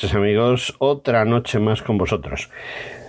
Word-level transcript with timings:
noches 0.00 0.16
amigos. 0.16 0.74
Otra 0.78 1.26
noche 1.26 1.58
más 1.58 1.82
con 1.82 1.98
vosotros. 1.98 2.48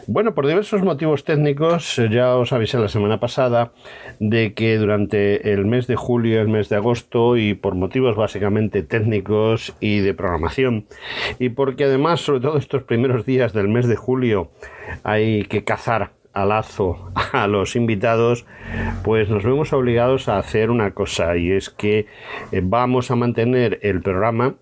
Bueno, 0.08 0.36
por 0.36 0.46
diversos 0.46 0.82
motivos 0.82 1.24
técnicos, 1.24 1.98
eh, 2.00 2.10
ya 2.12 2.36
os 2.36 2.52
avisé 2.52 2.80
la 2.80 2.90
semana 2.90 3.18
pasada 3.18 3.72
de 4.20 4.54
que 4.54 4.76
durante 4.78 5.54
el 5.54 5.66
mes 5.66 5.88
de 5.88 5.96
julio, 5.96 6.42
el 6.42 6.50
mes 6.50 6.68
de 6.68 6.76
agosto, 6.76 7.38
y 7.38 7.54
por 7.54 7.76
motivos 7.76 8.18
básicamente 8.18 8.84
técnicos 8.84 9.74
y 9.80 10.00
de 10.00 10.14
programación, 10.14 10.86
y 11.40 11.48
porque 11.50 11.86
además, 11.86 12.20
sobre 12.20 12.42
todo 12.42 12.58
estos 12.58 12.84
primeros 12.84 13.26
días 13.26 13.54
del 13.54 13.70
mes 13.70 13.88
de 13.88 13.96
julio, 13.96 14.52
hay 15.04 15.46
que 15.46 15.64
cazar 15.64 16.12
a 16.34 16.44
lazo 16.44 17.10
a 17.32 17.48
los 17.48 17.78
invitados, 17.78 18.46
pues 19.02 19.30
nos 19.30 19.46
vemos 19.46 19.72
obligados 19.72 20.28
a 20.28 20.40
hacer 20.40 20.72
una 20.72 20.92
cosa, 20.92 21.38
y 21.38 21.52
es 21.52 21.70
que 21.70 22.08
eh, 22.52 22.62
vamos 22.62 23.12
a 23.12 23.16
mantener 23.16 23.80
el 23.82 24.02
programa 24.02 24.56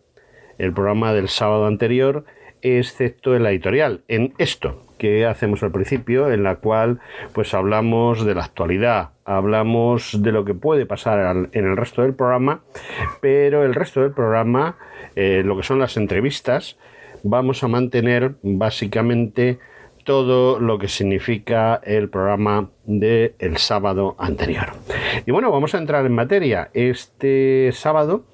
el 0.60 0.74
programa 0.74 1.14
del 1.14 1.30
sábado 1.30 1.66
anterior, 1.66 2.26
excepto 2.62 3.36
en 3.36 3.44
la 3.44 3.52
editorial, 3.52 4.02
en 4.08 4.34
esto 4.38 4.86
que 5.00 5.26
hacemos 5.26 5.64
al 5.64 5.72
principio, 5.72 6.30
en 6.30 6.44
la 6.44 6.58
cual 6.58 7.00
pues 7.34 7.56
hablamos 7.56 8.26
de 8.26 8.36
la 8.36 8.44
actualidad, 8.44 9.12
hablamos 9.26 10.22
de 10.22 10.32
lo 10.32 10.46
que 10.46 10.54
puede 10.54 10.86
pasar 10.86 11.50
en 11.54 11.66
el 11.66 11.78
resto 11.78 12.04
del 12.04 12.14
programa, 12.14 12.62
pero 13.22 13.64
el 13.64 13.74
resto 13.74 14.02
del 14.02 14.12
programa, 14.12 14.78
eh, 15.16 15.42
lo 15.44 15.56
que 15.58 15.64
son 15.64 15.80
las 15.80 15.98
entrevistas, 15.98 16.78
vamos 17.24 17.64
a 17.64 17.68
mantener 17.68 18.36
básicamente 18.44 19.58
todo 20.04 20.60
lo 20.60 20.80
que 20.80 20.88
significa 20.88 21.80
el 21.84 22.10
programa 22.10 22.70
del 22.86 23.36
el 23.40 23.58
sábado 23.58 24.16
anterior. 24.18 24.72
Y 25.26 25.32
bueno, 25.32 25.52
vamos 25.52 25.76
a 25.76 25.78
entrar 25.78 26.06
en 26.06 26.14
materia. 26.14 26.70
Este 26.74 27.70
sábado 27.74 28.26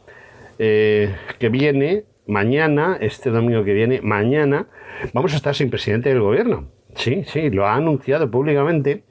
eh, 0.58 1.14
que 1.38 1.50
viene 1.50 2.06
mañana, 2.28 2.98
este 3.00 3.30
domingo 3.30 3.64
que 3.64 3.74
viene, 3.74 4.02
mañana, 4.02 4.68
vamos 5.14 5.34
a 5.34 5.38
estar 5.38 5.56
sin 5.56 5.70
presidente 5.70 6.10
del 6.10 6.22
gobierno. 6.22 6.68
Sí, 6.96 7.24
sí, 7.28 7.50
lo 7.50 7.68
ha 7.68 7.76
anunciado 7.76 8.32
públicamente 8.32 9.04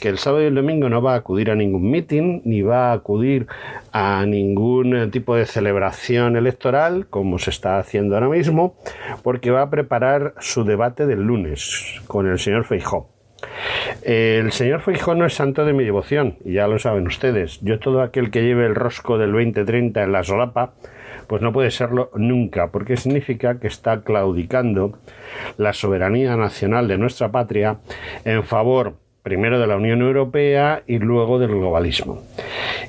que 0.00 0.08
el 0.08 0.18
sábado 0.18 0.42
y 0.42 0.46
el 0.46 0.54
domingo 0.54 0.88
no 0.88 1.02
va 1.02 1.14
a 1.14 1.16
acudir 1.16 1.50
a 1.50 1.54
ningún 1.54 1.90
mitin 1.90 2.42
ni 2.44 2.62
va 2.62 2.90
a 2.90 2.92
acudir 2.94 3.46
a 3.92 4.24
ningún 4.26 5.10
tipo 5.10 5.36
de 5.36 5.44
celebración 5.44 6.36
electoral 6.36 7.06
como 7.08 7.38
se 7.38 7.50
está 7.50 7.78
haciendo 7.78 8.14
ahora 8.14 8.28
mismo, 8.28 8.76
porque 9.22 9.50
va 9.50 9.62
a 9.62 9.70
preparar 9.70 10.34
su 10.38 10.64
debate 10.64 11.06
del 11.06 11.22
lunes 11.22 12.00
con 12.06 12.26
el 12.26 12.38
señor 12.38 12.64
Feijó. 12.64 13.10
El 14.02 14.52
señor 14.52 14.80
Feijó 14.80 15.14
no 15.14 15.26
es 15.26 15.34
santo 15.34 15.64
de 15.64 15.72
mi 15.72 15.84
devoción, 15.84 16.38
y 16.44 16.54
ya 16.54 16.66
lo 16.66 16.78
saben 16.78 17.06
ustedes. 17.06 17.60
Yo 17.60 17.78
todo 17.78 18.00
aquel 18.00 18.30
que 18.30 18.42
lleve 18.42 18.66
el 18.66 18.74
rosco 18.74 19.18
del 19.18 19.32
2030 19.32 20.02
en 20.02 20.12
la 20.12 20.24
solapa, 20.24 20.74
pues 21.26 21.42
no 21.42 21.52
puede 21.52 21.70
serlo 21.70 22.10
nunca, 22.14 22.70
porque 22.70 22.96
significa 22.96 23.58
que 23.58 23.66
está 23.66 24.02
claudicando 24.02 24.98
la 25.56 25.72
soberanía 25.72 26.36
nacional 26.36 26.88
de 26.88 26.98
nuestra 26.98 27.30
patria 27.30 27.78
en 28.24 28.44
favor 28.44 28.94
primero 29.26 29.58
de 29.58 29.66
la 29.66 29.76
Unión 29.76 30.02
Europea 30.02 30.84
y 30.86 31.00
luego 31.00 31.40
del 31.40 31.50
globalismo. 31.50 32.22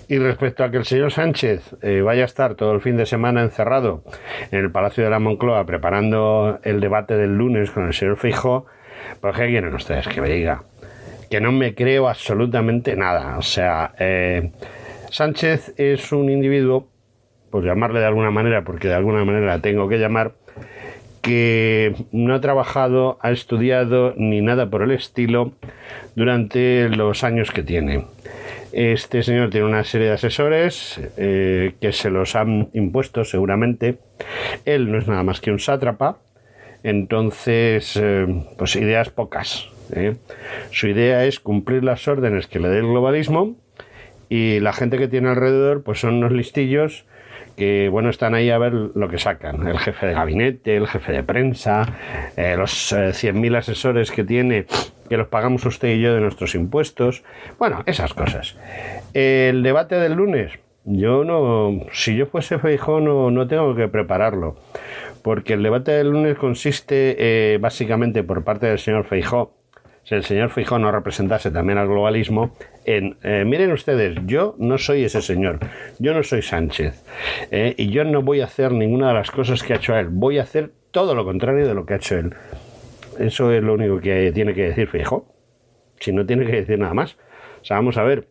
Y 0.08 0.20
respecto 0.20 0.64
a 0.64 0.70
que 0.70 0.78
el 0.78 0.86
señor 0.86 1.12
Sánchez 1.12 1.76
eh, 1.82 2.02
vaya 2.02 2.22
a 2.22 2.26
estar 2.26 2.54
todo 2.54 2.74
el 2.74 2.82
fin 2.82 2.96
de 2.96 3.08
semana 3.08 3.42
encerrado 3.42 4.04
en 4.52 4.60
el 4.60 4.72
Palacio 4.72 5.04
de 5.04 5.10
la 5.10 5.18
Moncloa 5.18 5.66
preparando 5.66 6.60
el 6.62 6.80
debate 6.80 7.18
del 7.18 7.36
lunes 7.36 7.72
con 7.72 7.88
el 7.88 7.94
señor 7.94 8.18
Fijo, 8.18 8.68
pues 9.20 9.36
¿qué 9.36 9.48
quieren 9.48 9.74
ustedes 9.74 10.08
que 10.08 10.22
me 10.22 10.30
diga? 10.30 10.62
Que 11.28 11.42
no 11.42 11.52
me 11.52 11.74
creo 11.74 12.08
absolutamente 12.08 12.96
nada. 12.96 13.40
O 13.40 13.42
sea, 13.42 13.96
eh, 13.98 14.52
Sánchez 15.10 15.74
es 15.78 16.12
un 16.12 16.30
individuo 16.30 16.88
llamarle 17.66 18.00
de 18.00 18.06
alguna 18.06 18.32
manera, 18.32 18.64
porque 18.64 18.88
de 18.88 18.94
alguna 18.96 19.24
manera 19.26 19.60
tengo 19.62 19.88
que 19.88 19.98
llamar, 19.98 20.34
que 21.22 21.94
no 22.12 22.34
ha 22.36 22.42
trabajado, 22.42 23.18
ha 23.22 23.32
estudiado 23.32 24.14
ni 24.18 24.42
nada 24.42 24.70
por 24.70 24.82
el 24.82 24.92
estilo 24.92 25.52
durante 26.16 26.90
los 26.90 27.24
años 27.24 27.52
que 27.52 27.64
tiene. 27.64 28.06
Este 28.72 29.24
señor 29.24 29.50
tiene 29.50 29.66
una 29.66 29.84
serie 29.84 30.08
de 30.08 30.14
asesores 30.14 31.02
eh, 31.18 31.74
que 31.82 31.92
se 31.92 32.10
los 32.10 32.36
han 32.36 32.70
impuesto 32.74 33.26
seguramente. 33.26 33.98
Él 34.66 34.92
no 34.92 34.98
es 34.98 35.08
nada 35.08 35.24
más 35.24 35.42
que 35.42 35.52
un 35.52 35.60
sátrapa, 35.60 36.20
entonces, 36.84 37.98
eh, 38.02 38.26
pues 38.58 38.76
ideas 38.76 39.10
pocas. 39.10 39.70
¿eh? 39.94 40.16
Su 40.72 40.88
idea 40.88 41.26
es 41.26 41.40
cumplir 41.40 41.84
las 41.84 42.08
órdenes 42.08 42.48
que 42.48 42.60
le 42.60 42.70
dé 42.70 42.80
el 42.80 42.88
globalismo 42.88 43.56
y 44.30 44.60
la 44.60 44.74
gente 44.74 44.98
que 44.98 45.08
tiene 45.08 45.30
alrededor 45.30 45.84
pues 45.84 46.00
son 46.00 46.16
unos 46.16 46.32
listillos 46.32 47.06
que 47.58 47.90
bueno, 47.90 48.10
están 48.10 48.36
ahí 48.36 48.52
a 48.52 48.58
ver 48.60 48.72
lo 48.72 49.10
que 49.10 49.18
sacan. 49.18 49.68
El 49.68 49.80
jefe 49.80 50.06
de 50.06 50.14
gabinete, 50.14 50.78
el 50.78 50.88
jefe 50.88 51.12
de 51.12 51.24
prensa, 51.24 51.88
eh, 52.38 52.56
los 52.56 52.94
100.000 52.94 53.54
eh, 53.54 53.58
asesores 53.58 54.12
que 54.12 54.24
tiene, 54.24 54.68
que 55.10 55.18
los 55.18 55.28
pagamos 55.28 55.66
usted 55.66 55.96
y 55.96 56.02
yo 56.02 56.14
de 56.14 56.22
nuestros 56.22 56.54
impuestos. 56.54 57.24
Bueno, 57.58 57.84
esas 57.88 58.14
cosas. 58.14 58.56
El 59.14 59.64
debate 59.64 59.96
del 59.96 60.14
lunes, 60.14 60.54
yo 60.86 61.24
no, 61.24 61.88
si 61.92 62.16
yo 62.16 62.28
fuese 62.28 62.60
Feijó 62.60 63.02
no, 63.02 63.32
no 63.32 63.48
tengo 63.48 63.76
que 63.76 63.88
prepararlo, 63.88 64.56
porque 65.24 65.54
el 65.54 65.64
debate 65.64 65.92
del 65.92 66.12
lunes 66.12 66.38
consiste 66.38 67.16
eh, 67.18 67.58
básicamente 67.58 68.24
por 68.24 68.44
parte 68.44 68.68
del 68.68 68.78
señor 68.78 69.06
Feijó 69.06 69.57
si 70.08 70.16
el 70.16 70.24
señor 70.24 70.52
Fijón 70.52 70.84
no 70.84 70.92
representase 70.94 71.52
también 71.52 71.78
al 71.78 71.90
globalismo, 71.90 72.56
en, 72.86 73.18
eh, 73.24 73.44
miren 73.46 73.74
ustedes, 73.74 74.18
yo 74.26 74.56
no 74.58 74.78
soy 74.78 75.04
ese 75.04 75.22
señor, 75.22 75.60
yo 76.00 76.14
no 76.14 76.24
soy 76.24 76.42
Sánchez, 76.42 77.04
eh, 77.52 77.76
y 77.78 77.90
yo 77.90 78.06
no 78.06 78.22
voy 78.22 78.40
a 78.40 78.46
hacer 78.46 78.72
ninguna 78.72 79.10
de 79.10 79.16
las 79.16 79.32
cosas 79.32 79.64
que 79.64 79.74
ha 79.74 79.76
hecho 79.76 79.98
él, 79.98 80.08
voy 80.10 80.40
a 80.40 80.44
hacer 80.44 80.72
todo 80.92 81.14
lo 81.14 81.26
contrario 81.26 81.68
de 81.68 81.74
lo 81.74 81.86
que 81.86 81.96
ha 81.96 81.98
hecho 81.98 82.16
él. 82.16 82.34
Eso 83.20 83.52
es 83.52 83.62
lo 83.62 83.74
único 83.74 84.00
que 84.00 84.32
tiene 84.32 84.54
que 84.54 84.70
decir 84.70 84.88
Fijo, 84.88 85.28
si 86.00 86.14
no 86.14 86.26
tiene 86.26 86.46
que 86.46 86.54
decir 86.54 86.80
nada 86.80 86.94
más. 86.94 87.18
O 87.62 87.66
sea, 87.66 87.76
vamos 87.76 87.98
a 87.98 88.04
ver, 88.04 88.30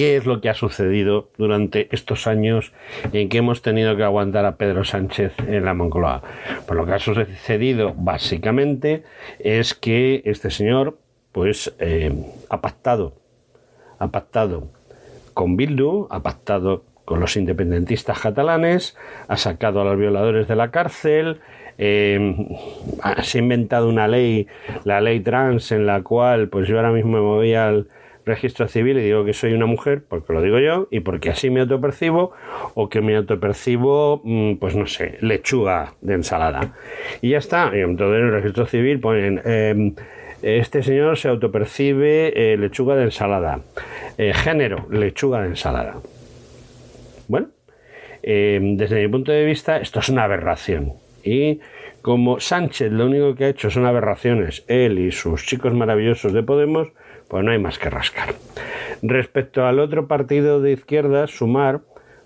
qué 0.00 0.16
es 0.16 0.24
lo 0.24 0.40
que 0.40 0.48
ha 0.48 0.54
sucedido 0.54 1.28
durante 1.36 1.94
estos 1.94 2.26
años 2.26 2.72
en 3.12 3.28
que 3.28 3.36
hemos 3.36 3.60
tenido 3.60 3.98
que 3.98 4.02
aguantar 4.02 4.46
a 4.46 4.56
Pedro 4.56 4.82
Sánchez 4.82 5.34
en 5.46 5.66
la 5.66 5.74
Moncloa. 5.74 6.22
Pues 6.66 6.74
lo 6.74 6.86
que 6.86 6.92
ha 6.94 6.98
sucedido 6.98 7.92
básicamente 7.94 9.02
es 9.40 9.74
que 9.74 10.22
este 10.24 10.50
señor 10.50 10.96
pues 11.32 11.74
eh, 11.80 12.14
ha 12.48 12.62
pactado, 12.62 13.12
ha 13.98 14.08
pactado 14.08 14.68
con 15.34 15.58
Bildu, 15.58 16.06
ha 16.08 16.22
pactado 16.22 16.84
con 17.04 17.20
los 17.20 17.36
independentistas 17.36 18.20
catalanes, 18.20 18.96
ha 19.28 19.36
sacado 19.36 19.82
a 19.82 19.84
los 19.84 19.98
violadores 19.98 20.48
de 20.48 20.56
la 20.56 20.70
cárcel, 20.70 21.40
eh, 21.76 22.48
se 23.22 23.36
ha 23.36 23.42
inventado 23.42 23.86
una 23.86 24.08
ley, 24.08 24.46
la 24.84 25.02
ley 25.02 25.20
trans, 25.20 25.72
en 25.72 25.84
la 25.84 26.02
cual 26.02 26.48
pues 26.48 26.68
yo 26.68 26.78
ahora 26.78 26.90
mismo 26.90 27.12
me 27.12 27.20
voy 27.20 27.52
al 27.52 27.88
registro 28.24 28.68
civil 28.68 28.98
y 28.98 29.02
digo 29.02 29.24
que 29.24 29.32
soy 29.32 29.52
una 29.52 29.66
mujer, 29.66 30.02
porque 30.08 30.32
lo 30.32 30.42
digo 30.42 30.58
yo, 30.58 30.88
y 30.90 31.00
porque 31.00 31.30
así 31.30 31.50
me 31.50 31.60
autopercibo, 31.60 32.32
o 32.74 32.88
que 32.88 33.00
me 33.00 33.16
autopercibo, 33.16 34.20
mm, 34.24 34.54
pues 34.56 34.76
no 34.76 34.86
sé, 34.86 35.18
lechuga 35.20 35.94
de 36.00 36.14
ensalada. 36.14 36.74
Y 37.20 37.30
ya 37.30 37.38
está. 37.38 37.70
Y 37.74 37.80
entonces 37.80 38.20
en 38.20 38.26
el 38.26 38.32
registro 38.32 38.66
civil 38.66 39.00
ponen. 39.00 39.40
Em, 39.44 39.94
este 40.42 40.82
señor 40.82 41.18
se 41.18 41.28
autopercibe 41.28 42.32
eh, 42.34 42.56
lechuga 42.56 42.96
de 42.96 43.04
ensalada. 43.04 43.60
Eh, 44.16 44.32
género, 44.32 44.86
lechuga 44.90 45.42
de 45.42 45.48
ensalada. 45.48 45.96
Bueno, 47.28 47.48
em, 48.22 48.76
desde 48.76 49.02
mi 49.02 49.08
punto 49.08 49.32
de 49.32 49.44
vista, 49.44 49.76
esto 49.76 50.00
es 50.00 50.08
una 50.08 50.24
aberración. 50.24 50.94
Y 51.22 51.60
como 52.02 52.40
Sánchez 52.40 52.90
lo 52.90 53.06
único 53.06 53.34
que 53.34 53.44
ha 53.44 53.48
hecho 53.48 53.70
son 53.70 53.84
aberraciones, 53.84 54.64
él 54.68 54.98
y 54.98 55.12
sus 55.12 55.44
chicos 55.44 55.74
maravillosos 55.74 56.32
de 56.32 56.42
Podemos, 56.42 56.88
pues 57.30 57.44
no 57.44 57.52
hay 57.52 57.58
más 57.58 57.78
que 57.78 57.88
rascar. 57.88 58.34
Respecto 59.02 59.64
al 59.64 59.78
otro 59.78 60.08
partido 60.08 60.60
de 60.60 60.72
izquierda, 60.72 61.28
Sumar, 61.28 61.80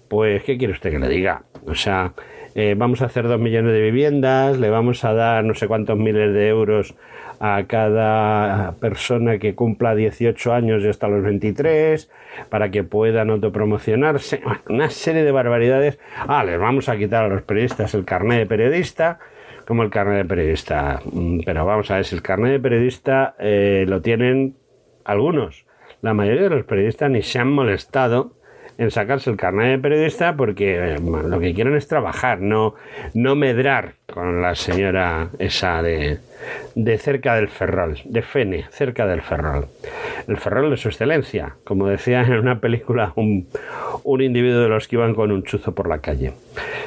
pues 0.09 0.43
¿qué 0.43 0.57
quiere 0.57 0.73
usted 0.73 0.91
que 0.91 0.99
le 0.99 1.09
diga? 1.09 1.43
O 1.67 1.75
sea, 1.75 2.15
eh, 2.55 2.75
vamos 2.77 3.03
a 3.03 3.07
hacer 3.07 3.29
dos 3.29 3.39
millones 3.39 3.73
de 3.73 3.83
viviendas, 3.83 4.59
le 4.59 4.71
vamos 4.71 5.05
a 5.05 5.13
dar 5.13 5.45
no 5.45 5.55
sé 5.55 5.69
cuántos 5.69 5.99
miles 5.99 6.33
de 6.33 6.49
euros 6.49 6.95
a 7.39 7.65
cada 7.67 8.73
persona 8.81 9.39
que 9.39 9.55
cumpla 9.55 9.95
18 9.95 10.53
años 10.53 10.83
y 10.83 10.89
hasta 10.89 11.09
los 11.09 11.23
23 11.23 12.11
para 12.49 12.71
que 12.71 12.83
puedan 12.83 13.29
autopromocionarse, 13.31 14.41
una 14.69 14.89
serie 14.89 15.23
de 15.23 15.33
barbaridades. 15.33 15.99
Ah, 16.27 16.45
les 16.45 16.59
vamos 16.59 16.89
a 16.89 16.97
quitar 16.97 17.25
a 17.25 17.29
los 17.29 17.43
periodistas 17.43 17.93
el 17.95 18.05
carnet 18.05 18.39
de 18.39 18.47
periodista, 18.47 19.19
como 19.67 19.83
el 19.83 19.91
carnet 19.91 20.19
de 20.19 20.25
periodista. 20.25 21.01
Mm, 21.13 21.41
pero 21.45 21.67
vamos 21.67 21.91
a 21.91 21.97
ver, 21.97 22.05
si 22.05 22.15
el 22.15 22.23
carnet 22.23 22.53
de 22.53 22.61
periodista 22.61 23.35
eh, 23.39 23.85
lo 23.87 24.01
tienen 24.01 24.57
algunos. 25.05 25.65
La 26.03 26.15
mayoría 26.15 26.43
de 26.43 26.51
los 26.51 26.65
periodistas 26.65 27.11
ni 27.11 27.23
se 27.23 27.39
han 27.39 27.51
molestado 27.51 28.33
en 28.77 28.91
sacarse 28.91 29.31
el 29.31 29.37
carnet 29.37 29.71
de 29.71 29.79
periodista 29.79 30.37
porque 30.37 30.97
lo 31.01 31.39
que 31.39 31.55
quieren 31.55 31.77
es 31.77 31.87
trabajar, 31.87 32.41
no, 32.41 32.75
no 33.15 33.37
medrar 33.37 33.95
con 34.13 34.43
la 34.43 34.55
señora 34.55 35.29
esa 35.39 35.81
de, 35.83 36.19
de 36.75 36.99
cerca 36.99 37.37
del 37.37 37.49
Ferrol, 37.49 37.99
de 38.05 38.23
Fene, 38.23 38.65
cerca 38.71 39.07
del 39.07 39.23
Ferrol. 39.23 39.67
El 40.27 40.37
Ferrol 40.39 40.71
de 40.71 40.77
su 40.77 40.89
excelencia, 40.89 41.55
como 41.65 41.87
decía 41.87 42.23
en 42.23 42.35
una 42.35 42.61
película 42.61 43.13
un, 43.17 43.47
un 44.03 44.23
individuo 44.23 44.63
de 44.63 44.69
los 44.69 44.89
que 44.89 44.97
iban 44.97 45.15
con 45.15 45.31
un 45.31 45.45
chuzo 45.45 45.75
por 45.75 45.89
la 45.89 45.99
calle. 45.99 46.33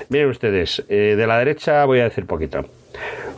Miren 0.10 0.30
ustedes, 0.30 0.86
eh, 0.90 1.16
de 1.18 1.28
la 1.28 1.40
derecha 1.40 1.86
voy 1.86 2.00
a 2.00 2.06
decir 2.06 2.26
poquito, 2.26 2.66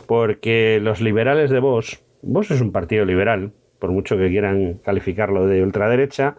porque 0.06 0.80
los 0.82 1.00
liberales 1.00 1.50
de 1.50 1.60
Vos, 1.60 2.00
Vos 2.22 2.50
es 2.50 2.60
un 2.60 2.72
partido 2.72 3.04
liberal, 3.04 3.52
por 3.80 3.90
mucho 3.90 4.16
que 4.16 4.28
quieran 4.28 4.74
calificarlo 4.84 5.46
de 5.46 5.62
ultraderecha. 5.62 6.36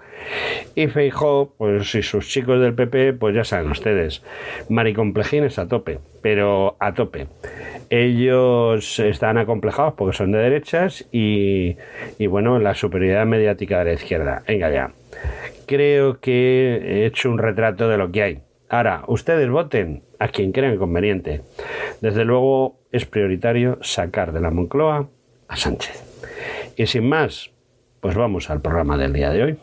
Y 0.75 0.87
Feijó, 0.87 1.53
pues 1.57 1.93
y 1.95 2.03
sus 2.03 2.29
chicos 2.29 2.61
del 2.61 2.73
PP, 2.73 3.13
pues 3.13 3.35
ya 3.35 3.43
saben 3.43 3.71
ustedes, 3.71 4.23
maricomplejines 4.69 5.59
a 5.59 5.67
tope, 5.67 5.99
pero 6.21 6.77
a 6.79 6.93
tope. 6.93 7.27
Ellos 7.89 8.99
están 8.99 9.37
acomplejados 9.37 9.95
porque 9.95 10.15
son 10.15 10.31
de 10.31 10.39
derechas 10.39 11.05
y, 11.11 11.75
y 12.17 12.27
bueno, 12.27 12.59
la 12.59 12.75
superioridad 12.75 13.25
mediática 13.25 13.79
de 13.79 13.85
la 13.85 13.93
izquierda. 13.93 14.43
Venga 14.47 14.71
ya. 14.71 14.91
Creo 15.65 16.19
que 16.19 16.79
he 16.83 17.05
hecho 17.05 17.29
un 17.29 17.39
retrato 17.39 17.89
de 17.89 17.97
lo 17.97 18.11
que 18.11 18.23
hay. 18.23 18.39
Ahora, 18.69 19.03
ustedes 19.07 19.49
voten 19.49 20.03
a 20.19 20.29
quien 20.29 20.53
crean 20.53 20.77
conveniente. 20.77 21.41
Desde 21.99 22.23
luego 22.23 22.79
es 22.91 23.05
prioritario 23.05 23.79
sacar 23.81 24.31
de 24.31 24.39
la 24.39 24.51
Moncloa 24.51 25.09
a 25.47 25.55
Sánchez. 25.57 26.10
Y 26.81 26.87
sin 26.87 27.07
más, 27.07 27.51
pues 27.99 28.15
vamos 28.15 28.49
al 28.49 28.59
programa 28.59 28.97
del 28.97 29.13
día 29.13 29.29
de 29.29 29.43
hoy. 29.43 29.59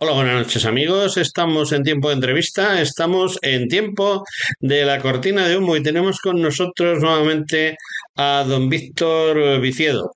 Noches 0.00 0.64
amigos, 0.64 1.18
estamos 1.18 1.72
en 1.72 1.82
tiempo 1.82 2.08
de 2.08 2.14
entrevista, 2.14 2.80
estamos 2.80 3.38
en 3.42 3.68
tiempo 3.68 4.24
de 4.58 4.84
la 4.84 4.98
cortina 4.98 5.46
de 5.46 5.58
humo 5.58 5.76
y 5.76 5.82
tenemos 5.82 6.20
con 6.20 6.40
nosotros 6.40 7.00
nuevamente 7.00 7.76
a 8.16 8.44
don 8.48 8.70
Víctor 8.70 9.60
Viciedo. 9.60 10.12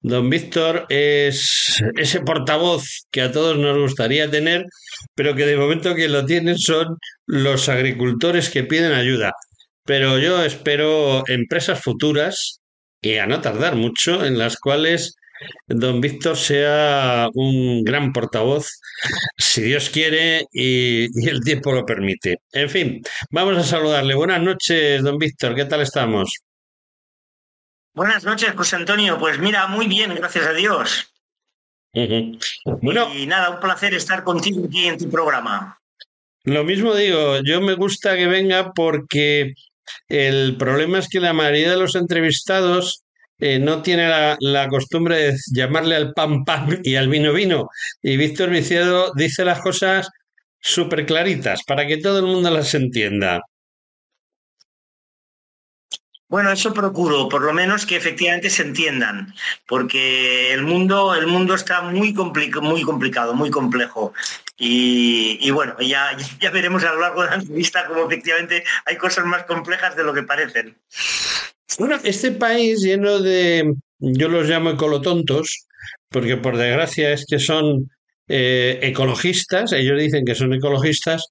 Don 0.00 0.30
Víctor 0.30 0.86
es 0.88 1.82
ese 1.96 2.20
portavoz 2.20 3.06
que 3.10 3.20
a 3.20 3.30
todos 3.30 3.58
nos 3.58 3.76
gustaría 3.76 4.30
tener, 4.30 4.64
pero 5.14 5.34
que 5.34 5.44
de 5.44 5.56
momento 5.56 5.94
que 5.94 6.08
lo 6.08 6.24
tienen 6.24 6.58
son 6.58 6.96
los 7.26 7.68
agricultores 7.68 8.48
que 8.48 8.64
piden 8.64 8.92
ayuda. 8.92 9.32
Pero 9.84 10.18
yo 10.18 10.42
espero 10.42 11.22
empresas 11.28 11.82
futuras, 11.82 12.60
y 13.02 13.16
a 13.16 13.26
no 13.26 13.40
tardar 13.40 13.76
mucho, 13.76 14.24
en 14.24 14.38
las 14.38 14.56
cuales 14.56 15.17
don 15.66 16.00
Víctor 16.00 16.36
sea 16.36 17.28
un 17.34 17.84
gran 17.84 18.12
portavoz, 18.12 18.80
si 19.36 19.62
Dios 19.62 19.90
quiere 19.90 20.46
y, 20.52 21.28
el 21.28 21.40
tiempo 21.40 21.72
lo 21.72 21.84
permite. 21.84 22.40
En 22.52 22.68
fin, 22.68 23.02
vamos 23.30 23.56
a 23.58 23.62
saludarle. 23.62 24.14
Buenas 24.14 24.42
noches, 24.42 25.02
don 25.02 25.18
Víctor, 25.18 25.54
¿qué 25.54 25.64
tal 25.64 25.82
estamos? 25.82 26.32
Buenas 27.94 28.24
noches, 28.24 28.52
José 28.56 28.76
Antonio. 28.76 29.18
Pues 29.18 29.38
mira, 29.38 29.66
muy 29.66 29.86
bien, 29.86 30.14
gracias 30.14 30.46
a 30.46 30.52
Dios. 30.52 31.12
Bueno, 32.80 33.12
y 33.14 33.26
nada, 33.26 33.50
un 33.50 33.60
placer 33.60 33.94
estar 33.94 34.22
contigo 34.22 34.64
aquí 34.66 34.86
en 34.86 34.98
tu 34.98 35.10
programa. 35.10 35.78
Lo 36.44 36.64
mismo 36.64 36.94
digo, 36.94 37.38
yo 37.44 37.60
me 37.60 37.74
gusta 37.74 38.16
que 38.16 38.26
venga 38.26 38.72
porque 38.72 39.54
el 40.08 40.56
problema 40.56 40.98
es 40.98 41.08
que 41.08 41.20
la 41.20 41.32
mayoría 41.32 41.70
de 41.70 41.76
los 41.76 41.94
entrevistados 41.94 43.02
eh, 43.38 43.58
no 43.58 43.82
tiene 43.82 44.08
la, 44.40 44.68
costumbre 44.68 45.16
de 45.16 45.38
llamarle 45.52 45.96
al 45.96 46.12
pan 46.12 46.44
pan 46.44 46.80
y 46.82 46.96
al 46.96 47.08
vino 47.08 47.32
vino. 47.32 47.68
Y 48.02 48.16
Víctor 48.16 48.50
Viciado 48.50 49.12
dice 49.14 49.44
las 49.44 49.60
cosas 49.60 50.08
súper 50.60 51.06
claritas 51.06 51.62
para 51.64 51.86
que 51.86 51.98
todo 51.98 52.18
el 52.18 52.26
mundo 52.26 52.50
las 52.50 52.74
entienda. 52.74 53.42
Bueno, 56.30 56.52
eso 56.52 56.74
procuro, 56.74 57.26
por 57.26 57.40
lo 57.40 57.54
menos 57.54 57.86
que 57.86 57.96
efectivamente 57.96 58.50
se 58.50 58.62
entiendan, 58.62 59.34
porque 59.66 60.52
el 60.52 60.62
mundo, 60.62 61.14
el 61.14 61.26
mundo 61.26 61.54
está 61.54 61.80
muy, 61.80 62.12
muy 62.12 62.82
complicado, 62.82 63.32
muy 63.32 63.50
complejo. 63.50 64.12
Y, 64.58 65.50
bueno, 65.52 65.74
ya, 65.80 66.14
ya 66.38 66.50
veremos 66.50 66.84
a 66.84 66.92
lo 66.92 67.00
largo 67.00 67.22
de 67.22 67.30
la 67.30 67.36
entrevista 67.36 67.86
cómo 67.86 68.04
efectivamente 68.04 68.62
hay 68.84 68.96
cosas 68.96 69.24
más 69.24 69.44
complejas 69.44 69.96
de 69.96 70.04
lo 70.04 70.12
que 70.12 70.24
parecen. 70.24 70.76
Bueno, 71.76 71.96
este 72.02 72.32
país 72.32 72.80
lleno 72.82 73.20
de, 73.20 73.74
yo 73.98 74.28
los 74.28 74.48
llamo 74.48 74.70
ecolotontos, 74.70 75.66
porque 76.08 76.36
por 76.36 76.56
desgracia 76.56 77.12
es 77.12 77.26
que 77.26 77.38
son 77.38 77.90
eh, 78.26 78.78
ecologistas, 78.82 79.72
ellos 79.72 80.00
dicen 80.00 80.24
que 80.24 80.34
son 80.34 80.54
ecologistas 80.54 81.26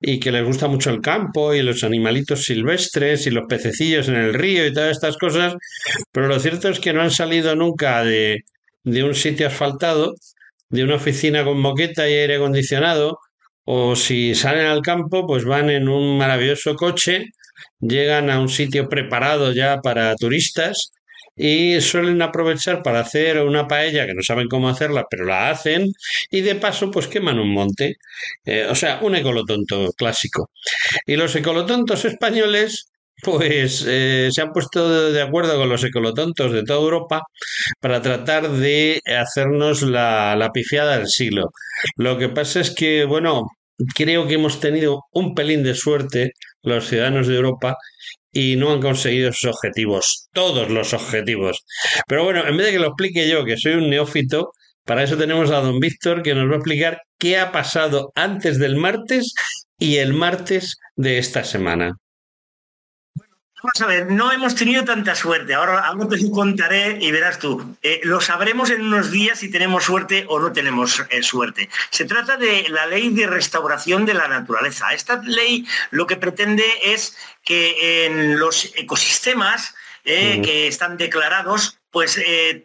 y 0.00 0.20
que 0.20 0.30
les 0.32 0.44
gusta 0.44 0.68
mucho 0.68 0.90
el 0.90 1.00
campo 1.00 1.54
y 1.54 1.62
los 1.62 1.82
animalitos 1.84 2.44
silvestres 2.44 3.26
y 3.26 3.30
los 3.30 3.46
pececillos 3.48 4.08
en 4.08 4.16
el 4.16 4.34
río 4.34 4.66
y 4.66 4.72
todas 4.72 4.92
estas 4.92 5.16
cosas, 5.16 5.54
pero 6.12 6.28
lo 6.28 6.38
cierto 6.38 6.68
es 6.68 6.80
que 6.80 6.92
no 6.92 7.02
han 7.02 7.10
salido 7.10 7.54
nunca 7.56 8.04
de, 8.04 8.44
de 8.84 9.04
un 9.04 9.14
sitio 9.14 9.48
asfaltado, 9.48 10.14
de 10.68 10.84
una 10.84 10.96
oficina 10.96 11.44
con 11.44 11.60
moqueta 11.60 12.08
y 12.08 12.14
aire 12.14 12.36
acondicionado, 12.36 13.18
o 13.64 13.96
si 13.96 14.34
salen 14.34 14.66
al 14.66 14.82
campo, 14.82 15.26
pues 15.26 15.44
van 15.44 15.68
en 15.70 15.88
un 15.88 16.16
maravilloso 16.16 16.74
coche 16.76 17.26
llegan 17.80 18.30
a 18.30 18.40
un 18.40 18.48
sitio 18.48 18.88
preparado 18.88 19.52
ya 19.52 19.80
para 19.80 20.14
turistas 20.16 20.92
y 21.36 21.80
suelen 21.80 22.20
aprovechar 22.22 22.82
para 22.82 23.00
hacer 23.00 23.40
una 23.40 23.66
paella 23.66 24.06
que 24.06 24.14
no 24.14 24.22
saben 24.22 24.48
cómo 24.48 24.68
hacerla, 24.68 25.06
pero 25.10 25.24
la 25.24 25.50
hacen 25.50 25.86
y 26.30 26.42
de 26.42 26.56
paso 26.56 26.90
pues 26.90 27.08
queman 27.08 27.38
un 27.38 27.52
monte. 27.52 27.96
Eh, 28.44 28.66
o 28.68 28.74
sea, 28.74 29.00
un 29.02 29.14
ecolotonto 29.16 29.90
clásico. 29.96 30.50
Y 31.06 31.16
los 31.16 31.34
ecolotontos 31.36 32.04
españoles 32.04 32.86
pues 33.22 33.84
eh, 33.86 34.28
se 34.32 34.40
han 34.42 34.52
puesto 34.52 35.12
de 35.12 35.22
acuerdo 35.22 35.56
con 35.58 35.68
los 35.68 35.84
ecolotontos 35.84 36.52
de 36.52 36.62
toda 36.64 36.80
Europa 36.80 37.22
para 37.80 38.02
tratar 38.02 38.50
de 38.50 39.00
hacernos 39.06 39.82
la, 39.82 40.36
la 40.36 40.50
pifiada 40.52 40.98
del 40.98 41.08
siglo. 41.08 41.50
Lo 41.96 42.18
que 42.18 42.28
pasa 42.30 42.60
es 42.60 42.70
que, 42.74 43.04
bueno, 43.04 43.46
creo 43.94 44.26
que 44.26 44.34
hemos 44.34 44.60
tenido 44.60 45.04
un 45.12 45.34
pelín 45.34 45.62
de 45.62 45.74
suerte 45.74 46.32
los 46.62 46.88
ciudadanos 46.88 47.26
de 47.26 47.36
Europa 47.36 47.76
y 48.32 48.56
no 48.56 48.72
han 48.72 48.80
conseguido 48.80 49.32
sus 49.32 49.50
objetivos, 49.50 50.28
todos 50.32 50.70
los 50.70 50.94
objetivos. 50.94 51.64
Pero 52.06 52.24
bueno, 52.24 52.46
en 52.46 52.56
vez 52.56 52.66
de 52.66 52.72
que 52.72 52.78
lo 52.78 52.88
explique 52.88 53.28
yo, 53.28 53.44
que 53.44 53.56
soy 53.56 53.74
un 53.74 53.90
neófito, 53.90 54.52
para 54.84 55.02
eso 55.02 55.16
tenemos 55.16 55.50
a 55.50 55.60
don 55.60 55.80
Víctor 55.80 56.22
que 56.22 56.34
nos 56.34 56.48
va 56.48 56.54
a 56.54 56.56
explicar 56.56 57.02
qué 57.18 57.38
ha 57.38 57.52
pasado 57.52 58.12
antes 58.14 58.58
del 58.58 58.76
martes 58.76 59.34
y 59.78 59.96
el 59.96 60.14
martes 60.14 60.78
de 60.96 61.18
esta 61.18 61.44
semana. 61.44 61.96
Vamos 63.62 63.80
a 63.82 63.86
ver, 63.86 64.10
no 64.10 64.32
hemos 64.32 64.54
tenido 64.54 64.84
tanta 64.84 65.14
suerte. 65.14 65.52
Ahora 65.52 65.86
algo 65.86 66.08
te 66.08 66.18
contaré 66.30 66.96
y 66.98 67.12
verás 67.12 67.38
tú. 67.38 67.76
Eh, 67.82 68.00
lo 68.04 68.20
sabremos 68.20 68.70
en 68.70 68.80
unos 68.80 69.10
días 69.10 69.40
si 69.40 69.50
tenemos 69.50 69.84
suerte 69.84 70.24
o 70.28 70.40
no 70.40 70.50
tenemos 70.50 71.04
eh, 71.10 71.22
suerte. 71.22 71.68
Se 71.90 72.06
trata 72.06 72.38
de 72.38 72.68
la 72.70 72.86
ley 72.86 73.10
de 73.10 73.26
restauración 73.26 74.06
de 74.06 74.14
la 74.14 74.28
naturaleza. 74.28 74.94
Esta 74.94 75.20
ley 75.22 75.66
lo 75.90 76.06
que 76.06 76.16
pretende 76.16 76.64
es 76.84 77.16
que 77.44 78.06
en 78.06 78.38
los 78.38 78.72
ecosistemas 78.76 79.74
eh, 80.04 80.40
que 80.42 80.66
están 80.66 80.96
declarados, 80.96 81.78
pues 81.90 82.18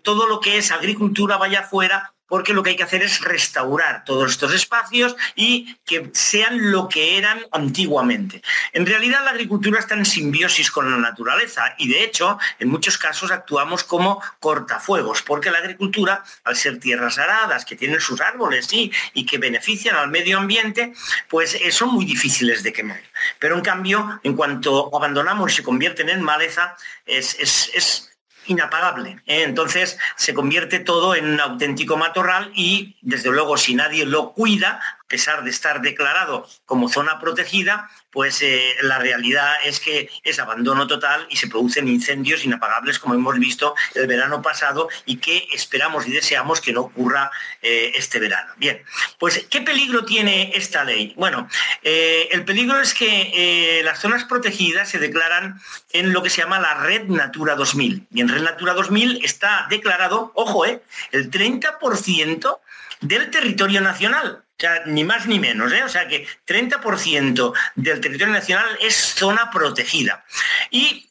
todo 0.03 0.27
lo 0.27 0.39
que 0.39 0.57
es 0.59 0.71
agricultura 0.71 1.35
vaya 1.35 1.61
afuera 1.61 2.14
porque 2.27 2.53
lo 2.53 2.63
que 2.63 2.71
hay 2.71 2.75
que 2.75 2.83
hacer 2.83 3.03
es 3.03 3.21
restaurar 3.21 4.03
todos 4.03 4.31
estos 4.31 4.53
espacios 4.53 5.15
y 5.35 5.75
que 5.85 6.09
sean 6.13 6.71
lo 6.71 6.87
que 6.89 7.17
eran 7.17 7.45
antiguamente. 7.51 8.41
En 8.73 8.85
realidad 8.85 9.23
la 9.23 9.31
agricultura 9.31 9.79
está 9.79 9.95
en 9.95 10.05
simbiosis 10.05 10.71
con 10.71 10.89
la 10.89 10.97
naturaleza 10.97 11.75
y 11.77 11.87
de 11.87 12.03
hecho 12.03 12.37
en 12.59 12.69
muchos 12.69 12.97
casos 12.97 13.31
actuamos 13.31 13.83
como 13.83 14.21
cortafuegos, 14.39 15.21
porque 15.21 15.51
la 15.51 15.59
agricultura, 15.59 16.23
al 16.43 16.55
ser 16.55 16.79
tierras 16.79 17.17
aradas, 17.17 17.65
que 17.65 17.75
tienen 17.75 17.99
sus 17.99 18.21
árboles 18.21 18.67
y 18.71 19.25
que 19.25 19.37
benefician 19.37 19.95
al 19.95 20.09
medio 20.09 20.37
ambiente, 20.37 20.93
pues 21.29 21.55
eh, 21.55 21.71
son 21.71 21.89
muy 21.89 22.05
difíciles 22.05 22.63
de 22.63 22.73
quemar. 22.73 23.01
Pero 23.39 23.55
en 23.55 23.61
cambio, 23.61 24.19
en 24.23 24.35
cuanto 24.35 24.95
abandonamos 24.95 25.51
y 25.51 25.55
se 25.57 25.63
convierten 25.63 26.09
en 26.09 26.21
maleza, 26.21 26.75
es, 27.05 27.37
es 27.39 28.14
inapagable. 28.47 29.21
¿eh? 29.25 29.43
Entonces 29.43 29.97
se 30.15 30.33
convierte 30.33 30.79
todo 30.79 31.15
en 31.15 31.25
un 31.25 31.39
auténtico 31.39 31.97
matorral 31.97 32.51
y, 32.55 32.97
desde 33.01 33.29
luego, 33.31 33.57
si 33.57 33.75
nadie 33.75 34.05
lo 34.05 34.33
cuida, 34.33 34.79
a 34.99 35.07
pesar 35.07 35.43
de 35.43 35.49
estar 35.49 35.81
declarado 35.81 36.47
como 36.65 36.89
zona 36.89 37.19
protegida, 37.19 37.89
pues 38.15 38.41
eh, 38.41 38.75
la 38.81 38.97
realidad 38.97 39.55
es 39.65 39.81
que 39.81 40.09
es 40.23 40.39
abandono 40.39 40.87
total 40.87 41.27
y 41.29 41.35
se 41.35 41.49
producen 41.49 41.89
incendios 41.89 42.45
inapagables 42.45 42.97
como 42.97 43.13
hemos 43.13 43.37
visto 43.37 43.75
el 43.93 44.07
verano 44.07 44.41
pasado 44.41 44.87
y 45.05 45.17
que 45.17 45.49
esperamos 45.51 46.07
y 46.07 46.13
deseamos 46.13 46.61
que 46.61 46.71
no 46.71 46.79
ocurra 46.83 47.29
eh, 47.61 47.91
este 47.93 48.19
verano. 48.19 48.53
Bien, 48.55 48.81
pues 49.19 49.45
¿qué 49.49 49.59
peligro 49.59 50.05
tiene 50.05 50.53
esta 50.55 50.85
ley? 50.85 51.13
Bueno, 51.17 51.49
eh, 51.83 52.29
el 52.31 52.45
peligro 52.45 52.79
es 52.79 52.93
que 52.93 53.81
las 53.83 53.99
zonas 53.99 54.23
protegidas 54.23 54.87
se 54.87 54.97
declaran 54.97 55.59
en 55.91 56.13
lo 56.13 56.23
que 56.23 56.29
se 56.29 56.41
llama 56.41 56.57
la 56.57 56.75
Red 56.75 57.07
Natura 57.07 57.55
2000 57.55 58.07
y 58.13 58.21
en 58.21 58.29
Red 58.29 58.43
Natura 58.43 58.75
2000 58.75 59.25
está 59.25 59.67
declarado, 59.69 60.31
ojo, 60.35 60.63
el 60.63 60.81
30% 61.11 62.59
del 63.01 63.29
territorio 63.29 63.81
nacional. 63.81 64.44
O 64.57 64.61
sea, 64.61 64.83
ni 64.85 65.03
más 65.03 65.27
ni 65.27 65.37
menos, 65.37 65.71
¿eh? 65.73 65.83
O 65.83 65.89
sea 65.89 66.07
que 66.07 66.25
30% 66.47 67.53
del 67.75 67.99
territorio 67.99 68.33
nacional 68.33 68.77
es 68.81 68.95
zona 68.95 69.51
protegida. 69.51 70.23
Y 70.71 71.09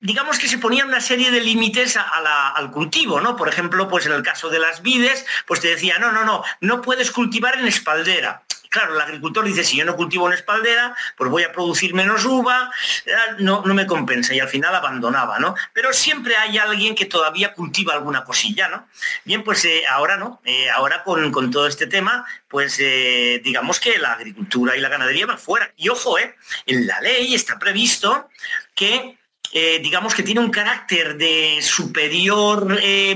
digamos 0.00 0.38
que 0.38 0.48
se 0.48 0.58
ponían 0.58 0.88
una 0.88 1.00
serie 1.00 1.30
de 1.30 1.40
límites 1.40 1.98
al 1.98 2.70
cultivo, 2.70 3.20
¿no? 3.20 3.36
Por 3.36 3.48
ejemplo, 3.48 3.88
pues 3.88 4.06
en 4.06 4.12
el 4.12 4.22
caso 4.22 4.48
de 4.48 4.58
las 4.58 4.82
vides, 4.82 5.26
pues 5.46 5.60
te 5.60 5.68
decía, 5.68 5.98
no, 5.98 6.12
no, 6.12 6.24
no, 6.24 6.42
no 6.60 6.80
puedes 6.80 7.10
cultivar 7.10 7.58
en 7.58 7.66
espaldera. 7.66 8.42
Claro, 8.68 8.94
el 8.94 9.00
agricultor 9.00 9.44
dice, 9.44 9.64
si 9.64 9.76
yo 9.76 9.84
no 9.84 9.96
cultivo 9.96 10.26
en 10.26 10.34
espaldera, 10.34 10.94
pues 11.16 11.30
voy 11.30 11.42
a 11.42 11.52
producir 11.52 11.94
menos 11.94 12.24
uva, 12.24 12.70
eh, 13.06 13.12
no, 13.38 13.62
no 13.64 13.74
me 13.74 13.86
compensa 13.86 14.34
y 14.34 14.40
al 14.40 14.48
final 14.48 14.74
abandonaba, 14.74 15.38
¿no? 15.38 15.54
Pero 15.72 15.92
siempre 15.92 16.36
hay 16.36 16.58
alguien 16.58 16.94
que 16.94 17.06
todavía 17.06 17.54
cultiva 17.54 17.94
alguna 17.94 18.24
cosilla, 18.24 18.68
¿no? 18.68 18.86
Bien, 19.24 19.42
pues 19.42 19.64
eh, 19.64 19.84
ahora 19.88 20.16
no, 20.16 20.40
eh, 20.44 20.68
ahora 20.70 21.02
con, 21.02 21.50
todo 21.50 21.66
este 21.66 21.86
tema, 21.86 22.26
pues 22.48 22.78
digamos 22.78 23.80
que 23.80 23.98
la 23.98 24.12
agricultura 24.12 24.76
y 24.76 24.80
la 24.80 24.88
ganadería 24.88 25.26
van 25.26 25.38
fuera. 25.38 25.72
Y 25.76 25.88
ojo, 25.88 26.16
en 26.18 26.86
la 26.86 27.00
ley 27.00 27.34
está 27.34 27.58
previsto 27.58 28.28
que 28.74 29.16
digamos 29.52 30.14
que 30.14 30.22
tiene 30.22 30.40
un 30.40 30.50
carácter 30.50 31.16
de 31.16 31.60
superior 31.62 32.66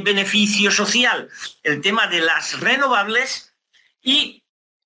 beneficio 0.02 0.70
social 0.70 1.28
el 1.62 1.80
tema 1.82 2.06
de 2.06 2.20
las 2.20 2.60
renovables 2.60 3.54
y 4.02 4.41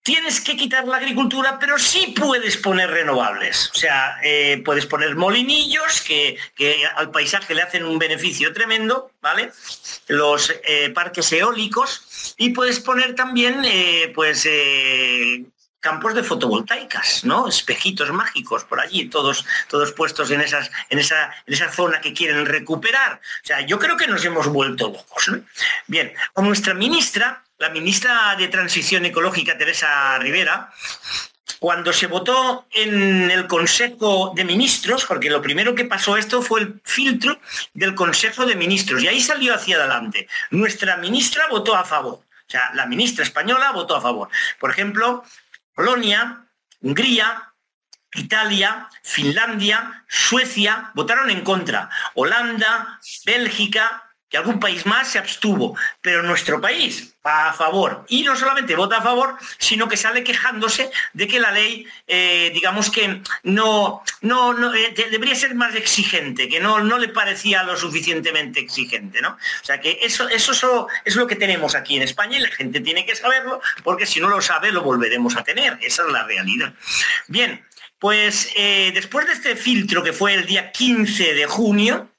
tienes 0.07 0.41
que 0.41 0.57
quitar 0.57 0.87
la 0.87 0.99
agricultura, 0.99 1.59
pero 1.59 1.81
sí 1.81 2.15
puedes 2.17 2.57
poner 2.57 2.89
renovables. 2.89 3.73
O 3.75 3.75
sea, 3.75 4.19
eh, 4.23 4.63
puedes 4.65 4.87
poner 4.87 5.17
molinillos 5.17 6.01
que, 6.01 6.39
al 6.95 7.11
paisaje 7.11 7.57
le 7.57 7.63
hacen 7.63 7.85
un 7.85 7.99
beneficio 7.99 8.53
tremendo, 8.53 9.11
¿vale? 9.21 9.51
Los 10.07 10.55
eh, 10.65 10.91
parques 10.91 11.33
eólicos 11.33 12.35
y 12.39 12.51
puedes 12.51 12.79
poner 12.79 13.17
también, 13.17 13.65
eh, 13.65 14.13
pues, 14.15 14.49
campos 15.87 16.15
de 16.15 16.25
fotovoltaicas, 16.25 17.25
¿no? 17.25 17.47
Espejitos 17.47 18.11
mágicos 18.11 18.65
por 18.65 18.81
allí, 18.81 19.09
todos, 19.09 19.47
todos 19.69 19.93
puestos 19.93 20.33
en, 20.33 20.41
esas, 20.41 20.69
en, 20.91 20.99
esa, 20.99 21.31
en 21.47 21.55
esa 21.55 21.71
zona 21.71 22.01
que 22.01 22.13
quieren 22.13 22.45
recuperar. 22.45 23.21
O 23.45 23.47
sea, 23.47 23.61
yo 23.61 23.79
creo 23.79 23.97
que 23.97 24.09
nos 24.09 24.25
hemos 24.25 24.49
vuelto 24.49 24.89
locos. 24.89 25.31
Bien, 25.87 26.13
con 26.33 26.47
nuestra 26.47 26.75
ministra 26.75 27.45
la 27.59 27.71
ministra 27.71 28.37
de 28.37 28.49
Transición 28.49 29.07
Ecológica, 29.07 29.57
Teresa 29.57 30.19
Rivera, 30.19 30.71
cuando 31.59 31.91
se 31.93 32.07
votó 32.07 32.67
en 32.71 33.31
el 33.31 33.47
Consejo 33.47 34.33
de 34.37 34.45
Ministros, 34.45 35.07
porque 35.07 35.31
lo 35.31 35.41
primero 35.41 35.75
que 35.75 35.87
pasó 35.87 36.19
esto 36.19 36.43
fue 36.43 36.61
el 36.61 36.81
filtro 36.85 37.39
del 37.73 37.95
Consejo 37.95 38.45
de 38.45 38.57
Ministros, 38.57 39.03
y 39.03 39.09
ahí 39.09 39.21
salió 39.21 39.55
hacia 39.55 39.77
adelante. 39.77 40.29
Nuestra 40.51 40.99
ministra 40.99 41.47
votó 41.49 41.75
a 41.75 41.85
favor, 41.85 42.21
o 42.47 42.51
sea, 42.51 42.71
la 42.75 42.87
ministra 42.87 43.25
española 43.25 43.73
votó 43.73 43.97
a 43.97 44.01
favor. 44.01 44.29
Por 44.61 44.71
ejemplo, 44.71 45.25
Polonia, 45.77 46.49
Hungría, 46.81 47.53
Italia, 48.15 48.89
Finlandia, 49.03 50.05
Suecia 50.09 50.91
votaron 50.95 51.29
en 51.29 51.43
contra. 51.45 51.91
Holanda, 52.15 52.99
Bélgica, 53.27 54.06
que 54.29 54.37
algún 54.37 54.59
país 54.59 54.87
más 54.87 55.09
se 55.09 55.19
abstuvo, 55.19 55.77
pero 56.01 56.23
nuestro 56.23 56.61
país 56.61 57.15
va 57.25 57.51
a 57.51 57.53
favor. 57.53 58.05
Y 58.09 58.23
no 58.23 58.37
solamente 58.37 58.75
vota 58.75 58.99
a 58.99 59.03
favor, 59.03 59.37
sino 59.59 59.89
que 59.89 59.97
sale 59.97 60.25
quejándose 60.25 60.91
de 61.13 61.29
que 61.29 61.39
la 61.39 61.53
ley, 61.53 61.87
eh, 62.07 62.51
digamos 62.53 62.91
que 62.91 63.23
no, 63.45 64.03
no, 64.21 64.75
eh, 64.75 64.95
debería 65.11 65.35
ser 65.35 65.55
más 65.55 65.75
exigente, 65.75 66.49
que 66.49 66.61
no, 66.61 66.81
no 66.81 66.99
le 66.99 67.09
parecía 67.09 67.63
lo 67.63 67.77
suficientemente 67.77 68.61
exigente. 68.61 69.21
¿no? 69.21 69.31
O 69.31 69.65
sea 69.65 69.81
que 69.81 69.99
eso, 70.03 70.29
eso, 70.29 70.89
es 71.05 71.17
lo 71.17 71.27
que 71.27 71.37
tenemos 71.37 71.75
aquí 71.75 71.97
en 71.97 72.03
España 72.03 72.39
y 72.39 72.43
la 72.43 72.51
gente 72.51 72.81
tiene 72.81 73.07
que 73.07 73.15
saberlo, 73.15 73.61
porque 73.85 74.07
si 74.07 74.21
no 74.21 74.29
lo 74.29 74.41
sabe 74.41 74.73
lo 74.73 74.83
volveremos 74.83 75.37
a 75.37 75.45
tener. 75.45 75.79
Esa 75.83 76.05
es 76.05 76.13
la 76.13 76.25
realidad. 76.25 76.75
Bien, 77.29 77.65
pues 77.99 78.51
eh, 78.57 78.91
después 78.93 79.27
de 79.27 79.33
este 79.33 79.57
filtro 79.57 80.03
que 80.03 80.13
fue 80.13 80.35
el 80.35 80.47
día 80.47 80.73
15 80.73 81.35
de 81.35 81.47
junio, 81.47 82.11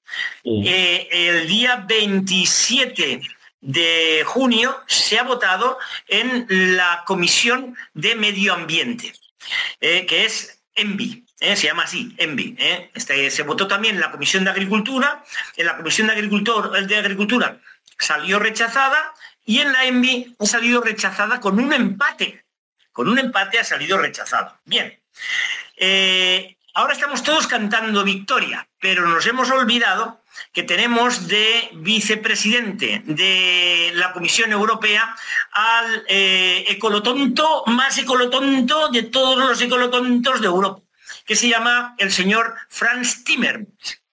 eh, 0.43 1.07
el 1.11 1.47
día 1.47 1.85
27 1.87 3.21
de 3.61 4.23
junio 4.25 4.83
se 4.87 5.19
ha 5.19 5.23
votado 5.23 5.77
en 6.07 6.47
la 6.77 7.03
Comisión 7.05 7.75
de 7.93 8.15
Medio 8.15 8.53
Ambiente, 8.53 9.13
eh, 9.81 10.05
que 10.05 10.25
es 10.25 10.61
ENVI. 10.75 11.25
Eh, 11.39 11.55
se 11.55 11.67
llama 11.67 11.83
así, 11.83 12.15
ENVI. 12.17 12.55
Este, 12.93 13.29
se 13.29 13.43
votó 13.43 13.67
también 13.67 13.95
en 13.95 14.01
la 14.01 14.11
Comisión 14.11 14.43
de 14.43 14.51
Agricultura, 14.51 15.23
en 15.55 15.65
la 15.65 15.77
Comisión 15.77 16.07
de, 16.07 16.13
Agricultor, 16.13 16.85
de 16.85 16.97
Agricultura 16.97 17.59
salió 17.99 18.39
rechazada 18.39 19.13
y 19.45 19.59
en 19.59 19.71
la 19.71 19.85
ENVI 19.85 20.35
ha 20.39 20.45
salido 20.45 20.81
rechazada 20.81 21.39
con 21.39 21.59
un 21.59 21.73
empate. 21.73 22.45
Con 22.91 23.07
un 23.07 23.19
empate 23.19 23.59
ha 23.59 23.63
salido 23.63 23.97
rechazado. 23.97 24.59
Bien. 24.65 24.99
Ahora 26.77 26.93
estamos 26.93 27.23
todos 27.23 27.47
cantando 27.47 28.03
victoria, 28.03 28.69
pero 28.79 29.07
nos 29.07 29.25
hemos 29.25 29.49
olvidado 29.49 30.21
que 30.53 30.61
tenemos 30.61 31.27
de 31.27 31.69
vicepresidente 31.73 33.01
de 33.03 33.89
la 33.95 34.13
Comisión 34.13 34.51
Europea 34.51 35.15
al 35.53 36.05
eh, 36.07 36.65
ecolotonto 36.67 37.63
más 37.65 37.97
ecolotonto 37.97 38.89
de 38.89 39.01
todos 39.01 39.39
los 39.39 39.59
ecolotontos 39.59 40.39
de 40.39 40.45
Europa, 40.45 40.83
que 41.25 41.35
se 41.35 41.49
llama 41.49 41.95
el 41.97 42.11
señor 42.11 42.55
Franz 42.69 43.23
Timmermans. 43.23 44.03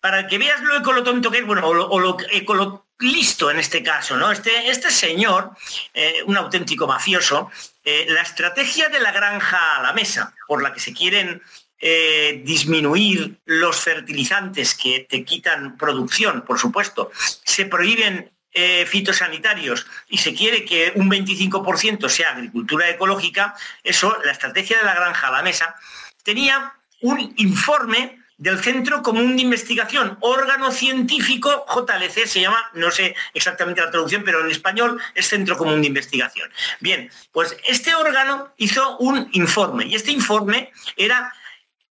Para 0.00 0.28
que 0.28 0.38
veas 0.38 0.60
lo 0.60 0.76
ecolotonto 0.76 1.32
que 1.32 1.38
es, 1.38 1.46
bueno, 1.46 1.66
o 1.66 1.98
lo, 1.98 2.16
ecololisto 2.30 3.50
en 3.50 3.58
este 3.58 3.82
caso, 3.82 4.16
¿no? 4.16 4.30
Este, 4.30 4.70
este 4.70 4.92
señor, 4.92 5.50
eh, 5.92 6.22
un 6.26 6.36
auténtico 6.36 6.86
mafioso, 6.86 7.50
eh, 7.82 8.06
la 8.08 8.22
estrategia 8.22 8.88
de 8.88 9.00
la 9.00 9.10
granja 9.10 9.78
a 9.78 9.82
la 9.82 9.92
mesa, 9.92 10.32
por 10.46 10.62
la 10.62 10.72
que 10.72 10.78
se 10.78 10.92
quieren 10.92 11.42
eh, 11.80 12.42
disminuir 12.44 13.38
los 13.44 13.76
fertilizantes 13.76 14.74
que 14.74 15.06
te 15.08 15.24
quitan 15.24 15.76
producción, 15.76 16.42
por 16.42 16.58
supuesto, 16.58 17.10
se 17.44 17.66
prohíben 17.66 18.30
eh, 18.52 18.86
fitosanitarios 18.86 19.86
y 20.08 20.18
se 20.18 20.34
quiere 20.34 20.64
que 20.64 20.92
un 20.96 21.10
25% 21.10 22.08
sea 22.08 22.30
agricultura 22.30 22.88
ecológica, 22.90 23.54
eso, 23.84 24.16
la 24.24 24.32
estrategia 24.32 24.78
de 24.78 24.84
la 24.84 24.94
granja 24.94 25.28
a 25.28 25.32
la 25.32 25.42
mesa, 25.42 25.76
tenía 26.24 26.74
un 27.00 27.34
informe 27.36 28.18
del 28.38 28.60
Centro 28.60 29.02
Común 29.02 29.36
de 29.36 29.42
Investigación, 29.42 30.16
órgano 30.20 30.70
científico, 30.70 31.66
JLC 31.68 32.26
se 32.26 32.40
llama, 32.40 32.70
no 32.72 32.90
sé 32.90 33.14
exactamente 33.34 33.80
la 33.80 33.90
traducción, 33.90 34.22
pero 34.24 34.44
en 34.44 34.50
español 34.50 35.00
es 35.14 35.28
Centro 35.28 35.56
Común 35.56 35.80
de 35.80 35.88
Investigación. 35.88 36.48
Bien, 36.80 37.10
pues 37.32 37.56
este 37.66 37.96
órgano 37.96 38.52
hizo 38.56 38.96
un 38.98 39.28
informe 39.32 39.86
y 39.86 39.96
este 39.96 40.12
informe 40.12 40.72
era, 40.96 41.32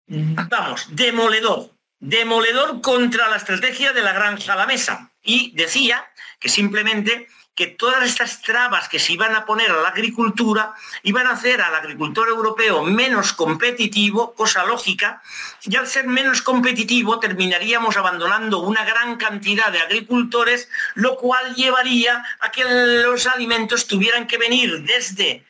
vamos, 0.07 0.87
demoledor, 0.95 1.71
demoledor 1.99 2.81
contra 2.81 3.29
la 3.29 3.37
estrategia 3.37 3.93
de 3.93 4.01
la 4.01 4.13
granja 4.13 4.53
a 4.53 4.57
la 4.57 4.65
mesa. 4.65 5.11
Y 5.21 5.51
decía 5.55 6.05
que 6.39 6.49
simplemente 6.49 7.27
que 7.57 7.65
todas 7.65 8.05
estas 8.05 8.43
trabas 8.43 8.87
que 8.87 8.99
se 8.99 9.13
iban 9.13 9.35
a 9.35 9.43
poner 9.43 9.71
a 9.71 9.81
la 9.81 9.89
agricultura 9.89 10.75
iban 11.01 11.25
a 11.25 11.31
hacer 11.31 11.59
al 11.59 11.73
agricultor 11.73 12.29
europeo 12.29 12.83
menos 12.83 13.33
competitivo, 13.33 14.35
cosa 14.35 14.63
lógica, 14.63 15.23
y 15.63 15.75
al 15.75 15.87
ser 15.87 16.05
menos 16.05 16.43
competitivo 16.43 17.19
terminaríamos 17.19 17.97
abandonando 17.97 18.59
una 18.59 18.85
gran 18.85 19.17
cantidad 19.17 19.71
de 19.71 19.79
agricultores, 19.79 20.69
lo 20.93 21.17
cual 21.17 21.55
llevaría 21.55 22.23
a 22.41 22.51
que 22.51 22.63
los 23.03 23.25
alimentos 23.25 23.87
tuvieran 23.87 24.27
que 24.27 24.37
venir 24.37 24.83
desde 24.83 25.43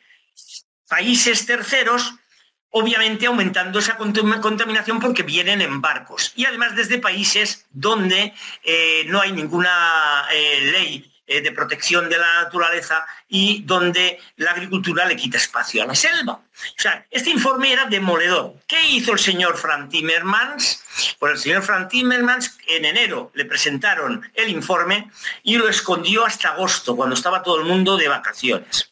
países 0.88 1.44
terceros 1.44 2.14
obviamente 2.70 3.26
aumentando 3.26 3.78
esa 3.78 3.96
contaminación 3.96 5.00
porque 5.00 5.22
vienen 5.22 5.62
en 5.62 5.80
barcos 5.80 6.32
y 6.36 6.44
además 6.44 6.76
desde 6.76 6.98
países 6.98 7.66
donde 7.70 8.34
eh, 8.62 9.04
no 9.06 9.20
hay 9.20 9.32
ninguna 9.32 10.26
eh, 10.32 10.60
ley 10.72 11.12
eh, 11.30 11.42
de 11.42 11.52
protección 11.52 12.08
de 12.08 12.16
la 12.16 12.44
naturaleza 12.44 13.06
y 13.28 13.62
donde 13.64 14.18
la 14.36 14.52
agricultura 14.52 15.04
le 15.04 15.14
quita 15.14 15.36
espacio 15.36 15.82
a 15.82 15.86
la 15.86 15.94
selva. 15.94 16.32
O 16.32 16.80
sea, 16.80 17.04
este 17.10 17.28
informe 17.28 17.70
era 17.70 17.84
demoledor. 17.84 18.54
¿Qué 18.66 18.82
hizo 18.88 19.12
el 19.12 19.18
señor 19.18 19.58
Frank 19.58 19.90
Timmermans? 19.90 20.82
Pues 21.18 21.32
el 21.32 21.38
señor 21.38 21.62
Frank 21.64 21.90
Timmermans 21.90 22.58
en 22.66 22.86
enero 22.86 23.30
le 23.34 23.44
presentaron 23.44 24.26
el 24.32 24.48
informe 24.48 25.10
y 25.42 25.58
lo 25.58 25.68
escondió 25.68 26.24
hasta 26.24 26.48
agosto, 26.48 26.96
cuando 26.96 27.14
estaba 27.14 27.42
todo 27.42 27.60
el 27.60 27.66
mundo 27.66 27.98
de 27.98 28.08
vacaciones. 28.08 28.90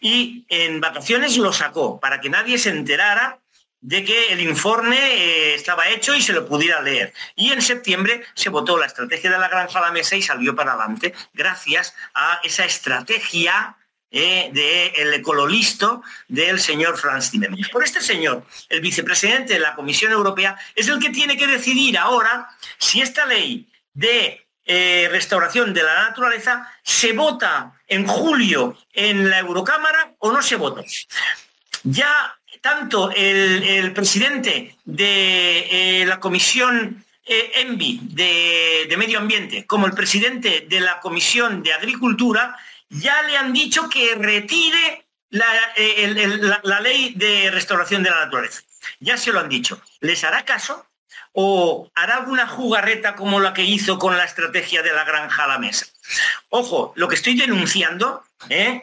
Y 0.00 0.44
en 0.48 0.80
vacaciones 0.80 1.36
lo 1.36 1.52
sacó 1.52 2.00
para 2.00 2.20
que 2.20 2.30
nadie 2.30 2.58
se 2.58 2.70
enterara 2.70 3.38
de 3.80 4.04
que 4.04 4.32
el 4.32 4.40
informe 4.40 4.98
eh, 4.98 5.54
estaba 5.54 5.88
hecho 5.88 6.14
y 6.14 6.22
se 6.22 6.32
lo 6.32 6.46
pudiera 6.46 6.82
leer. 6.82 7.12
Y 7.36 7.52
en 7.52 7.62
septiembre 7.62 8.24
se 8.34 8.48
votó 8.50 8.76
la 8.76 8.86
estrategia 8.86 9.30
de 9.30 9.38
la 9.38 9.48
granja 9.48 9.78
a 9.78 9.82
la 9.82 9.92
mesa 9.92 10.16
y 10.16 10.22
salió 10.22 10.54
para 10.54 10.72
adelante 10.72 11.14
gracias 11.32 11.94
a 12.14 12.40
esa 12.42 12.64
estrategia 12.64 13.76
eh, 14.10 14.50
del 14.52 15.14
ecololisto 15.14 16.02
del 16.28 16.58
señor 16.58 16.96
Franz 16.96 17.30
Timmermans. 17.30 17.68
Por 17.68 17.84
este 17.84 18.00
señor, 18.00 18.44
el 18.68 18.80
vicepresidente 18.80 19.54
de 19.54 19.60
la 19.60 19.74
Comisión 19.74 20.12
Europea, 20.12 20.58
es 20.74 20.88
el 20.88 20.98
que 20.98 21.10
tiene 21.10 21.36
que 21.36 21.46
decidir 21.46 21.98
ahora 21.98 22.48
si 22.78 23.00
esta 23.00 23.26
ley 23.26 23.70
de 23.92 24.46
eh, 24.64 25.08
restauración 25.10 25.72
de 25.72 25.82
la 25.82 26.08
naturaleza 26.08 26.72
se 26.82 27.12
vota 27.12 27.77
en 27.88 28.06
julio 28.06 28.76
en 28.92 29.28
la 29.28 29.40
Eurocámara 29.40 30.14
o 30.18 30.30
no 30.30 30.42
se 30.42 30.56
vota. 30.56 30.82
Ya 31.82 32.38
tanto 32.60 33.10
el, 33.14 33.92
presidente 33.92 34.76
de 34.84 36.00
eh, 36.00 36.06
la 36.06 36.20
Comisión 36.20 37.04
eh, 37.24 37.52
ENVI 37.56 38.00
de, 38.02 38.96
Medio 38.96 39.18
Ambiente 39.18 39.66
como 39.66 39.86
el 39.86 39.92
presidente 39.92 40.66
de 40.68 40.80
la 40.80 41.00
Comisión 41.00 41.62
de 41.62 41.72
Agricultura 41.72 42.56
ya 42.90 43.22
le 43.22 43.36
han 43.36 43.52
dicho 43.52 43.88
que 43.88 44.14
retire 44.14 45.06
eh, 45.76 46.14
la, 46.62 46.80
ley 46.80 47.14
de 47.14 47.50
restauración 47.50 48.02
de 48.02 48.10
la 48.10 48.24
naturaleza. 48.24 48.62
Ya 49.00 49.16
se 49.16 49.32
lo 49.32 49.40
han 49.40 49.48
dicho. 49.48 49.80
¿Les 50.00 50.24
hará 50.24 50.44
caso? 50.44 50.87
¿O 51.40 51.88
hará 51.94 52.16
alguna 52.16 52.48
jugarreta 52.48 53.14
como 53.14 53.38
la 53.38 53.54
que 53.54 53.62
hizo 53.62 53.96
con 53.96 54.16
la 54.16 54.24
estrategia 54.24 54.82
de 54.82 54.90
la 54.90 55.04
granja 55.04 55.44
a 55.44 55.46
la 55.46 55.58
mesa? 55.60 55.86
Ojo, 56.48 56.92
lo 56.96 57.06
que 57.06 57.14
estoy 57.14 57.36
denunciando, 57.36 58.24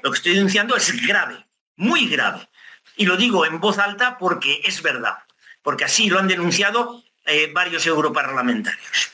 lo 0.01 0.12
que 0.12 0.15
estoy 0.15 0.35
denunciando 0.35 0.77
es 0.77 1.05
grave, 1.05 1.45
muy 1.75 2.07
grave. 2.07 2.47
Y 2.95 3.07
lo 3.07 3.17
digo 3.17 3.45
en 3.45 3.59
voz 3.59 3.77
alta 3.77 4.17
porque 4.17 4.62
es 4.63 4.82
verdad, 4.82 5.17
porque 5.63 5.84
así 5.84 6.10
lo 6.10 6.17
han 6.17 6.30
denunciado 6.30 7.03
eh, 7.25 7.51
varios 7.53 7.86
europarlamentarios. 7.88 9.12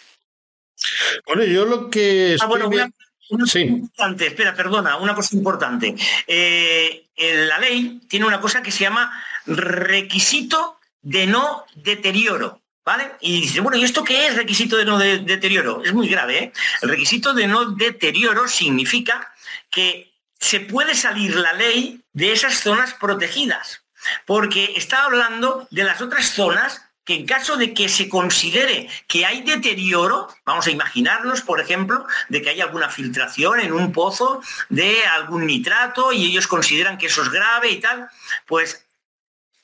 Bueno, 1.26 1.44
yo 1.44 1.66
lo 1.66 1.90
que... 1.90 2.38
Ah, 2.40 2.46
bueno, 2.46 2.68
una, 2.68 2.92
cosa 3.28 3.60
importante, 3.60 4.28
espera, 4.28 4.54
perdona, 4.54 4.98
una 4.98 5.16
cosa 5.16 5.36
importante. 5.36 5.96
Eh, 6.28 7.08
la 7.18 7.58
ley 7.58 8.02
tiene 8.08 8.28
una 8.28 8.40
cosa 8.40 8.62
que 8.62 8.70
se 8.70 8.84
llama 8.84 9.12
requisito 9.48 10.78
de 11.02 11.26
no 11.26 11.66
deterioro. 11.74 12.61
¿Vale? 12.84 13.12
Y 13.22 13.42
dice, 13.42 13.60
bueno, 13.60 13.78
¿y 13.78 13.84
esto 13.84 14.04
qué 14.04 14.28
es 14.28 14.36
requisito 14.36 14.76
de 14.76 14.86
no 14.86 14.98
deterioro? 14.98 15.84
Es 15.84 15.94
muy 15.94 16.08
grave, 16.08 16.38
¿eh? 16.40 16.54
El 16.82 16.90
requisito 16.90 17.34
de 17.34 17.46
no 17.48 17.72
deterioro 17.72 18.48
significa 18.48 19.32
que 19.70 20.12
se 20.40 20.62
puede 20.62 20.96
salir 20.96 21.36
la 21.36 21.54
ley 21.54 22.02
de 22.14 22.34
esas 22.34 22.60
zonas 22.60 22.96
protegidas, 22.96 23.84
porque 24.26 24.74
está 24.76 25.04
hablando 25.04 25.68
de 25.70 25.84
las 25.84 26.02
otras 26.02 26.32
zonas 26.32 26.82
que 27.04 27.16
en 27.16 27.26
caso 27.26 27.58
de 27.58 27.74
que 27.74 27.90
se 27.90 28.10
considere 28.10 28.90
que 29.08 29.26
hay 29.26 29.42
deterioro, 29.42 30.28
vamos 30.46 30.68
a 30.68 30.72
imaginarnos, 30.72 31.42
por 31.42 31.60
ejemplo, 31.60 32.06
de 32.30 32.42
que 32.42 32.50
hay 32.50 32.62
alguna 32.62 32.90
filtración 32.90 33.60
en 33.60 33.74
un 33.74 33.92
pozo 33.92 34.42
de 34.70 35.06
algún 35.06 35.46
nitrato 35.46 36.12
y 36.12 36.26
ellos 36.26 36.48
consideran 36.48 36.98
que 36.98 37.08
eso 37.08 37.24
es 37.24 37.30
grave 37.30 37.72
y 37.72 37.80
tal, 37.80 38.10
pues 38.46 38.86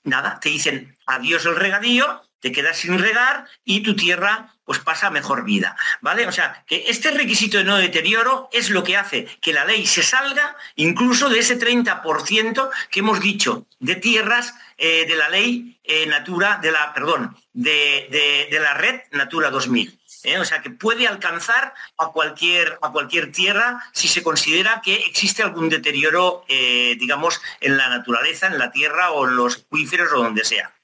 nada, 0.03 0.39
te 0.39 0.49
dicen 0.49 0.97
adiós 1.05 1.45
el 1.45 1.55
regadío, 1.55 2.23
te 2.39 2.51
quedas 2.51 2.77
sin 2.77 2.99
regar 2.99 3.45
y 3.63 3.81
tu 3.81 3.95
tierra 3.95 4.53
pues 4.67 4.79
pasa 4.79 5.09
mejor 5.09 5.45
vida, 5.45 5.77
¿vale? 6.01 6.27
O 6.27 6.31
sea, 6.33 6.65
que 6.67 6.83
este 6.87 7.11
requisito 7.11 7.57
de 7.57 7.63
no 7.63 7.77
deterioro 7.77 8.49
es 8.51 8.69
lo 8.69 8.83
que 8.83 8.97
hace 8.97 9.25
que 9.39 9.53
la 9.53 9.63
ley 9.63 9.87
se 9.87 10.03
salga 10.03 10.57
incluso 10.75 11.29
de 11.29 11.39
ese 11.39 11.57
30% 11.57 12.69
que 12.91 12.99
hemos 12.99 13.21
dicho 13.21 13.65
de 13.79 13.95
tierras 13.95 14.53
eh, 14.77 15.05
de 15.07 15.15
la 15.15 15.29
ley 15.29 15.79
eh, 15.85 16.05
Natura, 16.05 16.59
de 16.61 16.71
la, 16.71 16.93
perdón, 16.93 17.35
de, 17.53 18.47
la 18.51 18.73
red 18.73 19.01
Natura 19.11 19.49
2000. 19.49 19.97
¿eh? 20.23 20.37
O 20.37 20.43
sea, 20.43 20.61
que 20.61 20.69
puede 20.69 21.07
alcanzar 21.07 21.73
a 21.97 22.07
cualquier, 22.07 22.77
a 22.81 22.91
cualquier 22.91 23.31
tierra 23.31 23.81
si 23.93 24.09
se 24.09 24.21
considera 24.21 24.81
que 24.83 24.95
existe 24.95 25.43
algún 25.43 25.69
deterioro, 25.69 26.43
digamos, 26.47 27.41
en 27.61 27.77
la 27.77 27.87
naturaleza, 27.87 28.47
en 28.47 28.59
la 28.59 28.69
tierra 28.71 29.11
o 29.11 29.27
en 29.27 29.37
los 29.37 29.63
acuíferos 29.65 30.11
o 30.11 30.17
donde 30.17 30.43
sea. 30.43 30.76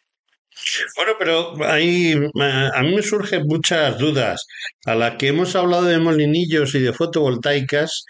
Bueno, 0.95 1.13
pero 1.19 1.53
ahí 1.65 2.13
a 2.13 2.81
mí 2.83 2.95
me 2.95 3.01
surgen 3.01 3.43
muchas 3.47 3.97
dudas. 3.97 4.45
A 4.85 4.95
la 4.95 5.17
que 5.17 5.29
hemos 5.29 5.55
hablado 5.55 5.83
de 5.85 5.99
molinillos 5.99 6.75
y 6.75 6.79
de 6.79 6.93
fotovoltaicas, 6.93 8.05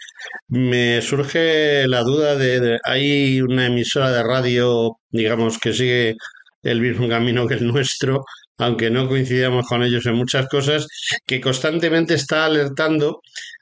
me 0.48 1.00
surge 1.02 1.86
la 1.88 2.02
duda 2.02 2.36
de, 2.36 2.78
hay 2.84 3.40
una 3.42 3.66
emisora 3.66 4.10
de 4.10 4.22
radio, 4.22 4.98
digamos, 5.10 5.58
que 5.58 5.72
sigue 5.72 6.16
el 6.62 6.80
mismo 6.80 7.08
camino 7.08 7.46
que 7.46 7.54
el 7.54 7.66
nuestro, 7.66 8.24
aunque 8.58 8.90
no 8.90 9.08
coincidamos 9.08 9.66
con 9.66 9.82
ellos 9.82 10.06
en 10.06 10.14
muchas 10.14 10.48
cosas, 10.48 10.86
que 11.26 11.40
constantemente 11.40 12.14
está 12.14 12.46
alertando 12.46 13.20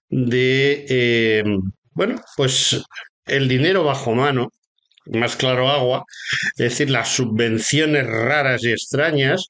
de, 0.09 0.87
eh, 0.89 1.45
bueno, 1.93 2.17
pues 2.37 2.83
el 3.27 3.49
dinero 3.49 3.85
bajo 3.85 4.15
mano 4.15 4.51
más 5.07 5.37
claro 5.37 5.69
agua, 5.69 6.05
es 6.57 6.71
decir, 6.71 6.91
las 6.91 7.09
subvenciones 7.09 8.07
raras 8.07 8.63
y 8.65 8.71
extrañas, 8.71 9.49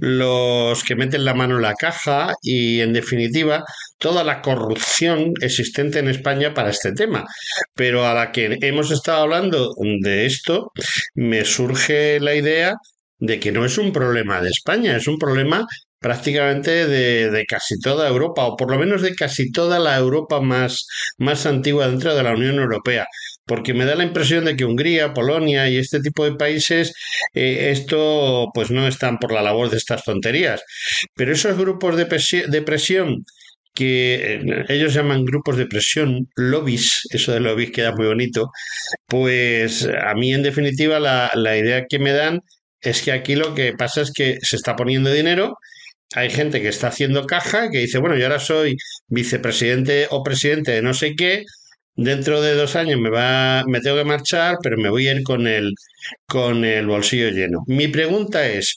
los 0.00 0.82
que 0.84 0.96
meten 0.96 1.24
la 1.24 1.34
mano 1.34 1.56
en 1.56 1.62
la 1.62 1.74
caja 1.74 2.34
y, 2.42 2.80
en 2.80 2.92
definitiva, 2.92 3.64
toda 3.98 4.24
la 4.24 4.42
corrupción 4.42 5.32
existente 5.40 5.98
en 5.98 6.08
España 6.08 6.54
para 6.54 6.70
este 6.70 6.92
tema. 6.92 7.24
Pero 7.74 8.06
a 8.06 8.14
la 8.14 8.32
que 8.32 8.58
hemos 8.62 8.90
estado 8.90 9.22
hablando 9.22 9.74
de 10.02 10.26
esto, 10.26 10.72
me 11.14 11.44
surge 11.44 12.20
la 12.20 12.34
idea 12.34 12.74
de 13.18 13.38
que 13.38 13.52
no 13.52 13.64
es 13.64 13.78
un 13.78 13.92
problema 13.92 14.40
de 14.40 14.48
España, 14.50 14.96
es 14.96 15.06
un 15.06 15.18
problema 15.18 15.66
prácticamente 15.98 16.86
de, 16.86 17.30
de, 17.30 17.44
casi 17.44 17.78
toda 17.78 18.08
Europa, 18.08 18.46
o 18.46 18.56
por 18.56 18.70
lo 18.70 18.78
menos 18.78 19.02
de 19.02 19.14
casi 19.14 19.52
toda 19.52 19.78
la 19.78 19.98
Europa 19.98 20.40
más, 20.40 20.86
más 21.18 21.44
antigua 21.44 21.88
dentro 21.88 22.14
de 22.14 22.22
la 22.22 22.32
Unión 22.32 22.56
Europea 22.56 23.06
porque 23.50 23.74
me 23.74 23.84
da 23.84 23.96
la 23.96 24.04
impresión 24.04 24.44
de 24.44 24.54
que 24.54 24.64
Hungría, 24.64 25.12
Polonia 25.12 25.68
y 25.68 25.76
este 25.76 25.98
tipo 25.98 26.24
de 26.24 26.36
países, 26.36 26.94
eh, 27.34 27.70
esto 27.72 28.46
pues 28.54 28.70
no 28.70 28.86
están 28.86 29.18
por 29.18 29.32
la 29.32 29.42
labor 29.42 29.70
de 29.70 29.76
estas 29.76 30.04
tonterías. 30.04 30.62
Pero 31.16 31.32
esos 31.32 31.58
grupos 31.58 31.96
de, 31.96 32.06
presión, 32.62 33.24
que 33.74 34.34
eh, 34.34 34.64
ellos 34.68 34.94
llaman 34.94 35.24
grupos 35.24 35.56
de 35.56 35.66
presión, 35.66 36.28
lobbies, 36.36 37.08
eso 37.10 37.32
de 37.32 37.40
lobbies 37.40 37.72
queda 37.72 37.92
muy 37.92 38.06
bonito, 38.06 38.52
pues 39.08 39.88
a 40.00 40.14
mí 40.14 40.32
en 40.32 40.44
definitiva 40.44 41.00
la, 41.00 41.32
la 41.34 41.56
idea 41.58 41.86
que 41.88 41.98
me 41.98 42.12
dan 42.12 42.42
es 42.80 43.02
que 43.02 43.10
aquí 43.10 43.34
lo 43.34 43.56
que 43.56 43.72
pasa 43.72 44.02
es 44.02 44.12
que 44.12 44.38
se 44.42 44.54
está 44.54 44.76
poniendo 44.76 45.12
dinero 45.12 45.56
hay 46.14 46.30
gente 46.30 46.60
que 46.60 46.68
está 46.68 46.88
haciendo 46.88 47.24
caja 47.26 47.70
que 47.70 47.78
dice, 47.78 47.98
bueno, 47.98 48.16
yo 48.16 48.24
ahora 48.24 48.40
soy 48.40 48.76
vicepresidente 49.08 50.08
o 50.10 50.22
presidente 50.24 50.72
de 50.72 50.82
no 50.82 50.92
sé 50.92 51.14
qué, 51.14 51.44
dentro 52.00 52.40
de 52.40 52.54
dos 52.54 52.76
años 52.76 52.98
me 53.00 53.10
va, 53.10 53.64
me 53.66 53.80
tengo 53.80 53.96
que 53.96 54.04
marchar, 54.04 54.56
pero 54.62 54.76
me 54.78 54.90
voy 54.90 55.08
a 55.08 55.14
ir 55.14 55.22
con 55.22 55.46
el, 55.46 55.74
con 56.26 56.64
el 56.64 56.86
bolsillo 56.86 57.30
lleno. 57.30 57.62
Mi 57.66 57.88
pregunta 57.88 58.46
es, 58.48 58.74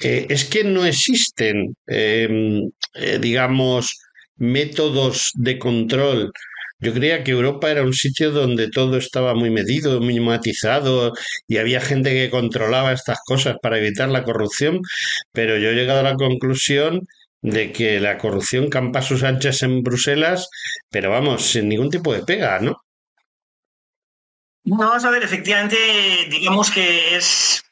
eh, 0.00 0.26
es 0.28 0.44
que 0.44 0.64
no 0.64 0.84
existen, 0.86 1.74
em, 1.86 2.62
eh, 2.94 3.18
digamos, 3.20 3.94
métodos 4.36 5.32
de 5.34 5.58
control. 5.58 6.32
Yo 6.78 6.92
creía 6.92 7.24
que 7.24 7.32
Europa 7.32 7.70
era 7.70 7.82
un 7.82 7.94
sitio 7.94 8.30
donde 8.32 8.68
todo 8.68 8.98
estaba 8.98 9.34
muy 9.34 9.50
medido, 9.50 10.00
muy 10.00 10.20
matizado 10.20 11.12
y 11.48 11.56
había 11.58 11.80
gente 11.80 12.10
que 12.10 12.30
controlaba 12.30 12.92
estas 12.92 13.18
cosas 13.26 13.56
para 13.62 13.78
evitar 13.78 14.08
la 14.10 14.24
corrupción, 14.24 14.80
pero 15.32 15.58
yo 15.58 15.70
he 15.70 15.74
llegado 15.74 16.00
a 16.00 16.02
la 16.02 16.14
conclusión 16.16 17.00
de 17.42 17.72
que 17.72 18.00
la 18.00 18.18
corrupción 18.18 18.68
campa 18.70 19.02
sus 19.02 19.22
anchas 19.22 19.62
en 19.62 19.82
Bruselas, 19.82 20.48
pero 20.90 21.10
vamos, 21.10 21.46
sin 21.46 21.68
ningún 21.68 21.90
tipo 21.90 22.12
de 22.12 22.22
pega, 22.22 22.58
¿no? 22.60 22.82
Vamos 24.64 25.04
a 25.04 25.10
ver, 25.10 25.22
efectivamente, 25.22 25.76
digamos 26.28 26.70
que 26.70 27.16
es 27.16 27.64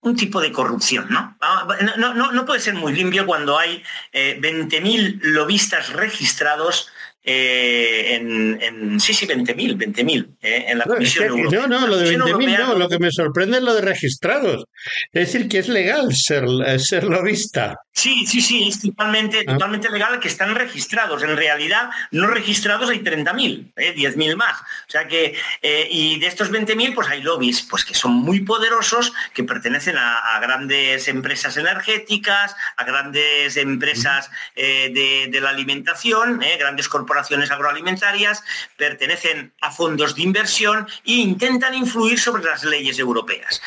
un 0.00 0.16
tipo 0.16 0.40
de 0.40 0.50
corrupción, 0.50 1.06
¿no? 1.10 1.36
Ah, 1.40 1.68
no, 1.98 2.14
no, 2.14 2.32
no 2.32 2.46
puede 2.46 2.60
ser 2.60 2.74
muy 2.74 2.92
limpio 2.92 3.26
cuando 3.26 3.58
hay 3.58 3.82
eh, 4.12 4.38
20.000 4.40 5.20
lobistas 5.22 5.92
registrados 5.92 6.88
eh, 7.24 8.16
en, 8.16 8.98
sí, 8.98 9.14
sí, 9.14 9.26
20.000, 9.26 9.76
20.000 9.76 10.36
eh, 10.42 10.64
en 10.68 10.78
la 10.78 10.84
no, 10.84 10.94
Comisión 10.94 11.26
Europea. 11.26 11.66
No, 11.68 11.80
no, 11.80 11.86
lo 11.86 11.96
de 11.96 12.16
20.000 12.16 12.58
no, 12.58 12.74
lo 12.74 12.88
que 12.88 12.98
me 12.98 13.12
sorprende 13.12 13.58
es 13.58 13.62
lo 13.62 13.74
de 13.74 13.80
registrados. 13.80 14.64
Es 15.12 15.32
decir, 15.32 15.48
que 15.48 15.58
es 15.58 15.68
legal 15.68 16.12
ser, 16.12 16.44
eh, 16.66 16.78
ser 16.80 17.04
lobista. 17.04 17.78
Sí, 17.92 18.26
sí, 18.26 18.40
sí, 18.40 18.68
es 18.68 18.80
totalmente, 18.80 19.44
ah. 19.46 19.52
totalmente 19.52 19.88
legal 19.90 20.18
que 20.18 20.28
están 20.28 20.54
registrados. 20.54 21.22
En 21.22 21.36
realidad, 21.36 21.90
no 22.10 22.26
registrados 22.26 22.90
hay 22.90 23.00
30.000, 23.00 23.72
eh, 23.76 23.94
10.000 23.94 24.36
más. 24.36 24.60
O 24.60 24.90
sea 24.90 25.06
que, 25.06 25.36
eh, 25.62 25.88
y 25.90 26.18
de 26.18 26.26
estos 26.26 26.50
20.000, 26.50 26.94
pues 26.94 27.08
hay 27.08 27.22
lobbies 27.22 27.62
pues 27.62 27.84
que 27.84 27.94
son 27.94 28.14
muy 28.14 28.40
poderosos, 28.40 29.12
que 29.32 29.44
pertenecen 29.44 29.96
a, 29.96 30.40
grandes 30.40 31.06
empresas 31.06 31.56
energéticas, 31.56 32.56
a 32.76 32.84
grandes 32.84 33.56
empresas 33.56 34.28
de, 34.56 35.28
de, 35.30 35.40
la 35.40 35.50
alimentación, 35.50 36.40
grandes 36.58 36.88
corporaciones 36.88 37.11
corporaciones 37.12 37.50
agroalimentarias, 37.50 38.42
pertenecen 38.78 39.52
a 39.60 39.70
fondos 39.70 40.14
de 40.14 40.22
inversión 40.22 40.88
e 41.04 41.12
intentan 41.12 41.74
influir 41.74 42.18
sobre 42.18 42.42
las 42.42 42.64
leyes 42.64 42.98
europeas. 42.98 43.60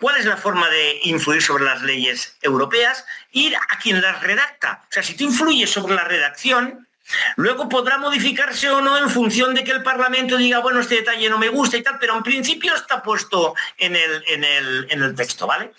¿Cuál 0.00 0.16
es 0.16 0.24
la 0.24 0.36
forma 0.36 0.68
de 0.68 1.00
influir 1.04 1.40
sobre 1.40 1.64
las 1.64 1.82
leyes 1.82 2.36
europeas? 2.42 3.04
Ir 3.30 3.54
a 3.54 3.78
quien 3.78 4.00
las 4.00 4.20
redacta. 4.20 4.82
O 4.82 4.92
sea, 4.92 5.04
si 5.04 5.14
tú 5.14 5.24
influyes 5.24 5.70
sobre 5.70 5.94
la 5.94 6.04
redacción, 6.04 6.84
Luego 7.36 7.70
podrá 7.70 7.96
modificarse 7.96 8.68
o 8.68 8.82
no 8.82 8.98
en 8.98 9.08
función 9.08 9.54
de 9.54 9.64
que 9.64 9.70
el 9.70 9.82
Parlamento 9.82 10.36
diga, 10.36 10.58
bueno, 10.58 10.80
este 10.80 10.96
detalle 10.96 11.30
no 11.30 11.38
me 11.38 11.48
gusta 11.48 11.78
y 11.78 11.82
tal, 11.82 11.98
pero 11.98 12.14
en 12.14 12.22
principio 12.22 12.74
está 12.74 13.02
puesto 13.02 13.54
en 13.78 13.96
el, 13.96 14.22
en 14.28 15.02
el, 15.02 15.14
texto, 15.14 15.46
¿vale? 15.46 15.72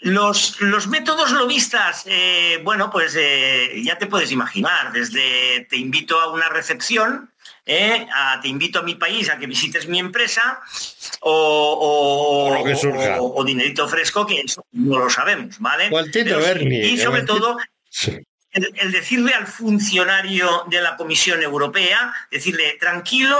Los, 0.00 0.60
los 0.60 0.86
métodos 0.86 1.32
lobistas, 1.32 2.04
eh, 2.06 2.60
bueno, 2.62 2.88
pues 2.88 3.16
eh, 3.18 3.82
ya 3.82 3.98
te 3.98 4.06
puedes 4.06 4.30
imaginar, 4.30 4.92
desde 4.92 5.66
te 5.68 5.76
invito 5.76 6.20
a 6.20 6.32
una 6.32 6.48
recepción, 6.48 7.32
eh, 7.66 8.06
te 8.40 8.48
invito 8.48 8.78
a 8.78 8.82
mi 8.82 8.94
país 8.94 9.28
a 9.28 9.38
que 9.38 9.48
visites 9.48 9.88
mi 9.88 9.98
empresa, 9.98 10.60
o, 11.20 12.54
o, 13.34 13.44
dinerito 13.44 13.88
fresco, 13.88 14.24
que 14.24 14.40
eso 14.40 14.64
no 14.70 15.00
lo 15.00 15.10
sabemos, 15.10 15.58
¿vale? 15.58 15.90
y 16.86 16.98
sobre 16.98 17.22
todo, 17.22 17.58
el 18.52 18.92
decirle 18.92 19.34
al 19.34 19.48
funcionario 19.48 20.64
de 20.70 20.80
la 20.80 20.96
Comisión 20.96 21.42
Europea, 21.42 22.14
decirle, 22.30 22.76
tranquilo, 22.78 23.36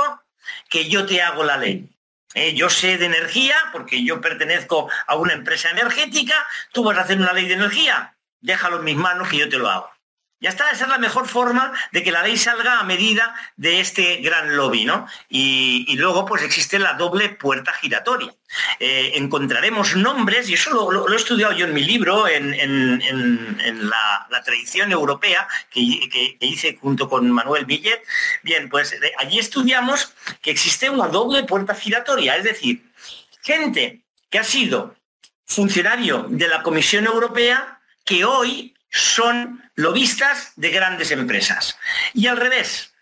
que 0.68 0.88
yo 0.88 1.06
te 1.06 1.22
hago 1.22 1.44
la 1.44 1.56
ley. 1.56 1.88
Eh, 2.34 2.54
yo 2.54 2.68
sé 2.68 2.98
de 2.98 3.06
energía 3.06 3.56
porque 3.72 4.04
yo 4.04 4.20
pertenezco 4.20 4.88
a 5.06 5.16
una 5.16 5.32
empresa 5.32 5.70
energética, 5.70 6.46
tú 6.72 6.84
vas 6.84 6.98
a 6.98 7.02
hacer 7.02 7.18
una 7.18 7.32
ley 7.32 7.46
de 7.46 7.54
energía, 7.54 8.16
déjalo 8.40 8.78
en 8.78 8.84
mis 8.84 8.96
manos 8.96 9.28
que 9.28 9.38
yo 9.38 9.48
te 9.48 9.58
lo 9.58 9.68
hago. 9.68 9.90
Ya 10.40 10.50
está, 10.50 10.70
esa 10.70 10.84
es 10.84 10.90
la 10.90 10.98
mejor 10.98 11.26
forma 11.26 11.72
de 11.90 12.04
que 12.04 12.12
la 12.12 12.22
ley 12.22 12.36
salga 12.36 12.78
a 12.78 12.84
medida 12.84 13.34
de 13.56 13.80
este 13.80 14.18
gran 14.18 14.56
lobby, 14.56 14.84
¿no? 14.84 15.08
Y, 15.28 15.96
luego, 15.96 16.24
pues 16.26 16.42
existe 16.42 16.78
la 16.78 16.92
doble 16.92 17.30
puerta 17.30 17.72
giratoria. 17.72 18.32
Eh, 18.78 19.12
encontraremos 19.16 19.96
nombres, 19.96 20.48
y 20.48 20.54
eso 20.54 20.92
lo, 20.92 21.12
he 21.12 21.16
estudiado 21.16 21.52
yo 21.54 21.66
en 21.66 21.74
mi 21.74 21.82
libro, 21.82 22.28
en, 22.28 23.00
la, 23.90 24.42
tradición 24.44 24.92
europea 24.92 25.48
que, 25.70 26.36
hice 26.40 26.78
junto 26.80 27.08
con 27.08 27.28
Manuel 27.32 27.66
Millet. 27.66 28.00
Bien, 28.44 28.68
pues 28.68 28.94
allí 29.18 29.40
estudiamos 29.40 30.14
que 30.40 30.52
existe 30.52 30.88
una 30.88 31.08
doble 31.08 31.42
puerta 31.42 31.74
giratoria, 31.74 32.36
es 32.36 32.44
decir, 32.44 32.84
gente 33.42 34.02
que 34.30 34.38
ha 34.38 34.44
sido 34.44 34.94
funcionario 35.44 36.26
de 36.28 36.46
la 36.46 36.62
Comisión 36.62 37.06
Europea 37.06 37.80
que 38.04 38.24
hoy 38.24 38.74
son 38.90 39.62
lobistas 39.74 40.52
de 40.56 40.70
grandes 40.70 41.10
empresas. 41.10 41.78
Y 42.14 42.26
al 42.26 42.36
revés, 42.36 42.94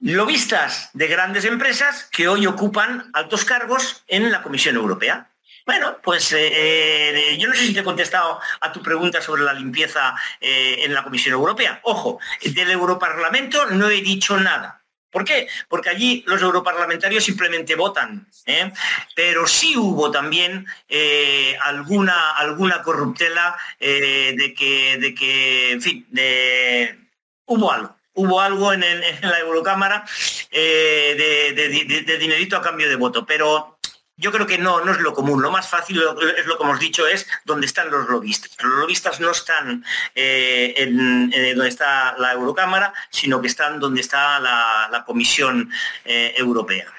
lobistas 0.00 0.90
de 0.92 1.08
grandes 1.08 1.44
empresas 1.44 2.08
que 2.12 2.28
hoy 2.28 2.46
ocupan 2.46 3.10
altos 3.12 3.44
cargos 3.44 4.04
en 4.06 4.30
la 4.30 4.42
Comisión 4.42 4.76
Europea. 4.76 5.30
Bueno, 5.66 5.98
pues 6.02 6.32
eh, 6.32 7.32
eh, 7.32 7.38
yo 7.38 7.46
no 7.46 7.54
sé 7.54 7.66
si 7.66 7.74
te 7.74 7.80
he 7.80 7.84
contestado 7.84 8.40
a 8.60 8.72
tu 8.72 8.82
pregunta 8.82 9.20
sobre 9.20 9.42
la 9.42 9.52
limpieza 9.52 10.14
eh, 10.40 10.78
en 10.82 10.94
la 10.94 11.04
Comisión 11.04 11.34
Europea. 11.34 11.80
Ojo, 11.82 12.18
del 12.42 12.70
Europarlamento 12.70 13.66
no 13.66 13.90
he 13.90 14.00
dicho 14.00 14.38
nada. 14.38 14.82
¿Por 15.10 15.24
qué? 15.24 15.48
Porque 15.68 15.88
allí 15.88 16.22
los 16.26 16.42
europarlamentarios 16.42 17.24
simplemente 17.24 17.74
votan, 17.74 18.28
¿eh? 18.44 18.70
pero 19.14 19.46
sí 19.46 19.76
hubo 19.76 20.10
también 20.10 20.66
eh, 20.88 21.56
alguna, 21.62 22.32
alguna 22.32 22.82
corruptela 22.82 23.56
eh, 23.80 24.34
de, 24.36 24.54
que, 24.54 24.98
de 24.98 25.14
que, 25.14 25.72
en 25.72 25.82
fin, 25.82 26.06
de... 26.10 26.98
hubo 27.46 27.72
algo. 27.72 27.96
Hubo 28.14 28.40
algo 28.40 28.72
en, 28.72 28.80
la 28.80 29.38
Eurocámara 29.38 30.04
de, 30.50 32.02
de 32.04 32.18
dinerito 32.18 32.56
a 32.56 32.62
cambio 32.62 32.88
de 32.88 32.96
voto, 32.96 33.24
pero 33.24 33.77
yo 34.18 34.32
creo 34.32 34.46
que 34.46 34.58
no, 34.58 34.84
no 34.84 34.92
es 34.92 34.98
lo 34.98 35.14
común. 35.14 35.40
Lo 35.40 35.50
más 35.50 35.68
fácil 35.68 36.02
es 36.36 36.46
lo 36.46 36.58
que 36.58 36.64
hemos 36.64 36.80
dicho, 36.80 37.06
es 37.06 37.26
donde 37.44 37.66
están 37.66 37.88
los 37.90 38.08
lobistas. 38.08 38.50
Los 38.62 38.74
lobistas 38.80 39.20
no 39.20 39.30
están 39.30 39.84
eh, 40.14 40.74
en, 40.76 41.30
donde 41.30 41.68
está 41.68 42.16
la 42.18 42.32
Eurocámara, 42.32 42.92
sino 43.10 43.40
que 43.40 43.46
están 43.46 43.78
donde 43.78 44.00
está 44.00 44.40
la, 44.40 45.04
Comisión 45.06 45.70
eh, 46.04 46.34
Europea. 46.36 46.92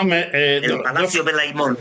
Eh, 0.00 0.60
el 0.62 0.80
Palacio 0.82 1.24
Belaimón. 1.24 1.76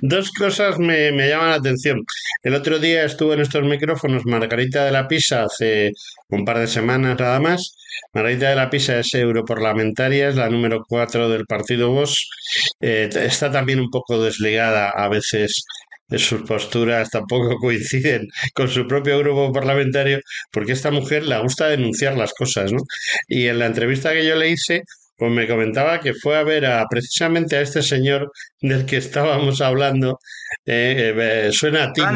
Dos 0.00 0.30
cosas 0.32 0.78
me, 0.78 1.10
llaman 1.10 1.50
la 1.50 1.56
atención. 1.56 2.00
El 2.42 2.54
otro 2.54 2.78
día 2.78 3.04
estuvo 3.04 3.34
en 3.34 3.40
estos 3.40 3.62
micrófonos 3.64 4.24
Margarita 4.24 4.84
de 4.84 4.92
la 4.92 5.08
Pisa 5.08 5.44
hace 5.44 5.92
un 6.28 6.44
par 6.44 6.58
de 6.58 6.66
semanas 6.66 7.18
nada 7.18 7.40
más. 7.40 7.74
Margarita 8.12 8.50
de 8.50 8.56
la 8.56 8.70
Pisa 8.70 8.98
es 8.98 9.12
europarlamentaria, 9.14 10.28
es 10.28 10.36
la 10.36 10.48
número 10.48 10.84
cuatro 10.88 11.28
del 11.28 11.46
partido 11.46 11.90
Vox. 11.90 12.28
Eh, 12.80 13.08
está 13.12 13.50
también 13.50 13.80
un 13.80 13.90
poco 13.90 14.22
desligada 14.22 14.90
a 14.90 15.08
veces 15.08 15.64
sus 16.16 16.42
posturas 16.42 17.10
tampoco 17.10 17.56
coinciden 17.60 18.28
con 18.54 18.68
su 18.68 18.86
propio 18.86 19.18
grupo 19.18 19.52
parlamentario, 19.52 20.20
porque 20.50 20.72
esta 20.72 20.90
mujer 20.90 21.24
le 21.24 21.38
gusta 21.42 21.68
denunciar 21.68 22.16
las 22.16 22.32
cosas, 22.32 22.72
¿no? 22.72 22.80
Y 23.26 23.48
en 23.48 23.58
la 23.58 23.66
entrevista 23.66 24.12
que 24.12 24.26
yo 24.26 24.36
le 24.36 24.50
hice, 24.50 24.82
pues 25.18 25.32
me 25.32 25.48
comentaba 25.48 25.98
que 25.98 26.14
fue 26.14 26.38
a 26.38 26.44
ver 26.44 26.64
a 26.64 26.86
precisamente 26.88 27.56
a 27.56 27.60
este 27.60 27.82
señor 27.82 28.30
del 28.60 28.86
que 28.86 28.98
estábamos 28.98 29.60
hablando, 29.60 30.20
eh, 30.64 31.12
eh, 31.16 31.48
suena 31.52 31.84
a 31.84 31.92
Timo. 31.92 32.06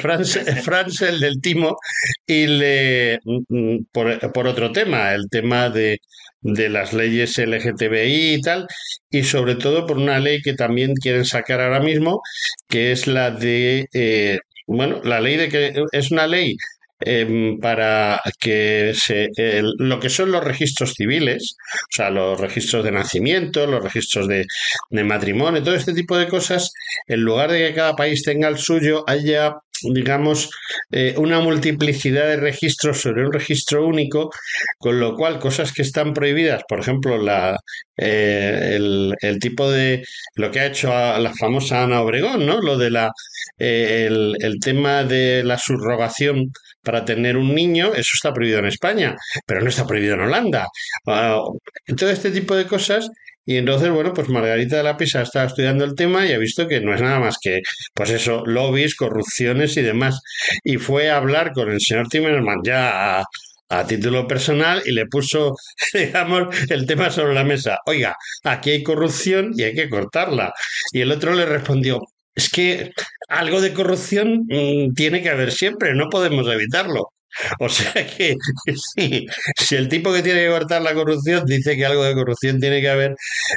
Franz, 0.00 0.38
Franz, 0.62 1.02
el 1.02 1.18
del 1.18 1.40
Timo, 1.40 1.76
y 2.24 2.46
le, 2.46 3.18
mm, 3.24 3.78
por, 3.90 4.32
por 4.32 4.46
otro 4.46 4.70
tema, 4.70 5.12
el 5.12 5.28
tema 5.28 5.70
de, 5.70 5.98
de 6.40 6.68
las 6.68 6.92
leyes 6.92 7.36
LGTBI 7.36 8.34
y 8.34 8.40
tal, 8.40 8.68
y 9.10 9.24
sobre 9.24 9.56
todo 9.56 9.86
por 9.86 9.98
una 9.98 10.20
ley 10.20 10.40
que 10.40 10.54
también 10.54 10.94
quieren 10.94 11.24
sacar 11.24 11.60
ahora 11.60 11.80
mismo, 11.80 12.22
que 12.68 12.92
es 12.92 13.08
la 13.08 13.32
de, 13.32 13.88
eh, 13.92 14.38
bueno, 14.68 15.00
la 15.02 15.20
ley 15.20 15.36
de 15.36 15.48
que 15.48 15.84
es 15.90 16.12
una 16.12 16.28
ley 16.28 16.56
Em, 17.04 17.58
para 17.58 18.20
que 18.38 18.92
se, 18.94 19.30
lo 19.78 19.98
que 19.98 20.08
son 20.08 20.30
los 20.30 20.44
registros 20.44 20.94
civiles, 20.94 21.56
o 21.58 21.92
sea, 21.92 22.10
los 22.10 22.40
registros 22.40 22.84
de 22.84 22.92
nacimiento, 22.92 23.66
los 23.66 23.82
registros 23.82 24.28
de, 24.28 24.46
matrimonio, 24.90 25.62
todo 25.62 25.74
este 25.74 25.94
tipo 25.94 26.16
de 26.16 26.28
cosas, 26.28 26.72
en 27.08 27.20
lugar 27.22 27.50
de 27.50 27.68
que 27.68 27.74
cada 27.74 27.96
país 27.96 28.22
tenga 28.22 28.48
el 28.48 28.58
suyo, 28.58 29.04
haya 29.06 29.56
digamos, 29.94 30.50
eh, 30.92 31.14
una 31.18 31.40
multiplicidad 31.40 32.28
de 32.28 32.36
registros 32.36 33.00
sobre 33.00 33.26
un 33.26 33.32
registro 33.32 33.84
único, 33.84 34.30
con 34.78 35.00
lo 35.00 35.16
cual 35.16 35.40
cosas 35.40 35.72
que 35.72 35.82
están 35.82 36.14
prohibidas, 36.14 36.62
por 36.68 36.78
ejemplo, 36.78 37.18
la, 37.18 37.58
eh, 37.96 38.76
el, 38.76 39.38
tipo 39.40 39.68
de 39.68 40.04
lo 40.36 40.52
que 40.52 40.60
ha 40.60 40.66
hecho 40.66 40.88
la 40.88 41.32
famosa 41.34 41.82
Ana 41.82 42.00
Obregón, 42.00 42.46
¿no? 42.46 42.60
Lo 42.60 42.78
de 42.78 42.90
la 42.90 43.10
eh, 43.58 44.06
el, 44.06 44.36
el, 44.40 44.60
tema 44.60 45.02
de 45.02 45.42
la 45.42 45.58
subrogación 45.58 46.52
para 46.82 47.04
tener 47.04 47.36
un 47.36 47.54
niño, 47.54 47.94
eso 47.94 48.12
está 48.14 48.32
prohibido 48.32 48.58
en 48.60 48.66
España, 48.66 49.16
pero 49.46 49.60
no 49.60 49.68
está 49.68 49.86
prohibido 49.86 50.14
en 50.14 50.20
Holanda. 50.22 50.66
Ah, 51.06 51.40
todo 51.96 52.10
este 52.10 52.30
tipo 52.30 52.54
de 52.56 52.66
cosas 52.66 53.08
Y 53.44 53.56
entonces, 53.56 53.90
bueno, 53.90 54.12
pues 54.14 54.28
Margarita 54.28 54.76
de 54.76 54.84
la 54.84 54.96
Pisa 54.96 55.22
estaba 55.22 55.46
estudiando 55.46 55.84
el 55.84 55.94
tema 55.96 56.24
y 56.26 56.32
ha 56.32 56.38
visto 56.38 56.68
que 56.68 56.80
no 56.80 56.94
es 56.94 57.00
nada 57.00 57.18
más 57.18 57.38
que, 57.40 57.60
pues 57.94 58.10
eso, 58.10 58.44
lobbies, 58.46 58.94
corrupciones 58.94 59.76
y 59.76 59.82
demás. 59.82 60.20
Y 60.62 60.76
fue 60.78 61.10
a 61.10 61.16
hablar 61.16 61.52
con 61.52 61.70
el 61.70 61.80
señor 61.80 62.08
Timmermans 62.08 62.62
ya 62.64 63.20
a, 63.20 63.24
a 63.68 63.86
título 63.86 64.26
personal 64.28 64.82
y 64.84 64.92
le 64.92 65.06
puso, 65.06 65.56
digamos, 65.94 66.54
el 66.70 66.86
tema 66.86 67.10
sobre 67.10 67.34
la 67.34 67.44
mesa. 67.44 67.78
Oiga, 67.86 68.16
aquí 68.44 68.70
hay 68.70 68.82
corrupción 68.82 69.52
y 69.56 69.64
hay 69.64 69.74
que 69.74 69.88
cortarla. 69.88 70.52
Y 70.92 71.00
el 71.00 71.10
otro 71.12 71.34
le 71.34 71.46
respondió, 71.46 72.00
es 72.34 72.48
que 72.50 72.92
algo 73.32 73.60
de 73.60 73.72
corrupción 73.72 74.46
mm, 74.48 74.94
tiene 74.94 75.22
que 75.22 75.30
haber 75.30 75.52
siempre, 75.52 75.94
no 75.94 76.08
podemos 76.08 76.46
evitarlo. 76.48 77.12
O 77.60 77.68
sea 77.68 77.94
que 77.94 78.36
si 79.58 79.74
el 79.74 79.88
tipo 79.88 80.12
que 80.12 80.22
tiene 80.22 80.40
que 80.40 80.50
cortar 80.50 80.82
la 80.82 80.92
corrupción 80.92 81.44
dice 81.46 81.76
que 81.76 81.86
algo 81.86 82.04
de 82.04 82.14
corrupción 82.14 82.60
tiene 82.60 82.82
que 82.82 82.90
haber, 82.90 83.14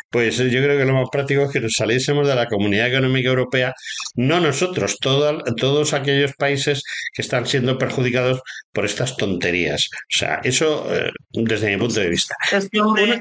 pues 0.09 0.38
yo 0.38 0.63
creo 0.63 0.77
que 0.77 0.85
lo 0.85 0.93
más 0.93 1.09
práctico 1.11 1.43
es 1.43 1.51
que 1.51 1.59
nos 1.59 1.73
saliésemos 1.73 2.25
de 2.25 2.35
la 2.35 2.47
Comunidad 2.47 2.88
Económica 2.88 3.27
Europea, 3.27 3.73
no 4.15 4.39
nosotros, 4.39 4.97
todos 5.01 5.93
aquellos 5.93 6.31
países 6.38 6.83
que 7.13 7.21
están 7.21 7.45
siendo 7.45 7.77
perjudicados 7.77 8.41
por 8.71 8.85
estas 8.85 9.17
tonterías. 9.17 9.89
O 9.93 10.17
sea, 10.17 10.39
eso 10.43 10.88
eh, 10.95 11.11
desde 11.33 11.69
mi 11.69 11.77
punto 11.77 11.99
de 11.99 12.09
vista. 12.09 12.33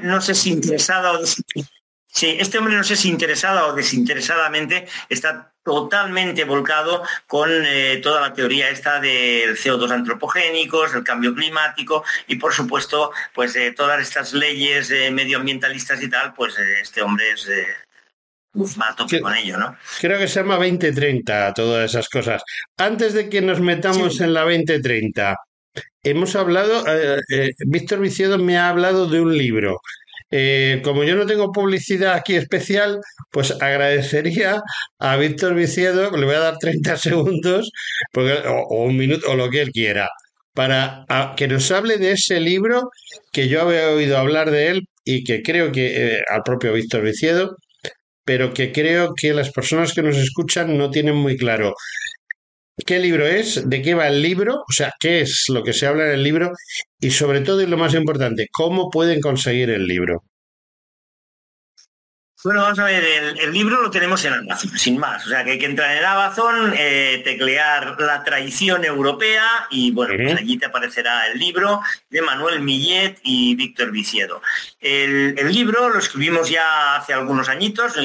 No 0.03 0.21
sé 0.21 0.33
si 0.33 0.51
interesado 0.51 1.19
Sí, 2.15 2.37
este 2.39 2.57
hombre 2.57 2.77
no 2.77 2.83
sé 2.85 2.95
si 2.95 3.09
interesada 3.09 3.67
o 3.67 3.73
desinteresadamente 3.73 4.87
está 5.09 5.51
totalmente 5.61 6.45
volcado 6.45 7.03
con 7.27 7.49
eh, 7.51 7.99
toda 8.01 8.21
la 8.21 8.33
teoría 8.33 8.69
esta 8.69 9.01
del 9.01 9.57
CO2 9.57 9.91
antropogénicos, 9.91 10.95
el 10.95 11.03
cambio 11.03 11.35
climático 11.35 12.05
y 12.27 12.37
por 12.37 12.53
supuesto 12.53 13.11
pues 13.33 13.53
eh, 13.57 13.73
todas 13.75 14.01
estas 14.01 14.31
leyes 14.31 14.91
eh, 14.91 15.11
medioambientalistas 15.11 16.01
y 16.03 16.09
tal, 16.09 16.33
pues 16.33 16.55
este 16.81 17.01
hombre 17.01 17.31
es 17.33 17.49
va 18.79 18.91
a 18.91 18.95
tope 18.95 19.19
con 19.19 19.35
ello, 19.35 19.57
¿no? 19.57 19.75
Creo 19.99 20.17
que 20.17 20.29
se 20.29 20.39
llama 20.39 20.55
2030, 20.55 21.53
todas 21.53 21.91
esas 21.91 22.07
cosas. 22.07 22.41
Antes 22.77 23.13
de 23.13 23.27
que 23.27 23.41
nos 23.41 23.59
metamos 23.59 24.21
en 24.21 24.33
la 24.33 24.43
2030, 24.43 25.35
hemos 26.01 26.37
hablado, 26.37 26.85
Víctor 27.67 27.99
Viciedo 27.99 28.37
me 28.37 28.57
ha 28.57 28.69
hablado 28.69 29.09
de 29.09 29.19
un 29.19 29.37
libro 29.37 29.81
eh, 30.37 30.81
como 30.83 31.05
yo 31.05 31.15
no 31.15 31.25
tengo 31.25 31.53
publicidad 31.53 32.13
aquí 32.13 32.35
especial, 32.35 32.99
pues 33.31 33.51
agradecería 33.61 34.61
a 34.99 35.15
Víctor 35.15 35.55
Viciedo, 35.55 36.11
le 36.11 36.25
voy 36.25 36.35
a 36.35 36.39
dar 36.39 36.57
30 36.57 36.97
segundos, 36.97 37.71
o, 38.13 38.83
un 38.83 38.97
minuto, 38.97 39.31
o 39.31 39.35
lo 39.35 39.49
que 39.49 39.61
él 39.61 39.71
quiera, 39.71 40.09
para 40.53 41.05
que 41.37 41.47
nos 41.47 41.71
hable 41.71 41.97
de 41.97 42.11
ese 42.11 42.41
libro 42.41 42.89
que 43.31 43.47
yo 43.47 43.61
había 43.61 43.91
oído 43.91 44.17
hablar 44.17 44.51
de 44.51 44.67
él 44.71 44.89
y 45.05 45.23
que 45.23 45.41
creo 45.41 45.71
que 45.71 46.17
eh, 46.17 46.21
al 46.29 46.43
propio 46.43 46.73
Víctor 46.73 47.03
Viciedo, 47.03 47.55
pero 48.25 48.53
que 48.53 48.73
creo 48.73 49.13
que 49.15 49.33
las 49.33 49.51
personas 49.51 49.93
que 49.93 50.03
nos 50.03 50.17
escuchan 50.17 50.77
no 50.77 50.89
tienen 50.91 51.15
muy 51.15 51.37
claro 51.37 51.73
qué 52.85 52.99
libro 52.99 53.25
es, 53.25 53.67
de 53.67 53.81
qué 53.81 53.93
va 53.93 54.07
el 54.07 54.21
libro, 54.21 54.63
o 54.67 54.71
sea, 54.71 54.93
qué 54.99 55.21
es 55.21 55.45
lo 55.49 55.63
que 55.63 55.73
se 55.73 55.87
habla 55.87 56.05
en 56.05 56.11
el 56.11 56.23
libro 56.23 56.51
y 56.99 57.11
sobre 57.11 57.41
todo 57.41 57.61
y 57.61 57.67
lo 57.67 57.77
más 57.77 57.93
importante, 57.93 58.47
cómo 58.51 58.89
pueden 58.89 59.21
conseguir 59.21 59.69
el 59.69 59.87
libro. 59.87 60.23
Bueno, 62.45 62.61
vamos 62.61 62.77
a 62.77 62.83
ver, 62.83 63.03
el, 63.03 63.51
libro 63.51 63.81
lo 63.81 63.89
tenemos 63.89 64.23
en 64.23 64.33
Amazon, 64.33 64.77
sin 64.77 64.99
más. 64.99 65.25
O 65.25 65.29
sea, 65.29 65.43
que 65.43 65.53
hay 65.53 65.57
que 65.57 65.65
entrar 65.65 65.97
en 65.97 66.05
Amazon, 66.05 66.75
eh, 66.77 67.23
teclear 67.23 67.99
la 67.99 68.23
traición 68.23 68.85
europea 68.85 69.65
y 69.71 69.89
bueno, 69.89 70.13
pues 70.15 70.37
allí 70.37 70.59
te 70.59 70.67
aparecerá 70.67 71.25
el 71.25 71.39
libro 71.39 71.81
de 72.11 72.21
Manuel 72.21 72.59
Millet 72.59 73.17
y 73.23 73.55
Víctor 73.55 73.91
Viciedo. 73.91 74.43
El, 74.79 75.33
el, 75.39 75.51
libro 75.51 75.89
lo 75.89 75.97
escribimos 75.97 76.47
ya 76.47 76.97
hace 76.97 77.13
algunos 77.13 77.49
añitos, 77.49 77.97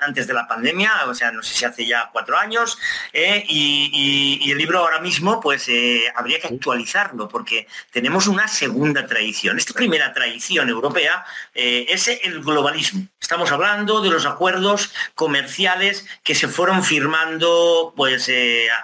antes 0.00 0.26
de 0.26 0.34
la 0.34 0.46
pandemia, 0.46 0.92
o 1.06 1.14
sea, 1.14 1.30
no 1.30 1.42
sé 1.42 1.54
si 1.54 1.64
hace 1.64 1.86
ya 1.86 2.10
cuatro 2.12 2.36
años, 2.36 2.76
eh, 3.12 3.44
y, 3.48 4.50
el 4.50 4.58
libro 4.58 4.80
ahora 4.80 5.00
mismo, 5.00 5.40
pues 5.40 5.68
eh, 5.68 6.12
habría 6.16 6.40
que 6.40 6.48
actualizarlo, 6.48 7.28
porque 7.28 7.68
tenemos 7.92 8.26
una 8.26 8.48
segunda 8.48 9.06
tradición. 9.06 9.58
Esta 9.58 9.74
primera 9.74 10.12
tradición 10.12 10.68
europea 10.68 11.24
eh, 11.54 11.86
es 11.88 12.08
el 12.08 12.42
globalismo. 12.42 13.06
Estamos 13.20 13.52
hablando 13.52 14.00
de 14.00 14.10
los 14.10 14.26
acuerdos 14.26 14.92
comerciales 15.14 16.04
que 16.24 16.34
se 16.34 16.48
fueron 16.48 16.82
firmando 16.82 17.94
pues, 17.96 18.28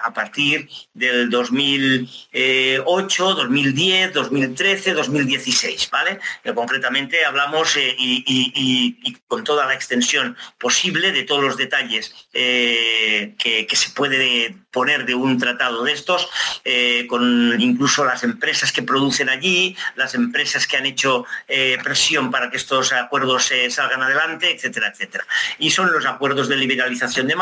a 0.03 0.13
partir 0.13 0.69
del 0.93 1.29
2008, 1.29 3.33
2010, 3.33 4.13
2013, 4.13 4.93
2016, 4.93 5.89
¿vale? 5.91 6.19
concretamente 6.55 7.25
hablamos 7.25 7.75
y 7.77 9.17
con 9.27 9.43
toda 9.43 9.65
la 9.65 9.73
extensión 9.73 10.37
posible 10.57 11.06
de 11.11 11.23
todos 11.23 11.43
los 11.43 11.57
detalles 11.57 12.13
eh, 12.33 13.35
que, 13.37 13.67
se 13.75 13.89
puede 13.91 14.55
poner 14.71 15.05
de 15.05 15.15
un 15.15 15.37
tratado 15.37 15.83
de 15.83 15.93
estos, 15.93 16.29
eh, 16.63 17.05
con 17.07 17.59
incluso 17.59 18.05
las 18.05 18.23
empresas 18.23 18.71
que 18.71 18.83
producen 18.83 19.29
allí, 19.29 19.75
las 19.95 20.13
empresas 20.15 20.67
que 20.67 20.77
han 20.77 20.85
hecho 20.85 21.25
eh, 21.47 21.77
presión 21.83 22.31
para 22.31 22.49
que 22.49 22.57
estos 22.57 22.91
acuerdos 22.93 23.51
salgan 23.69 24.01
adelante, 24.01 24.53
etcétera, 24.53 24.89
etcétera. 24.89 25.25
Y 25.59 25.71
son 25.71 25.91
los 25.91 26.05
acuerdos 26.05 26.47
de 26.49 26.57
liberalización 26.57 27.27
de, 27.27 27.35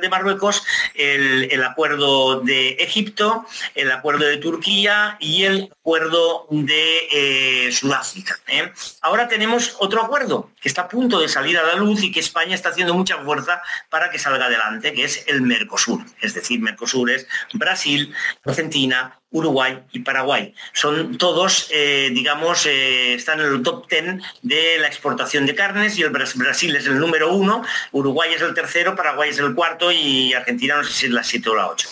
de 0.00 0.08
Marruecos, 0.08 0.64
el, 0.94 1.62
acuerdo 1.62 2.40
de 2.40 2.70
Egipto, 2.80 3.46
el 3.74 3.90
acuerdo 3.90 4.24
de 4.24 4.36
Turquía 4.36 5.16
y 5.20 5.44
el 5.44 5.70
acuerdo 5.80 6.46
de 6.50 7.68
Sudáfrica. 7.72 8.38
Ahora 9.02 9.28
tenemos 9.28 9.76
otro 9.78 10.02
acuerdo 10.02 10.50
que 10.60 10.68
está 10.68 10.82
a 10.82 10.88
punto 10.88 11.20
de 11.20 11.28
salir 11.28 11.58
a 11.58 11.62
la 11.62 11.74
luz 11.74 12.02
y 12.02 12.12
que 12.12 12.20
España 12.20 12.54
está 12.54 12.70
haciendo 12.70 12.94
mucha 12.94 13.18
fuerza 13.18 13.62
para 13.88 14.10
que 14.10 14.18
salga 14.18 14.46
adelante, 14.46 14.92
que 14.92 15.04
es 15.04 15.24
el 15.26 15.42
Mercosur. 15.42 16.04
Es 16.20 16.34
decir, 16.34 16.60
Mercosur 16.70 17.10
es 17.10 17.26
Brasil, 17.52 18.14
Argentina, 18.44 19.18
Uruguay 19.30 19.78
y 19.92 20.00
Paraguay. 20.00 20.54
Son 20.72 21.16
todos, 21.18 21.68
eh, 21.70 22.10
digamos, 22.12 22.66
eh, 22.66 23.14
están 23.14 23.40
en 23.40 23.46
el 23.46 23.62
top 23.62 23.86
ten 23.88 24.22
de 24.42 24.78
la 24.78 24.88
exportación 24.88 25.46
de 25.46 25.54
carnes 25.54 25.98
y 25.98 26.02
el 26.02 26.10
Brasil 26.10 26.74
es 26.74 26.86
el 26.86 26.98
número 26.98 27.32
uno, 27.32 27.64
Uruguay 27.92 28.32
es 28.34 28.42
el 28.42 28.54
tercero, 28.54 28.96
Paraguay 28.96 29.30
es 29.30 29.38
el 29.38 29.54
cuarto 29.54 29.92
y 29.92 30.32
Argentina 30.34 30.76
no 30.76 30.84
sé 30.84 30.92
si 30.92 31.06
es 31.06 31.12
la 31.12 31.22
siete 31.22 31.50
o 31.50 31.54
la 31.54 31.68
ocho. 31.68 31.88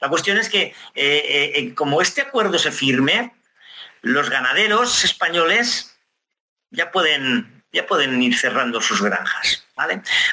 La 0.00 0.08
cuestión 0.08 0.38
es 0.38 0.48
que 0.48 0.74
eh, 0.94 1.72
como 1.74 2.02
este 2.02 2.22
acuerdo 2.22 2.58
se 2.58 2.72
firme, 2.72 3.32
los 4.02 4.30
ganaderos 4.30 5.04
españoles 5.04 5.96
ya 6.70 6.90
pueden 6.90 7.60
ya 7.72 7.86
pueden 7.86 8.22
ir 8.22 8.36
cerrando 8.36 8.80
sus 8.80 9.02
granjas, 9.02 9.59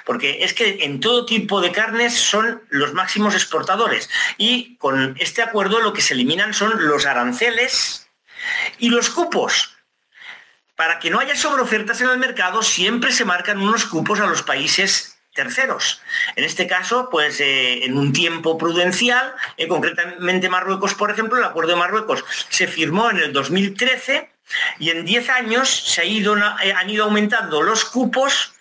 Porque 0.05 0.43
es 0.43 0.53
que 0.53 0.83
en 0.83 0.99
todo 0.99 1.25
tipo 1.25 1.61
de 1.61 1.71
carnes 1.71 2.13
son 2.13 2.63
los 2.69 2.93
máximos 2.93 3.33
exportadores 3.33 4.09
y 4.37 4.75
con 4.77 5.15
este 5.19 5.41
acuerdo 5.41 5.79
lo 5.81 5.93
que 5.93 6.01
se 6.01 6.13
eliminan 6.13 6.53
son 6.53 6.87
los 6.87 7.05
aranceles 7.05 8.09
y 8.79 8.89
los 8.89 9.09
cupos. 9.09 9.75
Para 10.75 10.99
que 10.99 11.09
no 11.09 11.19
haya 11.19 11.35
sobreofertas 11.35 12.01
en 12.01 12.09
el 12.09 12.19
mercado, 12.19 12.61
siempre 12.61 13.11
se 13.11 13.25
marcan 13.25 13.59
unos 13.59 13.85
cupos 13.85 14.19
a 14.19 14.27
los 14.27 14.43
países 14.43 15.17
terceros. 15.37 16.01
En 16.35 16.43
este 16.43 16.67
caso, 16.67 17.09
pues 17.09 17.39
eh, 17.39 17.85
en 17.85 17.97
un 17.97 18.11
tiempo 18.11 18.57
prudencial, 18.57 19.33
eh, 19.55 19.67
concretamente 19.67 20.49
Marruecos, 20.49 20.95
por 20.95 21.11
ejemplo, 21.11 21.37
el 21.37 21.45
acuerdo 21.45 21.71
de 21.71 21.77
Marruecos 21.77 22.25
se 22.49 22.67
firmó 22.67 23.09
en 23.11 23.17
el 23.17 23.33
2013 23.33 24.29
y 24.79 24.89
en 24.89 25.05
10 25.05 25.29
años 25.29 25.69
se 25.69 26.03
eh, 26.03 26.73
han 26.75 26.89
ido 26.89 27.05
aumentando 27.05 27.61
los 27.61 27.85
cupos 27.85 28.53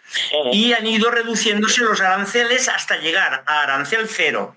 y 0.53 0.73
han 0.73 0.87
ido 0.87 1.11
reduciéndose 1.11 1.83
los 1.83 2.01
aranceles 2.01 2.69
hasta 2.69 2.97
llegar 2.99 3.45
a 3.47 3.63
arancel 3.63 4.09
cero 4.09 4.57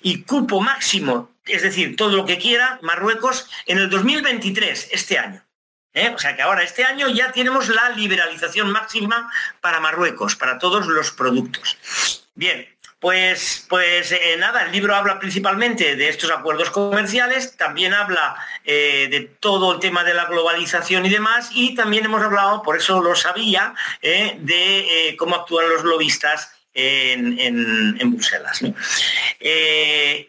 y 0.00 0.22
cupo 0.22 0.60
máximo, 0.60 1.30
es 1.44 1.62
decir, 1.62 1.96
todo 1.96 2.16
lo 2.16 2.24
que 2.24 2.38
quiera 2.38 2.78
Marruecos 2.82 3.48
en 3.66 3.78
el 3.78 3.90
2023, 3.90 4.88
este 4.92 5.18
año. 5.18 5.44
¿eh? 5.92 6.12
O 6.14 6.18
sea 6.18 6.36
que 6.36 6.42
ahora 6.42 6.62
este 6.62 6.84
año 6.84 7.08
ya 7.08 7.32
tenemos 7.32 7.68
la 7.68 7.90
liberalización 7.90 8.70
máxima 8.70 9.30
para 9.60 9.80
Marruecos, 9.80 10.36
para 10.36 10.58
todos 10.58 10.86
los 10.86 11.10
productos. 11.10 12.28
Bien, 12.34 12.68
pues, 12.98 13.66
pues 13.68 14.10
eh, 14.12 14.36
nada, 14.38 14.64
el 14.64 14.72
libro 14.72 14.94
habla 14.94 15.18
principalmente 15.18 15.96
de 15.96 16.08
estos 16.08 16.30
acuerdos 16.30 16.70
comerciales, 16.70 17.54
también 17.56 17.92
habla 17.92 18.36
eh, 18.64 19.08
de 19.10 19.20
todo 19.20 19.74
el 19.74 19.80
tema 19.80 20.02
de 20.02 20.14
la 20.14 20.24
globalización 20.24 21.04
y 21.04 21.10
demás, 21.10 21.50
y 21.52 21.74
también 21.74 22.06
hemos 22.06 22.22
hablado, 22.22 22.62
por 22.62 22.76
eso 22.76 23.02
lo 23.02 23.14
sabía, 23.14 23.74
eh, 24.00 24.38
de 24.40 25.14
cómo 25.18 25.36
actúan 25.36 25.68
los 25.68 25.84
lobistas 25.84 26.50
en, 26.72 28.12
Bruselas. 28.12 28.62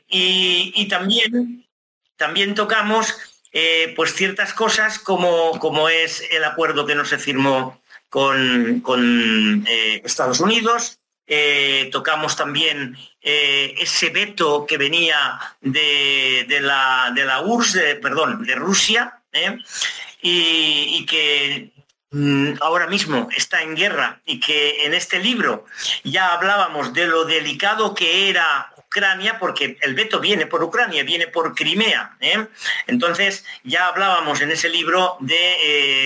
Y, 0.10 0.88
también, 0.90 1.66
también 2.18 2.54
tocamos 2.54 3.16
pues 3.96 4.14
ciertas 4.14 4.54
cosas 4.54 5.00
como, 5.00 5.58
como 5.60 5.90
es 5.90 6.22
el 6.32 6.44
acuerdo 6.44 6.86
que 6.86 6.96
no 6.96 7.06
se 7.06 7.18
firmó 7.18 7.82
con, 8.10 8.82
con 8.82 9.66
Estados 10.04 10.40
Unidos, 10.42 11.00
eh, 11.28 11.90
tocamos 11.92 12.38
también 12.38 12.98
eh, 13.22 13.76
ese 13.78 14.10
veto 14.10 14.66
que 14.66 14.78
venía 14.78 15.40
de, 15.60 16.46
la, 16.62 17.12
de 17.14 17.26
la 17.26 17.42
URSS, 17.42 17.96
perdón, 18.02 18.46
de 18.46 18.56
Rusia, 18.56 19.20
¿eh? 19.34 19.58
y, 20.22 21.06
que 21.06 21.72
mm, 22.12 22.54
ahora 22.62 22.88
mismo 22.88 23.28
está 23.36 23.62
en 23.62 23.76
guerra 23.76 24.22
y 24.26 24.40
que 24.40 24.86
en 24.86 24.94
este 24.94 25.20
libro 25.20 25.66
ya 26.06 26.34
hablábamos 26.34 26.94
de 26.94 27.08
lo 27.08 27.26
delicado 27.26 27.94
que 27.94 28.30
era 28.30 28.74
Ucrania, 28.88 29.38
porque 29.38 29.78
el 29.82 29.96
veto 29.96 30.20
viene 30.20 30.46
por 30.46 30.64
Ucrania, 30.64 31.04
viene 31.04 31.28
por 31.28 31.54
Crimea. 31.54 32.16
¿eh? 32.22 32.48
Entonces, 32.88 33.46
ya 33.64 33.88
hablábamos 33.88 34.40
en 34.40 34.50
ese 34.52 34.70
libro 34.70 35.18
de, 35.20 35.36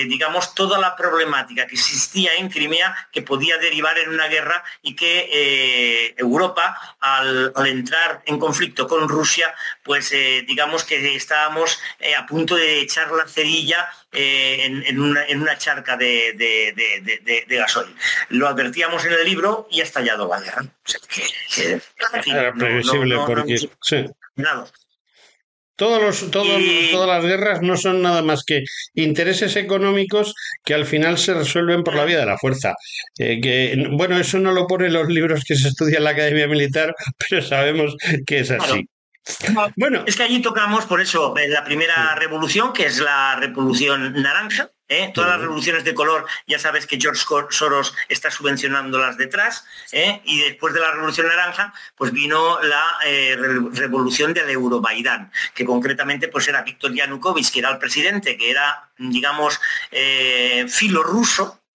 eh, 0.00 0.04
digamos, 0.06 0.54
toda 0.54 0.78
la 0.78 0.96
problemática 0.96 1.66
que 1.66 1.76
existía 1.76 2.34
en 2.34 2.50
Crimea 2.50 3.08
que 3.12 3.22
podía 3.22 3.56
derivar 3.58 3.98
en 3.98 4.10
una 4.10 4.26
guerra 4.26 4.64
y 4.82 4.96
que 4.96 5.30
eh, 5.32 6.14
Europa, 6.18 6.96
al, 6.98 7.52
entrar 7.66 8.22
en 8.26 8.38
conflicto 8.38 8.88
con 8.88 9.08
Rusia, 9.08 9.54
pues 9.84 10.10
digamos 10.10 10.84
que 10.84 11.14
estábamos 11.14 11.80
a 12.18 12.26
punto 12.26 12.56
de 12.56 12.80
echar 12.80 13.10
la 13.12 13.26
cerilla 13.26 13.88
en, 14.12 15.00
una, 15.00 15.58
charca 15.58 15.96
de, 15.96 16.34
de, 16.36 17.56
gasoil. 17.56 17.94
Lo 18.28 18.48
advertíamos 18.48 19.04
en 19.04 19.12
el 19.12 19.24
libro 19.24 19.68
y 19.70 19.80
ha 19.80 19.84
estallado 19.84 20.28
la 20.28 20.40
guerra. 20.40 20.64
Era 22.26 22.52
previsible 22.52 23.16
porque... 23.26 23.56
Todos 25.74 26.00
los, 26.02 26.30
Todas 26.30 27.08
las 27.08 27.24
guerras 27.24 27.62
no 27.62 27.76
son 27.76 28.02
nada 28.02 28.22
más 28.22 28.44
que 28.44 28.62
intereses 28.94 29.56
económicos 29.56 30.34
que 30.64 30.74
al 30.74 30.84
final 30.84 31.18
se 31.18 31.34
resuelven 31.34 31.82
por 31.82 31.94
la 31.94 32.04
vía 32.04 32.18
de 32.18 32.26
la 32.26 32.38
fuerza. 32.38 32.74
Eh, 33.18 33.40
que, 33.40 33.88
bueno, 33.90 34.18
eso 34.18 34.38
no 34.38 34.52
lo 34.52 34.66
ponen 34.66 34.92
los 34.92 35.08
libros 35.08 35.42
que 35.44 35.56
se 35.56 35.68
estudian 35.68 35.98
en 35.98 36.04
la 36.04 36.10
Academia 36.10 36.46
Militar, 36.46 36.94
pero 37.28 37.42
sabemos 37.42 37.96
que 38.26 38.40
es 38.40 38.50
así. 38.50 38.86
Bueno, 39.76 40.02
es 40.06 40.16
que 40.16 40.24
allí 40.24 40.42
tocamos, 40.42 40.84
por 40.86 41.00
eso, 41.00 41.34
la 41.48 41.64
primera 41.64 42.14
revolución, 42.16 42.72
que 42.72 42.86
es 42.86 42.98
la 42.98 43.36
revolución 43.36 44.20
naranja, 44.20 44.70
¿eh? 44.88 45.10
Todas 45.14 45.30
las 45.30 45.40
revoluciones 45.40 45.84
de 45.84 45.94
color, 45.94 46.26
ya 46.46 46.58
sabes 46.58 46.86
que 46.86 47.00
George 47.00 47.24
Soros 47.50 47.94
está 48.08 48.30
subvencionándolas 48.30 49.16
detrás, 49.16 49.64
¿eh? 49.92 50.20
y 50.24 50.40
después 50.40 50.74
de 50.74 50.80
la 50.80 50.90
revolución 50.92 51.28
naranja, 51.28 51.72
pues 51.96 52.12
vino 52.12 52.60
la 52.62 52.82
eh, 53.06 53.36
revolución 53.72 54.34
del 54.34 54.50
Eurobaidán, 54.50 55.30
que 55.54 55.64
concretamente 55.64 56.28
pues 56.28 56.48
era 56.48 56.62
Víctor 56.62 56.92
Yanukovych, 56.92 57.50
que 57.50 57.60
era 57.60 57.70
el 57.70 57.78
presidente, 57.78 58.36
que 58.36 58.50
era, 58.50 58.90
digamos, 58.98 59.60
filo 60.68 61.02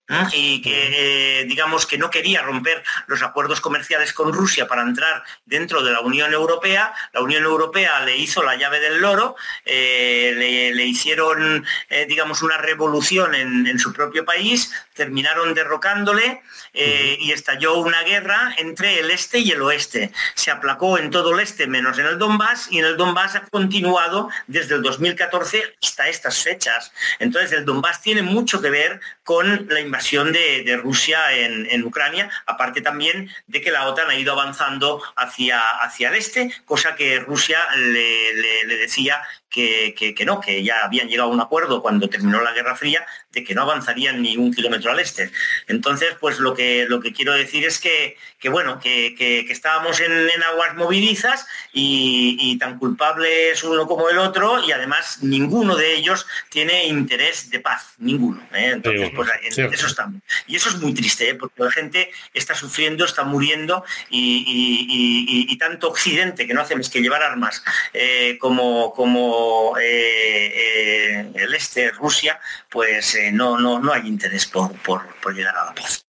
ruso, 0.08 0.30
y 0.34 0.62
que 0.62 1.46
digamos 1.48 1.86
que 1.86 1.98
no 1.98 2.10
quería 2.10 2.42
romper 2.42 2.84
los 3.08 3.22
acuerdos 3.22 3.62
comerciales 3.62 4.14
con 4.14 4.34
Rusia 4.34 4.68
para 4.68 4.82
entrar 4.82 5.24
dentro 5.46 5.84
de 5.84 5.92
la 5.92 6.02
Unión 6.02 6.34
Europea. 6.34 6.94
La 7.14 7.22
Unión 7.22 7.44
Europea 7.44 8.02
le 8.06 8.18
hizo 8.18 8.44
la 8.44 8.56
llave 8.56 8.80
del 8.80 9.02
loro, 9.02 9.36
eh, 9.66 10.34
le, 10.74 10.86
hicieron 10.86 11.66
eh, 11.90 12.06
digamos 12.08 12.42
una 12.42 12.58
revolución 12.58 13.36
en, 13.36 13.78
su 13.80 13.94
propio 13.94 14.26
país, 14.26 14.72
terminaron 14.94 15.54
derrocándole 15.54 16.42
eh, 16.74 17.18
y 17.20 17.32
estalló 17.32 17.76
una 17.76 18.02
guerra 18.04 18.56
entre 18.58 19.00
el 19.00 19.12
este 19.12 19.40
y 19.40 19.52
el 19.52 19.62
oeste. 19.62 20.12
Se 20.36 20.52
aplacó 20.52 20.98
en 20.98 21.12
todo 21.12 21.34
el 21.34 21.42
este 21.42 21.68
menos 21.68 22.00
en 22.00 22.06
el 22.06 22.18
Donbass 22.18 22.70
y 22.72 22.80
en 22.80 22.86
el 22.86 22.98
Donbass 22.98 23.36
ha 23.36 23.42
continuado 23.42 24.30
desde 24.48 24.76
el 24.76 24.82
2014 24.82 25.76
hasta 25.84 26.08
estas 26.08 26.42
fechas. 26.42 26.92
Entonces 27.20 27.52
el 27.52 27.66
Donbass 27.66 28.02
tiene 28.02 28.22
mucho 28.22 28.62
que 28.62 28.70
ver 28.70 29.00
con 29.28 29.68
la 29.68 29.82
invasión 29.82 30.32
de, 30.32 30.80
Rusia 30.82 31.34
en, 31.34 31.84
Ucrania, 31.84 32.30
aparte 32.46 32.80
también 32.80 33.30
de 33.46 33.60
que 33.60 33.72
la 33.72 33.86
OTAN 33.86 34.10
ha 34.10 34.16
ido 34.16 34.32
avanzando 34.32 35.02
hacia, 35.18 35.60
el 36.00 36.16
este, 36.16 36.54
cosa 36.64 36.96
que 36.96 37.20
Rusia 37.20 37.60
le 37.76 38.78
decía 38.78 39.22
que, 39.50 40.24
no, 40.26 40.40
que 40.40 40.64
ya 40.64 40.84
habían 40.84 41.08
llegado 41.08 41.30
a 41.30 41.34
un 41.34 41.42
acuerdo 41.42 41.82
cuando 41.82 42.10
terminó 42.10 42.42
la 42.42 42.52
Guerra 42.52 42.76
Fría 42.76 43.06
de 43.32 43.44
que 43.44 43.54
no 43.54 43.64
avanzarían 43.64 44.22
ni 44.22 44.38
un 44.38 44.54
kilómetro 44.54 44.92
al 44.92 45.00
este. 45.00 45.32
Entonces, 45.68 46.16
pues 46.20 46.40
lo 46.40 46.54
que, 46.54 46.86
lo 46.88 47.00
que 47.02 47.14
quiero 47.14 47.34
decir 47.34 47.66
es 47.66 47.80
que, 47.80 48.18
que 48.40 48.50
bueno, 48.50 48.80
que, 48.80 49.46
estábamos 49.50 50.00
en, 50.00 50.12
aguas 50.44 50.76
movilizas 50.76 51.48
y, 51.74 52.58
tan 52.60 52.80
culpables 52.80 53.64
uno 53.64 53.86
como 53.88 54.10
el 54.10 54.18
otro 54.18 54.64
y 54.66 54.72
además 54.72 55.20
ninguno 55.22 55.76
de 55.76 55.96
ellos 55.96 56.26
tiene 56.50 56.86
interés 56.86 57.50
de 57.50 57.60
paz, 57.60 57.94
ninguno. 57.98 58.42
¿eh? 58.54 58.72
Entonces, 58.74 59.12
pues 59.16 59.30
en 59.44 59.74
eso 59.74 59.88
estamos. 59.88 60.22
Y 60.48 60.56
eso 60.56 60.70
es 60.70 60.78
muy 60.78 60.94
triste, 60.94 61.30
¿eh? 61.30 61.36
porque 61.36 61.64
la 61.64 61.72
gente 61.72 62.10
está 62.34 62.56
sufriendo, 62.56 63.06
está 63.06 63.24
muriendo 63.24 63.84
y, 64.10 65.58
tanto 65.58 65.90
Occidente, 65.90 66.46
que 66.46 66.54
no 66.54 66.62
hace 66.62 66.76
más 66.76 66.90
que 66.90 67.02
llevar 67.02 67.24
armas, 67.24 67.64
eh, 67.94 68.38
como, 68.40 68.94
como 68.94 69.76
el 69.78 71.54
este, 71.54 71.90
Rusia, 71.92 72.40
pues 72.70 73.17
eh, 73.18 73.32
no, 73.32 73.60
no, 73.60 73.80
no 73.80 73.94
hay 73.94 74.08
interés 74.08 74.46
por, 74.46 74.72
por, 74.82 75.36
llegar 75.36 75.56
a 75.56 75.66
la 75.66 75.76
paz. 75.76 76.06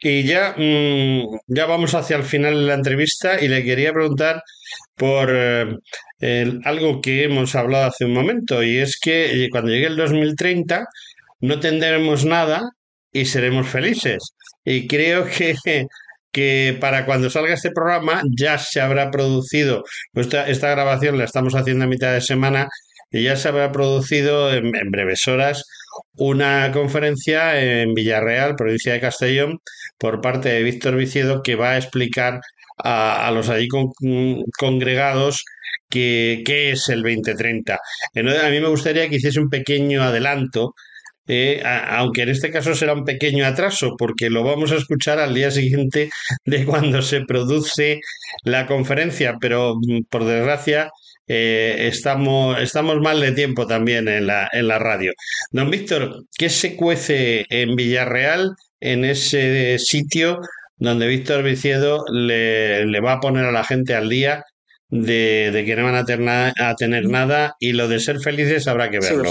Y 0.00 0.24
ya, 0.24 0.54
mm, 0.56 1.38
ya 1.46 1.66
vamos 1.66 1.94
hacia 1.94 2.16
el 2.16 2.24
final 2.24 2.54
de 2.54 2.62
la 2.62 2.74
entrevista 2.74 3.40
y 3.40 3.48
le 3.48 3.64
quería 3.64 3.92
preguntar 3.92 4.42
por 4.96 5.30
algo 6.64 7.00
que 7.00 7.24
hemos 7.24 7.54
hablado 7.54 7.86
hace 7.86 8.04
un 8.04 8.12
momento 8.12 8.64
y 8.64 8.78
es 8.78 8.98
que 8.98 9.46
cuando 9.52 9.70
llegue 9.70 9.86
el 9.86 9.96
2030 9.96 10.84
no 11.40 11.60
tendremos 11.60 12.24
nada 12.24 12.70
y 13.12 13.24
seremos 13.24 13.68
felices. 13.68 14.34
Y 14.64 14.86
creo 14.86 15.26
que 15.26 15.54
que 16.32 16.76
para 16.80 17.06
cuando 17.06 17.30
salga 17.30 17.54
este 17.54 17.70
programa 17.70 18.22
ya 18.38 18.58
se 18.58 18.80
habrá 18.80 19.10
producido, 19.10 19.84
esta, 20.14 20.48
esta 20.48 20.70
grabación 20.70 21.18
la 21.18 21.24
estamos 21.24 21.54
haciendo 21.54 21.84
a 21.84 21.88
mitad 21.88 22.12
de 22.12 22.20
semana 22.20 22.68
y 23.10 23.24
ya 23.24 23.36
se 23.36 23.48
habrá 23.48 23.72
producido 23.72 24.52
en, 24.52 24.70
breves 24.90 25.26
horas 25.28 25.64
una 26.16 26.70
conferencia 26.72 27.60
en 27.60 27.94
Villarreal, 27.94 28.56
provincia 28.56 28.92
de 28.92 29.00
Castellón, 29.00 29.58
por 29.98 30.20
parte 30.20 30.48
de 30.50 30.62
Víctor 30.62 30.96
Viciedo, 30.96 31.42
que 31.42 31.56
va 31.56 31.72
a 31.72 31.78
explicar 31.78 32.40
a, 32.78 33.30
los 33.32 33.48
allí 33.48 33.68
congregados 34.58 35.44
qué 35.88 36.42
es 36.72 36.88
el 36.88 37.02
2030. 37.02 37.78
Entonces, 38.14 38.44
a 38.44 38.50
mí 38.50 38.60
me 38.60 38.68
gustaría 38.68 39.08
que 39.08 39.16
hiciese 39.16 39.40
un 39.40 39.50
pequeño 39.50 40.02
adelanto 40.02 40.74
eh, 41.28 41.62
aunque 41.62 42.22
en 42.22 42.30
este 42.30 42.50
caso 42.50 42.74
será 42.74 42.94
un 42.94 43.04
pequeño 43.04 43.44
atraso, 43.46 43.96
porque 43.98 44.30
lo 44.30 44.42
vamos 44.42 44.72
a 44.72 44.76
escuchar 44.76 45.18
al 45.18 45.34
día 45.34 45.50
siguiente 45.50 46.10
de 46.46 46.64
cuando 46.64 47.02
se 47.02 47.20
produce 47.20 48.00
la 48.44 48.66
conferencia, 48.66 49.36
pero 49.38 49.74
mm, 49.76 50.04
por 50.10 50.24
desgracia 50.24 50.90
eh, 51.28 51.88
estamos, 51.88 52.58
estamos 52.60 53.00
mal 53.00 53.20
de 53.20 53.32
tiempo 53.32 53.66
también 53.66 54.08
en 54.08 54.26
la, 54.26 54.48
en 54.52 54.66
la 54.66 54.78
radio. 54.78 55.12
Don 55.50 55.70
Víctor, 55.70 56.24
¿qué 56.36 56.48
se 56.48 56.74
cuece 56.74 57.46
en 57.50 57.76
Villarreal, 57.76 58.56
en 58.80 59.04
ese 59.04 59.78
sitio 59.78 60.40
donde 60.76 61.08
Víctor 61.08 61.42
Viciedo 61.42 62.04
le, 62.12 62.86
le 62.86 63.00
va 63.00 63.14
a 63.14 63.20
poner 63.20 63.44
a 63.44 63.52
la 63.52 63.64
gente 63.64 63.94
al 63.94 64.08
día 64.08 64.44
de, 64.88 65.62
que 65.66 65.76
no 65.76 65.84
van 65.84 65.96
a 65.96 66.04
tener, 66.04 66.54
a 66.58 66.74
tener 66.74 67.06
nada 67.06 67.56
y 67.58 67.72
lo 67.72 67.88
de 67.88 68.00
ser 68.00 68.20
felices 68.20 68.66
habrá 68.68 68.90
que 68.90 69.00
verlo. 69.00 69.30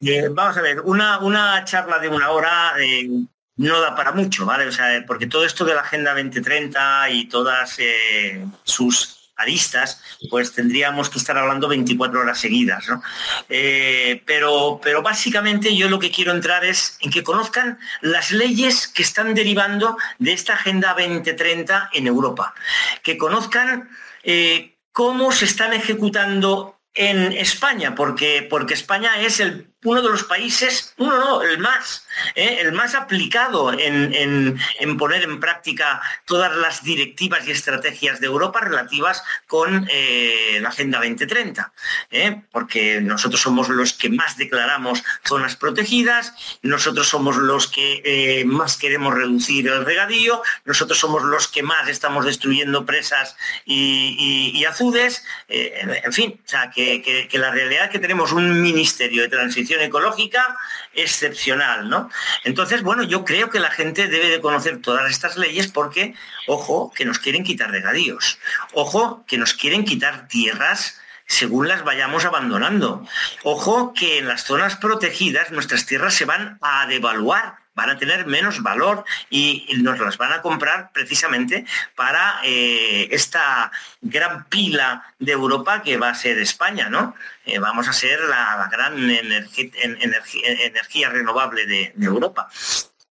Eh, 0.00 0.28
vamos 0.30 0.56
a 0.56 0.62
ver, 0.62 0.80
una, 0.80 1.18
una 1.20 1.64
charla 1.64 1.98
de 1.98 2.08
una 2.08 2.30
hora 2.30 2.74
eh, 2.78 3.08
no 3.56 3.80
da 3.80 3.96
para 3.96 4.12
mucho, 4.12 4.44
¿vale? 4.44 4.66
O 4.66 4.72
sea, 4.72 5.02
porque 5.06 5.26
todo 5.26 5.44
esto 5.44 5.64
de 5.64 5.74
la 5.74 5.80
Agenda 5.80 6.12
2030 6.12 7.10
y 7.10 7.28
todas 7.28 7.78
eh, 7.78 8.44
sus 8.64 9.23
aristas, 9.36 10.02
pues 10.30 10.52
tendríamos 10.52 11.10
que 11.10 11.18
estar 11.18 11.36
hablando 11.36 11.68
24 11.68 12.20
horas 12.20 12.38
seguidas, 12.38 12.86
¿no? 12.88 13.02
pero, 14.26 14.80
pero 14.82 15.02
básicamente 15.02 15.74
yo 15.76 15.88
lo 15.88 15.98
que 15.98 16.10
quiero 16.10 16.32
entrar 16.32 16.64
es 16.64 16.96
en 17.00 17.10
que 17.10 17.22
conozcan 17.22 17.78
las 18.00 18.30
leyes 18.30 18.88
que 18.88 19.02
están 19.02 19.34
derivando 19.34 19.96
de 20.18 20.32
esta 20.32 20.54
Agenda 20.54 20.94
2030 20.96 21.90
en 21.92 22.06
Europa, 22.06 22.54
que 23.02 23.18
conozcan 23.18 23.90
cómo 24.92 25.32
se 25.32 25.44
están 25.44 25.72
ejecutando 25.72 26.78
en 26.94 27.32
España, 27.32 27.94
porque, 27.94 28.46
porque 28.48 28.74
España 28.74 29.20
es 29.20 29.40
el 29.40 29.73
uno 29.84 30.00
de 30.00 30.08
los 30.08 30.24
países, 30.24 30.94
uno 30.96 31.18
no, 31.18 31.42
el 31.42 31.58
más, 31.58 32.06
¿eh? 32.34 32.58
el 32.60 32.72
más 32.72 32.94
aplicado 32.94 33.72
en, 33.78 34.58
poner 34.98 35.22
en 35.24 35.38
práctica 35.40 36.00
todas 36.24 36.56
las 36.56 36.82
directivas 36.82 37.46
y 37.46 37.50
estrategias 37.50 38.18
de 38.18 38.26
Europa 38.26 38.60
relativas 38.60 39.22
con 39.46 39.86
eh, 39.90 40.58
la 40.60 40.70
Agenda 40.70 40.98
2030, 40.98 41.72
¿eh? 42.10 42.42
porque 42.50 43.00
nosotros 43.02 43.42
somos 43.42 43.68
los 43.68 43.92
que 43.92 44.08
más 44.08 44.38
declaramos 44.38 45.04
zonas 45.22 45.54
protegidas, 45.56 46.32
nosotros 46.62 47.08
somos 47.08 47.36
los 47.36 47.68
que 47.68 48.42
más 48.46 48.78
queremos 48.78 49.14
reducir 49.14 49.68
el 49.68 49.84
regadío, 49.84 50.42
nosotros 50.64 50.98
somos 50.98 51.22
los 51.24 51.46
que 51.46 51.62
más 51.62 51.88
estamos 51.88 52.24
destruyendo 52.24 52.86
presas 52.86 53.36
y, 53.66 54.64
azudes, 54.64 55.22
en 55.48 56.12
fin, 56.12 56.40
o 56.42 56.48
sea, 56.48 56.70
que, 56.70 57.28
que 57.30 57.38
la 57.38 57.50
realidad 57.50 57.84
es 57.84 57.90
que 57.90 57.98
tenemos 57.98 58.32
un 58.32 58.62
ministerio 58.62 59.20
de 59.22 59.28
transición 59.28 59.73
ecológica 59.82 60.56
excepcional, 60.94 61.88
¿no? 61.88 62.10
Entonces, 62.44 62.82
bueno, 62.82 63.02
yo 63.02 63.24
creo 63.24 63.50
que 63.50 63.60
la 63.60 63.70
gente 63.70 64.08
debe 64.08 64.28
de 64.28 64.40
conocer 64.40 64.80
todas 64.80 65.10
estas 65.10 65.36
leyes 65.36 65.68
porque, 65.68 66.14
ojo, 66.46 66.92
que 66.94 67.04
nos 67.04 67.18
quieren 67.18 67.44
quitar 67.44 67.70
regadíos, 67.70 68.38
ojo, 68.72 69.24
que 69.26 69.38
nos 69.38 69.54
quieren 69.54 69.84
quitar 69.84 70.28
tierras 70.28 71.00
según 71.26 71.68
las 71.68 71.84
vayamos 71.84 72.24
abandonando. 72.24 73.06
Ojo 73.42 73.94
que 73.94 74.18
en 74.18 74.28
las 74.28 74.44
zonas 74.44 74.76
protegidas 74.76 75.50
nuestras 75.50 75.86
tierras 75.86 76.14
se 76.14 76.26
van 76.26 76.58
a 76.60 76.86
devaluar 76.86 77.63
van 77.74 77.90
a 77.90 77.98
tener 77.98 78.26
menos 78.26 78.62
valor 78.62 79.04
y 79.30 79.66
nos 79.78 79.98
las 79.98 80.16
van 80.16 80.32
a 80.32 80.42
comprar 80.42 80.90
precisamente 80.92 81.66
para 81.94 82.40
eh, 82.44 83.08
esta 83.10 83.70
gran 84.00 84.44
pila 84.44 85.04
de 85.18 85.32
Europa 85.32 85.82
que 85.82 85.96
va 85.96 86.10
a 86.10 86.14
ser 86.14 86.38
España, 86.38 86.88
¿no? 86.88 87.14
Eh, 87.44 87.58
vamos 87.58 87.88
a 87.88 87.92
ser 87.92 88.20
la, 88.20 88.68
gran 88.70 89.10
energía 89.10 91.10
renovable 91.10 91.66
de, 91.66 91.92
Europa. 92.00 92.48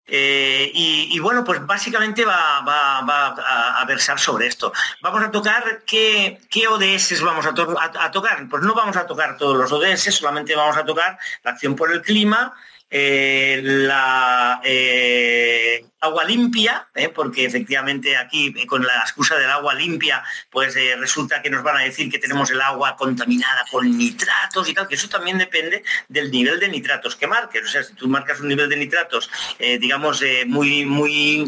Eh, 0.07 0.71
y, 0.75 1.19
bueno, 1.19 1.45
pues 1.45 1.65
básicamente 1.65 2.25
va, 2.25 2.59
a, 2.59 3.85
versar 3.87 4.19
sobre 4.19 4.47
esto. 4.47 4.73
Vamos 5.01 5.23
a 5.23 5.31
tocar 5.31 5.83
qué, 5.87 6.39
ODS 6.69 7.23
vamos 7.23 7.47
a, 7.47 7.55
tocar. 7.55 8.49
Pues 8.49 8.63
no 8.63 8.75
vamos 8.75 8.97
a 8.97 9.07
tocar 9.07 9.37
todos 9.37 9.57
los 9.57 9.73
ODS, 9.73 10.15
solamente 10.15 10.55
vamos 10.55 10.77
a 10.77 10.85
tocar 10.85 11.19
la 11.43 11.53
acción 11.53 11.75
por 11.75 11.93
el 11.93 12.03
clima, 12.03 12.55
eh, 12.97 13.61
la 13.61 14.61
eh, 14.63 15.85
agua 15.99 16.23
limpia, 16.23 16.87
eh, 16.95 17.09
porque 17.09 17.45
efectivamente 17.45 18.17
aquí 18.17 18.55
con 18.67 18.87
la 18.87 19.01
excusa 19.01 19.37
del 19.37 19.51
agua 19.51 19.75
limpia, 19.75 20.23
pues 20.49 20.77
resulta 21.01 21.43
que 21.43 21.51
nos 21.51 21.65
van 21.65 21.79
a 21.79 21.81
decir 21.81 22.09
que 22.09 22.21
tenemos 22.21 22.53
el 22.53 22.61
agua 22.61 22.95
contaminada 22.95 23.65
con 23.69 23.99
nitratos 23.99 24.69
y 24.69 24.75
tal, 24.75 24.87
que 24.87 24.95
eso 24.95 25.09
también 25.09 25.39
depende 25.39 25.83
del 26.07 26.31
nivel 26.31 26.61
de 26.61 26.69
nitratos 26.69 27.17
que 27.17 27.27
marques. 27.27 27.65
O 27.65 27.67
sea, 27.67 27.83
si 27.83 27.95
tú 27.95 28.07
marcas 28.07 28.39
un 28.39 28.47
nivel 28.47 28.69
de 28.69 28.77
nitratos, 28.77 29.29
digamos, 29.59 30.23
muy, 30.47 30.85
muy 30.85 31.45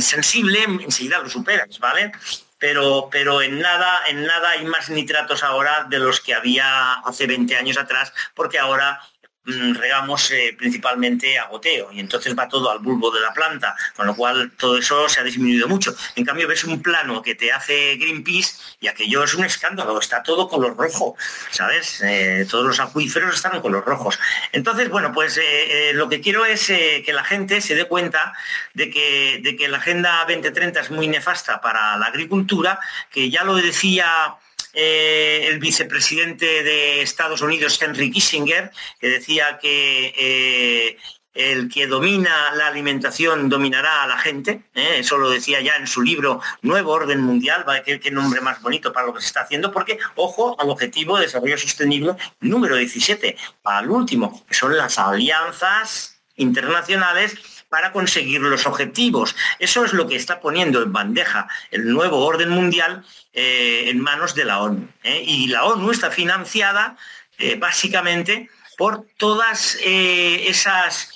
sensible, 0.00 0.64
enseguida 0.64 1.20
lo 1.20 1.30
superas, 1.30 1.78
¿vale? 1.78 2.10
Pero, 2.58 3.08
pero, 3.12 3.40
en 3.42 3.60
nada, 3.60 4.00
en 4.08 4.26
nada 4.26 4.50
hay 4.50 4.64
más 4.64 4.90
nitratos 4.90 5.44
ahora 5.44 5.86
de 5.88 6.00
los 6.00 6.20
que 6.20 6.34
había 6.34 6.94
hace 6.94 7.28
20 7.28 7.56
años 7.56 7.78
atrás, 7.78 8.12
porque 8.34 8.58
ahora 8.58 9.00
Mm, 9.00 9.09
regamos 9.44 10.30
eh, 10.30 10.54
principalmente 10.56 11.38
a 11.38 11.46
goteo 11.46 11.90
y 11.92 12.00
entonces 12.00 12.36
va 12.38 12.48
todo 12.48 12.70
al 12.70 12.78
bulbo 12.78 13.10
de 13.10 13.20
la 13.20 13.32
planta, 13.32 13.74
con 13.96 14.06
lo 14.06 14.14
cual 14.14 14.52
todo 14.56 14.78
eso 14.78 15.08
se 15.08 15.20
ha 15.20 15.24
disminuido 15.24 15.66
mucho. 15.66 15.94
En 16.14 16.24
cambio 16.24 16.46
ves 16.46 16.64
un 16.64 16.82
plano 16.82 17.22
que 17.22 17.34
te 17.34 17.52
hace 17.52 17.96
Greenpeace 17.96 18.54
y 18.80 18.88
aquello 18.88 19.24
es 19.24 19.34
un 19.34 19.44
escándalo, 19.44 19.98
está 19.98 20.22
todo 20.22 20.48
color 20.48 20.76
rojo, 20.76 21.16
¿sabes? 21.50 22.00
Eh, 22.02 22.46
todos 22.50 22.66
los 22.66 22.80
acuíferos 22.80 23.34
están 23.34 23.60
color 23.60 23.84
rojos. 23.84 24.18
Entonces, 24.52 24.88
bueno, 24.88 25.12
pues 25.12 25.38
eh, 25.42 25.92
lo 25.94 26.08
que 26.08 26.20
quiero 26.20 26.44
es 26.44 26.66
que 26.66 27.12
la 27.12 27.24
gente 27.24 27.60
se 27.60 27.74
dé 27.74 27.86
cuenta 27.86 28.32
de 28.74 28.90
que, 28.90 29.40
de 29.42 29.56
que 29.56 29.68
la 29.68 29.78
Agenda 29.78 30.24
2030 30.28 30.80
es 30.80 30.90
muy 30.90 31.08
nefasta 31.08 31.60
para 31.60 31.96
la 31.96 32.06
agricultura, 32.06 32.78
que 33.10 33.30
ya 33.30 33.44
lo 33.44 33.56
decía 33.56 34.36
eh, 34.72 35.46
el 35.48 35.58
vicepresidente 35.58 36.62
de 36.62 37.02
Estados 37.02 37.42
Unidos, 37.42 37.80
Henry 37.80 38.10
Kissinger, 38.10 38.70
que 39.00 39.08
decía 39.08 39.58
que 39.58 40.14
eh, 40.16 40.96
el 41.34 41.68
que 41.68 41.86
domina 41.86 42.54
la 42.54 42.68
alimentación 42.68 43.48
dominará 43.48 44.02
a 44.02 44.06
la 44.06 44.18
gente. 44.18 44.64
¿eh? 44.74 44.96
Eso 44.98 45.18
lo 45.18 45.30
decía 45.30 45.60
ya 45.60 45.76
en 45.76 45.86
su 45.86 46.02
libro 46.02 46.40
Nuevo 46.62 46.92
Orden 46.92 47.20
Mundial, 47.20 47.64
va 47.68 47.82
qué, 47.82 48.00
qué 48.00 48.10
nombre 48.10 48.40
más 48.40 48.60
bonito 48.60 48.92
para 48.92 49.06
lo 49.06 49.14
que 49.14 49.20
se 49.20 49.28
está 49.28 49.42
haciendo, 49.42 49.72
porque, 49.72 49.98
ojo, 50.16 50.56
al 50.60 50.70
objetivo 50.70 51.16
de 51.16 51.24
desarrollo 51.24 51.58
sostenible 51.58 52.14
número 52.40 52.76
17, 52.76 53.36
al 53.64 53.90
último, 53.90 54.44
que 54.46 54.54
son 54.54 54.76
las 54.76 54.98
alianzas 54.98 56.20
internacionales 56.36 57.34
para 57.68 57.92
conseguir 57.92 58.40
los 58.40 58.66
objetivos. 58.66 59.36
Eso 59.58 59.84
es 59.84 59.92
lo 59.92 60.06
que 60.08 60.16
está 60.16 60.40
poniendo 60.40 60.82
en 60.82 60.92
bandeja 60.92 61.48
el 61.70 61.88
nuevo 61.88 62.26
orden 62.26 62.50
mundial 62.50 63.04
eh, 63.32 63.84
en 63.88 64.00
manos 64.00 64.34
de 64.34 64.44
la 64.44 64.60
ONU. 64.60 64.88
¿eh? 65.04 65.22
Y 65.24 65.46
la 65.48 65.64
ONU 65.64 65.92
está 65.92 66.10
financiada 66.10 66.96
eh, 67.38 67.54
básicamente 67.54 68.50
por 68.76 69.06
todas 69.18 69.78
esas 69.84 71.12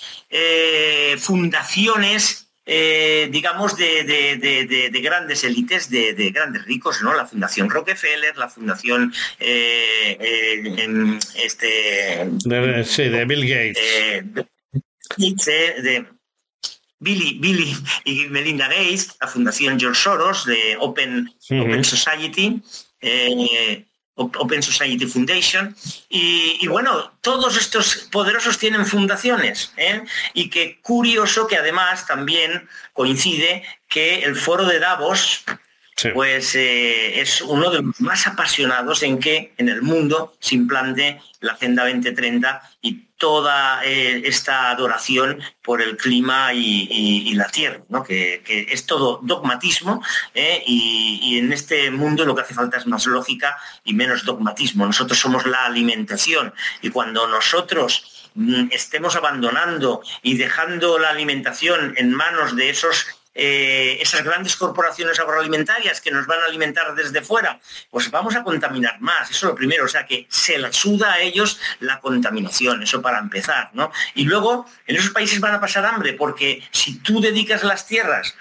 fundaciones 1.18 2.48
digamos, 2.66 3.76
de, 3.76 5.00
grandes 5.02 5.44
élites, 5.44 5.88
de, 5.88 6.30
grandes 6.34 6.64
ricos, 6.66 7.00
¿no? 7.02 7.14
La 7.14 7.26
Fundación 7.26 7.70
Rockefeller, 7.70 8.36
la 8.36 8.50
Fundación 8.50 9.14
este, 11.34 12.28
de, 12.44 13.24
Bill 13.24 13.48
Gates. 13.48 13.78
de, 15.82 16.06
Billy, 17.04 17.38
Billy 17.38 17.76
y 18.04 18.24
Melinda 18.30 18.66
Gates, 18.66 19.16
la 19.20 19.28
Fundación 19.28 19.78
George 19.78 20.00
Soros 20.00 20.46
de 20.46 20.76
Open, 20.80 21.30
Open 21.50 21.84
Society, 21.84 22.62
eh, 23.00 23.84
Open 24.14 24.62
Society 24.62 25.06
Foundation, 25.06 25.76
y, 26.08 26.66
bueno, 26.68 27.12
todos 27.20 27.56
estos 27.56 28.08
poderosos 28.10 28.58
tienen 28.58 28.86
fundaciones, 28.86 29.72
¿eh? 29.76 30.02
y 30.32 30.48
qué 30.48 30.78
curioso 30.82 31.46
que 31.46 31.56
además 31.56 32.06
también 32.06 32.68
coincide 32.92 33.64
que 33.88 34.22
el 34.22 34.36
foro 34.36 34.64
de 34.64 34.78
Davos 34.78 35.44
pues 36.12 36.54
eh, 36.54 37.20
es 37.20 37.40
uno 37.40 37.70
de 37.70 37.82
los 37.82 38.00
más 38.00 38.26
apasionados 38.26 39.02
en 39.02 39.18
que 39.18 39.54
en 39.56 39.68
el 39.68 39.82
mundo 39.82 40.34
se 40.40 40.56
implante 40.56 41.20
la 41.40 41.52
Agenda 41.52 41.84
2030 41.84 42.62
y 42.82 43.04
toda 43.16 43.84
eh, 43.84 44.22
esta 44.24 44.70
adoración 44.70 45.40
por 45.62 45.80
el 45.80 45.96
clima 45.96 46.52
y, 46.52 47.32
la 47.34 47.48
tierra, 47.48 47.80
que, 48.06 48.42
es 48.70 48.86
todo 48.86 49.20
dogmatismo 49.22 50.02
eh, 50.34 50.62
y, 50.66 51.38
en 51.38 51.52
este 51.52 51.90
mundo 51.90 52.24
lo 52.24 52.34
que 52.34 52.42
hace 52.42 52.54
falta 52.54 52.76
es 52.76 52.86
más 52.86 53.06
lógica 53.06 53.56
y 53.84 53.94
menos 53.94 54.24
dogmatismo. 54.24 54.84
Nosotros 54.84 55.18
somos 55.18 55.46
la 55.46 55.64
alimentación 55.64 56.52
y 56.82 56.90
cuando 56.90 57.26
nosotros 57.26 58.30
mm, 58.34 58.68
estemos 58.72 59.16
abandonando 59.16 60.02
y 60.22 60.36
dejando 60.36 60.98
la 60.98 61.10
alimentación 61.10 61.94
en 61.96 62.12
manos 62.12 62.56
de 62.56 62.70
esos 62.70 63.06
eh, 63.34 63.98
esas 64.00 64.22
grandes 64.22 64.56
corporaciones 64.56 65.18
agroalimentarias 65.18 66.00
que 66.00 66.10
nos 66.10 66.26
van 66.26 66.40
a 66.40 66.44
alimentar 66.44 66.94
desde 66.94 67.22
fuera, 67.22 67.60
pues 67.90 68.10
vamos 68.10 68.36
a 68.36 68.44
contaminar 68.44 69.00
más. 69.00 69.30
Eso 69.30 69.46
es 69.46 69.50
lo 69.50 69.54
primero, 69.54 69.84
o 69.84 69.88
sea 69.88 70.06
que 70.06 70.26
se 70.30 70.58
la 70.58 70.72
suda 70.72 71.14
a 71.14 71.20
ellos 71.20 71.58
la 71.80 72.00
contaminación, 72.00 72.82
eso 72.82 73.02
para 73.02 73.18
empezar, 73.18 73.70
¿no? 73.72 73.90
Y 74.14 74.24
luego 74.24 74.66
en 74.86 74.96
esos 74.96 75.10
países 75.10 75.40
van 75.40 75.54
a 75.54 75.60
pasar 75.60 75.84
hambre, 75.84 76.12
porque 76.12 76.62
si 76.70 76.98
tú 77.00 77.20
dedicas 77.20 77.64
las 77.64 77.86
tierras 77.86 78.34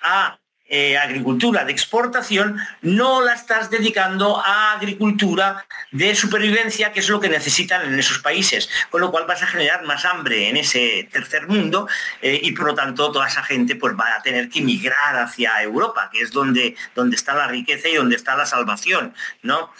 a 0.00 0.38
eh, 0.76 0.98
agricultura 0.98 1.64
de 1.64 1.70
exportación, 1.70 2.58
no 2.82 3.22
la 3.22 3.34
estás 3.34 3.70
dedicando 3.70 4.42
a 4.44 4.72
agricultura 4.72 5.64
de 5.92 6.16
supervivencia, 6.16 6.92
que 6.92 6.98
es 6.98 7.08
lo 7.08 7.20
que 7.20 7.28
necesitan 7.28 7.86
en 7.86 7.96
esos 7.96 8.18
países. 8.18 8.68
Con 8.90 9.00
lo 9.00 9.12
cual 9.12 9.24
vas 9.24 9.40
a 9.44 9.46
generar 9.46 9.84
más 9.84 10.04
hambre 10.04 10.48
en 10.48 10.56
ese 10.56 11.08
tercer 11.12 11.46
mundo 11.46 11.86
eh, 12.20 12.40
y 12.42 12.50
por 12.50 12.66
lo 12.66 12.74
tanto 12.74 13.12
toda 13.12 13.28
esa 13.28 13.44
gente 13.44 13.76
pues, 13.76 13.94
va 13.94 14.16
a 14.18 14.22
tener 14.22 14.48
que 14.48 14.62
migrar 14.62 15.16
hacia 15.16 15.62
Europa, 15.62 16.10
que 16.12 16.22
es 16.22 16.32
donde, 16.32 16.74
donde 16.96 17.14
está 17.14 17.34
la 17.34 17.46
riqueza 17.46 17.88
y 17.88 17.94
donde 17.94 18.16
está 18.16 18.36
la 18.36 18.44
salvación. 18.44 19.14
¿no? 19.42 19.70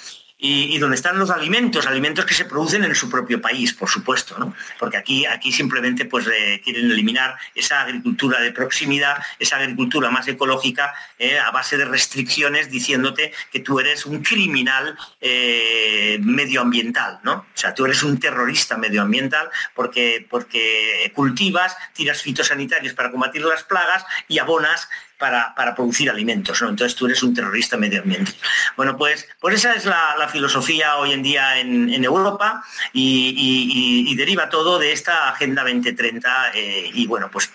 Y, 0.47 0.77
donde 0.77 0.97
están 0.97 1.19
los 1.19 1.31
alimentos, 1.31 1.87
alimentos 1.87 2.27
que 2.27 2.35
se 2.35 2.45
producen 2.45 2.85
en 2.85 2.95
su 2.95 3.09
propio 3.09 3.41
país, 3.41 3.73
por 3.73 3.89
supuesto, 3.89 4.39
¿no? 4.39 4.55
Porque 4.79 4.99
aquí, 4.99 5.25
aquí 5.25 5.51
simplemente 5.51 6.05
pues, 6.05 6.27
eh, 6.27 6.61
quieren 6.63 6.91
eliminar 6.91 7.35
esa 7.55 7.81
agricultura 7.81 8.39
de 8.41 8.53
proximidad, 8.53 9.17
esa 9.39 9.57
agricultura 9.57 10.11
más 10.11 10.29
ecológica, 10.29 10.93
eh, 11.19 11.39
a 11.39 11.51
base 11.51 11.79
de 11.79 11.87
restricciones, 11.87 12.71
diciéndote 12.71 13.33
que 13.51 13.61
tú 13.61 13.81
eres 13.81 14.05
un 14.05 14.23
criminal 14.23 14.99
eh, 15.19 16.19
medioambiental, 16.21 17.21
¿no? 17.23 17.33
O 17.33 17.47
sea, 17.55 17.73
tú 17.73 17.87
eres 17.87 18.03
un 18.03 18.21
terrorista 18.21 18.77
medioambiental 18.77 19.49
porque, 19.75 20.27
porque 20.29 21.11
cultivas, 21.15 21.75
tiras 21.95 22.21
fitosanitarios 22.21 22.93
para 22.93 23.11
combatir 23.11 23.41
las 23.43 23.63
plagas 23.63 24.05
y 24.29 24.39
abonas 24.41 24.91
para, 25.19 25.75
producir 25.75 26.11
alimentos, 26.11 26.61
¿no? 26.63 26.69
Entonces 26.69 26.97
tú 26.97 27.07
eres 27.07 27.23
un 27.23 27.35
terrorista 27.35 27.77
medioambiental. 27.77 28.35
Bueno, 28.77 28.97
pues, 28.97 29.27
pues 29.41 29.57
esa 29.57 29.75
es 29.75 29.85
la, 29.85 30.29
filosofía 30.31 30.97
hoy 30.97 31.13
en 31.13 31.23
día 31.23 31.59
en, 31.59 32.05
Europa 32.05 32.65
y, 32.93 34.15
deriva 34.17 34.49
todo 34.49 34.79
de 34.79 34.93
esta 34.93 35.29
Agenda 35.29 35.63
2030 35.63 36.53
eh, 36.55 36.91
y 36.93 37.07
bueno, 37.07 37.31
pues 37.31 37.53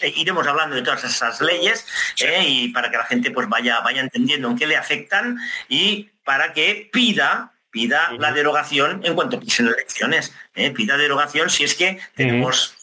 eh, 0.00 0.12
iremos 0.16 0.46
hablando 0.46 0.76
de 0.76 0.82
todas 0.82 1.04
esas 1.04 1.40
leyes 1.40 1.86
eh, 2.20 2.44
y 2.46 2.68
para 2.68 2.90
que 2.90 2.96
la 2.96 3.04
gente 3.04 3.30
pues 3.30 3.48
vaya, 3.48 3.80
vaya 3.80 4.00
entendiendo 4.00 4.48
en 4.48 4.56
qué 4.56 4.66
le 4.66 4.76
afectan 4.76 5.38
y 5.68 6.10
para 6.24 6.52
que 6.52 6.90
pida 6.92 7.52
pida 7.70 8.12
la 8.18 8.32
derogación 8.32 9.00
en 9.02 9.14
cuanto 9.14 9.40
pisen 9.40 9.66
elecciones, 9.66 10.34
pida 10.74 10.98
derogación 10.98 11.48
si 11.48 11.64
es 11.64 11.74
que 11.74 11.98
tenemos 12.14 12.81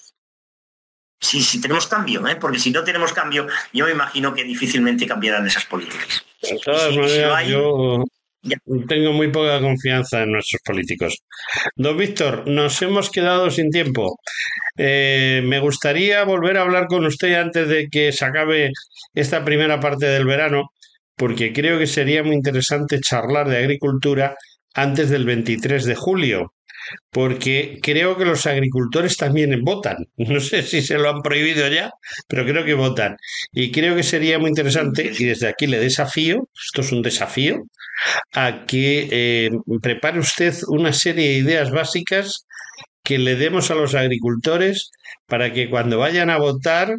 si, 1.20 1.62
tenemos 1.62 1.88
cambio, 1.88 2.26
¿eh? 2.28 2.36
porque 2.38 2.60
si 2.60 2.72
no 2.72 2.84
tenemos 2.84 3.14
cambio, 3.14 3.48
yo 3.74 3.86
me 3.86 3.92
imagino 3.92 4.34
que 4.34 4.44
difícilmente 4.44 5.06
cambiarán 5.06 5.46
esas 5.46 5.66
políticas. 5.66 6.24
De 6.42 6.60
todas 6.64 6.96
maneras, 6.96 7.48
yo 7.48 8.04
tengo 8.88 9.12
muy 9.12 9.30
poca 9.30 9.60
confianza 9.60 10.24
en 10.24 10.32
nuestros 10.32 10.62
políticos. 10.64 11.18
Don 11.76 11.98
Víctor, 11.98 12.48
nos 12.48 12.82
hemos 12.82 13.10
quedado 13.10 13.52
sin 13.52 13.70
tiempo. 13.70 14.18
Eh, 14.78 15.42
me 15.44 15.60
gustaría 15.60 16.24
volver 16.24 16.58
a 16.58 16.62
hablar 16.62 16.88
con 16.88 17.06
usted 17.06 17.34
antes 17.34 17.68
de 17.68 17.90
que 17.90 18.12
se 18.14 18.26
acabe 18.26 18.72
esta 19.14 19.44
primera 19.44 19.80
parte 19.80 20.06
del 20.06 20.26
verano, 20.26 20.72
porque 21.18 21.52
creo 21.52 21.78
que 21.78 21.88
sería 21.88 22.24
muy 22.24 22.36
interesante 22.36 23.02
charlar 23.02 23.50
de 23.50 23.58
agricultura 23.58 24.38
antes 24.74 25.10
del 25.10 25.26
23 25.26 25.84
de 25.84 25.96
julio, 25.96 26.54
porque 27.12 27.80
creo 27.82 28.18
que 28.18 28.26
los 28.26 28.46
agricultores 28.46 29.18
también 29.18 29.62
votan. 29.64 29.98
No 30.18 30.40
sé 30.40 30.64
si 30.64 30.82
se 30.82 30.98
lo 30.98 31.10
han 31.10 31.22
prohibido 31.22 31.68
ya, 31.68 31.92
pero 32.28 32.46
creo 32.46 32.64
que 32.66 32.74
votan. 32.74 33.18
Y 33.52 33.72
creo 33.72 33.96
que 33.96 34.04
sería 34.04 34.40
muy 34.40 34.50
interesante, 34.50 35.12
y 35.18 35.26
desde 35.26 35.48
aquí 35.48 35.68
le 35.68 35.80
desafío, 35.80 36.48
esto 36.66 36.82
es 36.82 36.92
un 36.92 37.02
desafío, 37.02 37.64
a 38.34 38.66
que 38.66 39.08
eh, 39.12 39.50
prepare 39.82 40.20
usted 40.20 40.54
una 40.68 40.94
serie 40.94 41.30
de 41.30 41.38
ideas 41.38 41.72
básicas 41.72 42.46
que 43.04 43.18
le 43.18 43.36
demos 43.36 43.72
a 43.72 43.76
los 43.76 43.96
agricultores 43.96 44.92
para 45.26 45.52
que 45.54 45.70
cuando 45.70 45.98
vayan 46.00 46.30
a 46.30 46.38
votar 46.38 46.96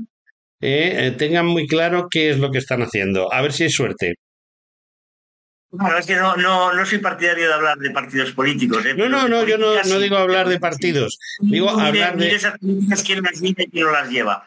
eh, 0.60 1.14
tengan 1.18 1.46
muy 1.46 1.66
claro 1.66 2.08
qué 2.10 2.30
es 2.30 2.38
lo 2.38 2.50
que 2.50 2.58
están 2.58 2.82
haciendo. 2.82 3.32
A 3.32 3.40
ver 3.42 3.52
si 3.52 3.64
hay 3.64 3.70
suerte. 3.70 4.14
Bueno, 5.72 5.98
es 5.98 6.06
que 6.06 6.16
no, 6.16 6.36
no, 6.36 6.84
soy 6.84 6.98
partidario 6.98 7.46
de 7.46 7.54
hablar 7.54 7.78
de 7.78 7.90
partidos 7.90 8.32
políticos. 8.32 8.84
¿eh? 8.86 8.94
No, 8.94 9.08
no, 9.08 9.28
no, 9.28 9.44
yo 9.46 9.56
no, 9.56 9.80
no, 9.82 9.98
digo 10.00 10.16
hablar 10.16 10.48
de 10.48 10.58
partidos. 10.58 11.18
Digo 11.40 11.70
hablar 11.70 12.16
de... 12.16 12.34
esas 12.34 12.58
políticas 12.58 13.02
quién 13.04 13.22
las 13.22 13.40
y 13.42 13.54
quién 13.54 13.86
no 13.86 13.92
las 13.92 14.10
lleva. 14.10 14.46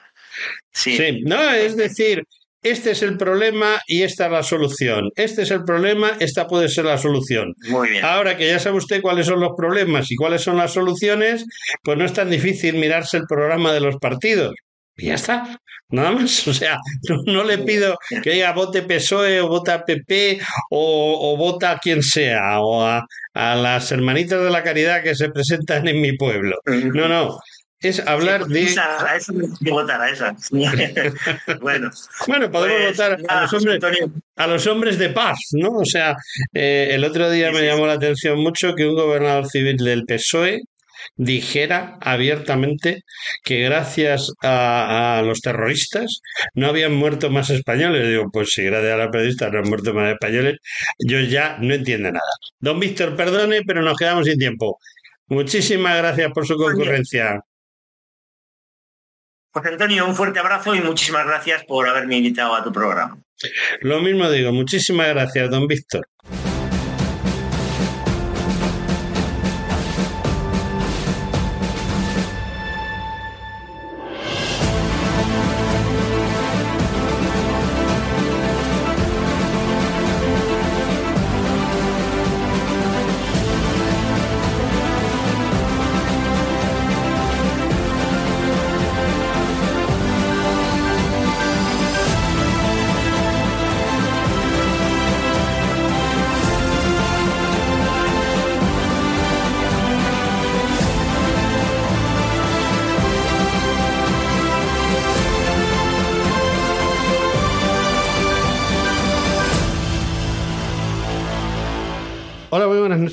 Sí. 0.71 0.97
sí, 0.97 1.21
no, 1.23 1.51
es 1.51 1.77
decir, 1.77 2.25
este 2.63 2.91
es 2.91 3.03
el 3.03 3.17
problema 3.17 3.81
y 3.87 4.03
esta 4.03 4.25
es 4.25 4.31
la 4.31 4.43
solución. 4.43 5.11
Este 5.15 5.43
es 5.43 5.51
el 5.51 5.63
problema, 5.63 6.13
esta 6.19 6.47
puede 6.47 6.67
ser 6.69 6.85
la 6.85 6.97
solución. 6.97 7.53
Muy 7.69 7.89
bien. 7.89 8.03
Ahora 8.03 8.35
que 8.35 8.47
ya 8.47 8.59
sabe 8.59 8.77
usted 8.77 9.01
cuáles 9.01 9.27
son 9.27 9.39
los 9.39 9.51
problemas 9.55 10.11
y 10.11 10.15
cuáles 10.15 10.41
son 10.41 10.57
las 10.57 10.73
soluciones, 10.73 11.45
pues 11.83 11.97
no 11.97 12.05
es 12.05 12.13
tan 12.13 12.29
difícil 12.29 12.75
mirarse 12.75 13.17
el 13.17 13.27
programa 13.27 13.73
de 13.73 13.81
los 13.81 13.97
partidos. 13.97 14.55
Y 14.95 15.07
ya 15.07 15.15
está, 15.15 15.59
nada 15.89 16.11
más. 16.11 16.47
O 16.47 16.53
sea, 16.53 16.77
no, 17.25 17.43
le 17.43 17.57
pido 17.59 17.97
que 18.21 18.31
diga 18.31 18.53
vote 18.53 18.83
PSOE 18.83 19.41
o 19.41 19.47
vota 19.47 19.83
PP 19.85 20.39
o, 20.69 21.33
o 21.33 21.37
vota 21.37 21.71
a 21.71 21.79
quien 21.79 22.03
sea 22.03 22.59
o 22.59 22.83
a, 22.85 23.05
a, 23.33 23.55
las 23.55 23.91
hermanitas 23.91 24.43
de 24.43 24.49
la 24.51 24.63
caridad 24.63 25.03
que 25.03 25.15
se 25.15 25.29
presentan 25.29 25.87
en 25.87 26.01
mi 26.01 26.15
pueblo. 26.15 26.57
No, 26.65 27.07
no. 27.07 27.39
Es 27.83 27.99
hablar 28.07 28.45
de. 28.45 28.61
a 28.79 29.17
eso 29.17 29.33
que 29.61 29.69
votar, 29.69 30.01
a 30.01 30.09
esa. 30.09 30.33
bueno. 31.61 31.91
Bueno, 32.27 32.49
podemos 32.49 32.81
pues, 32.81 32.97
votar 32.97 33.19
a 33.27 33.41
los, 33.41 33.53
hombres, 33.53 33.83
a 34.37 34.47
los 34.47 34.67
hombres 34.67 34.97
de 34.97 35.09
paz, 35.09 35.37
¿no? 35.51 35.69
O 35.71 35.85
sea, 35.85 36.15
eh, 36.53 36.91
el 36.91 37.03
otro 37.03 37.29
día 37.29 37.51
me 37.51 37.65
llamó 37.65 37.85
la 37.85 37.93
atención 37.93 38.39
mucho 38.39 38.73
que 38.73 38.87
un 38.87 38.95
gobernador 38.95 39.47
civil 39.47 39.75
del 39.75 40.05
PSOE 40.05 40.61
dijera 41.15 41.97
abiertamente 42.01 43.01
que 43.43 43.61
gracias 43.63 44.31
a, 44.41 45.21
los 45.25 45.41
terroristas 45.41 46.21
no 46.53 46.67
habían 46.67 46.93
muerto 46.93 47.29
más 47.29 47.49
españoles. 47.49 48.07
Digo, 48.07 48.29
pues 48.31 48.53
si 48.53 48.63
gracias 48.63 48.93
a 48.93 48.97
la 48.97 49.11
periodista 49.11 49.49
no 49.49 49.59
han 49.59 49.69
muerto 49.69 49.93
más 49.93 50.11
españoles, 50.13 50.57
yo 50.99 51.19
ya 51.21 51.57
no 51.59 51.73
entiendo 51.73 52.11
nada. 52.11 52.23
Don 52.59 52.79
Víctor, 52.79 53.15
perdone, 53.15 53.61
pero 53.65 53.81
nos 53.81 53.97
quedamos 53.97 54.25
sin 54.25 54.37
tiempo. 54.37 54.79
Muchísimas 55.27 55.97
gracias 55.97 56.31
por 56.33 56.45
su 56.45 56.55
concurrencia. 56.55 57.39
Pues 59.51 59.65
Antonio, 59.67 60.07
un 60.07 60.15
fuerte 60.15 60.39
abrazo 60.39 60.73
y 60.73 60.81
muchísimas 60.81 61.27
gracias 61.27 61.63
por 61.65 61.87
haberme 61.87 62.17
invitado 62.17 62.55
a 62.55 62.63
tu 62.63 62.71
programa. 62.71 63.19
Lo 63.81 64.01
mismo 64.01 64.29
digo, 64.31 64.51
muchísimas 64.51 65.09
gracias, 65.09 65.49
don 65.51 65.67
Víctor. 65.67 66.07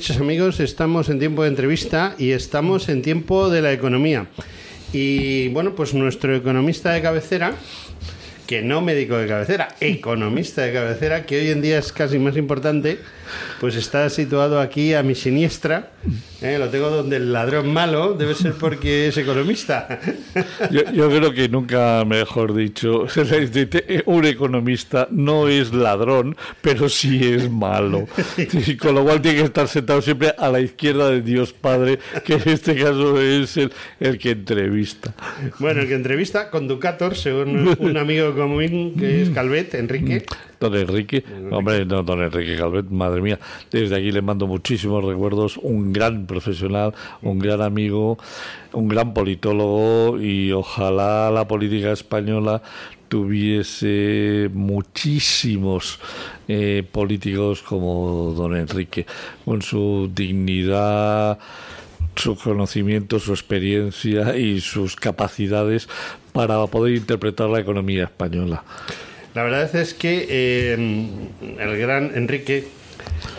Noches 0.01 0.19
amigos, 0.19 0.59
estamos 0.59 1.09
en 1.09 1.19
tiempo 1.19 1.43
de 1.43 1.49
entrevista 1.49 2.15
y 2.17 2.31
estamos 2.31 2.89
en 2.89 3.03
tiempo 3.03 3.51
de 3.51 3.61
la 3.61 3.71
economía. 3.71 4.25
Y 4.93 5.49
bueno, 5.49 5.75
pues 5.75 5.93
nuestro 5.93 6.35
economista 6.35 6.91
de 6.91 7.03
cabecera, 7.03 7.53
que 8.47 8.63
no 8.63 8.81
médico 8.81 9.15
de 9.17 9.27
cabecera, 9.27 9.67
economista 9.79 10.63
de 10.63 10.73
cabecera, 10.73 11.27
que 11.27 11.39
hoy 11.39 11.49
en 11.51 11.61
día 11.61 11.77
es 11.77 11.93
casi 11.93 12.17
más 12.17 12.35
importante, 12.35 12.97
pues 13.59 13.75
está 13.75 14.09
situado 14.09 14.59
aquí 14.59 14.93
a 14.93 15.03
mi 15.03 15.15
siniestra. 15.15 15.91
¿eh? 16.41 16.57
Lo 16.57 16.69
tengo 16.69 16.89
donde 16.89 17.17
el 17.17 17.31
ladrón 17.31 17.71
malo 17.71 18.13
debe 18.13 18.33
ser 18.35 18.53
porque 18.53 19.07
es 19.07 19.17
economista. 19.17 19.99
Yo, 20.71 21.09
creo 21.09 21.33
que 21.33 21.49
nunca 21.49 22.03
mejor 22.05 22.53
dicho, 22.53 23.05
un 24.05 24.25
economista 24.25 25.07
no 25.11 25.47
es 25.47 25.73
ladrón, 25.73 26.35
pero 26.61 26.89
sí 26.89 27.33
es 27.33 27.49
malo. 27.49 28.07
Y 28.37 28.75
con 28.75 28.95
lo 28.95 29.03
cual 29.03 29.21
tiene 29.21 29.39
que 29.39 29.45
estar 29.45 29.67
sentado 29.67 30.01
siempre 30.01 30.33
a 30.37 30.49
la 30.49 30.59
izquierda 30.59 31.09
de 31.09 31.21
Dios 31.21 31.53
Padre, 31.53 31.99
que 32.23 32.33
en 32.33 32.49
este 32.49 32.75
caso 32.75 33.19
es 33.21 33.57
el, 33.57 33.71
el 33.99 34.17
que 34.17 34.31
entrevista. 34.31 35.13
Bueno, 35.59 35.81
el 35.81 35.87
que 35.87 35.95
entrevista 35.95 36.49
con 36.49 36.67
Ducator, 36.67 37.15
según 37.15 37.75
un 37.77 37.97
amigo 37.97 38.35
común 38.35 38.95
que 38.97 39.21
es 39.21 39.29
Calvet, 39.29 39.73
Enrique. 39.75 40.25
Don 40.61 40.75
Enrique, 40.75 41.23
hombre, 41.49 41.85
no, 41.87 42.03
don 42.03 42.21
Enrique 42.21 42.55
Calvet, 42.55 42.85
madre 42.91 43.19
mía, 43.19 43.39
desde 43.71 43.95
aquí 43.95 44.11
le 44.11 44.21
mando 44.21 44.45
muchísimos 44.45 45.03
recuerdos, 45.03 45.57
un 45.57 45.91
gran 45.91 46.27
profesional, 46.27 46.93
un 47.23 47.39
gran 47.39 47.63
amigo, 47.63 48.19
un 48.71 48.87
gran 48.87 49.11
politólogo 49.15 50.21
y 50.21 50.51
ojalá 50.51 51.31
la 51.31 51.47
política 51.47 51.91
española 51.91 52.61
tuviese 53.09 54.51
muchísimos 54.53 55.99
eh, 56.47 56.87
políticos 56.91 57.63
como 57.63 58.31
don 58.37 58.55
Enrique, 58.55 59.07
con 59.43 59.63
su 59.63 60.11
dignidad, 60.13 61.39
su 62.15 62.35
conocimiento, 62.35 63.17
su 63.17 63.31
experiencia 63.31 64.37
y 64.37 64.61
sus 64.61 64.95
capacidades 64.95 65.89
para 66.33 66.63
poder 66.67 66.97
interpretar 66.97 67.49
la 67.49 67.61
economía 67.61 68.03
española. 68.03 68.63
La 69.33 69.43
verdad 69.43 69.73
es 69.75 69.93
que 69.93 70.25
eh, 70.29 70.73
el 71.59 71.77
gran 71.77 72.11
Enrique, 72.15 72.67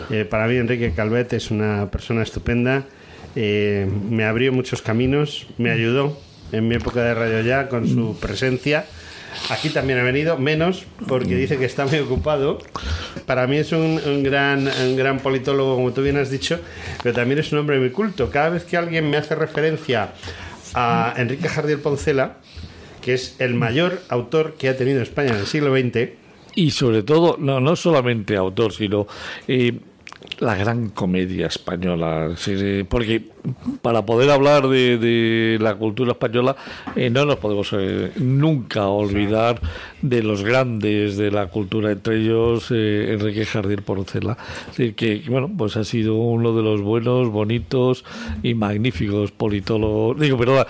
eh, 0.09 0.25
para 0.25 0.47
mí 0.47 0.55
Enrique 0.55 0.93
Calvet 0.95 1.33
es 1.33 1.51
una 1.51 1.91
persona 1.91 2.23
estupenda, 2.23 2.85
eh, 3.35 3.87
me 4.09 4.25
abrió 4.25 4.51
muchos 4.53 4.81
caminos, 4.81 5.47
me 5.57 5.69
ayudó 5.69 6.19
en 6.51 6.67
mi 6.67 6.75
época 6.75 7.03
de 7.03 7.13
Radio 7.13 7.41
Ya 7.41 7.69
con 7.69 7.87
su 7.87 8.17
presencia. 8.19 8.85
Aquí 9.49 9.69
también 9.69 9.99
ha 9.99 10.03
venido, 10.03 10.37
menos 10.37 10.85
porque 11.07 11.35
dice 11.35 11.57
que 11.57 11.65
está 11.65 11.85
muy 11.85 11.99
ocupado. 11.99 12.59
Para 13.25 13.47
mí 13.47 13.57
es 13.57 13.71
un, 13.71 14.23
gran, 14.23 14.67
un 14.67 14.95
gran 14.95 15.19
politólogo, 15.19 15.75
como 15.75 15.91
tú 15.93 16.01
bien 16.01 16.17
has 16.17 16.29
dicho, 16.29 16.59
pero 17.01 17.15
también 17.15 17.39
es 17.39 17.51
un 17.51 17.59
hombre 17.59 17.79
muy 17.79 17.89
culto. 17.89 18.29
Cada 18.29 18.49
vez 18.49 18.63
que 18.63 18.77
alguien 18.77 19.09
me 19.09 19.17
hace 19.17 19.33
referencia 19.33 20.09
a 20.75 21.13
Enrique 21.17 21.49
Jardiel 21.49 21.79
Poncela, 21.79 22.37
que 23.03 23.13
es 23.13 23.35
el 23.39 23.53
mayor 23.53 24.01
autor 24.09 24.53
que 24.57 24.69
ha 24.69 24.77
tenido 24.77 25.01
España 25.01 25.31
en 25.31 25.37
el 25.37 25.45
siglo 25.45 25.75
XX. 25.75 26.09
Y 26.55 26.71
sobre 26.71 27.03
todo, 27.03 27.37
no, 27.39 27.59
no 27.59 27.75
solamente 27.75 28.35
autor, 28.35 28.73
sino 28.73 29.07
eh, 29.47 29.79
la 30.39 30.55
gran 30.55 30.89
comedia 30.89 31.47
española. 31.47 32.35
Porque 32.87 33.32
para 33.81 34.05
poder 34.05 34.29
hablar 34.29 34.67
de, 34.67 35.57
la 35.59 35.75
cultura 35.75 36.13
española 36.13 36.55
eh, 36.95 37.09
no 37.09 37.25
nos 37.25 37.37
podemos 37.37 37.69
eh, 37.73 38.11
nunca 38.17 38.87
olvidar 38.87 39.59
de 40.01 40.23
los 40.23 40.43
grandes 40.43 41.17
de 41.17 41.31
la 41.31 41.47
cultura, 41.47 41.91
entre 41.91 42.17
ellos 42.17 42.67
eh, 42.71 43.13
Enrique 43.13 43.45
Jardín 43.45 43.81
Porcela. 43.83 44.37
que, 44.75 45.23
bueno, 45.27 45.49
pues 45.57 45.77
ha 45.77 45.83
sido 45.83 46.15
uno 46.15 46.55
de 46.55 46.61
los 46.61 46.81
buenos, 46.81 47.29
bonitos 47.29 48.05
y 48.41 48.53
magníficos 48.53 49.31
politólogos, 49.31 50.19
digo, 50.19 50.37
perdón, 50.37 50.65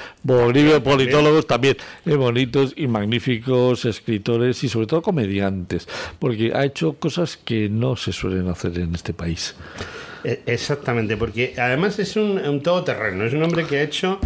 politólogos 0.83 1.47
también, 1.47 1.77
bonitos 2.05 2.73
y 2.75 2.87
magníficos 2.87 3.85
escritores 3.85 4.63
y 4.63 4.69
sobre 4.69 4.87
todo 4.87 5.01
comediantes, 5.01 5.87
porque 6.19 6.53
ha 6.53 6.65
hecho 6.65 6.93
cosas 6.93 7.37
que 7.37 7.69
no 7.69 7.95
se 7.95 8.13
suelen 8.13 8.47
hacer 8.49 8.77
en 8.79 8.95
este 8.95 9.13
país. 9.13 9.55
E, 10.23 10.41
exactamente, 10.45 11.17
porque 11.17 11.53
además 11.57 11.99
es 11.99 12.15
un, 12.15 12.39
un 12.39 12.61
todoterreno, 12.61 13.25
es 13.25 13.33
un 13.33 13.43
hombre 13.43 13.65
que 13.65 13.77
ha 13.77 13.81
hecho 13.81 14.19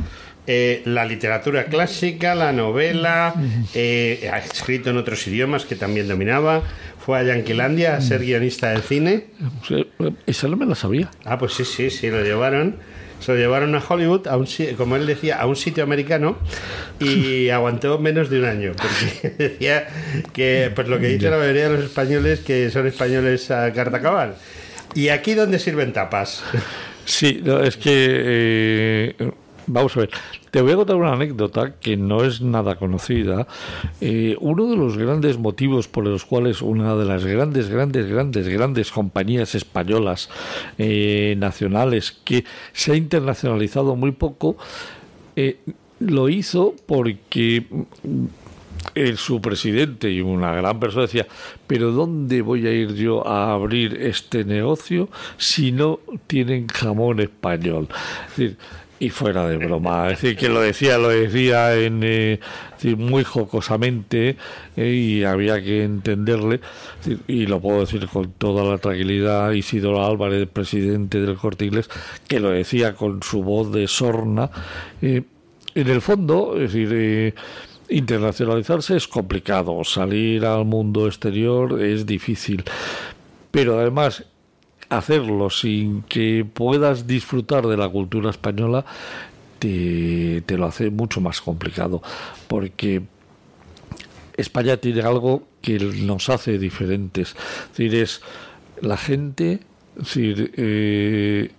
eh, 0.50 0.82
la 0.86 1.04
literatura 1.04 1.66
clásica, 1.66 2.34
la 2.34 2.54
novela, 2.54 3.34
eh, 3.76 4.30
ha 4.32 4.38
escrito 4.38 4.90
en 4.90 4.98
otros 4.98 5.28
idiomas 5.28 5.66
que 5.66 5.76
también 5.76 6.08
dominaba. 6.08 6.64
Fue 7.06 7.20
a 7.20 7.24
Yanquilandia 7.24 7.96
a 7.96 8.02
ser 8.02 8.22
guionista 8.22 8.70
de 8.72 8.82
cine. 8.82 9.26
Esa 10.26 10.48
no 10.48 10.58
me 10.58 10.66
la 10.66 10.76
sabía. 10.76 11.10
Ah, 11.26 11.38
pues 11.38 11.54
sí, 11.54 11.64
sí, 11.66 11.90
sí, 11.90 12.10
lo 12.10 12.22
llevaron. 12.22 12.78
Se 13.20 13.32
lo 13.32 13.38
llevaron 13.38 13.76
a 13.76 13.84
Hollywood, 13.86 14.28
a 14.28 14.38
un, 14.38 14.48
como 14.78 14.96
él 14.96 15.06
decía, 15.06 15.38
a 15.38 15.48
un 15.48 15.56
sitio 15.56 15.84
americano 15.84 16.38
y 17.00 17.50
aguantó 17.50 17.98
menos 17.98 18.30
de 18.30 18.40
un 18.40 18.46
año, 18.46 18.72
porque 18.78 19.36
decía 19.50 19.88
que, 20.34 20.72
pues 20.76 20.88
lo 20.88 21.00
que 21.00 21.08
dice 21.08 21.30
la 21.30 21.38
mayoría 21.38 21.70
de 21.70 21.78
los 21.78 21.86
españoles, 21.86 22.42
que 22.42 22.70
son 22.70 22.88
españoles 22.88 23.52
a 23.52 23.72
carta 23.74 24.02
cabal. 24.02 24.36
¿Y 24.98 25.10
aquí 25.10 25.36
dónde 25.36 25.60
sirven 25.60 25.94
tapas? 25.94 26.44
Sí, 27.06 27.44
es 27.64 27.78
que... 27.78 27.94
Eh, 27.94 29.32
vamos 29.68 29.96
a 29.96 30.00
ver, 30.00 30.10
te 30.50 30.60
voy 30.60 30.72
a 30.72 30.76
contar 30.76 30.96
una 30.96 31.14
anécdota 31.14 31.76
que 31.80 31.96
no 31.96 32.24
es 32.24 32.42
nada 32.42 32.78
conocida. 32.78 33.46
Eh, 34.02 34.36
uno 34.40 34.66
de 34.66 34.76
los 34.76 34.98
grandes 34.98 35.38
motivos 35.38 35.88
por 35.88 36.04
los 36.06 36.26
cuales 36.26 36.64
una 36.64 36.96
de 36.96 37.06
las 37.06 37.24
grandes, 37.26 37.70
grandes, 37.70 38.08
grandes, 38.08 38.48
grandes 38.48 38.92
compañías 38.92 39.54
españolas 39.54 40.30
eh, 40.80 41.36
nacionales 41.38 42.18
que 42.24 42.44
se 42.74 42.94
ha 42.94 42.96
internacionalizado 42.96 43.96
muy 43.96 44.14
poco, 44.14 44.58
eh, 45.36 45.60
lo 46.00 46.28
hizo 46.28 46.74
porque 46.88 47.68
el, 48.96 49.18
su 49.18 49.42
presidente 49.42 50.12
y 50.12 50.22
una 50.22 50.54
gran 50.54 50.80
persona 50.80 51.04
decía, 51.04 51.28
pero 51.66 51.92
¿dónde 51.92 52.42
voy 52.42 52.68
a 52.68 52.72
ir 52.72 52.94
yo 52.96 53.28
a 53.28 53.54
abrir 53.54 53.96
este 54.02 54.44
negocio 54.44 55.10
si 55.38 55.72
no 55.72 56.00
tienen 56.28 56.68
jamón 56.68 57.20
español? 57.20 57.88
Y 59.00 59.10
fuera 59.12 59.48
de 59.48 59.58
broma, 59.58 60.10
es 60.10 60.22
decir, 60.22 60.36
que 60.38 60.50
lo 60.50 60.60
decía, 60.60 60.98
lo 60.98 61.10
decía 61.10 61.76
en, 61.76 62.02
eh, 62.04 62.40
muy 62.98 63.24
jocosamente 63.24 64.38
eh, 64.76 64.90
y 64.90 65.24
había 65.24 65.62
que 65.62 65.84
entenderle, 65.84 66.62
y 67.28 67.46
lo 67.46 67.60
puedo 67.60 67.82
decir 67.82 68.08
con 68.08 68.32
toda 68.32 68.64
la 68.64 68.80
tranquilidad, 68.80 69.52
Isidoro 69.52 70.04
Álvarez, 70.04 70.50
presidente 70.52 71.22
del 71.22 71.36
Corte 71.36 71.66
Inglés, 71.66 71.92
que 72.28 72.40
lo 72.40 72.50
decía 72.50 72.96
con 72.96 73.22
su 73.22 73.44
voz 73.44 73.72
de 73.72 73.88
sorna. 73.88 74.50
Eh, 75.04 75.22
en 75.76 75.88
el 75.90 76.02
fondo, 76.02 76.56
es 76.60 76.74
decir, 76.74 77.36
internacionalizarse 77.90 78.98
es 78.98 79.08
complicado, 79.08 79.84
salir 79.84 80.46
al 80.46 80.66
mundo 80.66 81.08
exterior 81.08 81.82
es 81.82 82.06
difícil, 82.06 82.64
pero 83.52 83.80
además 83.80 84.26
hacerlo 84.90 85.50
sin 85.50 86.04
que 86.04 86.46
puedas 86.52 87.08
disfrutar 87.08 87.68
de 87.68 87.78
la 87.78 87.90
cultura 87.90 88.30
española 88.30 88.86
te, 89.60 90.44
lo 90.50 90.66
hace 90.66 90.90
mucho 90.90 91.20
más 91.20 91.42
complicado 91.42 92.02
porque 92.48 93.02
España 94.36 94.78
tiene 94.78 95.02
algo 95.02 95.44
que 95.62 95.80
nos 95.80 96.30
hace 96.30 96.60
diferentes. 96.60 97.30
Es 97.30 97.78
decir 97.78 97.96
es 97.96 98.22
la 98.82 98.98
gente 98.98 99.60
decir, 99.96 100.54
eh, 100.56 101.52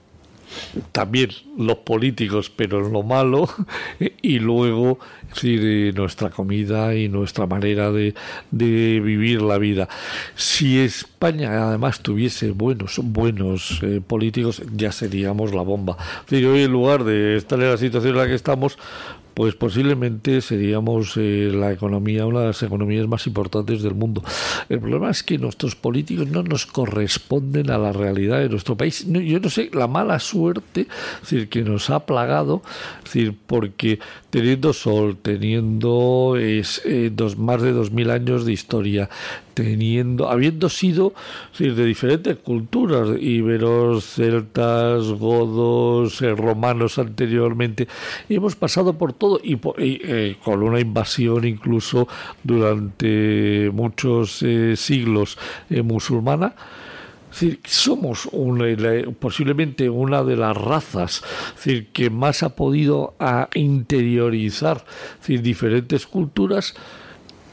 también 0.92 1.30
los 1.56 1.78
políticos, 1.78 2.50
pero 2.54 2.86
en 2.86 2.92
lo 2.92 3.02
malo, 3.02 3.48
y 4.22 4.38
luego 4.38 4.98
decir, 5.34 5.94
nuestra 5.94 6.30
comida 6.30 6.94
y 6.94 7.08
nuestra 7.08 7.46
manera 7.46 7.90
de, 7.90 8.14
de, 8.50 9.00
vivir 9.00 9.42
la 9.42 9.58
vida. 9.58 9.88
Si 10.34 10.78
España 10.78 11.68
además 11.68 12.00
tuviese 12.00 12.50
buenos, 12.50 13.00
buenos 13.02 13.80
eh, 13.82 14.00
políticos, 14.06 14.62
ya 14.74 14.92
seríamos 14.92 15.54
la 15.54 15.62
bomba. 15.62 15.96
hoy 16.30 16.62
en 16.62 16.72
lugar 16.72 17.04
de 17.04 17.36
estar 17.36 17.58
en 17.60 17.70
la 17.70 17.76
situación 17.76 18.12
en 18.14 18.18
la 18.18 18.26
que 18.26 18.34
estamos, 18.34 18.78
pues 19.38 19.54
posiblemente 19.54 20.40
seríamos 20.40 21.12
eh, 21.16 21.52
la 21.54 21.70
economía, 21.70 22.26
una 22.26 22.40
de 22.40 22.46
las 22.48 22.60
economías 22.64 23.06
más 23.06 23.24
importantes 23.28 23.84
del 23.84 23.94
mundo. 23.94 24.20
El 24.68 24.80
problema 24.80 25.10
es 25.10 25.22
que 25.22 25.38
nuestros 25.38 25.76
políticos 25.76 26.26
no 26.26 26.42
nos 26.42 26.66
corresponden 26.66 27.70
a 27.70 27.78
la 27.78 27.92
realidad 27.92 28.40
de 28.40 28.48
nuestro 28.48 28.76
país. 28.76 29.06
yo 29.06 29.38
no 29.38 29.48
sé, 29.48 29.70
la 29.72 29.86
mala 29.86 30.18
suerte 30.18 30.88
decir, 31.20 31.48
que 31.48 31.62
nos 31.62 31.88
ha 31.88 32.04
plagado, 32.04 32.62
decir, 33.04 33.32
porque 33.46 34.00
teniendo 34.30 34.72
sol, 34.72 35.16
teniendo 35.22 36.34
es, 36.36 36.82
eh, 36.84 37.12
dos, 37.14 37.38
más 37.38 37.62
de 37.62 37.70
dos 37.70 37.92
mil 37.92 38.10
años 38.10 38.44
de 38.44 38.50
historia, 38.52 39.08
teniendo, 39.58 40.30
habiendo 40.30 40.68
sido 40.68 41.14
de 41.58 41.84
diferentes 41.84 42.36
culturas, 42.36 43.08
iberos, 43.20 44.04
celtas, 44.04 45.08
godos, 45.08 46.22
eh, 46.22 46.32
romanos 46.32 46.96
anteriormente, 47.00 47.88
y 48.28 48.36
hemos 48.36 48.54
pasado 48.54 48.92
por 48.92 49.14
todo 49.14 49.40
y, 49.42 49.58
eh, 49.78 50.36
con 50.44 50.62
una 50.62 50.78
invasión 50.78 51.44
incluso 51.44 52.06
durante 52.44 53.68
muchos 53.74 54.44
eh, 54.44 54.76
siglos 54.76 55.36
musulmana. 55.70 56.54
somos 57.64 58.28
posiblemente 59.18 59.90
una 59.90 60.22
de 60.22 60.36
las 60.36 60.56
razas 60.56 61.22
que 61.92 62.10
más 62.10 62.44
ha 62.44 62.54
podido 62.54 63.14
a 63.18 63.48
interiorizar 63.54 64.84
diferentes 65.26 66.06
culturas 66.06 66.74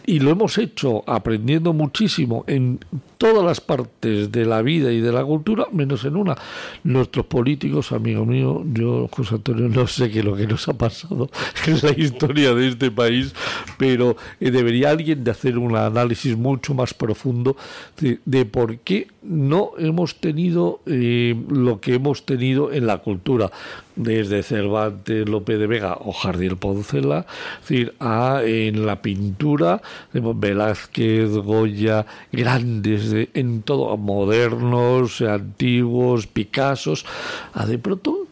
y 0.06 0.20
lo 0.20 0.32
hemos 0.32 0.58
hecho 0.58 1.04
aprendiendo 1.08 1.74
muchísimo 1.74 2.44
en 2.48 2.80
todas 3.18 3.44
las 3.44 3.62
partes 3.62 4.32
de 4.32 4.46
la 4.46 4.62
vida 4.62 4.92
y 4.92 5.02
de 5.02 5.12
la 5.12 5.24
cultura, 5.24 5.66
menos 5.72 6.06
en 6.06 6.16
una. 6.16 6.36
Nuestros 6.84 7.26
políticos, 7.26 7.92
amigo 7.92 8.26
mío, 8.26 8.64
yo, 8.74 9.08
José 9.12 9.36
Antonio, 9.36 9.70
no 9.70 9.88
sé 9.88 10.12
qué 10.12 10.20
es 10.20 10.26
lo 10.26 10.36
que 10.36 10.48
nos 10.48 10.68
ha 10.68 10.74
pasado 10.74 11.30
en 11.68 11.80
la 11.82 11.92
historia 11.92 12.54
de 12.54 12.68
este 12.68 12.92
país, 12.92 13.34
pero 13.78 14.16
eh, 14.40 14.52
debería 14.52 14.90
alguien 14.90 15.24
de 15.24 15.32
hacer 15.32 15.58
un 15.58 15.76
análisis 15.76 16.38
mucho 16.38 16.74
más 16.74 16.94
profundo 16.94 17.56
de, 17.98 18.46
por 18.46 18.78
qué 18.80 19.08
no 19.24 19.72
hemos 19.78 20.16
tenido 20.16 20.82
eh, 20.86 21.36
lo 21.50 21.80
que 21.80 21.96
hemos 21.96 22.26
tenido 22.26 22.72
en 22.72 22.88
la 22.88 23.00
cultura 23.00 23.52
desde 23.96 24.44
Cervantes, 24.44 25.28
López 25.28 25.58
de 25.58 25.68
Vega 25.68 25.98
o 26.00 26.12
Jardiel 26.12 26.58
Poncela, 26.58 27.26
decir, 27.62 27.94
a 28.00 28.42
en 28.44 28.86
la 28.86 29.02
pintura, 29.02 29.82
Velázquez, 30.14 31.32
Goya, 31.32 32.06
grandes 32.32 33.05
en 33.14 33.62
todo, 33.62 33.96
modernos, 33.98 35.22
antiguos, 35.22 36.28
Picassos, 36.28 37.06
a 37.54 37.66
de 37.66 37.78
pronto 37.78 38.28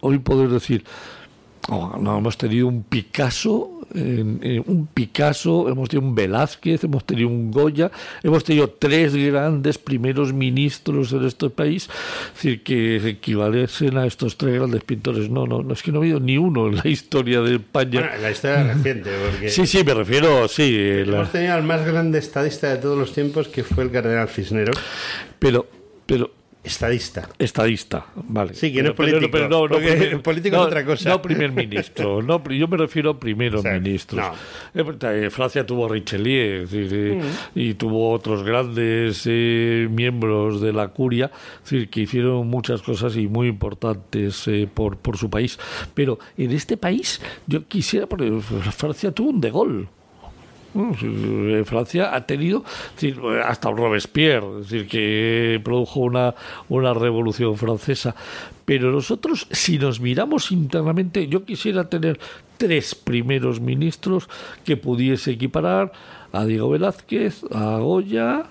hoy 0.00 0.18
poder 0.18 0.48
decir, 0.48 0.84
oh, 1.68 1.96
no 1.98 2.18
hemos 2.18 2.36
tenido 2.36 2.66
un 2.66 2.82
Picasso 2.82 3.79
un 3.94 4.88
Picasso, 4.92 5.68
hemos 5.68 5.88
tenido 5.88 6.08
un 6.08 6.14
Velázquez, 6.14 6.84
hemos 6.84 7.04
tenido 7.04 7.28
un 7.28 7.50
Goya, 7.50 7.90
hemos 8.22 8.44
tenido 8.44 8.68
tres 8.70 9.14
grandes 9.14 9.78
primeros 9.78 10.32
ministros 10.32 11.12
en 11.12 11.24
este 11.24 11.50
país, 11.50 11.88
es 12.28 12.34
decir, 12.34 12.62
que 12.62 12.96
equivalesen 13.08 13.98
a 13.98 14.06
estos 14.06 14.36
tres 14.36 14.54
grandes 14.54 14.84
pintores. 14.84 15.28
No, 15.30 15.46
no, 15.46 15.62
no 15.62 15.72
es 15.72 15.82
que 15.82 15.92
no 15.92 15.98
ha 15.98 16.02
habido 16.02 16.20
ni 16.20 16.38
uno 16.38 16.68
en 16.68 16.76
la 16.76 16.88
historia 16.88 17.40
de 17.40 17.56
España. 17.56 18.00
Bueno, 18.00 18.14
en 18.14 18.22
la 18.22 18.30
historia 18.30 18.74
reciente, 18.74 19.10
porque... 19.30 19.48
Sí, 19.48 19.66
sí, 19.66 19.84
me 19.84 19.94
refiero, 19.94 20.48
sí. 20.48 20.76
Hemos 20.76 21.32
tenido 21.32 21.54
al 21.54 21.64
más 21.64 21.84
grande 21.86 22.18
estadista 22.18 22.68
de 22.68 22.76
todos 22.76 22.98
los 22.98 23.12
tiempos, 23.12 23.48
que 23.48 23.64
fue 23.64 23.84
el 23.84 23.90
cardenal 23.90 24.28
Cisneros. 24.28 24.76
Pero, 25.38 25.66
pero 26.06 26.30
Estadista. 26.62 27.26
Estadista, 27.38 28.06
vale. 28.14 28.52
Sí, 28.52 28.70
que 28.70 28.82
no 28.82 28.90
es 28.90 28.94
político. 28.94 29.28
Pero, 29.32 29.48
no, 29.48 29.66
no, 29.66 30.22
político 30.22 30.56
es 30.56 30.62
otra 30.62 30.84
cosa. 30.84 31.08
No 31.08 31.22
primer 31.22 31.52
ministro. 31.52 32.20
No, 32.20 32.42
yo 32.50 32.68
me 32.68 32.76
refiero 32.76 33.10
a 33.10 33.18
primeros 33.18 33.64
ministros. 33.80 34.22
Eh, 34.74 34.84
eh, 35.02 35.30
Francia 35.30 35.64
tuvo 35.64 35.86
a 35.86 35.88
Richelieu 35.88 36.66
mm. 36.66 37.20
y 37.54 37.74
tuvo 37.74 38.10
otros 38.10 38.42
grandes 38.42 39.22
eh, 39.24 39.88
miembros 39.90 40.60
de 40.60 40.74
la 40.74 40.88
curia 40.88 41.30
decir, 41.62 41.88
que 41.88 42.02
hicieron 42.02 42.46
muchas 42.46 42.82
cosas 42.82 43.16
y 43.16 43.26
muy 43.26 43.48
importantes 43.48 44.48
por, 44.74 44.98
por 44.98 45.16
su 45.16 45.30
país. 45.30 45.58
Pero 45.94 46.18
en 46.36 46.52
este 46.52 46.76
país 46.76 47.22
yo 47.46 47.66
quisiera, 47.66 48.06
porque 48.06 48.38
Francia 48.40 49.12
tuvo 49.12 49.30
un 49.30 49.40
de 49.40 49.50
gol. 49.50 49.88
Francia 51.64 52.14
ha 52.14 52.26
tenido 52.26 52.64
hasta 53.44 53.70
Robespierre, 53.70 54.60
es 54.60 54.70
decir, 54.70 54.88
que 54.88 55.60
produjo 55.64 56.00
una, 56.00 56.34
una 56.68 56.94
revolución 56.94 57.56
francesa. 57.56 58.14
Pero 58.64 58.92
nosotros, 58.92 59.46
si 59.50 59.78
nos 59.78 60.00
miramos 60.00 60.52
internamente, 60.52 61.26
yo 61.26 61.44
quisiera 61.44 61.88
tener 61.88 62.20
tres 62.56 62.94
primeros 62.94 63.60
ministros 63.60 64.28
que 64.64 64.76
pudiese 64.76 65.32
equiparar 65.32 65.92
a 66.32 66.44
Diego 66.44 66.70
Velázquez, 66.70 67.42
a 67.52 67.78
Goya 67.78 68.44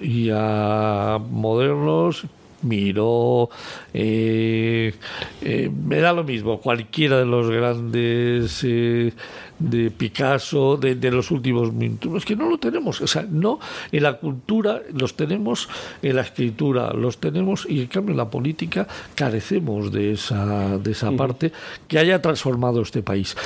y 0.00 0.30
a 0.32 1.18
modernos 1.30 2.26
Miró, 2.66 3.48
eh, 3.94 4.92
eh, 5.40 5.70
me 5.70 5.98
da 5.98 6.12
lo 6.12 6.24
mismo, 6.24 6.60
cualquiera 6.60 7.18
de 7.18 7.24
los 7.24 7.48
grandes 7.48 8.60
eh, 8.64 9.12
de 9.58 9.90
Picasso, 9.90 10.76
de, 10.76 11.10
los 11.10 11.30
últimos 11.30 11.72
minutos, 11.72 12.12
es 12.16 12.24
que 12.24 12.36
no 12.36 12.48
lo 12.48 12.58
tenemos, 12.58 13.00
o 13.00 13.06
sea, 13.06 13.26
no, 13.28 13.60
en 13.92 14.02
la 14.02 14.14
cultura 14.14 14.82
los 14.92 15.14
tenemos, 15.14 15.68
en 16.02 16.16
la 16.16 16.22
escritura 16.22 16.92
los 16.92 17.18
tenemos 17.18 17.66
y 17.68 17.80
en 17.82 17.86
cambio 17.86 18.12
en 18.12 18.18
la 18.18 18.30
política 18.30 18.86
carecemos 19.14 19.92
de 19.92 20.12
esa, 20.12 20.78
de 20.78 20.90
esa 20.90 21.12
parte 21.12 21.52
que 21.86 21.98
haya 21.98 22.20
transformado 22.20 22.82
este 22.82 23.02
país. 23.02 23.36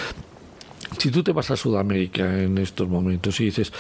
Si 0.98 1.10
tú 1.10 1.22
te 1.22 1.32
vas 1.32 1.50
a 1.50 1.56
Sudamérica 1.56 2.42
en 2.42 2.58
estos 2.58 2.88
momentos 2.88 3.38
y 3.40 3.44
dices 3.44 3.72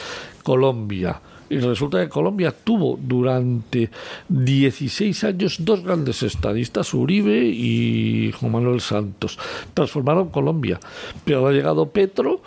Colombia, 0.42 1.20
y 1.50 1.58
resulta 1.58 2.00
que 2.00 2.08
Colombia 2.08 2.52
tuvo 2.52 2.96
durante 3.00 3.90
16 4.28 5.24
años 5.24 5.56
dos 5.58 5.82
grandes 5.82 6.22
estadistas, 6.22 6.94
Uribe 6.94 7.44
y 7.44 8.30
Juan 8.32 8.52
Manuel 8.52 8.80
Santos. 8.80 9.36
Transformaron 9.74 10.28
Colombia. 10.28 10.78
Pero 11.24 11.48
ha 11.48 11.52
llegado 11.52 11.90
Petro 11.90 12.40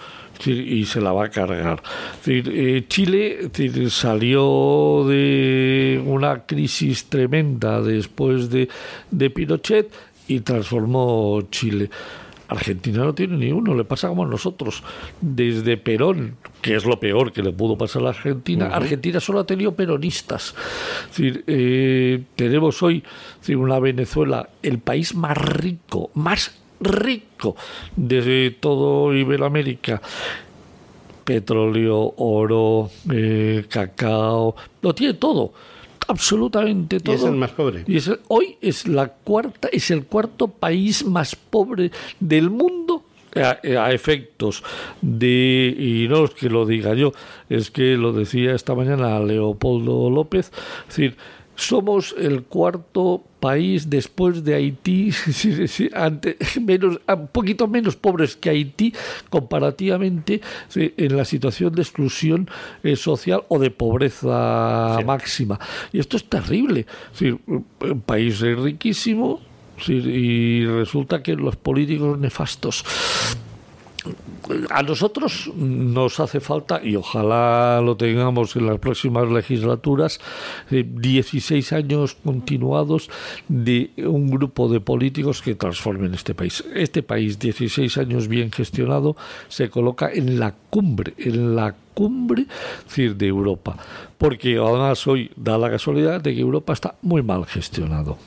y 0.46 0.86
se 0.86 1.02
la 1.02 1.12
va 1.12 1.26
a 1.26 1.30
cargar. 1.30 1.84
Eh, 2.26 2.86
Chile 2.88 3.50
salió 3.90 5.06
de 5.06 6.02
una 6.06 6.46
crisis 6.46 7.06
tremenda 7.06 7.82
después 7.82 8.50
de, 8.50 8.70
de 9.12 9.30
Pinochet 9.30 9.92
y 10.30 10.40
transformó 10.40 11.42
Chile. 11.52 11.90
Argentina 12.54 13.04
no 13.04 13.14
tiene 13.16 13.36
ni 13.38 13.52
uno, 13.52 13.74
le 13.74 13.84
pasa 13.84 14.08
como 14.08 14.24
a 14.24 14.28
nosotros. 14.28 14.84
Desde 15.22 15.76
Perón, 15.78 16.38
que 16.62 16.76
es 16.76 16.86
lo 16.86 17.00
peor 17.00 17.32
que 17.32 17.42
le 17.42 17.52
pudo 17.52 17.78
pasar 17.78 18.02
a 18.02 18.06
la 18.06 18.10
Argentina, 18.12 18.68
Argentina 18.68 19.20
solo 19.20 19.40
ha 19.40 19.46
tenido 19.46 19.74
peronistas. 19.76 20.54
Eh, 21.18 22.24
tenemos 22.36 22.82
hoy 22.84 23.04
una 23.50 23.80
Venezuela, 23.80 24.50
el 24.62 24.80
país 24.80 25.16
más 25.16 25.38
rico, 25.38 26.12
más 26.14 26.56
rico 26.80 27.56
de 27.96 28.56
todo 28.60 29.14
Iberoamérica 29.14 30.02
petróleo, 31.24 32.16
oro, 32.18 32.90
eh, 33.10 33.66
cacao, 33.70 34.56
lo 34.82 34.94
tiene 34.94 35.14
todo 35.14 35.54
absolutamente 36.08 37.00
todo. 37.00 37.16
Y 37.16 37.18
es 37.18 37.24
el 37.24 37.36
más 37.36 37.52
pobre. 37.52 37.84
Y 37.88 38.00
hoy 38.28 38.58
es 38.62 38.88
la 38.88 39.08
cuarta, 39.08 39.70
es 39.72 39.92
el 39.92 40.06
cuarto 40.06 40.48
país 40.48 41.06
más 41.06 41.36
pobre 41.36 41.92
del 42.20 42.50
mundo 42.50 43.04
a, 43.36 43.92
efectos 43.92 44.64
de, 45.02 45.76
y 45.78 46.08
no 46.08 46.26
es 46.26 46.32
que 46.32 46.50
lo 46.50 46.66
diga 46.66 46.94
yo, 46.94 47.14
es 47.50 47.72
que 47.72 47.98
lo 47.98 48.14
decía 48.14 48.54
esta 48.54 48.76
mañana 48.76 49.20
Leopoldo 49.20 50.10
López, 50.10 50.52
es 50.82 50.88
decir, 50.88 51.18
somos 51.56 52.16
el 52.18 52.44
cuarto 52.44 53.24
país 53.44 53.90
después 53.90 54.42
de 54.46 54.56
Haití, 54.56 55.12
menos, 56.62 57.02
un 57.06 57.28
poquito 57.28 57.68
menos 57.68 57.98
pobres 57.98 58.38
que 58.38 58.50
Haití 58.50 58.94
comparativamente 59.30 60.40
en 60.74 61.18
la 61.18 61.26
situación 61.26 61.76
de 61.76 61.82
exclusión 61.82 62.50
eh, 62.84 62.96
social 62.96 63.44
o 63.50 63.60
de 63.60 63.70
pobreza 63.70 64.98
máxima. 65.06 65.60
Y 65.92 66.00
esto 66.00 66.16
es 66.16 66.24
terrible. 66.24 66.86
un 67.20 68.02
país 68.06 68.40
riquísimo 68.40 69.42
y 69.90 70.66
resulta 70.66 71.22
que 71.22 71.36
los 71.36 71.58
políticos 71.58 72.18
nefastos 72.18 72.86
a 74.70 74.84
nosotros 74.84 75.52
nos 75.56 76.20
hace 76.20 76.40
falta, 76.40 76.82
y 76.84 76.96
ojalá 76.96 77.82
lo 77.82 77.96
tengamos 77.96 78.56
en 78.56 78.68
las 78.68 78.80
próximas 78.80 79.30
legislaturas, 79.30 80.20
16 80.70 81.72
eh, 81.72 81.76
años 81.76 82.18
continuados 82.24 83.10
de 83.48 83.92
un 83.98 84.30
grupo 84.30 84.70
de 84.70 84.80
políticos 84.80 85.42
que 85.42 85.56
transformen 85.56 86.14
este 86.14 86.34
país. 86.34 86.64
Este 86.74 87.04
país, 87.04 87.40
16 87.40 87.98
años 87.98 88.28
bien 88.28 88.52
gestionado, 88.52 89.16
se 89.48 89.70
coloca 89.70 90.12
en 90.12 90.40
la 90.40 90.54
cumbre, 90.70 91.14
en 91.18 91.56
la 91.56 91.76
cumbre 91.94 92.46
de 92.96 93.28
Europa. 93.28 93.78
Porque 94.18 94.58
además 94.58 95.06
hoy 95.08 95.32
da 95.36 95.58
la 95.58 95.70
casualidad 95.70 96.22
de 96.22 96.34
que 96.34 96.42
Europa 96.42 96.74
está 96.74 96.96
muy 97.02 97.22
mal 97.22 97.46
gestionado. 97.46 98.18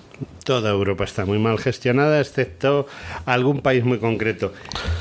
Toda 0.45 0.71
Europa 0.71 1.03
está 1.03 1.27
muy 1.27 1.39
mal 1.39 1.59
gestionada, 1.59 2.21
excepto 2.21 2.87
algún 3.25 3.63
país 3.63 3.85
muy 3.85 3.99
concreto. 3.99 4.53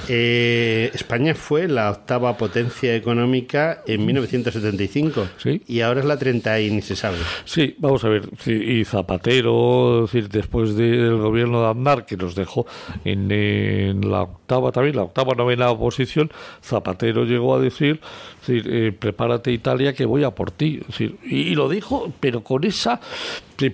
Eh, 0.08 0.90
España 0.94 1.36
fue 1.36 1.68
la 1.68 1.92
octava 1.92 2.36
potencia 2.36 2.96
económica 2.96 3.84
en 3.86 4.06
1975 4.06 5.28
¿Sí? 5.38 5.62
y 5.68 5.82
ahora 5.82 6.00
es 6.00 6.06
la 6.08 6.18
30 6.18 6.60
y 6.62 6.72
ni 6.72 6.82
se 6.82 6.96
sabe. 6.96 7.18
Sí, 7.46 7.76
vamos 7.78 8.04
a 8.04 8.10
ver. 8.10 8.30
Y 8.46 8.86
Zapatero, 8.86 10.02
decir, 10.04 10.30
después 10.30 10.76
del 10.76 11.18
gobierno 11.18 11.62
de 11.62 11.70
Aznar, 11.70 12.06
que 12.06 12.18
nos 12.18 12.34
dejó 12.34 12.66
en, 13.04 14.10
la 14.10 14.24
octava 14.24 14.72
también, 14.72 14.96
la 14.96 15.04
octava 15.04 15.36
novena 15.36 15.70
oposición, 15.70 16.32
Zapatero 16.64 17.24
llegó 17.24 17.56
a 17.56 17.60
decir, 17.60 18.02
eh, 18.48 18.92
prepárate 18.98 19.52
Italia 19.52 19.94
que 19.94 20.06
voy 20.06 20.24
a 20.24 20.32
por 20.32 20.52
ti. 20.52 20.82
y 21.24 21.54
lo 21.54 21.70
dijo, 21.70 22.12
pero 22.20 22.44
con 22.44 22.64
esa 22.64 23.00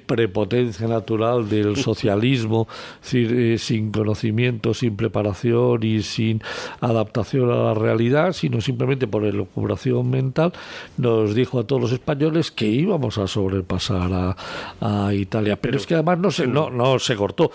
prepotencia 0.05 0.87
natural 0.87 1.49
del 1.49 1.75
socialismo, 1.77 2.67
eh, 3.13 3.55
sin 3.57 3.91
conocimiento, 3.91 4.73
sin 4.73 4.95
preparación 4.95 5.83
y 5.83 6.03
sin 6.03 6.41
adaptación 6.79 7.51
a 7.51 7.55
la 7.55 7.73
realidad, 7.73 8.33
sino 8.33 8.61
simplemente 8.61 9.07
por 9.07 9.25
elucubración 9.25 10.09
mental, 10.09 10.53
nos 10.97 11.35
dijo 11.35 11.59
a 11.59 11.65
todos 11.65 11.81
los 11.81 11.91
españoles 11.91 12.51
que 12.51 12.67
íbamos 12.67 13.17
a 13.17 13.27
sobrepasar 13.27 14.35
a, 14.81 15.11
Italia. 15.13 15.59
Pero 15.59 15.77
es 15.77 15.85
que 15.85 15.95
además 15.95 16.19
no 16.19 16.31
se, 16.31 16.47
no, 16.47 16.69
no 16.69 16.99
se 16.99 17.15
cortó. 17.15 17.51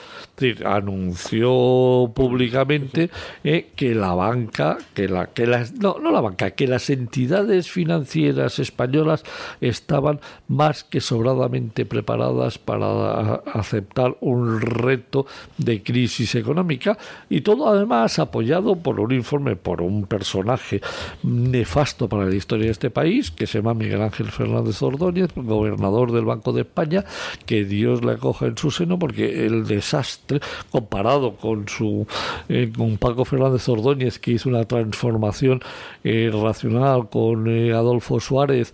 anunció 0.65 2.11
públicamente 2.15 3.11
eh, 3.45 3.71
que 3.75 3.95
la 3.95 4.15
banca, 4.15 4.79
que 4.95 5.09
la, 5.09 5.27
que 5.27 5.47
las, 5.47 5.73
no, 5.75 5.99
no 6.01 6.11
la 6.11 6.21
banca, 6.21 6.51
que 6.53 6.67
las 6.67 6.91
entidades 6.91 7.71
financieras 7.71 8.59
españolas 8.59 9.25
estaban 9.61 10.21
más 10.49 10.85
que 10.85 11.01
sobradamente 11.01 11.85
preparadas 11.87 12.16
para 12.59 13.35
aceptar 13.53 14.17
un 14.21 14.61
reto 14.61 15.27
de 15.59 15.83
crisis 15.83 16.35
económica 16.35 16.99
y 17.29 17.41
todo 17.41 17.69
además 17.69 18.19
apoyado 18.19 18.77
por 18.77 19.01
un 19.01 19.13
informe, 19.13 19.57
por 19.57 19.83
un 19.83 20.07
personaje 20.07 20.81
nefasto 21.23 22.09
para 22.09 22.27
la 22.27 22.35
historia 22.35 22.67
de 22.67 22.73
este 22.73 22.91
país, 22.91 23.31
que 23.31 23.47
se 23.47 23.59
llama 23.59 23.75
Miguel 23.75 24.03
Ángel 24.03 24.31
Fernández 24.31 24.83
Ordóñez, 24.83 25.31
gobernador 25.35 26.13
del 26.13 26.25
Banco 26.25 26.53
de 26.53 26.63
España, 26.63 27.05
que 27.45 27.65
Dios 27.65 28.05
le 28.05 28.13
acoja 28.13 28.47
en 28.47 28.57
su 28.57 28.71
seno 28.71 28.99
porque 28.99 29.47
el 29.47 29.67
desastre 29.67 30.41
comparado 30.71 31.37
con 31.37 31.69
su 31.69 32.07
eh, 32.49 32.73
con 32.77 32.97
Paco 32.99 33.25
Fernández 33.25 33.69
Ordóñez 33.69 34.19
que 34.19 34.33
hizo 34.33 34.49
una 34.49 34.65
transformación 34.65 35.61
eh, 36.05 36.31
racional 36.33 37.09
con 37.09 37.49
eh, 37.49 37.73
Adolfo 37.73 38.21
Suárez 38.21 38.73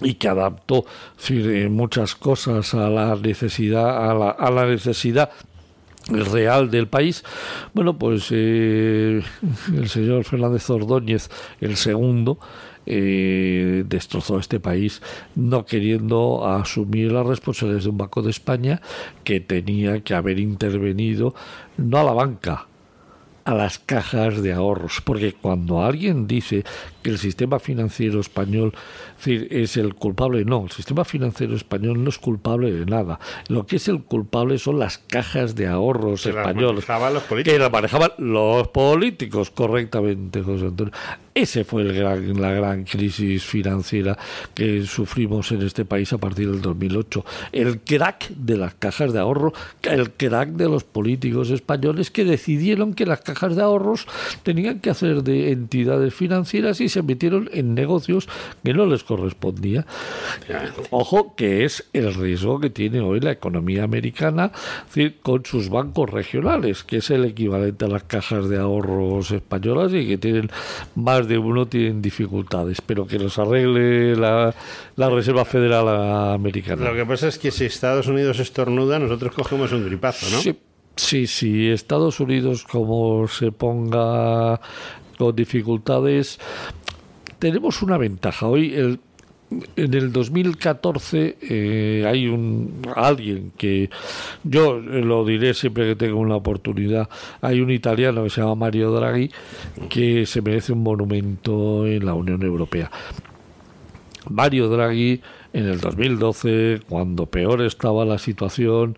y 0.00 0.14
que 0.14 0.28
adaptó 0.28 0.84
muchas 1.68 2.14
cosas 2.14 2.74
a 2.74 2.88
la 2.88 3.16
necesidad 3.16 4.10
a 4.10 4.14
la, 4.14 4.30
a 4.30 4.50
la 4.50 4.66
necesidad 4.66 5.30
real 6.08 6.70
del 6.70 6.88
país. 6.88 7.24
Bueno, 7.74 7.98
pues 7.98 8.28
eh, 8.30 9.22
el 9.74 9.88
señor 9.88 10.24
Fernández 10.24 10.68
Ordóñez, 10.70 11.30
el 11.60 11.76
segundo, 11.76 12.38
eh, 12.86 13.84
destrozó 13.86 14.38
este 14.38 14.58
país 14.58 15.02
no 15.34 15.66
queriendo 15.66 16.46
asumir 16.46 17.12
las 17.12 17.26
responsabilidades 17.26 17.84
de 17.84 17.90
un 17.90 17.98
Banco 17.98 18.22
de 18.22 18.30
España 18.30 18.80
que 19.22 19.40
tenía 19.40 20.02
que 20.02 20.14
haber 20.14 20.38
intervenido 20.38 21.34
no 21.76 21.98
a 21.98 22.04
la 22.04 22.12
banca, 22.12 22.66
a 23.44 23.54
las 23.54 23.78
cajas 23.78 24.42
de 24.42 24.52
ahorros, 24.52 25.02
porque 25.04 25.34
cuando 25.34 25.84
alguien 25.84 26.26
dice 26.26 26.64
que 27.02 27.10
el 27.10 27.18
sistema 27.18 27.58
financiero 27.58 28.18
español 28.18 28.72
es 29.26 29.76
el 29.76 29.94
culpable, 29.94 30.44
no, 30.44 30.64
el 30.64 30.70
sistema 30.70 31.04
financiero 31.04 31.54
español 31.54 32.02
no 32.02 32.10
es 32.10 32.18
culpable 32.18 32.72
de 32.72 32.86
nada. 32.86 33.18
Lo 33.48 33.66
que 33.66 33.76
es 33.76 33.88
el 33.88 34.02
culpable 34.02 34.58
son 34.58 34.78
las 34.78 34.98
cajas 34.98 35.54
de 35.54 35.66
ahorros 35.66 36.26
españoles, 36.26 36.84
que 37.44 37.58
las 37.58 37.70
manejaban 37.70 38.12
los 38.18 38.68
políticos 38.68 39.50
correctamente, 39.50 40.42
José 40.42 40.66
Antonio. 40.66 40.92
Ese 41.32 41.64
fue 41.64 41.82
el 41.82 41.92
gran, 41.94 42.40
la 42.40 42.50
gran 42.50 42.84
crisis 42.84 43.44
financiera 43.44 44.18
que 44.52 44.84
sufrimos 44.84 45.52
en 45.52 45.62
este 45.62 45.84
país 45.84 46.12
a 46.12 46.18
partir 46.18 46.50
del 46.50 46.60
2008. 46.60 47.24
El 47.52 47.80
crack 47.80 48.30
de 48.30 48.56
las 48.56 48.74
cajas 48.74 49.12
de 49.12 49.20
ahorro, 49.20 49.52
el 49.82 50.10
crack 50.10 50.50
de 50.50 50.68
los 50.68 50.84
políticos 50.84 51.50
españoles 51.50 52.10
que 52.10 52.24
decidieron 52.24 52.94
que 52.94 53.06
las 53.06 53.20
cajas 53.20 53.54
de 53.54 53.62
ahorros 53.62 54.06
tenían 54.42 54.80
que 54.80 54.90
hacer 54.90 55.22
de 55.22 55.52
entidades 55.52 56.14
financieras 56.14 56.80
y 56.80 56.88
se 56.88 57.02
metieron 57.02 57.48
en 57.52 57.74
negocios 57.74 58.28
que 58.64 58.74
no 58.74 58.86
les 58.86 59.04
correspondía. 59.10 59.84
Ojo 60.90 61.34
que 61.34 61.64
es 61.64 61.88
el 61.92 62.14
riesgo 62.14 62.60
que 62.60 62.70
tiene 62.70 63.00
hoy 63.00 63.18
la 63.18 63.32
economía 63.32 63.82
americana 63.82 64.52
con 65.22 65.44
sus 65.44 65.68
bancos 65.68 66.08
regionales, 66.08 66.84
que 66.84 66.98
es 66.98 67.10
el 67.10 67.24
equivalente 67.24 67.86
a 67.86 67.88
las 67.88 68.04
cajas 68.04 68.48
de 68.48 68.58
ahorros 68.58 69.32
españolas 69.32 69.92
y 69.92 70.06
que 70.06 70.16
tienen 70.16 70.48
más 70.94 71.26
de 71.26 71.38
uno 71.38 71.66
tienen 71.66 72.00
dificultades, 72.00 72.80
pero 72.80 73.04
que 73.04 73.18
los 73.18 73.36
arregle 73.36 74.14
la, 74.14 74.54
la 74.94 75.10
Reserva 75.10 75.44
Federal 75.44 75.88
Americana. 76.32 76.88
Lo 76.88 76.94
que 76.94 77.04
pasa 77.04 77.26
es 77.26 77.36
que 77.36 77.50
si 77.50 77.64
Estados 77.64 78.06
Unidos 78.06 78.38
estornuda, 78.38 79.00
nosotros 79.00 79.34
cogemos 79.34 79.72
un 79.72 79.86
gripazo, 79.86 80.26
¿no? 80.30 80.40
Sí, 80.40 80.56
sí, 80.94 81.26
sí. 81.26 81.68
Estados 81.68 82.20
Unidos, 82.20 82.62
como 82.62 83.26
se 83.26 83.50
ponga 83.50 84.60
con 85.18 85.34
dificultades, 85.34 86.38
tenemos 87.40 87.82
una 87.82 87.98
ventaja. 87.98 88.46
Hoy 88.46 88.74
el 88.74 89.00
en 89.76 89.94
el 89.94 90.12
2014 90.12 91.38
eh, 91.40 92.04
hay 92.06 92.28
un 92.28 92.82
alguien 92.94 93.52
que 93.56 93.90
yo 94.44 94.78
lo 94.78 95.24
diré 95.24 95.54
siempre 95.54 95.88
que 95.88 95.96
tengo 95.96 96.20
una 96.20 96.36
oportunidad. 96.36 97.08
Hay 97.40 97.60
un 97.60 97.70
italiano 97.70 98.22
que 98.22 98.30
se 98.30 98.40
llama 98.40 98.54
Mario 98.54 98.92
Draghi 98.92 99.30
que 99.88 100.24
se 100.26 100.40
merece 100.40 100.72
un 100.72 100.82
monumento 100.82 101.86
en 101.86 102.06
la 102.06 102.14
Unión 102.14 102.42
Europea. 102.42 102.90
Mario 104.28 104.68
Draghi 104.68 105.20
en 105.52 105.66
el 105.66 105.80
2012, 105.80 106.80
cuando 106.88 107.26
peor 107.26 107.62
estaba 107.62 108.04
la 108.04 108.18
situación, 108.18 108.96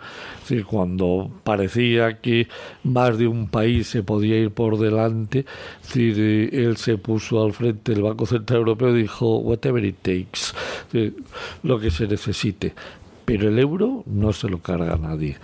cuando 0.66 1.30
parecía 1.44 2.20
que 2.20 2.48
más 2.84 3.16
de 3.16 3.26
un 3.26 3.48
país 3.48 3.88
se 3.88 4.02
podía 4.02 4.38
ir 4.38 4.50
por 4.50 4.78
delante, 4.78 5.46
eh, 5.94 6.50
él 6.52 6.76
se 6.76 6.98
puso 6.98 7.42
al 7.42 7.52
frente 7.52 7.92
del 7.92 8.02
Banco 8.02 8.26
Central 8.26 8.60
Europeo 8.60 8.96
y 8.96 9.02
dijo, 9.02 9.38
whatever 9.38 9.84
it 9.84 9.96
takes, 10.02 11.10
lo 11.62 11.80
que 11.80 11.90
se 11.90 12.06
necesite. 12.06 12.74
Pero 13.24 13.48
el 13.48 13.58
euro 13.58 14.02
no 14.06 14.32
se 14.32 14.48
lo 14.48 14.58
carga 14.58 14.96
nadie. 14.96 15.38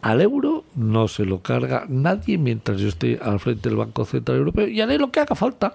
Al 0.00 0.20
euro 0.20 0.64
no 0.76 1.08
se 1.08 1.24
lo 1.24 1.42
carga 1.42 1.84
nadie 1.88 2.38
mientras 2.38 2.80
yo 2.80 2.88
esté 2.88 3.18
al 3.20 3.40
frente 3.40 3.68
del 3.68 3.76
Banco 3.76 4.04
Central 4.04 4.38
Europeo 4.38 4.68
y 4.68 4.80
haré 4.80 4.96
lo 4.96 5.10
que 5.10 5.20
haga 5.20 5.34
falta. 5.34 5.74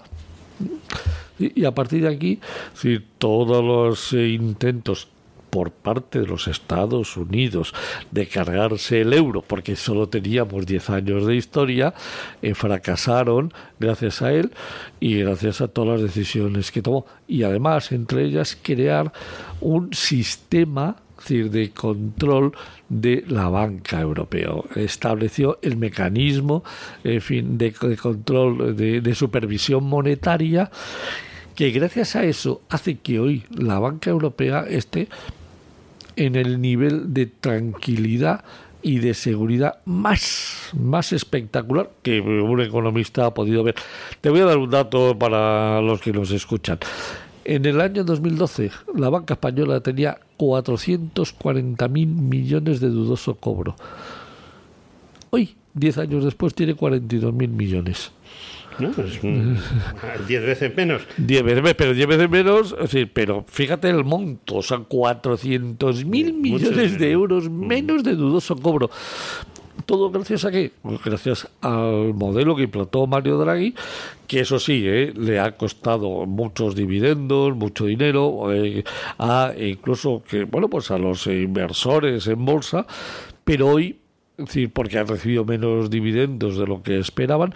Y, 1.40 1.66
a 1.66 1.74
partir 1.74 2.04
de 2.04 2.14
aquí, 2.14 2.40
si 2.74 3.00
todos 3.18 3.64
los 3.64 4.14
eh, 4.14 4.30
intentos 4.30 5.08
por 5.54 5.70
parte 5.70 6.20
de 6.20 6.26
los 6.26 6.48
Estados 6.48 7.16
Unidos 7.16 7.76
de 8.10 8.28
cargarse 8.28 9.02
el 9.02 9.14
euro, 9.14 9.44
porque 9.44 9.76
solo 9.76 10.10
teníamos 10.10 10.66
10 10.66 10.90
años 10.90 11.28
de 11.28 11.36
historia, 11.36 11.94
eh, 12.42 12.56
fracasaron 12.56 13.54
gracias 13.80 14.24
a 14.24 14.34
él 14.34 14.52
y 15.00 15.20
gracias 15.20 15.62
a 15.62 15.68
todas 15.68 16.02
las 16.02 16.14
decisiones 16.16 16.72
que 16.72 16.82
tomó. 16.82 17.06
Y 17.28 17.44
además, 17.44 17.92
entre 17.92 18.24
ellas, 18.24 18.58
crear 18.60 19.14
un 19.62 19.94
sistema 19.94 20.96
decir, 21.24 21.50
de 21.50 21.72
control 21.72 22.54
de 22.90 23.24
la 23.28 23.50
banca 23.50 24.00
europea. 24.00 24.52
Estableció 24.76 25.60
el 25.62 25.78
mecanismo 25.78 26.64
en 27.04 27.22
fin, 27.22 27.58
de, 27.58 27.74
control, 27.74 28.76
de, 28.76 29.16
supervisión 29.16 29.86
monetaria, 29.86 30.70
que 31.56 31.72
gracias 31.72 32.16
a 32.16 32.24
eso 32.24 32.62
hace 32.70 32.98
que 32.98 33.20
hoy 33.20 33.44
la 33.52 33.80
banca 33.80 34.10
europea 34.10 34.66
esté 34.68 35.08
en 36.16 36.36
el 36.36 36.62
nivel 36.62 37.14
de 37.14 37.26
tranquilidad 37.26 38.44
y 38.86 39.00
de 39.00 39.14
seguridad 39.14 39.78
más, 39.86 40.72
más 40.74 41.14
espectacular 41.14 41.90
que 42.02 42.20
un 42.20 42.60
economista 42.60 43.28
ha 43.28 43.34
podido 43.34 43.64
ver. 43.64 43.76
Te 44.20 44.30
voy 44.30 44.42
a 44.42 44.46
dar 44.46 44.58
un 44.58 44.70
dato 44.70 45.18
para 45.18 45.82
los 45.82 46.02
que 46.02 46.12
nos 46.12 46.32
escuchan. 46.32 46.80
En 47.46 47.66
el 47.66 47.82
año 47.82 48.04
2012, 48.04 48.72
la 48.96 49.10
banca 49.10 49.34
española 49.34 49.82
tenía 49.82 50.18
440.000 50.38 51.89
millones 52.08 52.80
de 52.80 52.89
dudoso 52.89 53.36
cobro. 53.36 53.76
Hoy, 55.30 55.56
10 55.74 55.98
años 55.98 56.24
después, 56.24 56.54
tiene 56.54 56.76
42.000 56.76 57.32
millones. 57.50 58.12
¿no? 58.80 58.89
Es 58.89 59.22
diez 60.28 60.44
veces 60.44 60.76
menos. 60.76 61.02
Diez 61.18 61.44
veces, 61.44 61.74
pero 61.76 61.94
diez 61.94 62.08
veces 62.08 62.30
menos, 62.30 62.76
pero 63.14 63.46
fíjate 63.48 63.89
el 63.89 64.04
monto, 64.04 64.56
o 64.56 64.62
sea, 64.62 64.80
400 64.80 66.06
mil 66.06 66.34
millones 66.34 66.98
de 66.98 67.12
euros 67.12 67.50
menos 67.50 68.04
de 68.04 68.16
dudoso 68.16 68.56
cobro. 68.56 68.89
¿Todo 69.86 70.12
gracias 70.12 70.46
a 70.46 70.52
qué? 70.52 70.72
Gracias 71.04 71.48
al 71.62 72.14
modelo 72.14 72.56
que 72.56 72.64
implantó 72.64 73.06
Mario 73.08 73.38
Draghi, 73.38 73.76
que 74.28 74.40
eso 74.40 74.60
sí, 74.60 74.84
¿eh? 74.86 75.12
le 75.16 75.40
ha 75.40 75.58
costado 75.58 76.26
muchos 76.26 76.76
dividendos, 76.76 77.56
mucho 77.56 77.86
dinero, 77.86 78.54
eh, 78.54 78.84
a 79.18 79.52
incluso 79.58 80.24
que, 80.28 80.46
bueno, 80.46 80.70
pues 80.70 80.92
a 80.92 80.98
los 80.98 81.28
inversores 81.28 82.28
en 82.28 82.46
bolsa, 82.46 82.86
pero 83.44 83.68
hoy, 83.68 84.00
decir, 84.38 84.72
porque 84.72 85.00
han 85.00 85.08
recibido 85.08 85.44
menos 85.44 85.90
dividendos 85.90 86.58
de 86.58 86.68
lo 86.68 86.82
que 86.82 87.00
esperaban, 87.00 87.54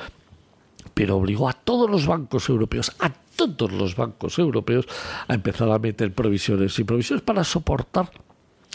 pero 0.93 1.17
obligó 1.17 1.47
a 1.47 1.53
todos 1.53 1.89
los 1.89 2.07
bancos 2.07 2.49
europeos, 2.49 2.91
a 2.99 3.11
todos 3.35 3.71
los 3.71 3.95
bancos 3.95 4.39
europeos, 4.39 4.87
a 5.27 5.33
empezar 5.35 5.69
a 5.71 5.79
meter 5.79 6.11
provisiones 6.11 6.77
y 6.79 6.83
provisiones 6.83 7.23
para 7.23 7.43
soportar 7.43 8.09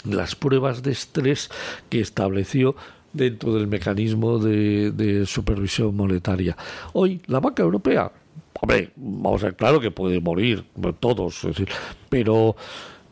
las 0.05 0.35
pruebas 0.35 0.83
de 0.83 0.91
estrés 0.91 1.49
que 1.89 1.99
estableció 1.99 2.75
dentro 3.13 3.53
del 3.53 3.67
mecanismo 3.67 4.39
de, 4.39 5.23
supervisión 5.25 5.95
monetaria. 5.95 6.57
Hoy, 6.93 7.21
la 7.27 7.39
banca 7.39 7.63
europea, 7.63 8.11
hombre, 8.59 8.91
vamos 8.95 9.43
a 9.43 9.47
ver, 9.47 9.55
claro 9.55 9.79
que 9.79 9.91
puede 9.91 10.19
morir, 10.19 10.65
todos, 10.99 11.43
es 11.43 11.55
decir, 11.55 11.69
pero 12.09 12.55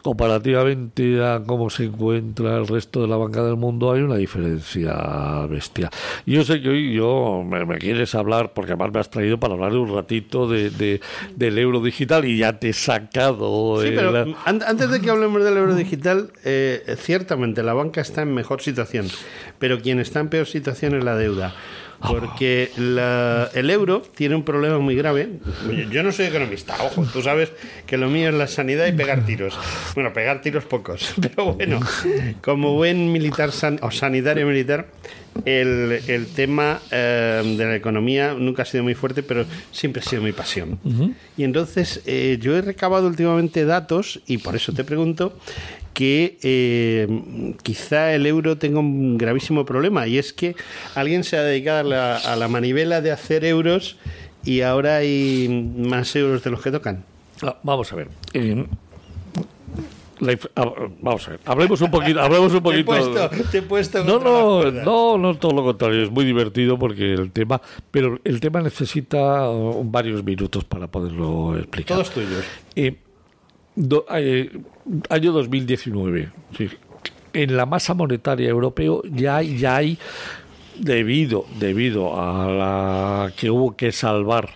comparativamente 0.01 1.23
a 1.23 1.41
cómo 1.45 1.69
se 1.69 1.85
encuentra 1.85 2.57
el 2.57 2.67
resto 2.67 3.01
de 3.01 3.07
la 3.07 3.17
banca 3.17 3.43
del 3.43 3.55
mundo 3.55 3.91
hay 3.91 4.01
una 4.01 4.15
diferencia 4.15 5.45
bestia. 5.47 5.89
Yo 6.25 6.43
sé 6.43 6.61
que 6.61 6.69
hoy 6.69 6.93
yo 6.93 7.43
me, 7.45 7.77
quieres 7.77 8.15
hablar, 8.15 8.53
porque 8.53 8.73
además 8.73 8.93
me 8.93 8.99
has 8.99 9.09
traído 9.09 9.39
para 9.39 9.53
hablar 9.53 9.71
de 9.71 9.77
un 9.77 9.93
ratito 9.93 10.47
de, 10.47 11.01
del 11.35 11.57
euro 11.57 11.81
digital 11.81 12.25
y 12.25 12.37
ya 12.37 12.59
te 12.59 12.69
he 12.69 12.73
sacado... 12.73 13.81
Sí, 13.81 13.91
pero 13.95 14.35
antes 14.45 14.89
de 14.89 15.01
que 15.01 15.09
hablemos 15.09 15.43
del 15.43 15.57
euro 15.57 15.75
digital, 15.75 16.31
eh, 16.43 16.95
ciertamente 16.97 17.63
la 17.63 17.73
banca 17.73 18.01
está 18.01 18.21
en 18.21 18.33
mejor 18.33 18.61
situación, 18.61 19.07
pero 19.59 19.81
quien 19.81 19.99
está 19.99 20.19
en 20.19 20.29
peor 20.29 20.47
situación 20.47 20.95
es 20.95 21.03
la 21.03 21.15
deuda 21.15 21.53
porque 22.07 22.71
el 22.75 23.69
euro 23.69 24.01
tiene 24.01 24.35
un 24.35 24.43
problema 24.43 24.79
muy 24.79 24.95
grave. 24.95 25.29
Yo 25.89 26.03
no 26.03 26.11
soy 26.11 26.27
economista, 26.27 26.75
ojo, 26.81 27.05
tú 27.11 27.21
sabes 27.21 27.51
que 27.85 27.97
lo 27.97 28.09
mío 28.09 28.29
es 28.29 28.35
la 28.35 28.47
sanidad 28.47 28.87
y 28.87 28.91
pegar 28.91 29.25
tiros. 29.25 29.57
Bueno, 29.95 30.13
pegar 30.13 30.41
tiros 30.41 30.65
pocos, 30.65 31.13
pero 31.21 31.53
bueno, 31.53 31.79
como 32.41 32.73
buen 32.73 33.11
militar 33.11 33.51
o 33.81 33.91
sanitario 33.91 34.47
militar, 34.47 34.87
el, 35.45 36.01
el 36.07 36.27
tema 36.27 36.79
eh, 36.91 37.41
de 37.57 37.65
la 37.65 37.75
economía 37.75 38.33
nunca 38.33 38.63
ha 38.63 38.65
sido 38.65 38.83
muy 38.83 38.95
fuerte, 38.95 39.23
pero 39.23 39.45
siempre 39.71 40.01
ha 40.01 40.05
sido 40.05 40.21
mi 40.21 40.31
pasión. 40.31 40.79
Y 41.37 41.43
entonces 41.43 42.01
eh, 42.05 42.37
yo 42.41 42.55
he 42.55 42.61
recabado 42.61 43.07
últimamente 43.07 43.65
datos, 43.65 44.21
y 44.27 44.39
por 44.39 44.55
eso 44.55 44.73
te 44.73 44.83
pregunto, 44.83 45.37
que 45.93 46.37
eh, 46.41 47.53
quizá 47.63 48.13
el 48.13 48.25
euro 48.25 48.57
tenga 48.57 48.79
un 48.79 49.17
gravísimo 49.17 49.65
problema 49.65 50.07
y 50.07 50.17
es 50.17 50.33
que 50.33 50.55
alguien 50.95 51.23
se 51.23 51.37
ha 51.37 51.43
dedicado 51.43 51.93
a 51.93 52.35
la, 52.35 52.47
manivela 52.47 53.01
de 53.01 53.11
hacer 53.11 53.45
euros 53.45 53.97
y 54.43 54.61
ahora 54.61 54.97
hay 54.97 55.47
más 55.77 56.15
euros 56.15 56.43
de 56.43 56.51
los 56.51 56.61
que 56.61 56.71
tocan. 56.71 57.03
Ah, 57.41 57.57
vamos 57.63 57.91
a 57.91 57.95
ver. 57.95 58.09
Eh, 58.33 58.65
ah, 60.55 60.65
vamos 61.01 61.27
a 61.27 61.31
ver, 61.31 61.39
hablemos 61.45 61.81
un 61.81 61.91
poquito. 61.91 62.21
Hablemos 62.21 62.53
un 62.53 62.61
poquito. 62.63 63.29
Te 63.51 63.59
he 63.59 63.61
puesto, 63.61 64.03
no, 64.03 64.19
no, 64.19 64.71
no, 64.71 65.17
no, 65.17 65.35
todo 65.35 65.51
lo 65.51 65.63
contrario. 65.63 66.03
Es 66.03 66.11
muy 66.11 66.25
divertido 66.25 66.79
porque 66.79 67.13
el 67.13 67.31
tema, 67.31 67.61
pero 67.91 68.19
el 68.23 68.39
tema 68.39 68.61
necesita 68.61 69.49
uh, 69.49 69.83
varios 69.83 70.23
minutos 70.23 70.63
para 70.63 70.87
poderlo 70.87 71.57
explicar. 71.57 71.97
Todos 71.97 72.11
tuyos. 72.11 72.43
Eh, 72.75 72.95
eh, 73.77 74.59
año 75.09 75.31
2019. 75.31 76.29
En 77.33 77.57
la 77.57 77.65
masa 77.65 77.93
monetaria 77.93 78.49
europeo 78.49 79.01
ya 79.03 79.37
hay, 79.37 79.57
ya 79.57 79.77
hay 79.77 79.97
debido, 80.77 81.45
debido 81.59 82.19
a 82.19 82.47
la 82.49 83.33
que 83.35 83.49
hubo 83.49 83.75
que 83.75 83.91
salvar 83.91 84.49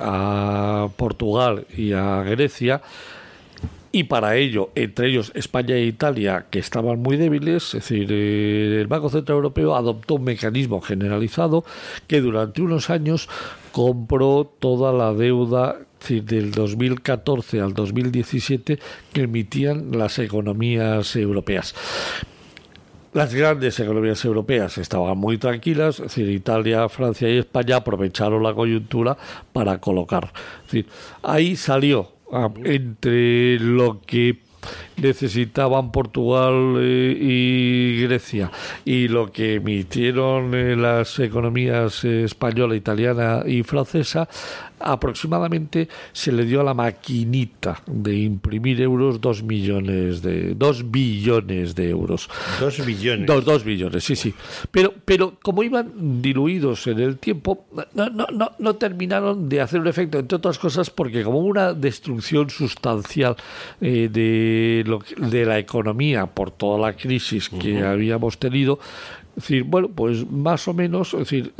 a 0.00 0.88
Portugal 0.96 1.66
y 1.76 1.92
a 1.92 2.22
Grecia, 2.22 2.82
y 3.92 4.04
para 4.04 4.36
ello, 4.36 4.70
entre 4.74 5.08
ellos 5.08 5.32
España 5.34 5.74
e 5.76 5.86
Italia, 5.86 6.44
que 6.50 6.58
estaban 6.58 7.00
muy 7.00 7.16
débiles, 7.16 7.72
es 7.72 7.72
decir, 7.72 8.08
eh, 8.10 8.78
el 8.80 8.86
Banco 8.88 9.08
Central 9.08 9.36
Europeo 9.36 9.74
adoptó 9.74 10.16
un 10.16 10.24
mecanismo 10.24 10.82
generalizado 10.82 11.64
que 12.06 12.20
durante 12.20 12.60
unos 12.60 12.90
años 12.90 13.26
compró 13.72 14.52
toda 14.58 14.92
la 14.92 15.14
deuda 15.14 15.78
del 16.10 16.52
2014 16.52 17.60
al 17.60 17.74
2017 17.74 18.78
que 19.12 19.22
emitían 19.22 19.90
las 19.92 20.18
economías 20.18 21.16
europeas. 21.16 21.74
Las 23.12 23.34
grandes 23.34 23.80
economías 23.80 24.22
europeas 24.24 24.76
estaban 24.76 25.16
muy 25.16 25.38
tranquilas, 25.38 25.96
es 25.96 26.02
decir, 26.02 26.28
Italia, 26.28 26.88
Francia 26.88 27.28
y 27.30 27.38
España 27.38 27.76
aprovecharon 27.76 28.42
la 28.42 28.52
coyuntura 28.52 29.16
para 29.52 29.80
colocar. 29.80 30.32
ahí 31.22 31.56
salió 31.56 32.12
ah, 32.30 32.50
entre 32.64 33.58
lo 33.58 34.02
que 34.02 34.40
necesitaban 34.96 35.92
Portugal 35.92 36.76
eh, 36.78 37.16
y 37.20 38.02
Grecia 38.02 38.50
y 38.84 39.08
lo 39.08 39.30
que 39.30 39.54
emitieron 39.54 40.54
eh, 40.54 40.76
las 40.76 41.18
economías 41.18 42.04
española, 42.04 42.76
italiana 42.76 43.42
y 43.46 43.62
francesa, 43.62 44.28
aproximadamente 44.78 45.88
se 46.12 46.32
le 46.32 46.44
dio 46.44 46.60
a 46.60 46.64
la 46.64 46.74
maquinita 46.74 47.82
de 47.86 48.16
imprimir 48.16 48.80
euros 48.80 49.20
dos 49.20 49.42
millones 49.42 50.22
de 50.22 50.54
dos 50.54 50.90
billones 50.90 51.74
de 51.74 51.90
euros. 51.90 52.28
Dos 52.60 52.84
billones. 52.84 53.26
Dos, 53.26 53.44
dos 53.44 53.64
billones, 53.64 54.04
sí, 54.04 54.16
sí. 54.16 54.34
Pero, 54.70 54.92
pero 55.04 55.38
como 55.42 55.62
iban 55.62 56.20
diluidos 56.20 56.86
en 56.86 57.00
el 57.00 57.18
tiempo, 57.18 57.66
no, 57.94 58.10
no, 58.10 58.26
no, 58.32 58.52
no 58.58 58.76
terminaron 58.76 59.48
de 59.48 59.60
hacer 59.60 59.80
un 59.80 59.88
efecto, 59.88 60.18
entre 60.18 60.36
otras 60.36 60.58
cosas, 60.58 60.90
porque 60.90 61.22
como 61.22 61.40
una 61.40 61.72
destrucción 61.72 62.50
sustancial 62.50 63.36
eh, 63.80 64.08
de, 64.10 64.84
lo, 64.86 65.02
de 65.16 65.44
la 65.44 65.58
economía 65.58 66.26
por 66.26 66.50
toda 66.50 66.78
la 66.78 66.96
crisis 66.96 67.48
que 67.48 67.84
habíamos 67.84 68.38
tenido, 68.38 68.78
es 69.36 69.42
decir, 69.42 69.64
bueno, 69.64 69.88
pues 69.94 70.30
más 70.30 70.66
o 70.66 70.72
menos, 70.72 71.12
es 71.12 71.28
decir, 71.28 71.52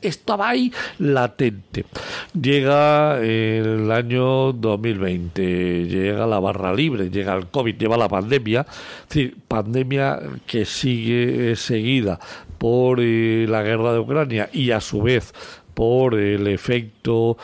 estaba 0.00 0.48
ahí 0.48 0.72
latente. 0.98 1.84
Llega 2.32 3.20
el 3.20 3.90
año 3.92 4.54
2020, 4.54 5.86
llega 5.86 6.26
la 6.26 6.40
barra 6.40 6.72
libre, 6.72 7.10
llega 7.10 7.34
el 7.34 7.48
COVID, 7.48 7.76
lleva 7.76 7.98
la 7.98 8.08
pandemia, 8.08 8.62
es 8.62 9.08
decir, 9.08 9.36
pandemia 9.46 10.18
que 10.46 10.64
sigue 10.64 11.54
seguida 11.56 12.18
por 12.56 13.00
eh, 13.02 13.44
la 13.50 13.62
guerra 13.62 13.92
de 13.92 13.98
Ucrania 13.98 14.48
y 14.50 14.70
a 14.70 14.80
su 14.80 15.02
vez 15.02 15.34
por 15.74 16.14
el 16.14 16.46
efecto 16.46 17.36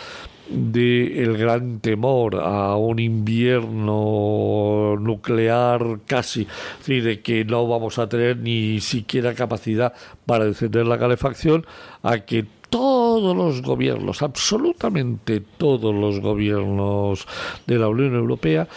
de 0.50 1.22
el 1.22 1.36
gran 1.36 1.80
temor 1.80 2.36
a 2.36 2.76
un 2.76 2.98
invierno 2.98 4.96
nuclear 4.98 6.00
casi, 6.06 6.42
es 6.42 6.78
decir, 6.78 7.04
de 7.04 7.20
que 7.20 7.44
no 7.44 7.66
vamos 7.68 7.98
a 7.98 8.08
tener 8.08 8.38
ni 8.38 8.80
siquiera 8.80 9.34
capacidad 9.34 9.92
para 10.26 10.44
encender 10.46 10.86
la 10.86 10.98
calefacción, 10.98 11.64
a 12.02 12.18
que 12.20 12.44
todos 12.68 13.36
los 13.36 13.62
gobiernos, 13.62 14.22
absolutamente 14.22 15.40
todos 15.40 15.94
los 15.94 16.20
gobiernos 16.20 17.26
de 17.66 17.78
la 17.78 17.88
Unión 17.88 18.14
Europea 18.14 18.68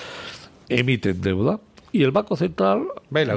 emiten 0.69 1.21
deuda. 1.21 1.59
Y 1.91 2.01
el 2.01 2.09
Banco 2.09 2.35
Central 2.35 2.87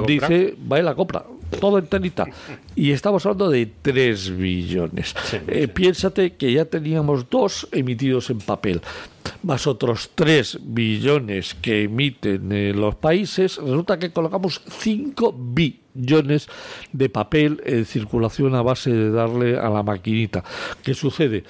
dice, 0.07 0.57
va 0.71 0.79
y 0.79 0.83
la 0.83 0.95
compra 0.95 1.27
todo 1.61 1.79
en 1.79 1.87
tenita. 1.87 2.27
Y 2.77 2.91
estamos 2.93 3.25
hablando 3.25 3.49
de 3.49 3.65
3 3.81 4.37
billones. 4.37 5.15
Eh, 5.49 5.67
piénsate 5.67 6.35
que 6.35 6.53
ya 6.53 6.67
teníamos 6.67 7.31
dos 7.31 7.67
emitidos 7.73 8.29
en 8.29 8.39
papel, 8.39 8.83
más 9.43 9.67
otros 9.67 10.11
3 10.15 10.59
billones 10.61 11.55
que 11.55 11.85
emiten 11.85 12.53
eh, 12.53 12.75
los 12.75 12.97
países. 12.97 13.57
Resulta 13.57 13.99
que 13.99 14.13
colocamos 14.13 14.61
5 14.69 15.35
billones 15.39 16.49
de 16.93 17.09
papel 17.09 17.63
en 17.65 17.87
circulación 17.87 18.55
a 18.55 18.61
base 18.61 18.93
de 18.93 19.11
darle 19.11 19.59
a 19.59 19.71
la 19.71 19.83
maquinita. 19.83 20.45
¿Qué 20.83 20.93
sucede? 20.93 21.45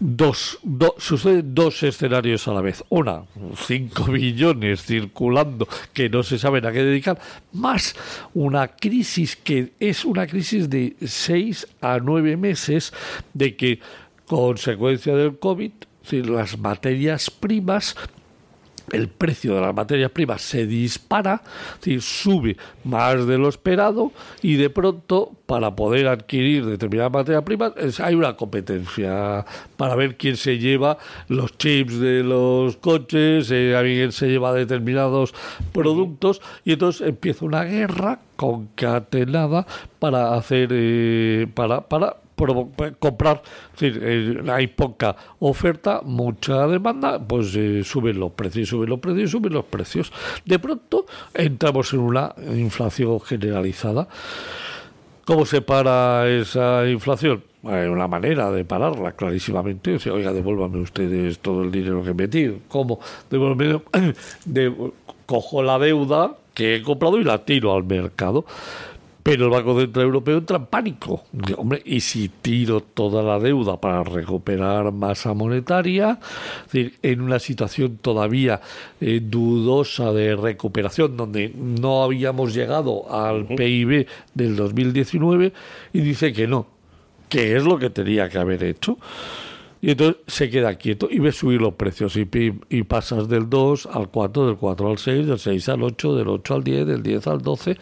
Dos, 0.00 0.58
suceden 0.98 1.54
dos 1.54 1.82
escenarios 1.82 2.46
a 2.48 2.52
la 2.52 2.60
vez. 2.60 2.84
Una, 2.88 3.24
cinco 3.56 4.04
billones 4.12 4.82
circulando 4.82 5.68
que 5.92 6.08
no 6.08 6.22
se 6.22 6.38
saben 6.38 6.66
a 6.66 6.72
qué 6.72 6.82
dedicar, 6.82 7.18
más 7.52 7.94
una 8.34 8.68
crisis 8.68 9.36
que 9.36 9.72
es 9.80 10.04
una 10.04 10.26
crisis 10.26 10.70
de 10.70 10.96
seis 11.06 11.66
a 11.80 11.98
nueve 11.98 12.36
meses 12.36 12.92
de 13.34 13.56
que, 13.56 13.80
consecuencia 14.26 15.16
del 15.16 15.38
COVID, 15.38 15.72
las 16.10 16.58
materias 16.58 17.30
primas 17.30 17.96
el 18.92 19.08
precio 19.08 19.54
de 19.54 19.60
las 19.60 19.74
materias 19.74 20.10
primas 20.10 20.42
se 20.42 20.66
dispara, 20.66 21.42
sube 22.00 22.56
más 22.84 23.26
de 23.26 23.38
lo 23.38 23.48
esperado 23.48 24.12
y 24.42 24.56
de 24.56 24.70
pronto 24.70 25.32
para 25.46 25.74
poder 25.74 26.08
adquirir 26.08 26.66
determinadas 26.66 27.12
materias 27.12 27.42
primas 27.42 27.72
hay 28.00 28.14
una 28.14 28.36
competencia 28.36 29.44
para 29.76 29.94
ver 29.94 30.16
quién 30.16 30.36
se 30.36 30.58
lleva 30.58 30.98
los 31.28 31.56
chips 31.56 31.98
de 31.98 32.22
los 32.22 32.76
coches, 32.76 33.50
eh, 33.50 33.76
quién 33.82 34.12
se 34.12 34.28
lleva 34.28 34.52
determinados 34.52 35.34
productos 35.72 36.40
y 36.64 36.72
entonces 36.72 37.08
empieza 37.08 37.44
una 37.44 37.64
guerra 37.64 38.20
concatenada 38.36 39.66
para 39.98 40.34
hacer 40.34 40.68
eh, 40.72 41.46
para 41.54 41.88
para 41.88 42.16
comprar, 42.98 43.42
eh, 43.80 44.42
hay 44.50 44.66
poca 44.68 45.16
oferta, 45.40 46.00
mucha 46.04 46.66
demanda, 46.66 47.18
pues 47.18 47.54
eh, 47.56 47.82
suben 47.84 48.18
los 48.18 48.32
precios, 48.32 48.68
suben 48.68 48.88
los 48.90 49.00
precios, 49.00 49.30
suben 49.30 49.52
los 49.52 49.64
precios. 49.64 50.12
De 50.44 50.58
pronto 50.58 51.06
entramos 51.34 51.92
en 51.92 52.00
una 52.00 52.34
inflación 52.54 53.20
generalizada. 53.20 54.08
¿Cómo 55.24 55.44
se 55.44 55.60
para 55.60 56.26
esa 56.28 56.88
inflación? 56.88 57.44
Hay 57.64 57.86
una 57.88 58.08
manera 58.08 58.50
de 58.50 58.64
pararla, 58.64 59.12
clarísimamente. 59.12 59.96
O 59.96 59.98
sea, 59.98 60.14
oiga, 60.14 60.32
devuélvame 60.32 60.78
ustedes 60.78 61.40
todo 61.40 61.64
el 61.64 61.70
dinero 61.70 62.02
que 62.02 62.10
he 62.10 62.14
metido. 62.14 62.54
¿Cómo? 62.68 62.98
Devuélvame, 63.28 63.82
de, 64.46 64.92
cojo 65.26 65.62
la 65.62 65.78
deuda 65.78 66.36
que 66.54 66.76
he 66.76 66.82
comprado 66.82 67.20
y 67.20 67.24
la 67.24 67.44
tiro 67.44 67.74
al 67.74 67.84
mercado. 67.84 68.46
Pero 69.28 69.44
el 69.44 69.50
Banco 69.50 69.78
Central 69.78 70.06
Europeo 70.06 70.38
entra 70.38 70.56
en 70.56 70.64
pánico. 70.64 71.24
Hombre, 71.58 71.82
¿y 71.84 72.00
si 72.00 72.30
tiro 72.30 72.80
toda 72.80 73.22
la 73.22 73.38
deuda 73.38 73.78
para 73.78 74.02
recuperar 74.02 74.90
masa 74.90 75.34
monetaria? 75.34 76.18
en 76.72 77.20
una 77.20 77.38
situación 77.38 77.98
todavía 77.98 78.62
eh, 79.02 79.20
dudosa 79.22 80.14
de 80.14 80.34
recuperación, 80.34 81.14
donde 81.18 81.52
no 81.54 82.04
habíamos 82.04 82.54
llegado 82.54 83.12
al 83.14 83.46
PIB 83.46 84.06
del 84.32 84.56
2019, 84.56 85.52
y 85.92 86.00
dice 86.00 86.32
que 86.32 86.46
no, 86.46 86.66
que 87.28 87.54
es 87.54 87.64
lo 87.64 87.78
que 87.78 87.90
tenía 87.90 88.30
que 88.30 88.38
haber 88.38 88.64
hecho. 88.64 88.96
Y 89.80 89.90
entonces 89.90 90.22
se 90.26 90.50
queda 90.50 90.74
quieto 90.74 91.08
y 91.10 91.20
ve 91.20 91.30
subir 91.30 91.60
los 91.60 91.74
precios 91.74 92.16
y, 92.16 92.28
y 92.68 92.82
pasas 92.82 93.28
del 93.28 93.48
2 93.48 93.86
al 93.86 94.08
4, 94.08 94.46
del 94.46 94.56
4 94.56 94.90
al 94.90 94.98
6, 94.98 95.26
del 95.26 95.38
6 95.38 95.68
al 95.68 95.82
8, 95.82 96.16
del 96.16 96.28
8 96.28 96.54
al 96.54 96.64
10, 96.64 96.86
del 96.86 97.02
10 97.02 97.26
al 97.28 97.42
12. 97.42 97.76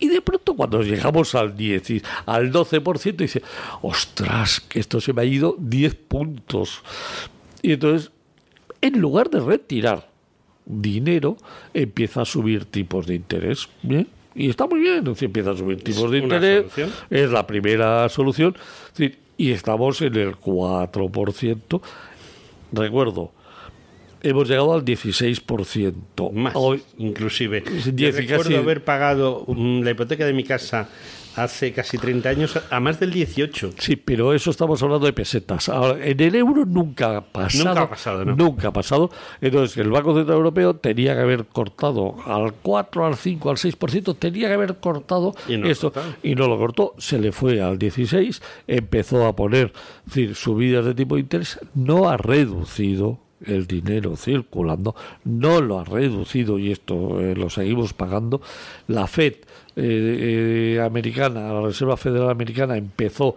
Y 0.00 0.08
de 0.08 0.22
pronto 0.22 0.54
cuando 0.54 0.82
llegamos 0.82 1.34
al 1.34 1.56
10 1.56 1.90
y 1.90 2.02
al 2.26 2.52
12% 2.52 3.16
dice, 3.16 3.42
ostras, 3.82 4.60
que 4.60 4.80
esto 4.80 5.00
se 5.00 5.12
me 5.12 5.22
ha 5.22 5.24
ido 5.24 5.54
10 5.58 5.94
puntos. 5.94 6.82
Y 7.62 7.72
entonces, 7.72 8.10
en 8.80 9.00
lugar 9.00 9.30
de 9.30 9.40
retirar 9.40 10.08
dinero, 10.64 11.36
empieza 11.72 12.22
a 12.22 12.24
subir 12.24 12.64
tipos 12.64 13.06
de 13.06 13.14
interés. 13.14 13.68
¿Bien? 13.82 14.08
Y 14.34 14.50
está 14.50 14.66
muy 14.66 14.80
bien, 14.80 15.16
si 15.16 15.24
empieza 15.24 15.52
a 15.52 15.56
subir 15.56 15.82
tipos 15.82 16.10
de 16.10 16.18
interés, 16.18 16.66
es 17.08 17.30
la 17.30 17.46
primera 17.46 18.06
solución 18.10 18.54
y 19.36 19.52
estamos 19.52 20.00
en 20.02 20.16
el 20.16 20.36
4%. 20.36 21.80
Recuerdo, 22.72 23.32
hemos 24.22 24.48
llegado 24.48 24.74
al 24.74 24.84
16%. 24.84 26.32
Más, 26.32 26.54
Hoy, 26.56 26.82
inclusive. 26.98 27.62
recuerdo 27.62 28.58
haber 28.58 28.84
pagado 28.84 29.44
la 29.48 29.90
hipoteca 29.90 30.26
de 30.26 30.32
mi 30.32 30.44
casa 30.44 30.88
hace 31.36 31.72
casi 31.72 31.98
30 31.98 32.28
años 32.28 32.58
a 32.70 32.80
más 32.80 32.98
del 32.98 33.12
18. 33.12 33.72
Sí, 33.78 33.96
pero 33.96 34.32
eso 34.32 34.50
estamos 34.50 34.82
hablando 34.82 35.06
de 35.06 35.12
pesetas. 35.12 35.68
Ahora, 35.68 36.04
en 36.04 36.20
el 36.20 36.34
euro 36.34 36.64
nunca 36.64 37.18
ha 37.18 37.20
pasado. 37.20 37.64
Nunca 37.64 37.82
ha 37.82 37.90
pasado, 37.90 38.24
¿no? 38.24 38.36
Nunca 38.36 38.68
ha 38.68 38.72
pasado. 38.72 39.10
Entonces, 39.40 39.76
el 39.76 39.90
Banco 39.90 40.14
Central 40.14 40.38
Europeo 40.38 40.76
tenía 40.76 41.14
que 41.14 41.20
haber 41.20 41.46
cortado 41.46 42.16
al 42.26 42.54
4, 42.54 43.06
al 43.06 43.16
5, 43.16 43.50
al 43.50 43.56
6%, 43.56 44.16
tenía 44.18 44.48
que 44.48 44.54
haber 44.54 44.76
cortado 44.76 45.34
esto. 45.48 45.92
Y 46.22 46.34
no 46.34 46.48
lo 46.48 46.58
cortó. 46.58 46.94
Se 46.98 47.18
le 47.18 47.32
fue 47.32 47.60
al 47.60 47.78
16, 47.78 48.42
empezó 48.66 49.26
a 49.26 49.36
poner 49.36 49.72
decir, 50.06 50.34
subidas 50.34 50.84
de 50.84 50.94
tipo 50.94 51.16
de 51.16 51.22
interés, 51.22 51.58
no 51.74 52.08
ha 52.08 52.16
reducido 52.16 53.20
el 53.44 53.66
dinero 53.66 54.16
circulando, 54.16 54.94
no 55.24 55.60
lo 55.60 55.78
ha 55.78 55.84
reducido 55.84 56.58
y 56.58 56.72
esto 56.72 57.20
eh, 57.20 57.34
lo 57.34 57.50
seguimos 57.50 57.92
pagando. 57.92 58.40
La 58.88 59.06
Fed 59.06 59.34
eh, 59.76 60.74
eh, 60.76 60.80
americana, 60.80 61.52
la 61.52 61.60
Reserva 61.60 61.96
Federal 61.96 62.30
Americana 62.30 62.76
empezó 62.76 63.36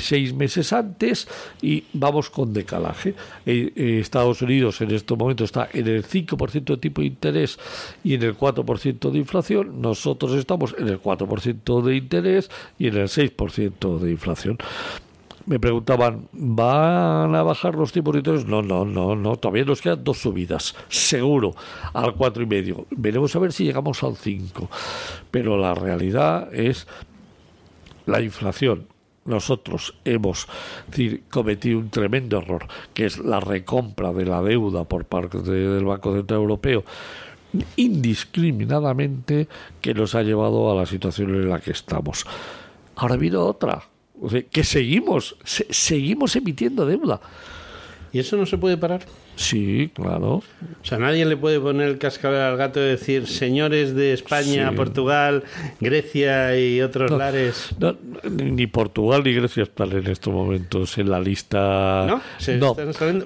seis 0.00 0.32
meses 0.34 0.72
antes 0.72 1.28
y 1.60 1.84
vamos 1.92 2.30
con 2.30 2.52
decalaje. 2.52 3.14
Estados 3.44 4.40
Unidos 4.40 4.80
en 4.80 4.90
este 4.92 5.14
momento 5.14 5.44
está 5.44 5.68
en 5.72 5.88
el 5.88 6.04
5% 6.04 6.64
de 6.64 6.76
tipo 6.76 7.00
de 7.00 7.06
interés 7.06 7.58
y 8.04 8.14
en 8.14 8.22
el 8.22 8.36
4% 8.36 9.10
de 9.10 9.18
inflación. 9.18 9.80
Nosotros 9.82 10.32
estamos 10.34 10.74
en 10.78 10.88
el 10.88 11.00
4% 11.00 11.82
de 11.82 11.96
interés 11.96 12.50
y 12.78 12.88
en 12.88 12.96
el 12.96 13.08
6% 13.08 13.98
de 13.98 14.10
inflación 14.10 14.58
me 15.46 15.58
preguntaban, 15.58 16.28
¿van 16.32 17.34
a 17.34 17.42
bajar 17.42 17.74
los 17.74 17.92
tipos 17.92 18.12
de 18.12 18.18
interés? 18.20 18.46
No, 18.46 18.62
no, 18.62 18.84
no, 18.84 19.16
no, 19.16 19.36
todavía 19.36 19.64
nos 19.64 19.80
quedan 19.80 20.04
dos 20.04 20.18
subidas, 20.18 20.74
seguro, 20.88 21.54
al 21.92 22.14
cuatro 22.14 22.42
y 22.42 22.46
medio. 22.46 22.86
Veremos 22.90 23.34
a 23.34 23.38
ver 23.38 23.52
si 23.52 23.64
llegamos 23.64 24.02
al 24.02 24.16
5. 24.16 24.68
Pero 25.30 25.56
la 25.56 25.74
realidad 25.74 26.52
es 26.54 26.86
la 28.06 28.20
inflación. 28.20 28.86
Nosotros 29.24 29.94
hemos 30.04 30.48
cometido 31.30 31.78
un 31.78 31.90
tremendo 31.90 32.38
error, 32.38 32.66
que 32.92 33.06
es 33.06 33.18
la 33.18 33.38
recompra 33.38 34.12
de 34.12 34.26
la 34.26 34.42
deuda 34.42 34.84
por 34.84 35.04
parte 35.04 35.40
del 35.42 35.84
Banco 35.84 36.14
Central 36.14 36.40
Europeo 36.40 36.84
indiscriminadamente 37.76 39.46
que 39.80 39.92
nos 39.92 40.14
ha 40.14 40.22
llevado 40.22 40.70
a 40.70 40.74
la 40.74 40.86
situación 40.86 41.34
en 41.34 41.50
la 41.50 41.60
que 41.60 41.72
estamos. 41.72 42.24
Ahora 42.96 43.16
viene 43.16 43.36
otra, 43.36 43.82
que 44.50 44.64
seguimos, 44.64 45.36
seguimos 45.44 46.36
emitiendo 46.36 46.86
deuda. 46.86 47.20
¿Y 48.12 48.18
eso 48.18 48.36
no 48.36 48.44
se 48.44 48.58
puede 48.58 48.76
parar? 48.76 49.00
Sí, 49.36 49.90
claro. 49.94 50.34
O 50.34 50.84
sea, 50.84 50.98
nadie 50.98 51.24
le 51.24 51.38
puede 51.38 51.58
poner 51.58 51.88
el 51.88 51.96
cascabel 51.96 52.40
al 52.40 52.58
gato 52.58 52.78
y 52.78 52.84
decir, 52.84 53.26
señores 53.26 53.94
de 53.94 54.12
España, 54.12 54.70
Portugal, 54.76 55.44
Grecia 55.80 56.58
y 56.58 56.82
otros 56.82 57.10
lares. 57.10 57.74
ni 58.30 58.66
Portugal 58.66 59.22
ni 59.24 59.32
Grecia 59.32 59.62
están 59.62 59.92
en 59.92 60.06
estos 60.08 60.32
momentos 60.32 60.98
en 60.98 61.10
la 61.10 61.18
lista. 61.18 62.06
No, 62.06 62.76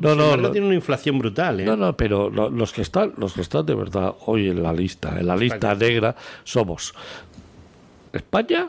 no, 0.01 0.15
no, 0.15 0.37
no, 0.37 0.51
tiene 0.53 0.69
una 0.69 0.77
inflación 0.77 1.19
brutal. 1.19 1.59
¿eh? 1.59 1.65
No, 1.65 1.77
no, 1.77 1.97
pero 1.97 2.31
los 2.31 2.73
que 2.73 2.83
están, 2.83 3.13
los 3.17 3.33
que 3.33 3.41
están 3.41 3.67
de 3.67 3.75
verdad 3.75 4.15
hoy 4.27 4.49
en 4.49 4.63
la 4.63 4.73
lista, 4.73 5.19
en 5.19 5.27
la 5.27 5.37
lista 5.37 5.75
negra, 5.75 6.15
somos 6.45 6.95
España, 8.13 8.69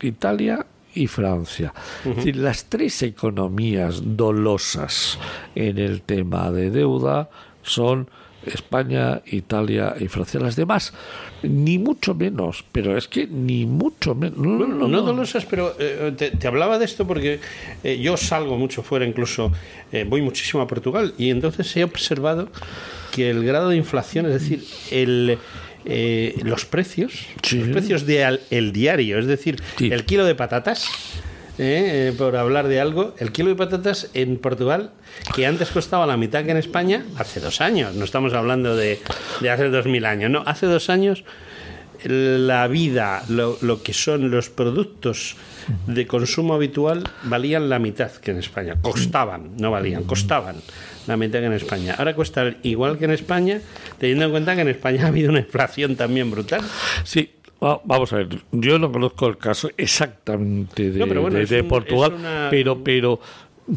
Italia 0.00 0.66
y 0.94 1.06
Francia. 1.06 1.72
Es 2.04 2.16
decir, 2.16 2.36
las 2.36 2.64
tres 2.66 3.02
economías 3.02 4.02
dolosas 4.04 5.18
en 5.54 5.78
el 5.78 6.02
tema 6.02 6.50
de 6.50 6.70
deuda 6.70 7.30
son 7.62 8.08
España, 8.46 9.22
Italia 9.26 9.94
y 9.98 10.08
Francia. 10.08 10.40
Las 10.40 10.56
demás, 10.56 10.92
ni 11.42 11.78
mucho 11.78 12.14
menos, 12.14 12.64
pero 12.72 12.96
es 12.96 13.08
que 13.08 13.26
ni 13.26 13.66
mucho 13.66 14.14
menos. 14.14 14.38
No, 14.38 15.02
dolosas, 15.02 15.46
pero 15.46 15.74
eh, 15.78 16.12
te, 16.12 16.46
hablaba 16.46 16.78
de 16.78 16.84
esto 16.84 17.06
porque 17.06 17.40
eh, 17.84 17.98
yo 18.00 18.16
salgo 18.16 18.56
mucho 18.56 18.82
fuera, 18.82 19.06
incluso 19.06 19.52
eh, 19.92 20.04
voy 20.08 20.22
muchísimo 20.22 20.62
a 20.62 20.66
Portugal 20.66 21.14
y 21.18 21.30
entonces 21.30 21.76
he 21.76 21.84
observado 21.84 22.48
que 23.12 23.30
el 23.30 23.44
grado 23.44 23.68
de 23.68 23.76
inflación, 23.76 24.26
es 24.26 24.32
decir, 24.32 24.64
el 24.90 25.38
eh, 25.84 26.38
los 26.44 26.64
precios, 26.64 27.26
los 27.52 27.68
precios 27.68 28.06
del 28.06 28.40
el 28.50 28.72
diario, 28.72 29.18
es 29.18 29.26
decir, 29.26 29.62
el 29.78 30.04
kilo 30.04 30.24
de 30.24 30.34
patatas. 30.34 30.86
Eh, 31.58 32.08
eh, 32.08 32.14
por 32.16 32.34
hablar 32.34 32.66
de 32.66 32.80
algo, 32.80 33.14
el 33.18 33.30
kilo 33.30 33.50
de 33.50 33.56
patatas 33.56 34.08
en 34.14 34.38
Portugal, 34.38 34.90
que 35.34 35.46
antes 35.46 35.70
costaba 35.70 36.06
la 36.06 36.16
mitad 36.16 36.44
que 36.44 36.50
en 36.50 36.56
España, 36.56 37.04
hace 37.18 37.40
dos 37.40 37.60
años, 37.60 37.94
no 37.94 38.06
estamos 38.06 38.32
hablando 38.32 38.74
de, 38.74 38.98
de 39.42 39.50
hace 39.50 39.68
dos 39.68 39.84
mil 39.84 40.06
años, 40.06 40.30
no, 40.30 40.42
hace 40.46 40.64
dos 40.64 40.88
años 40.88 41.24
la 42.04 42.66
vida, 42.68 43.22
lo, 43.28 43.58
lo, 43.60 43.82
que 43.82 43.92
son 43.92 44.30
los 44.30 44.48
productos 44.48 45.36
de 45.86 46.06
consumo 46.06 46.54
habitual 46.54 47.04
valían 47.24 47.68
la 47.68 47.78
mitad 47.78 48.10
que 48.10 48.32
en 48.32 48.38
España, 48.38 48.76
costaban, 48.80 49.56
no 49.58 49.70
valían, 49.70 50.04
costaban 50.04 50.56
la 51.06 51.16
mitad 51.16 51.40
que 51.40 51.46
en 51.46 51.52
España. 51.52 51.94
Ahora 51.98 52.14
cuesta 52.14 52.54
igual 52.62 52.98
que 52.98 53.04
en 53.04 53.12
España, 53.12 53.60
teniendo 53.98 54.26
en 54.26 54.30
cuenta 54.30 54.54
que 54.54 54.62
en 54.62 54.68
España 54.68 55.02
ha 55.04 55.08
habido 55.08 55.30
una 55.30 55.40
inflación 55.40 55.96
también 55.96 56.30
brutal. 56.30 56.60
Sí, 57.04 57.30
Vamos 57.84 58.12
a 58.12 58.16
ver, 58.16 58.28
yo 58.50 58.76
no 58.80 58.90
conozco 58.90 59.28
el 59.28 59.38
caso 59.38 59.70
exactamente 59.76 60.90
de, 60.90 61.62
Portugal, 61.62 62.48
pero, 62.50 62.82
pero 62.82 63.20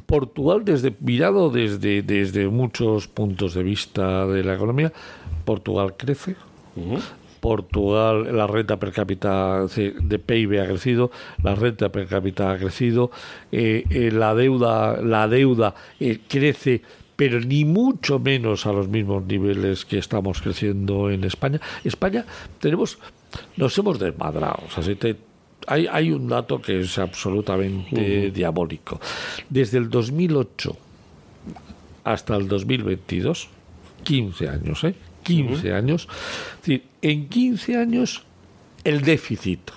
Portugal, 0.07 0.65
desde 0.65 0.91
mirado 1.01 1.51
desde, 1.51 2.01
desde 2.01 2.47
muchos 2.47 3.07
puntos 3.07 3.53
de 3.53 3.61
vista 3.61 4.25
de 4.25 4.43
la 4.43 4.55
economía, 4.55 4.91
Portugal 5.45 5.93
crece. 5.95 6.35
Portugal, 7.39 8.35
la 8.35 8.47
renta 8.47 8.79
per 8.79 8.91
cápita 8.91 9.67
de 9.67 10.17
PIB 10.17 10.63
ha 10.63 10.65
crecido, 10.65 11.11
la 11.43 11.53
renta 11.53 11.89
per 11.89 12.07
cápita 12.07 12.51
ha 12.51 12.57
crecido, 12.57 13.11
eh, 13.51 13.83
eh, 13.91 14.09
la 14.11 14.33
deuda, 14.33 14.99
la 14.99 15.27
deuda 15.27 15.75
eh, 15.99 16.21
crece 16.27 16.81
pero 17.15 17.39
ni 17.39 17.65
mucho 17.65 18.19
menos 18.19 18.65
a 18.65 18.73
los 18.73 18.87
mismos 18.87 19.25
niveles 19.25 19.85
que 19.85 19.97
estamos 19.97 20.41
creciendo 20.41 21.09
en 21.09 21.23
España. 21.23 21.61
España 21.83 22.25
tenemos, 22.59 22.97
nos 23.57 23.77
hemos 23.77 23.99
desmadrado. 23.99 24.63
O 24.67 24.81
sea, 24.81 24.95
hay, 25.67 25.87
hay 25.87 26.11
un 26.11 26.27
dato 26.27 26.61
que 26.61 26.81
es 26.81 26.97
absolutamente 26.97 28.31
diabólico. 28.31 28.99
Desde 29.49 29.77
el 29.77 29.89
2008 29.89 30.77
hasta 32.03 32.35
el 32.35 32.47
2022, 32.47 33.49
15 34.03 34.49
años, 34.49 34.83
¿eh? 34.83 34.95
15 35.23 35.73
años. 35.73 36.07
en 37.01 37.29
15 37.29 37.77
años 37.77 38.23
el 38.83 39.01
déficit, 39.01 39.71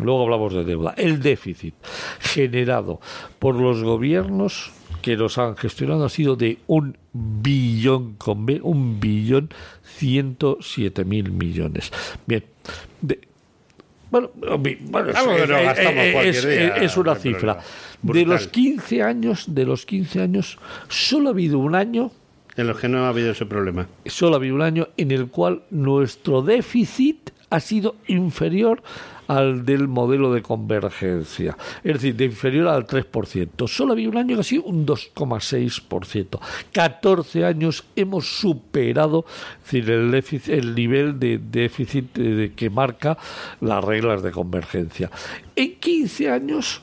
luego 0.00 0.24
hablamos 0.24 0.52
de 0.52 0.64
deuda, 0.64 0.94
el 0.96 1.22
déficit 1.22 1.74
generado 2.18 3.00
por 3.38 3.54
los 3.54 3.84
gobiernos 3.84 4.72
que 5.02 5.16
los 5.16 5.36
han 5.38 5.56
gestionado 5.56 6.04
ha 6.04 6.08
sido 6.08 6.36
de 6.36 6.58
un 6.66 6.96
billón 7.12 8.14
con 8.14 8.46
B, 8.46 8.60
un 8.62 9.00
billón 9.00 9.50
107 9.82 11.04
mil 11.04 11.30
millones. 11.32 11.92
Bien, 12.26 12.44
bueno, 14.10 14.30
es, 16.22 16.96
una 16.96 17.14
cifra. 17.14 17.58
De 18.02 18.26
los 18.26 18.46
15 18.48 19.02
años, 19.02 19.54
de 19.54 19.64
los 19.64 19.86
15 19.86 20.20
años, 20.20 20.58
solo 20.88 21.28
ha 21.28 21.32
habido 21.32 21.58
un 21.58 21.74
año 21.74 22.10
en 22.56 22.66
los 22.66 22.78
que 22.78 22.88
no 22.88 23.06
ha 23.06 23.08
habido 23.08 23.30
ese 23.30 23.46
problema. 23.46 23.88
Solo 24.04 24.34
ha 24.34 24.36
habido 24.36 24.54
un 24.54 24.60
año 24.60 24.88
en 24.98 25.10
el 25.12 25.28
cual 25.28 25.62
nuestro 25.70 26.42
déficit 26.42 27.30
ha 27.48 27.60
sido 27.60 27.96
inferior 28.06 28.82
al 29.32 29.64
del 29.64 29.88
modelo 29.88 30.32
de 30.32 30.42
convergencia, 30.42 31.56
es 31.82 31.94
decir, 31.94 32.14
de 32.16 32.26
inferior 32.26 32.68
al 32.68 32.86
3%. 32.86 33.66
Solo 33.66 33.92
había 33.92 34.08
un 34.08 34.18
año 34.18 34.36
que 34.36 34.40
ha 34.40 34.44
sido 34.44 34.64
un 34.64 34.86
2,6%. 34.86 36.38
14 36.72 37.44
años 37.44 37.84
hemos 37.96 38.26
superado 38.26 39.24
decir, 39.62 39.90
el, 39.90 40.14
el 40.48 40.74
nivel 40.74 41.18
de 41.18 41.38
déficit 41.38 42.12
que 42.54 42.70
marca 42.70 43.16
las 43.60 43.82
reglas 43.82 44.22
de 44.22 44.30
convergencia. 44.30 45.10
En 45.56 45.76
15 45.76 46.30
años 46.30 46.82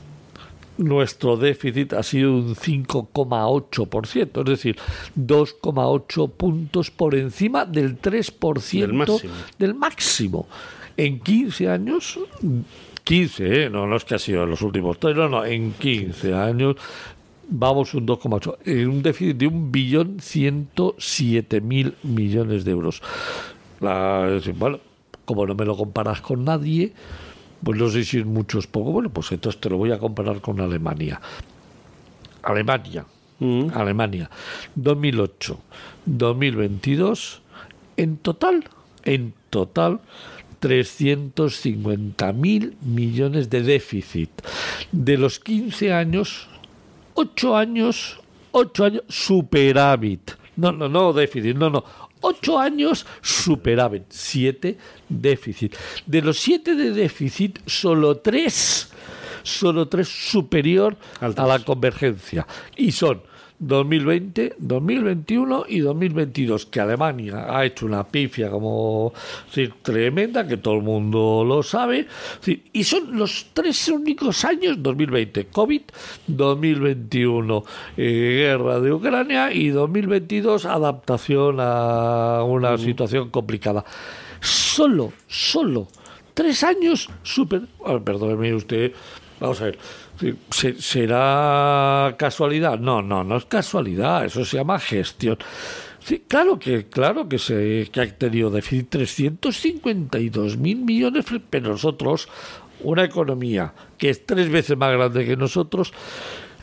nuestro 0.77 1.37
déficit 1.37 1.93
ha 1.93 2.03
sido 2.03 2.33
un 2.33 2.55
5,8%, 2.55 4.39
es 4.39 4.45
decir, 4.45 4.77
2,8 5.17 6.31
puntos 6.31 6.89
por 6.89 7.15
encima 7.15 7.65
del 7.65 8.01
3% 8.01 8.79
del 8.79 8.93
máximo. 8.93 9.33
del 9.57 9.75
máximo. 9.75 10.47
En 10.99 11.21
15 11.21 11.69
años, 11.69 12.19
15, 13.05 13.63
¿eh? 13.63 13.69
no, 13.69 13.87
no 13.87 13.95
es 13.95 14.03
que 14.03 14.15
ha 14.15 14.19
sido 14.19 14.43
en 14.43 14.49
los 14.49 14.61
últimos 14.61 14.99
tres, 14.99 15.15
no, 15.15 15.29
no, 15.29 15.45
en 15.45 15.71
15 15.71 16.33
años 16.33 16.75
vamos 17.47 17.93
un 17.93 18.05
2,8, 18.05 18.57
en 18.65 18.89
un 18.89 19.01
déficit 19.01 19.37
de 19.37 19.47
un 19.47 19.71
billón 19.71 20.19
107 20.19 21.61
mil 21.61 21.95
millones 22.03 22.65
de 22.65 22.71
euros. 22.71 23.01
La, 23.79 24.41
bueno, 24.55 24.81
como 25.23 25.47
no 25.47 25.55
me 25.55 25.63
lo 25.63 25.77
comparas 25.77 26.19
con 26.19 26.43
nadie, 26.43 26.91
pues 27.63 27.79
no 27.79 27.87
sé 27.89 28.03
si 28.03 28.19
es 28.19 28.25
mucho 28.25 28.57
o 28.57 28.59
es 28.59 28.67
poco. 28.67 28.91
Bueno, 28.91 29.09
pues 29.09 29.31
entonces 29.31 29.61
te 29.61 29.69
lo 29.69 29.77
voy 29.77 29.93
a 29.93 29.99
comparar 29.99 30.41
con 30.41 30.59
Alemania. 30.59 31.21
Alemania. 32.43 33.05
Mm. 33.39 33.69
Alemania. 33.73 34.29
2008. 34.75 35.59
2022. 36.05 37.41
En 37.95 38.17
total, 38.17 38.65
en 39.05 39.33
total, 39.49 40.01
350 40.59 42.33
mil 42.33 42.77
millones 42.81 43.49
de 43.49 43.61
déficit. 43.61 44.29
De 44.91 45.17
los 45.17 45.39
15 45.39 45.93
años, 45.93 46.47
8 47.13 47.55
años, 47.55 48.19
8 48.51 48.85
años 48.85 49.03
superávit. 49.07 50.31
No, 50.55 50.71
no, 50.71 50.89
no 50.89 51.13
déficit, 51.13 51.55
no, 51.55 51.69
no. 51.69 51.85
Ocho 52.21 52.59
años 52.59 53.05
superávit, 53.21 54.03
siete 54.09 54.77
déficit. 55.07 55.75
De 56.05 56.21
los 56.21 56.37
siete 56.37 56.75
de 56.75 56.91
déficit, 56.91 57.59
solo 57.65 58.17
tres, 58.17 58.89
solo 59.41 59.87
tres 59.87 60.09
superior 60.09 60.97
a 61.21 61.29
la 61.29 61.59
convergencia. 61.59 62.45
Y 62.75 62.91
son 62.91 63.21
2020, 63.59 64.55
2021 64.57 65.65
y 65.67 65.79
2022, 65.79 66.65
que 66.67 66.79
Alemania 66.79 67.45
ha 67.49 67.65
hecho 67.65 67.85
una 67.85 68.07
pifia 68.07 68.49
como 68.49 69.13
tremenda, 69.83 70.47
que 70.47 70.57
todo 70.57 70.75
el 70.75 70.81
mundo 70.81 71.43
lo 71.45 71.61
sabe, 71.61 72.07
y 72.73 72.83
son 72.83 73.17
los 73.17 73.47
tres 73.53 73.87
únicos 73.89 74.45
años, 74.45 74.81
2020 74.81 75.47
COVID, 75.47 75.81
2021 76.27 77.63
eh, 77.97 78.47
guerra 78.47 78.79
de 78.79 78.93
Ucrania 78.93 79.51
y 79.51 79.69
2022 79.69 80.65
adaptación 80.65 81.57
a 81.59 82.43
una 82.43 82.77
situación 82.77 83.29
complicada. 83.29 83.83
Solo, 84.39 85.11
solo 85.27 85.87
tres 86.33 86.63
años 86.63 87.09
super... 87.21 87.63
perdóneme 88.05 88.53
usted, 88.53 88.93
vamos 89.41 89.59
a 89.59 89.65
ver 89.65 89.77
¿Será 90.49 92.15
casualidad? 92.17 92.79
No, 92.79 93.01
no, 93.01 93.23
no 93.23 93.37
es 93.37 93.45
casualidad, 93.45 94.25
eso 94.25 94.43
se 94.43 94.57
llama 94.57 94.79
gestión. 94.79 95.37
Sí, 95.99 96.23
claro 96.27 96.59
que, 96.59 96.85
claro 96.87 97.29
que 97.29 97.37
se 97.37 97.89
que 97.91 98.01
ha 98.01 98.17
tenido 98.17 98.49
déficit 98.49 98.89
352 98.89 100.57
mil 100.57 100.77
millones, 100.77 101.25
pero 101.49 101.71
nosotros, 101.71 102.27
una 102.81 103.03
economía 103.03 103.73
que 103.97 104.09
es 104.09 104.25
tres 104.25 104.49
veces 104.49 104.77
más 104.77 104.91
grande 104.91 105.25
que 105.25 105.35
nosotros, 105.35 105.93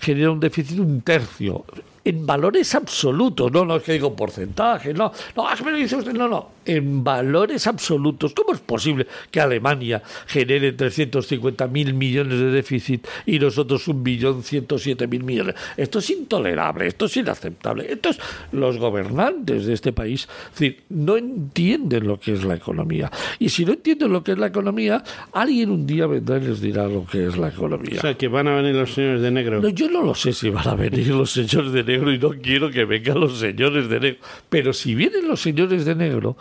genera 0.00 0.30
un 0.30 0.40
déficit 0.40 0.80
un 0.80 1.00
tercio. 1.02 1.64
En 2.06 2.24
valores 2.24 2.72
absolutos, 2.76 3.50
no, 3.50 3.64
no 3.64 3.76
es 3.76 3.82
que 3.82 3.92
digo 3.92 4.14
porcentaje, 4.14 4.94
no, 4.94 5.10
no, 5.34 5.46
me 5.64 5.72
lo 5.72 5.76
dice 5.76 5.96
usted, 5.96 6.12
no, 6.12 6.28
no, 6.28 6.50
en 6.64 7.02
valores 7.02 7.66
absolutos. 7.66 8.32
¿Cómo 8.32 8.52
es 8.52 8.60
posible 8.60 9.08
que 9.28 9.40
Alemania 9.40 10.00
genere 10.26 10.70
350 10.72 11.66
mil 11.66 11.94
millones 11.94 12.38
de 12.38 12.52
déficit 12.52 13.04
y 13.26 13.40
nosotros 13.40 13.88
un 13.88 14.04
billón 14.04 14.44
107 14.44 15.04
mil 15.08 15.24
millones? 15.24 15.56
Esto 15.76 15.98
es 15.98 16.08
intolerable, 16.10 16.86
esto 16.86 17.06
es 17.06 17.16
inaceptable. 17.16 17.90
Entonces, 17.90 18.22
los 18.52 18.78
gobernantes 18.78 19.66
de 19.66 19.74
este 19.74 19.92
país 19.92 20.28
decir, 20.52 20.84
no 20.90 21.16
entienden 21.16 22.06
lo 22.06 22.20
que 22.20 22.34
es 22.34 22.44
la 22.44 22.54
economía. 22.54 23.10
Y 23.40 23.48
si 23.48 23.64
no 23.64 23.72
entienden 23.72 24.12
lo 24.12 24.22
que 24.22 24.32
es 24.32 24.38
la 24.38 24.46
economía, 24.46 25.02
alguien 25.32 25.72
un 25.72 25.84
día 25.88 26.06
vendrá 26.06 26.38
y 26.38 26.42
les 26.42 26.60
dirá 26.60 26.86
lo 26.86 27.04
que 27.04 27.26
es 27.26 27.36
la 27.36 27.48
economía. 27.48 27.98
O 27.98 28.02
sea, 28.02 28.14
que 28.14 28.28
van 28.28 28.46
a 28.46 28.54
venir 28.54 28.76
los 28.76 28.94
señores 28.94 29.22
de 29.22 29.32
negro. 29.32 29.60
No, 29.60 29.70
yo 29.70 29.90
no 29.90 30.02
lo 30.02 30.14
sé 30.14 30.32
si 30.32 30.50
van 30.50 30.68
a 30.68 30.76
venir 30.76 31.08
los 31.08 31.32
señores 31.32 31.72
de 31.72 31.82
negro 31.82 31.95
y 31.96 32.18
no 32.18 32.30
quiero 32.30 32.70
que 32.70 32.84
vengan 32.84 33.20
los 33.20 33.38
señores 33.38 33.88
de 33.88 34.00
negro. 34.00 34.20
Pero 34.48 34.72
si 34.72 34.94
vienen 34.94 35.28
los 35.28 35.40
señores 35.40 35.84
de 35.84 35.94
negro, 35.94 36.36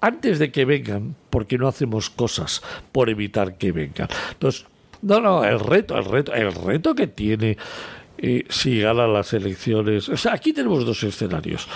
antes 0.00 0.38
de 0.38 0.50
que 0.50 0.64
vengan, 0.64 1.14
¿por 1.30 1.46
qué 1.46 1.58
no 1.58 1.68
hacemos 1.68 2.10
cosas 2.10 2.62
por 2.92 3.10
evitar 3.10 3.58
que 3.58 3.72
vengan? 3.72 4.08
Entonces, 4.32 4.66
no, 5.02 5.20
no, 5.20 5.44
el 5.44 5.60
reto, 5.60 5.96
el 5.96 6.04
reto, 6.04 6.34
el 6.34 6.52
reto 6.52 6.94
que 6.94 7.06
tiene 7.06 7.56
eh, 8.22 8.44
si 8.50 8.80
gana 8.80 9.06
las 9.06 9.32
elecciones. 9.32 10.08
O 10.10 10.16
sea, 10.16 10.34
aquí 10.34 10.52
tenemos 10.52 10.84
dos 10.84 11.02
escenarios. 11.04 11.66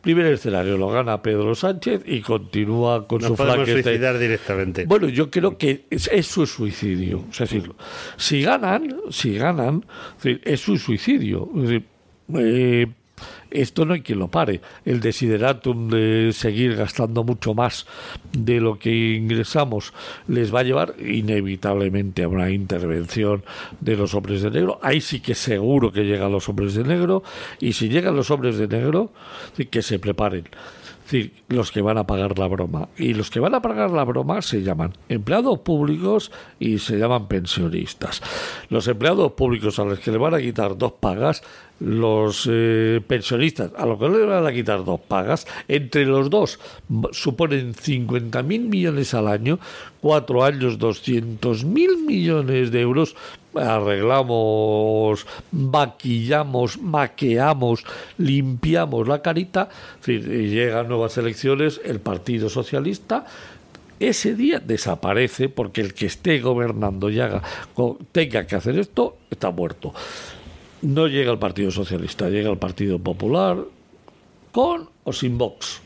Primer 0.00 0.26
escenario, 0.26 0.76
lo 0.76 0.88
gana 0.90 1.20
Pedro 1.20 1.56
Sánchez 1.56 2.02
y 2.06 2.20
continúa 2.20 3.08
con 3.08 3.20
su 3.20 3.34
podemos 3.34 3.68
suicidar 3.68 4.16
directamente. 4.16 4.84
Bueno, 4.84 5.08
yo 5.08 5.28
creo 5.28 5.58
que 5.58 5.86
es, 5.90 6.26
su 6.26 6.46
suicidio. 6.46 7.24
Es 7.32 7.38
decir, 7.38 7.72
si 8.16 8.42
ganan, 8.42 8.94
si 9.10 9.36
ganan, 9.36 9.84
es 10.22 10.60
su 10.60 10.78
suicidio. 10.78 11.50
Es 11.56 11.62
decir, 11.62 11.84
eh, 12.34 12.86
esto 13.50 13.84
no 13.84 13.94
hay 13.94 14.02
quien 14.02 14.18
lo 14.18 14.28
pare. 14.28 14.60
El 14.84 15.00
desideratum 15.00 15.88
de 15.88 16.30
seguir 16.32 16.76
gastando 16.76 17.24
mucho 17.24 17.54
más 17.54 17.86
de 18.32 18.60
lo 18.60 18.78
que 18.78 19.14
ingresamos 19.14 19.92
les 20.26 20.54
va 20.54 20.60
a 20.60 20.64
llevar 20.64 20.94
inevitablemente 21.00 22.22
a 22.22 22.28
una 22.28 22.50
intervención 22.50 23.42
de 23.80 23.96
los 23.96 24.14
hombres 24.14 24.42
de 24.42 24.50
negro. 24.50 24.78
Ahí 24.82 25.00
sí 25.00 25.20
que 25.20 25.34
seguro 25.34 25.92
que 25.92 26.04
llegan 26.04 26.32
los 26.32 26.48
hombres 26.48 26.74
de 26.74 26.84
negro. 26.84 27.22
Y 27.60 27.72
si 27.72 27.88
llegan 27.88 28.16
los 28.16 28.30
hombres 28.30 28.58
de 28.58 28.68
negro, 28.68 29.12
que 29.70 29.82
se 29.82 29.98
preparen 29.98 30.44
decir, 31.08 31.32
los 31.48 31.72
que 31.72 31.80
van 31.80 31.96
a 31.96 32.06
pagar 32.06 32.38
la 32.38 32.46
broma. 32.46 32.88
Y 32.96 33.14
los 33.14 33.30
que 33.30 33.40
van 33.40 33.54
a 33.54 33.62
pagar 33.62 33.90
la 33.90 34.04
broma 34.04 34.42
se 34.42 34.62
llaman 34.62 34.92
empleados 35.08 35.60
públicos 35.60 36.30
y 36.58 36.78
se 36.78 36.98
llaman 36.98 37.28
pensionistas. 37.28 38.22
Los 38.68 38.86
empleados 38.88 39.32
públicos 39.32 39.78
a 39.78 39.84
los 39.84 39.98
que 40.00 40.10
le 40.10 40.18
van 40.18 40.34
a 40.34 40.40
quitar 40.40 40.76
dos 40.76 40.92
pagas 40.92 41.42
los 41.80 42.48
eh, 42.50 43.00
pensionistas, 43.06 43.70
a 43.76 43.86
lo 43.86 43.98
que 43.98 44.08
le 44.08 44.24
van 44.24 44.46
a 44.46 44.52
quitar 44.52 44.84
dos 44.84 45.00
pagas, 45.00 45.46
entre 45.68 46.04
los 46.04 46.28
dos 46.30 46.58
suponen 47.12 47.74
50.000 47.74 48.42
millones 48.42 49.14
al 49.14 49.28
año, 49.28 49.58
cuatro 50.00 50.44
años 50.44 50.78
200.000 50.78 52.04
millones 52.04 52.72
de 52.72 52.80
euros, 52.80 53.14
arreglamos, 53.54 55.26
maquillamos, 55.52 56.78
maqueamos, 56.78 57.84
limpiamos 58.18 59.06
la 59.06 59.22
carita, 59.22 59.68
llegan 60.06 60.88
nuevas 60.88 61.16
elecciones, 61.16 61.80
el 61.84 62.00
Partido 62.00 62.48
Socialista 62.48 63.24
ese 64.00 64.36
día 64.36 64.60
desaparece 64.60 65.48
porque 65.48 65.80
el 65.80 65.92
que 65.92 66.06
esté 66.06 66.38
gobernando 66.38 67.10
y 67.10 67.18
haga, 67.18 67.42
tenga 68.12 68.46
que 68.46 68.54
hacer 68.54 68.78
esto 68.78 69.16
está 69.28 69.50
muerto 69.50 69.92
no 70.82 71.06
llega 71.06 71.32
el 71.32 71.38
Partido 71.38 71.70
Socialista, 71.70 72.28
llega 72.28 72.50
el 72.50 72.58
Partido 72.58 72.98
Popular 72.98 73.64
con 74.52 74.88
o 75.04 75.12
sin 75.12 75.38
Vox. 75.38 75.80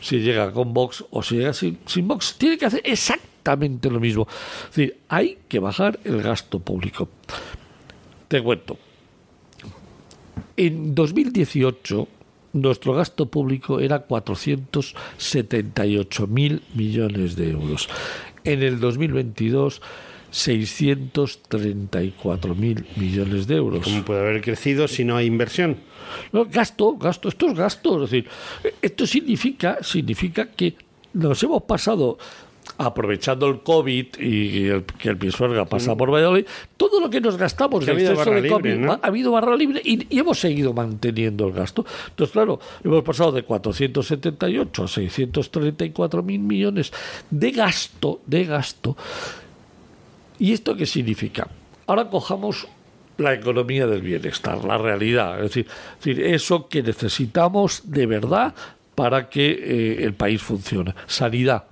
Si 0.00 0.20
llega 0.20 0.52
con 0.52 0.74
Vox 0.74 1.04
o 1.10 1.22
si 1.22 1.36
llega 1.36 1.52
sin, 1.52 1.78
sin 1.86 2.06
Vox, 2.06 2.36
tiene 2.36 2.58
que 2.58 2.66
hacer 2.66 2.82
exactamente 2.84 3.90
lo 3.90 4.00
mismo. 4.00 4.26
Es 4.64 4.76
decir, 4.76 4.98
hay 5.08 5.38
que 5.48 5.58
bajar 5.58 5.98
el 6.04 6.22
gasto 6.22 6.58
público. 6.58 7.08
Te 8.28 8.42
cuento. 8.42 8.76
En 10.56 10.94
2018 10.94 12.08
nuestro 12.54 12.94
gasto 12.94 13.26
público 13.26 13.80
era 13.80 13.98
478 14.00 16.26
mil 16.28 16.62
millones 16.74 17.36
de 17.36 17.50
euros. 17.50 17.90
En 18.44 18.62
el 18.62 18.80
2022 18.80 19.82
634 20.34 22.54
mil 22.56 22.84
millones 22.96 23.46
de 23.46 23.54
euros. 23.54 23.84
¿Cómo 23.84 24.04
puede 24.04 24.18
haber 24.20 24.42
crecido 24.42 24.88
si 24.88 25.04
no 25.04 25.16
hay 25.16 25.26
inversión? 25.26 25.76
No, 26.32 26.44
gasto, 26.46 26.96
gasto, 26.96 27.28
esto 27.28 27.46
es 27.46 27.54
gasto. 27.54 28.02
Es 28.02 28.10
decir, 28.10 28.28
esto 28.82 29.06
significa, 29.06 29.78
significa 29.82 30.48
que 30.48 30.74
nos 31.12 31.40
hemos 31.44 31.62
pasado 31.62 32.18
aprovechando 32.78 33.46
el 33.46 33.60
COVID 33.60 34.16
y 34.18 34.66
el, 34.66 34.82
que 34.84 35.10
el 35.10 35.18
Pisuerga 35.18 35.66
pasa 35.66 35.94
por 35.94 36.12
Valladolid, 36.12 36.46
todo 36.76 36.98
lo 36.98 37.08
que 37.10 37.20
nos 37.20 37.36
gastamos 37.36 37.86
de 37.86 37.92
exceso 37.92 38.32
de 38.32 38.48
COVID, 38.48 38.88
ha 38.88 38.98
habido 39.02 39.30
barra 39.30 39.54
libre 39.54 39.80
y, 39.84 40.12
y, 40.12 40.18
hemos 40.18 40.40
seguido 40.40 40.72
manteniendo 40.72 41.46
el 41.46 41.52
gasto. 41.52 41.86
Entonces, 42.08 42.32
claro, 42.32 42.58
hemos 42.82 43.04
pasado 43.04 43.30
de 43.30 43.44
478 43.44 44.82
a 44.82 44.88
634 44.88 46.24
mil 46.24 46.40
millones 46.40 46.92
de 47.30 47.52
gasto, 47.52 48.20
de 48.26 48.44
gasto 48.44 48.96
¿Y 50.38 50.52
esto 50.52 50.76
qué 50.76 50.86
significa? 50.86 51.48
Ahora 51.86 52.08
cojamos 52.08 52.66
la 53.18 53.34
economía 53.34 53.86
del 53.86 54.02
bienestar, 54.02 54.64
la 54.64 54.78
realidad, 54.78 55.44
es 55.44 55.54
decir, 55.54 56.20
eso 56.20 56.68
que 56.68 56.82
necesitamos 56.82 57.82
de 57.84 58.06
verdad 58.06 58.54
para 58.94 59.28
que 59.28 59.50
eh, 59.50 60.04
el 60.04 60.14
país 60.14 60.42
funcione. 60.42 60.94
Sanidad, 61.06 61.64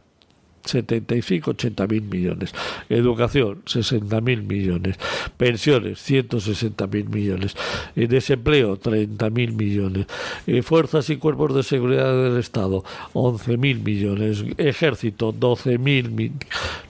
75, 0.65 1.51
80 1.53 1.87
mil 1.87 2.03
millones. 2.03 2.55
Educación, 2.89 3.63
60 3.67 4.21
mil 4.21 4.43
millones. 4.43 4.97
Pensiones, 5.37 6.01
160 6.01 6.87
mil 6.87 7.09
millones. 7.09 7.57
Desempleo, 7.95 8.77
30 8.77 9.31
mil 9.31 9.53
millones. 9.53 10.07
Fuerzas 10.63 11.09
y 11.11 11.17
cuerpos 11.17 11.55
de 11.55 11.63
seguridad 11.63 12.13
del 12.23 12.39
Estado, 12.39 12.85
11 13.13 13.57
mil 13.57 13.81
millones. 13.81 14.45
Ejército, 14.57 15.33
12 15.33 15.79
mil, 15.79 16.33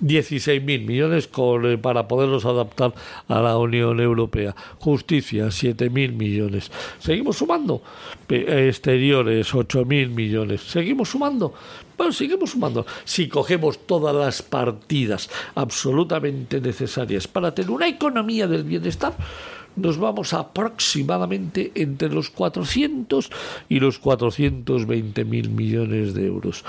16 0.00 0.62
mil 0.62 0.84
millones 0.84 1.28
con, 1.28 1.66
eh, 1.66 1.78
para 1.78 2.08
poderlos 2.08 2.44
adaptar 2.44 2.94
a 3.28 3.40
la 3.40 3.56
Unión 3.56 4.00
Europea. 4.00 4.54
Justicia, 4.78 5.50
7 5.50 5.90
mil 5.90 6.12
millones. 6.12 6.70
Seguimos 6.98 7.36
sumando. 7.36 7.82
Exteriores, 8.28 9.54
8 9.54 9.84
mil 9.84 10.10
millones. 10.10 10.62
Seguimos 10.62 11.10
sumando. 11.10 11.54
Bueno, 11.97 12.12
seguimos 12.12 12.51
sumando. 12.51 12.86
Si 13.05 13.28
cogemos 13.28 13.86
todas 13.86 14.14
las 14.14 14.43
partidas 14.43 15.28
absolutamente 15.55 16.60
necesarias 16.60 17.28
para 17.28 17.55
tener 17.55 17.70
una 17.70 17.89
economía 17.89 18.47
del 18.47 18.64
bienestar, 18.64 19.14
nos 19.77 19.98
vamos 19.98 20.32
aproximadamente 20.35 21.73
entre 21.74 22.10
los 22.10 22.31
400 22.31 23.31
y 23.69 23.81
los 23.81 23.98
420 23.98 25.24
mil 25.24 25.51
millones 25.51 26.14
de 26.14 26.27
euros. 26.27 26.64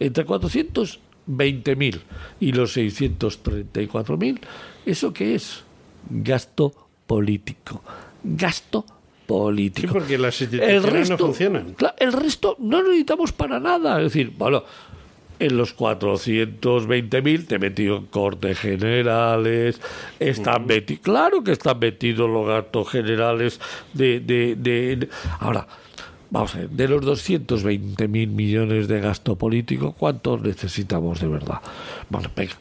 Entre 0.00 0.24
420 0.24 1.76
mil 1.76 2.00
y 2.40 2.52
los 2.52 2.72
634 2.72 4.16
mil, 4.16 4.40
¿eso 4.86 5.12
qué 5.12 5.34
es? 5.34 5.62
Gasto 6.10 6.72
político. 7.06 7.82
Gasto 8.24 8.82
político. 8.82 8.97
Sí, 9.28 9.86
porque 9.86 10.16
las 10.16 10.40
instituciones 10.40 10.84
el 10.84 10.90
resto, 10.90 11.12
no 11.14 11.18
funcionan. 11.18 11.76
El 11.98 12.12
resto 12.12 12.56
no 12.58 12.82
necesitamos 12.82 13.32
para 13.32 13.60
nada. 13.60 13.98
Es 13.98 14.04
decir, 14.04 14.32
bueno, 14.36 14.64
en 15.38 15.56
los 15.56 15.76
420.000 15.76 17.46
te 17.46 17.54
he 17.56 17.58
metido 17.58 17.98
en 17.98 18.06
cortes 18.06 18.58
generales, 18.58 19.80
están 20.18 20.66
metidos, 20.66 21.02
claro 21.02 21.44
que 21.44 21.52
están 21.52 21.78
metidos 21.78 22.28
los 22.28 22.46
gastos 22.46 22.88
generales 22.88 23.60
de, 23.92 24.20
de, 24.20 24.56
de, 24.56 25.08
Ahora, 25.40 25.66
vamos 26.30 26.54
a 26.54 26.58
ver, 26.58 26.70
de 26.70 26.88
los 26.88 27.04
220.000 27.04 28.08
millones 28.08 28.88
de 28.88 29.00
gasto 29.00 29.36
político, 29.36 29.92
¿cuántos 29.92 30.42
necesitamos 30.42 31.20
de 31.20 31.28
verdad? 31.28 31.60
Bueno, 32.08 32.30
venga, 32.36 32.54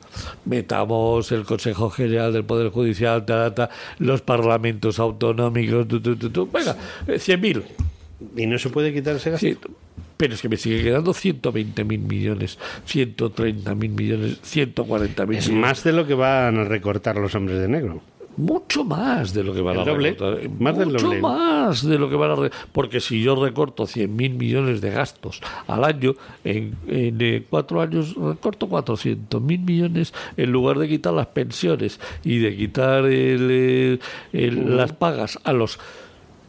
metamos 0.45 1.31
el 1.31 1.43
Consejo 1.43 1.89
General 1.89 2.31
del 2.33 2.45
Poder 2.45 2.69
Judicial, 2.69 3.25
los 3.99 4.21
parlamentos 4.21 4.99
autonómicos, 4.99 5.87
venga, 5.87 6.75
100.000. 7.07 7.57
Eh, 7.57 7.63
¿Y 8.35 8.47
no 8.47 8.57
se 8.57 8.69
puede 8.69 8.93
quitar 8.93 9.15
ese 9.15 9.31
gasto? 9.31 9.47
pero 10.17 10.33
es 10.33 10.41
que 10.41 10.49
me 10.49 10.57
sigue 10.57 10.83
quedando 10.83 11.13
120 11.13 11.83
mil 11.83 11.99
millones, 11.99 12.57
130 12.85 13.75
mil 13.75 13.91
millones, 13.91 14.39
140 14.41 15.25
mil 15.27 15.37
Es 15.37 15.51
más 15.51 15.83
de 15.83 15.93
lo 15.93 16.07
que 16.07 16.15
van 16.15 16.57
a 16.57 16.63
recortar 16.63 17.17
los 17.17 17.35
hombres 17.35 17.59
de 17.59 17.67
negro. 17.67 18.01
Mucho 18.37 18.83
más 18.83 19.33
de 19.33 19.43
lo 19.43 19.51
que 19.51 19.61
van 19.61 19.79
a 19.79 19.83
recortar. 19.83 20.49
Más 20.59 20.77
Mucho 20.77 21.13
más 21.15 21.83
de 21.83 21.97
lo 21.97 22.07
que 22.07 22.15
van 22.15 22.31
a 22.31 22.35
recortar. 22.35 22.67
Porque 22.71 23.01
si 23.01 23.23
yo 23.23 23.35
recorto 23.35 23.87
100 23.87 24.15
mil 24.15 24.35
millones 24.35 24.79
de 24.79 24.91
gastos 24.91 25.41
al 25.65 25.83
año, 25.83 26.13
en, 26.43 26.75
en 26.87 27.17
eh, 27.19 27.43
cuatro 27.49 27.81
años 27.81 28.15
recorto 28.15 28.69
400 28.69 29.41
mil 29.41 29.59
millones 29.61 30.13
en 30.37 30.51
lugar 30.51 30.77
de 30.77 30.87
quitar 30.87 31.13
las 31.13 31.27
pensiones 31.27 31.99
y 32.23 32.37
de 32.37 32.55
quitar 32.55 33.05
el, 33.05 33.99
las 34.31 34.93
pagas 34.93 35.39
a 35.43 35.51
los 35.51 35.79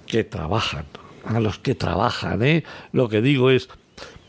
que 0.07 0.25
trabajan, 0.25 0.85
a 1.25 1.41
los 1.41 1.59
que 1.59 1.75
trabajan, 1.75 2.43
¿eh? 2.43 2.65
Lo 2.93 3.09
que 3.09 3.23
digo 3.23 3.51
es, 3.51 3.69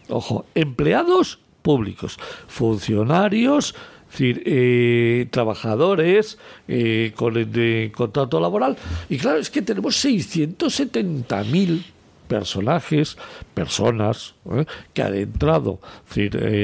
ojo, 0.07 0.45
empleados 0.55 1.39
públicos, 1.61 2.17
funcionarios, 2.47 3.75
eh, 4.19 5.27
trabajadores 5.31 6.37
eh, 6.67 7.13
con 7.15 7.37
el 7.37 7.91
contrato 7.91 8.39
laboral. 8.39 8.77
Y 9.09 9.17
claro, 9.17 9.39
es 9.39 9.49
que 9.49 9.61
tenemos 9.61 10.03
670.000 10.03 11.83
personajes, 12.27 13.17
personas 13.53 14.35
¿eh? 14.51 14.65
que 14.93 15.01
han 15.01 15.15
entrado 15.15 15.79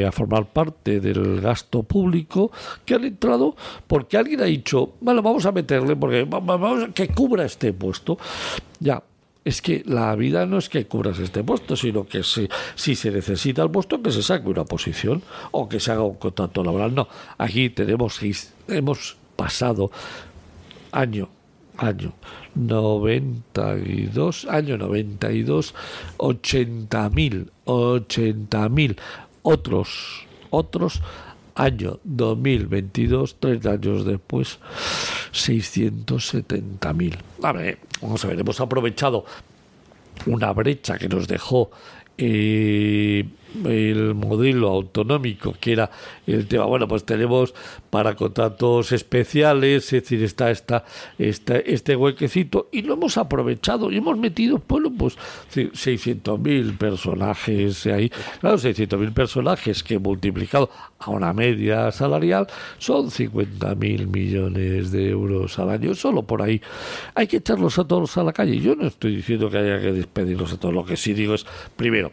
a 0.08 0.12
formar 0.12 0.46
parte 0.46 1.00
del 1.00 1.42
gasto 1.42 1.84
público, 1.84 2.52
que 2.86 2.94
han 2.94 3.04
entrado 3.04 3.56
porque 3.88 4.18
alguien 4.18 4.42
ha 4.42 4.46
dicho, 4.46 4.94
bueno, 5.02 5.22
vamos 5.22 5.46
a 5.46 5.52
meterle 5.52 5.96
porque 5.96 6.24
vamos 6.24 6.84
a 6.84 6.88
que 6.94 7.08
cubra 7.08 7.46
este 7.46 7.74
puesto. 7.74 8.18
Ya, 8.80 9.02
es 9.46 9.62
que 9.62 9.84
la 9.86 10.14
vida 10.16 10.48
no 10.48 10.58
es 10.58 10.68
que 10.70 10.88
cubras 10.88 11.20
este 11.20 11.44
puesto, 11.44 11.76
sino 11.76 12.08
que 12.08 12.24
si, 12.24 12.50
si 12.74 12.96
se 12.96 13.12
necesita 13.12 13.62
el 13.62 13.70
puesto, 13.70 14.02
que 14.02 14.12
se 14.12 14.24
saque 14.24 14.50
una 14.50 14.66
posición 14.66 15.22
o 15.52 15.70
que 15.70 15.80
se 15.80 15.92
haga 15.92 16.02
un 16.02 16.16
contrato 16.16 16.64
laboral. 16.64 16.96
No, 16.96 17.08
aquí 17.38 17.70
tenemos, 17.70 18.20
hemos 18.68 19.18
pasado 19.36 19.92
año, 20.92 21.30
año 21.78 22.14
92, 22.56 24.48
año 24.50 24.78
92, 24.80 25.76
80.000, 26.18 27.50
80.000 27.66 28.98
otros, 29.44 30.26
otros 30.50 31.04
año 31.56 31.99
2022, 32.03 33.38
tres 33.40 33.65
años 33.65 34.06
después, 34.06 34.60
670.000. 35.34 37.18
A 37.41 37.52
ver, 37.53 37.80
vamos 38.02 38.23
a 38.23 38.27
ver, 38.27 38.40
hemos 38.40 38.60
aprovechado 38.60 39.26
una 40.26 40.52
brecha 40.53 40.98
que 40.98 41.10
nos 41.10 41.27
dejó 41.27 41.72
eh, 42.18 43.26
el 43.65 44.15
modelo 44.15 44.69
autonómico, 44.69 45.56
que 45.60 45.73
era 45.73 45.90
el 46.27 46.48
tema, 46.48 46.65
bueno, 46.65 46.88
pues 46.88 47.06
tenemos 47.06 47.53
para 47.90 48.15
contratos 48.15 48.91
especiales, 48.91 49.94
es 49.94 50.03
decir, 50.03 50.23
está, 50.23 50.52
está, 50.52 50.86
está 51.18 51.57
este 51.57 51.95
huequecito, 51.95 52.69
y 52.72 52.82
lo 52.82 52.95
hemos 52.95 53.18
aprovechado 53.18 53.91
y 53.91 53.98
hemos 53.98 54.18
metido, 54.18 54.61
bueno, 54.68 54.91
pues 54.98 55.18
600.000 55.53 56.77
personajes 56.77 57.86
ahí. 57.88 58.10
Claro, 58.40 58.57
600.000 58.57 59.14
personajes 59.14 59.84
que 59.84 59.99
multiplicado 59.99 60.69
a 60.99 61.10
una 61.11 61.34
media 61.34 61.91
salarial 61.91 62.48
son 62.77 63.10
50.000 63.10 64.07
millones 64.07 64.91
de 64.91 65.10
euros 65.10 65.57
al 65.60 65.69
año, 65.69 65.95
solo 65.95 66.23
por 66.23 66.41
ahí. 66.41 66.61
Hay 67.14 67.27
que 67.27 67.38
echarlos 67.38 67.80
a 67.80 67.86
todos 67.86 68.18
a 68.18 68.23
la 68.23 68.34
calle. 68.34 68.60
Yo 68.60 68.76
no 68.76 68.88
estoy 68.88 69.15
diciendo 69.15 69.49
que 69.49 69.57
haya 69.57 69.80
que 69.80 69.91
despedirlos 69.91 70.53
a 70.53 70.60
todos, 70.60 70.73
lo 70.73 70.86
que 70.86 70.98
sí 70.98 71.14
digo 71.14 71.36
es, 71.36 71.45
primero, 71.76 72.11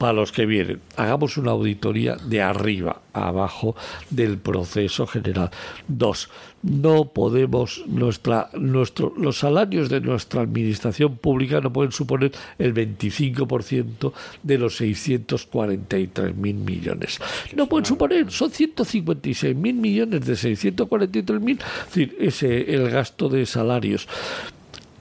para 0.00 0.14
los 0.14 0.32
que 0.32 0.46
vienen. 0.46 0.80
Hagamos 0.96 1.36
una 1.36 1.50
auditoría 1.50 2.16
de 2.16 2.40
arriba 2.40 3.02
abajo 3.12 3.76
del 4.08 4.38
proceso 4.38 5.06
general. 5.06 5.50
Dos, 5.88 6.30
no 6.62 7.12
podemos, 7.12 7.84
nuestra, 7.86 8.48
nuestro, 8.54 9.12
los 9.18 9.40
salarios 9.40 9.90
de 9.90 10.00
nuestra 10.00 10.40
administración 10.40 11.18
pública 11.18 11.60
no 11.60 11.70
pueden 11.70 11.92
suponer 11.92 12.32
el 12.58 12.72
25% 12.72 14.14
de 14.42 14.56
los 14.56 14.80
643.000 14.80 16.34
millones. 16.34 17.20
No 17.54 17.68
pueden 17.68 17.84
suponer, 17.84 18.30
son 18.30 18.50
156.000 18.50 19.54
millones 19.54 20.24
de 20.24 20.32
643.000, 20.32 21.58
es 21.60 21.84
decir, 21.84 22.16
ese, 22.18 22.74
el 22.74 22.88
gasto 22.88 23.28
de 23.28 23.44
salarios. 23.44 24.08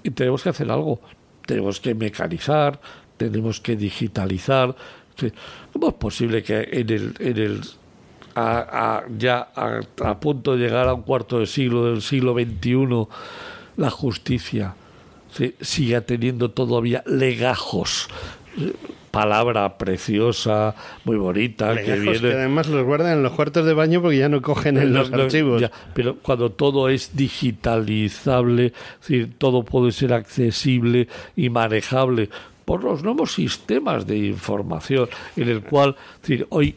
Y 0.03 0.09
tenemos 0.09 0.43
que 0.43 0.49
hacer 0.49 0.69
algo. 0.69 0.99
Tenemos 1.45 1.79
que 1.79 1.95
mecanizar, 1.95 2.81
tenemos 3.19 3.59
que 3.59 3.75
digitalizar. 3.75 4.75
¿Cómo 5.73 5.89
es 5.89 5.93
posible 5.95 6.41
que 6.41 6.67
en 6.71 6.89
el, 6.89 7.13
en 7.19 7.37
el 7.37 7.61
ya 9.17 9.49
a, 9.53 10.19
punto 10.19 10.55
de 10.55 10.63
llegar 10.63 10.87
a 10.87 10.93
un 10.93 11.01
cuarto 11.01 11.39
de 11.39 11.45
siglo 11.45 11.91
del 11.91 12.01
siglo 12.01 12.33
XXI 12.33 13.07
la 13.75 13.89
justicia 13.89 14.75
siga 15.59 16.01
teniendo 16.01 16.51
todavía 16.51 17.03
legajos? 17.05 18.07
palabra 19.11 19.77
preciosa, 19.77 20.75
muy 21.03 21.17
bonita, 21.17 21.75
que 21.75 21.95
viene. 21.95 22.19
Que 22.19 22.33
además 22.33 22.67
los 22.67 22.85
guardan 22.85 23.13
en 23.17 23.23
los 23.23 23.33
cuartos 23.33 23.65
de 23.65 23.73
baño 23.73 24.01
porque 24.01 24.17
ya 24.17 24.29
no 24.29 24.41
cogen 24.41 24.77
en 24.77 24.93
los, 24.93 25.11
archivos. 25.11 25.63
pero 25.93 26.17
cuando 26.17 26.51
todo 26.51 26.89
es 26.89 27.15
digitalizable, 27.15 28.67
es 28.67 28.73
decir, 29.01 29.33
todo 29.37 29.63
puede 29.63 29.91
ser 29.91 30.13
accesible 30.13 31.07
y 31.35 31.49
manejable 31.49 32.29
por 32.69 32.83
los 32.83 33.01
nuevos 33.01 33.33
sistemas 33.33 34.05
de 34.05 34.15
información 34.15 35.09
en 35.35 35.49
el 35.49 35.63
cual 35.63 35.95
decir, 36.21 36.45
hoy 36.51 36.75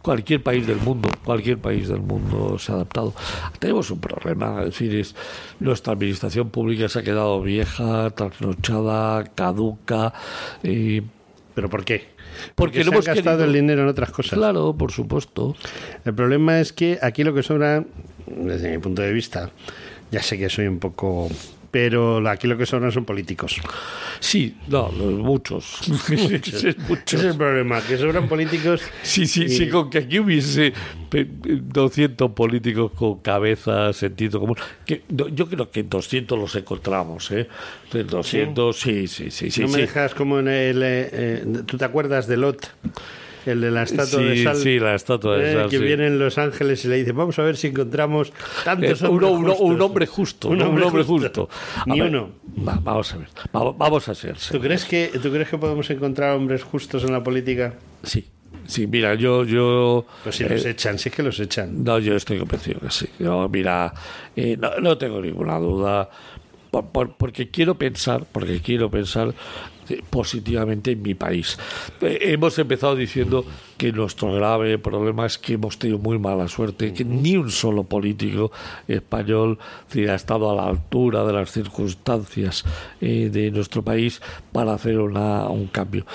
cualquier 0.00 0.44
país 0.44 0.64
del 0.64 0.76
mundo, 0.76 1.08
cualquier 1.24 1.58
país 1.58 1.88
del 1.88 1.98
mundo 1.98 2.56
se 2.56 2.70
ha 2.70 2.76
adaptado. 2.76 3.12
Tenemos 3.58 3.90
un 3.90 3.98
problema, 3.98 4.60
es 4.60 4.66
decir, 4.66 4.94
es, 4.94 5.16
nuestra 5.58 5.94
administración 5.94 6.50
pública 6.50 6.88
se 6.88 7.00
ha 7.00 7.02
quedado 7.02 7.42
vieja, 7.42 8.10
trasnochada, 8.10 9.24
caduca. 9.34 10.12
Eh, 10.62 11.02
¿Pero 11.52 11.68
por 11.68 11.84
qué? 11.84 12.14
Porque, 12.54 12.84
no 12.84 12.92
hemos 12.92 13.04
gastado 13.04 13.42
el 13.42 13.52
dinero 13.52 13.82
en 13.82 13.88
otras 13.88 14.12
cosas. 14.12 14.38
Claro, 14.38 14.72
por 14.78 14.92
supuesto. 14.92 15.56
El 16.04 16.14
problema 16.14 16.60
es 16.60 16.72
que 16.72 17.00
aquí 17.02 17.24
lo 17.24 17.34
que 17.34 17.42
sobra, 17.42 17.84
desde 18.28 18.70
mi 18.70 18.78
punto 18.78 19.02
de 19.02 19.12
vista, 19.12 19.50
ya 20.12 20.22
sé 20.22 20.38
que 20.38 20.48
soy 20.48 20.68
un 20.68 20.78
poco 20.78 21.28
pero 21.74 22.24
aquí 22.28 22.46
lo 22.46 22.56
que 22.56 22.66
sobran 22.66 22.92
son 22.92 23.04
políticos. 23.04 23.60
Sí, 24.20 24.54
no, 24.68 24.90
muchos. 24.92 25.80
muchos. 26.08 26.62
Ese 26.62 26.68
es 26.68 27.24
el 27.24 27.36
problema, 27.36 27.80
que 27.80 27.98
sobran 27.98 28.28
políticos. 28.28 28.80
Sí, 29.02 29.26
sí, 29.26 29.48
sí, 29.48 29.68
con 29.68 29.90
que 29.90 29.98
aquí 29.98 30.20
hubiese 30.20 30.72
200 31.10 32.30
políticos 32.30 32.92
con 32.92 33.18
cabeza, 33.18 33.92
sentido 33.92 34.38
común. 34.38 34.56
Que, 34.86 35.02
yo 35.08 35.48
creo 35.48 35.68
que 35.68 35.82
200 35.82 36.38
los 36.38 36.54
encontramos, 36.54 37.32
¿eh? 37.32 37.48
200, 37.92 38.78
sí, 38.78 39.08
sí, 39.08 39.32
sí. 39.32 39.50
sí 39.50 39.62
no 39.62 39.68
me 39.70 39.78
dejas 39.78 40.14
como 40.14 40.38
en 40.38 40.46
el. 40.46 40.80
Eh, 40.80 41.08
eh, 41.12 41.44
¿Tú 41.66 41.76
te 41.76 41.84
acuerdas 41.84 42.28
de 42.28 42.36
Lot? 42.36 42.70
El 43.46 43.60
de 43.60 43.70
la 43.70 43.82
estatua 43.82 44.20
de 44.20 44.42
sal. 44.42 44.56
Sí, 44.56 44.78
la 44.78 44.94
estatua 44.94 45.36
de 45.36 45.50
eh, 45.50 45.54
sal. 45.54 45.70
Que 45.70 45.78
vienen 45.78 46.18
Los 46.18 46.38
Ángeles 46.38 46.84
y 46.84 46.88
le 46.88 46.96
dice, 46.96 47.12
vamos 47.12 47.38
a 47.38 47.42
ver 47.42 47.56
si 47.56 47.68
encontramos 47.68 48.32
tantos 48.64 49.02
eh, 49.02 49.08
uno, 49.08 49.30
un 49.30 49.80
hombre 49.80 50.06
justo. 50.06 50.48
Un 50.48 50.62
hombre, 50.62 51.04
justo. 51.04 51.48
Ni 51.86 52.00
uno. 52.00 52.30
vamos 52.56 53.12
a 53.14 53.18
ver. 53.18 53.28
vamos 53.52 54.08
a 54.08 54.14
ser. 54.14 54.36
¿Tú 54.50 54.60
crees, 54.60 54.84
que, 54.84 55.10
¿Tú 55.22 55.30
crees 55.30 55.48
que 55.48 55.58
podemos 55.58 55.88
encontrar 55.90 56.36
hombres 56.36 56.62
justos 56.62 57.04
en 57.04 57.12
la 57.12 57.22
política? 57.22 57.74
Sí. 58.02 58.26
Sí, 58.66 58.86
mira, 58.86 59.14
yo... 59.14 59.44
yo 59.44 60.06
pues 60.22 60.36
si 60.36 60.44
los 60.44 60.64
eh, 60.64 60.70
echan, 60.70 60.98
sí 60.98 61.10
es 61.10 61.14
que 61.14 61.22
los 61.22 61.38
echan. 61.38 61.84
No, 61.84 61.98
yo 61.98 62.16
estoy 62.16 62.38
convencido 62.38 62.80
que 62.80 62.90
sí. 62.90 63.06
Yo, 63.18 63.46
mira, 63.50 63.92
no, 64.36 64.80
no 64.80 64.96
tengo 64.96 65.20
ninguna 65.20 65.58
duda 65.58 66.08
porque 66.82 67.50
quiero 67.50 67.76
pensar, 67.76 68.24
porque 68.30 68.60
quiero 68.60 68.90
pensar 68.90 69.28
eh, 69.28 69.34
positivamente 70.10 70.92
en 70.92 71.02
mi 71.02 71.14
país. 71.14 71.58
Eh, 72.00 72.18
hemos 72.22 72.58
empezado 72.58 72.96
diciendo 72.96 73.44
que 73.76 73.92
nuestro 73.92 74.32
grave 74.32 74.78
problema 74.78 75.26
es 75.26 75.38
que 75.38 75.54
hemos 75.54 75.78
tenido 75.78 75.98
muy 75.98 76.18
mala 76.18 76.48
suerte, 76.48 76.92
que 76.92 77.04
ni 77.04 77.36
un 77.36 77.50
solo 77.50 77.84
político 77.84 78.52
español 78.88 79.58
ha 80.08 80.14
estado 80.14 80.50
a 80.50 80.54
la 80.54 80.66
altura 80.66 81.24
de 81.24 81.32
las 81.32 81.50
circunstancias 81.50 82.64
eh, 83.00 83.30
de 83.32 83.50
nuestro 83.50 83.82
país 83.82 84.20
para 84.52 84.74
hacer 84.74 84.98
una, 84.98 85.48
un 85.48 85.66
cambio. 85.66 86.06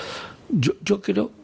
Yo, 0.48 0.72
yo 0.82 1.00
creo 1.00 1.39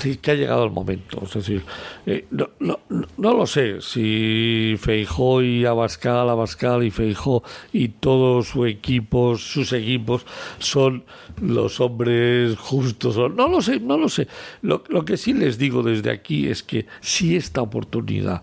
que 0.00 0.30
ha 0.30 0.34
llegado 0.34 0.64
el 0.64 0.70
momento. 0.70 1.22
Es 1.22 1.34
decir, 1.34 1.62
eh, 2.06 2.26
no, 2.30 2.50
no, 2.58 2.80
no, 3.16 3.34
lo 3.34 3.46
sé 3.46 3.80
si 3.80 4.74
Feijó 4.78 5.42
y 5.42 5.64
Abascal, 5.64 6.28
Abascal 6.28 6.84
y 6.84 6.90
Feijó 6.90 7.42
y 7.72 7.88
todo 7.88 8.42
su 8.42 8.66
equipo, 8.66 9.36
sus 9.36 9.72
equipos 9.72 10.24
son 10.58 11.04
los 11.40 11.80
hombres 11.80 12.56
justos. 12.58 13.16
No 13.34 13.48
lo 13.48 13.62
sé, 13.62 13.80
no 13.80 13.96
lo 13.96 14.08
sé. 14.08 14.26
Lo, 14.62 14.82
lo 14.88 15.04
que 15.04 15.16
sí 15.16 15.32
les 15.32 15.58
digo 15.58 15.82
desde 15.82 16.10
aquí 16.10 16.48
es 16.48 16.62
que 16.62 16.86
si 17.00 17.36
esta 17.36 17.62
oportunidad, 17.62 18.42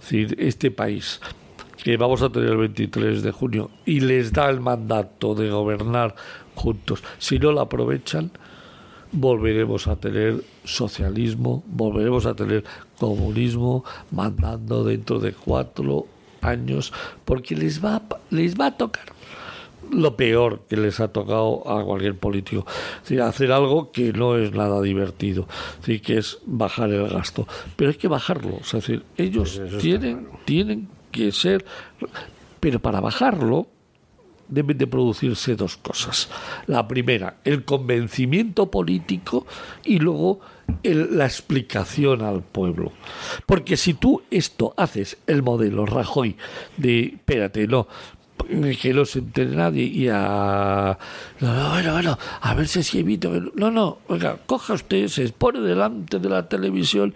decir, 0.00 0.36
este 0.38 0.70
país 0.70 1.20
que 1.82 1.96
vamos 1.96 2.20
a 2.22 2.30
tener 2.30 2.50
el 2.50 2.56
23 2.56 3.22
de 3.22 3.30
junio 3.30 3.70
y 3.84 4.00
les 4.00 4.32
da 4.32 4.50
el 4.50 4.60
mandato 4.60 5.36
de 5.36 5.50
gobernar 5.50 6.16
juntos, 6.56 7.04
si 7.18 7.38
no 7.38 7.52
la 7.52 7.62
aprovechan, 7.62 8.32
volveremos 9.16 9.86
a 9.88 9.96
tener 9.96 10.44
socialismo, 10.64 11.64
volveremos 11.66 12.26
a 12.26 12.34
tener 12.34 12.64
comunismo 12.98 13.84
mandando 14.10 14.84
dentro 14.84 15.18
de 15.18 15.32
cuatro 15.32 16.06
años, 16.42 16.92
porque 17.24 17.56
les 17.56 17.82
va, 17.84 18.02
les 18.30 18.58
va 18.58 18.66
a 18.66 18.76
tocar 18.76 19.16
lo 19.90 20.16
peor 20.16 20.62
que 20.68 20.76
les 20.76 21.00
ha 21.00 21.08
tocado 21.08 21.62
a 21.70 21.82
cualquier 21.84 22.16
político. 22.16 22.66
hacer 23.22 23.52
algo 23.52 23.92
que 23.92 24.12
no 24.12 24.36
es 24.36 24.52
nada 24.52 24.82
divertido, 24.82 25.46
que 25.84 26.18
es 26.18 26.38
bajar 26.44 26.90
el 26.90 27.08
gasto. 27.08 27.46
Pero 27.76 27.90
hay 27.90 27.96
que 27.96 28.08
bajarlo. 28.08 28.58
Es 28.62 28.72
decir, 28.72 29.04
ellos 29.16 29.58
pues 29.58 29.78
tienen, 29.78 30.28
tienen 30.44 30.88
que 31.12 31.30
ser... 31.32 31.64
Pero 32.58 32.80
para 32.80 33.00
bajarlo 33.00 33.68
deben 34.48 34.78
de 34.78 34.86
producirse 34.86 35.56
dos 35.56 35.76
cosas. 35.76 36.28
La 36.66 36.86
primera, 36.86 37.38
el 37.44 37.64
convencimiento 37.64 38.70
político 38.70 39.46
y 39.84 39.98
luego 39.98 40.40
la 40.82 41.24
explicación 41.24 42.22
al 42.22 42.42
pueblo. 42.42 42.92
Porque 43.46 43.76
si 43.76 43.94
tú 43.94 44.22
esto 44.30 44.74
haces 44.76 45.18
el 45.26 45.42
modelo 45.42 45.86
Rajoy 45.86 46.36
de, 46.76 47.14
espérate, 47.14 47.66
no, 47.66 47.86
que 48.80 48.92
no 48.94 49.04
se 49.04 49.20
entere 49.20 49.56
nadie 49.56 49.84
y 49.84 50.08
a 50.08 50.98
bueno, 51.40 51.92
bueno, 51.92 52.18
a 52.40 52.54
ver 52.54 52.68
si 52.68 52.98
evito 52.98 53.30
no, 53.54 53.70
no, 53.70 53.98
oiga, 54.08 54.38
coja 54.46 54.74
usted, 54.74 55.08
se 55.08 55.22
expone 55.22 55.60
delante 55.60 56.18
de 56.18 56.28
la 56.28 56.48
televisión, 56.48 57.14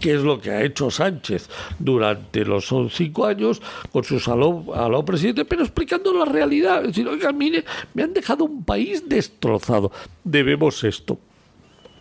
que 0.00 0.14
es 0.14 0.22
lo 0.22 0.40
que 0.40 0.50
ha 0.50 0.62
hecho 0.62 0.90
Sánchez 0.90 1.48
durante 1.78 2.44
los 2.44 2.72
cinco 2.90 3.26
años 3.26 3.60
con 3.90 4.04
su 4.04 4.20
salón 4.20 4.66
a 4.74 5.04
presidente, 5.04 5.44
pero 5.44 5.62
explicando 5.62 6.12
la 6.12 6.24
realidad, 6.24 6.82
es 6.82 6.88
decir, 6.88 7.08
oiga, 7.08 7.32
mire, 7.32 7.64
me 7.94 8.02
han 8.02 8.12
dejado 8.12 8.44
un 8.44 8.64
país 8.64 9.08
destrozado, 9.08 9.90
debemos 10.24 10.84
esto 10.84 11.18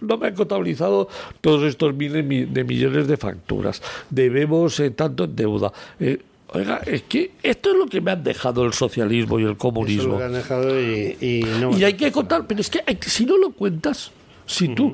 no 0.02 0.18
me 0.18 0.28
han 0.28 0.36
contabilizado 0.36 1.07
todos 1.41 1.64
estos 1.64 1.94
miles 1.94 2.28
de 2.52 2.64
millones 2.64 3.07
de 3.07 3.18
facturas. 3.18 3.82
Debemos 4.10 4.80
eh, 4.80 4.90
tanto 4.90 5.26
en 5.26 5.36
deuda. 5.36 5.72
Eh, 5.99 6.19
Oiga, 6.53 6.82
es 6.86 7.03
que 7.03 7.32
esto 7.44 7.72
es 7.72 7.78
lo 7.78 7.86
que 7.88 8.02
me 8.02 8.11
han 8.11 8.23
dejado 8.23 8.65
el 8.65 8.73
socialismo 8.73 9.40
y 9.40 9.44
el 9.44 9.56
comunismo. 9.56 10.18
han 10.19 10.34
dejado 10.34 10.80
y, 10.80 11.45
no 11.61 11.78
y 11.78 11.84
hay 11.86 11.94
que 11.94 12.11
contar, 12.11 12.45
pero 12.45 12.60
es 12.60 12.69
que 12.69 12.84
si 13.10 13.26
no 13.26 13.38
lo 13.38 13.52
cuentas, 13.52 14.11
si 14.45 14.69
tú... 14.69 14.94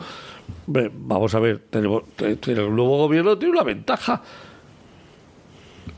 Vamos 0.68 1.36
a 1.36 1.40
ver, 1.40 1.60
tenemos, 1.70 2.04
el 2.20 2.76
nuevo 2.76 3.00
gobierno 3.00 3.38
tiene 3.38 3.54
una 3.54 3.64
ventaja. 3.64 4.22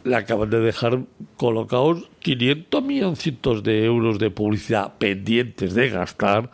Le 0.03 0.15
acaban 0.15 0.49
de 0.49 0.59
dejar 0.59 1.01
colocados 1.37 2.09
500 2.19 2.83
milloncitos 2.83 3.61
de 3.61 3.85
euros 3.85 4.17
de 4.17 4.31
publicidad 4.31 4.93
pendientes 4.97 5.75
de 5.75 5.89
gastar, 5.89 6.49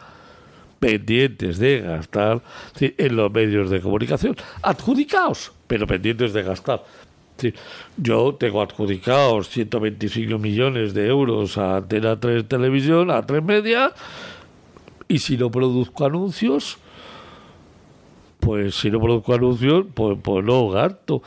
pendientes 0.80 1.58
de 1.58 1.82
gastar 1.82 2.42
en 2.80 3.16
los 3.16 3.32
medios 3.32 3.70
de 3.70 3.80
comunicación, 3.80 4.36
adjudicados, 4.62 5.54
pero 5.68 5.88
pendientes 5.88 6.34
de 6.34 6.44
gastar 6.44 6.84
yo 7.98 8.36
tengo 8.36 8.62
adjudicados 8.62 9.50
125 9.50 10.38
millones 10.38 10.94
de 10.94 11.08
euros 11.08 11.58
a 11.58 11.78
Antena 11.78 12.20
3 12.20 12.48
Televisión, 12.48 13.12
a 13.12 13.26
3 13.26 13.44
Media, 13.44 13.94
y 15.08 15.20
si 15.20 15.38
no 15.38 15.52
produzco 15.52 16.06
anuncios, 16.06 16.78
pues 18.40 18.76
si 18.76 18.90
no 18.90 19.00
produzco 19.00 19.34
anuncios, 19.34 19.86
pues, 19.94 20.18
pues 20.22 20.46
no 20.46 20.70
gasto. 20.70 21.22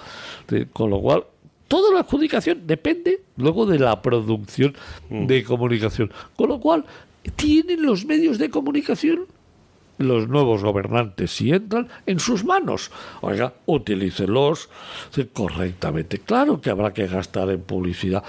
Con 0.72 0.90
lo 0.90 1.00
cual, 1.00 1.24
toda 1.68 1.92
la 1.92 2.00
adjudicación 2.00 2.66
depende 2.66 3.20
luego 3.36 3.66
de 3.66 3.78
la 3.78 4.00
producción 4.02 4.74
mm. 5.10 5.26
de 5.26 5.44
comunicación. 5.44 6.12
Con 6.36 6.48
lo 6.48 6.60
cual, 6.60 6.84
tienen 7.36 7.82
los 7.82 8.04
medios 8.04 8.38
de 8.38 8.50
comunicación 8.50 9.26
los 9.98 10.28
nuevos 10.28 10.62
gobernantes, 10.62 11.30
si 11.32 11.52
entran, 11.52 11.88
en 12.06 12.20
sus 12.20 12.44
manos. 12.44 12.90
Oiga, 13.20 13.54
utilícelos 13.66 14.68
correctamente. 15.32 16.18
Claro 16.18 16.60
que 16.60 16.70
habrá 16.70 16.92
que 16.92 17.06
gastar 17.06 17.50
en 17.50 17.60
publicidad. 17.60 18.22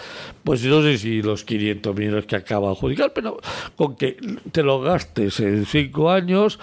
Pues 0.44 0.64
no 0.66 0.82
sé 0.82 0.98
si 0.98 1.22
los 1.22 1.44
500 1.44 1.96
millones 1.96 2.26
que 2.26 2.36
acaba 2.36 2.68
de 2.68 2.74
adjudicar, 2.74 3.14
pero 3.14 3.40
con 3.76 3.96
que 3.96 4.18
te 4.52 4.64
lo 4.64 4.82
gastes 4.82 5.40
en 5.40 5.66
cinco 5.66 6.10
años, 6.10 6.60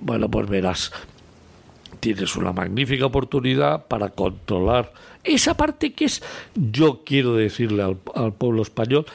bueno, 0.00 0.30
pues 0.30 0.48
verás. 0.48 0.92
Tienes 2.00 2.36
una 2.36 2.52
magnífica 2.52 3.06
oportunidad 3.06 3.86
para 3.86 4.10
controlar 4.10 4.92
esa 5.24 5.56
parte 5.56 5.92
que 5.92 6.04
es, 6.04 6.22
yo 6.54 7.02
quiero 7.04 7.34
decirle 7.34 7.82
al, 7.82 7.98
al 8.14 8.32
pueblo 8.32 8.62
español, 8.62 9.06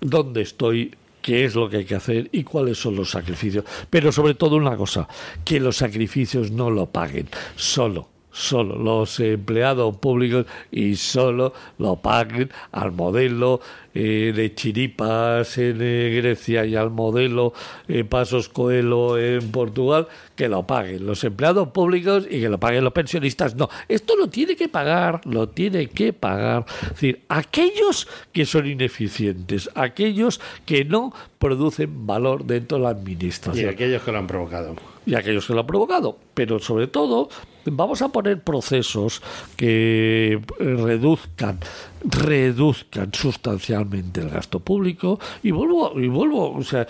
dónde 0.00 0.42
estoy 0.42 0.94
qué 1.20 1.44
es 1.44 1.54
lo 1.54 1.68
que 1.68 1.78
hay 1.78 1.84
que 1.84 1.94
hacer 1.94 2.28
y 2.32 2.44
cuáles 2.44 2.78
son 2.78 2.96
los 2.96 3.10
sacrificios. 3.10 3.64
Pero 3.88 4.12
sobre 4.12 4.34
todo 4.34 4.56
una 4.56 4.76
cosa, 4.76 5.08
que 5.44 5.60
los 5.60 5.76
sacrificios 5.76 6.50
no 6.50 6.70
lo 6.70 6.86
paguen 6.86 7.28
solo 7.56 8.08
solo 8.32 8.76
los 8.76 9.18
empleados 9.20 9.96
públicos 9.96 10.46
y 10.70 10.94
solo 10.96 11.52
lo 11.78 11.96
paguen 11.96 12.50
al 12.72 12.92
modelo 12.92 13.60
eh, 13.92 14.32
de 14.34 14.54
Chiripas 14.54 15.58
en 15.58 15.78
eh, 15.80 16.20
Grecia 16.22 16.64
y 16.64 16.76
al 16.76 16.90
modelo 16.90 17.52
eh, 17.88 18.04
Pasos 18.04 18.48
Coelho 18.48 19.18
en 19.18 19.50
Portugal, 19.50 20.06
que 20.36 20.48
lo 20.48 20.64
paguen 20.64 21.06
los 21.06 21.24
empleados 21.24 21.68
públicos 21.68 22.24
y 22.30 22.40
que 22.40 22.48
lo 22.48 22.60
paguen 22.60 22.84
los 22.84 22.92
pensionistas. 22.92 23.56
No, 23.56 23.68
esto 23.88 24.14
lo 24.14 24.28
tiene 24.28 24.54
que 24.54 24.68
pagar, 24.68 25.20
lo 25.26 25.48
tiene 25.48 25.88
que 25.88 26.12
pagar. 26.12 26.66
Es 26.82 26.88
decir, 26.90 27.22
aquellos 27.28 28.06
que 28.32 28.46
son 28.46 28.66
ineficientes, 28.66 29.68
aquellos 29.74 30.40
que 30.64 30.84
no 30.84 31.12
producen 31.40 32.06
valor 32.06 32.44
dentro 32.44 32.78
de 32.78 32.84
la 32.84 32.90
administración. 32.90 33.66
Y 33.66 33.68
aquellos 33.68 34.02
que 34.02 34.12
lo 34.12 34.18
han 34.18 34.26
provocado. 34.28 34.76
Y 35.04 35.14
aquellos 35.16 35.46
que 35.46 35.52
lo 35.52 35.60
han 35.60 35.66
provocado. 35.66 36.16
Pero 36.34 36.60
sobre 36.60 36.86
todo, 36.86 37.28
vamos 37.64 38.02
a 38.02 38.08
poner 38.10 38.40
procesos 38.40 39.22
que 39.56 40.40
reduzcan 40.58 41.58
reduzcan 42.04 43.12
sustancialmente 43.12 44.20
el 44.20 44.30
gasto 44.30 44.60
público 44.60 45.18
y 45.42 45.50
vuelvo 45.50 45.98
y 46.00 46.08
vuelvo 46.08 46.52
o 46.52 46.62
sea 46.62 46.86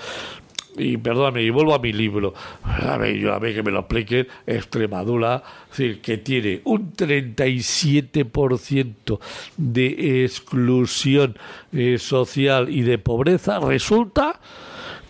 y 0.77 0.97
perdóname, 0.97 1.43
y 1.43 1.51
vuelvo 1.51 1.75
a 1.75 1.79
mi 1.79 1.93
libro, 1.93 2.35
a 2.63 2.97
ver, 2.97 3.17
yo 3.17 3.35
a 3.35 3.39
ver 3.39 3.55
que 3.55 3.63
me 3.63 3.71
lo 3.71 3.81
expliquen, 3.81 4.27
Extremadura, 4.47 5.43
que 5.77 6.17
tiene 6.19 6.61
un 6.65 6.93
37% 6.93 9.19
de 9.57 10.25
exclusión 10.25 11.37
eh, 11.73 11.99
social 11.99 12.71
y 12.71 12.83
de 12.83 12.99
pobreza, 12.99 13.59
resulta 13.59 14.39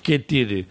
que 0.03 0.19
tiene 0.19 0.67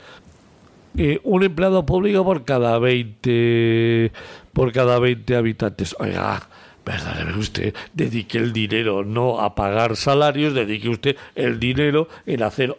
eh, 0.98 1.20
un 1.24 1.44
empleado 1.44 1.86
público 1.86 2.26
por 2.26 2.44
cada 2.44 2.80
20 2.80 4.12
por 4.54 4.72
cada 4.72 4.98
20 5.00 5.36
habitantes. 5.36 5.96
Oiga, 6.00 6.49
Perdóneme 6.90 7.38
usted, 7.38 7.76
dedique 7.94 8.40
el 8.40 8.52
dinero 8.52 9.04
no 9.04 9.42
a 9.42 9.54
pagar 9.54 9.96
salarios, 9.96 10.56
dedique 10.56 10.90
usted 10.90 11.18
el 11.36 11.60
dinero 11.60 12.10
en 12.26 12.42
hacer 12.42 12.76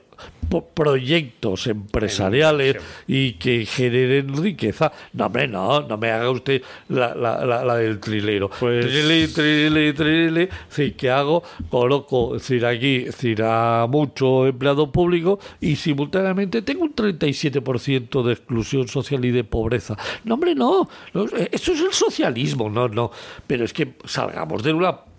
proyectos 0.74 1.66
empresariales 1.66 2.76
y 3.06 3.34
que 3.34 3.64
generen 3.66 4.36
riqueza. 4.42 4.92
No, 5.12 5.26
hombre, 5.26 5.48
no, 5.48 5.82
no 5.82 5.96
me 5.96 6.10
haga 6.10 6.30
usted 6.30 6.62
la, 6.88 7.14
la, 7.14 7.44
la, 7.44 7.76
del 7.76 8.00
trilero. 8.00 8.50
Pues... 8.58 8.86
Trile, 8.86 9.28
trile, 9.28 9.92
trile, 9.92 10.48
sí, 10.68 10.92
¿qué 10.92 11.10
hago? 11.10 11.42
Coloco, 11.70 12.36
es 12.36 12.42
decir, 12.42 12.66
aquí, 12.66 12.96
es 12.96 13.16
decir, 13.16 13.42
a 13.42 13.86
mucho 13.88 14.46
empleado 14.46 14.90
público 14.90 15.38
y 15.60 15.76
simultáneamente 15.76 16.62
tengo 16.62 16.84
un 16.84 16.94
37% 16.94 18.22
de 18.22 18.32
exclusión 18.32 18.88
social 18.88 19.24
y 19.24 19.30
de 19.30 19.44
pobreza. 19.44 19.96
No, 20.24 20.34
hombre, 20.34 20.54
no, 20.54 20.88
no, 21.14 21.26
eso 21.50 21.72
es 21.72 21.80
el 21.80 21.92
socialismo, 21.92 22.68
no, 22.68 22.88
no, 22.88 23.10
pero 23.46 23.64
es 23.64 23.72
que 23.72 23.94
salgamos 24.04 24.62
de 24.62 24.72
una 24.72 25.09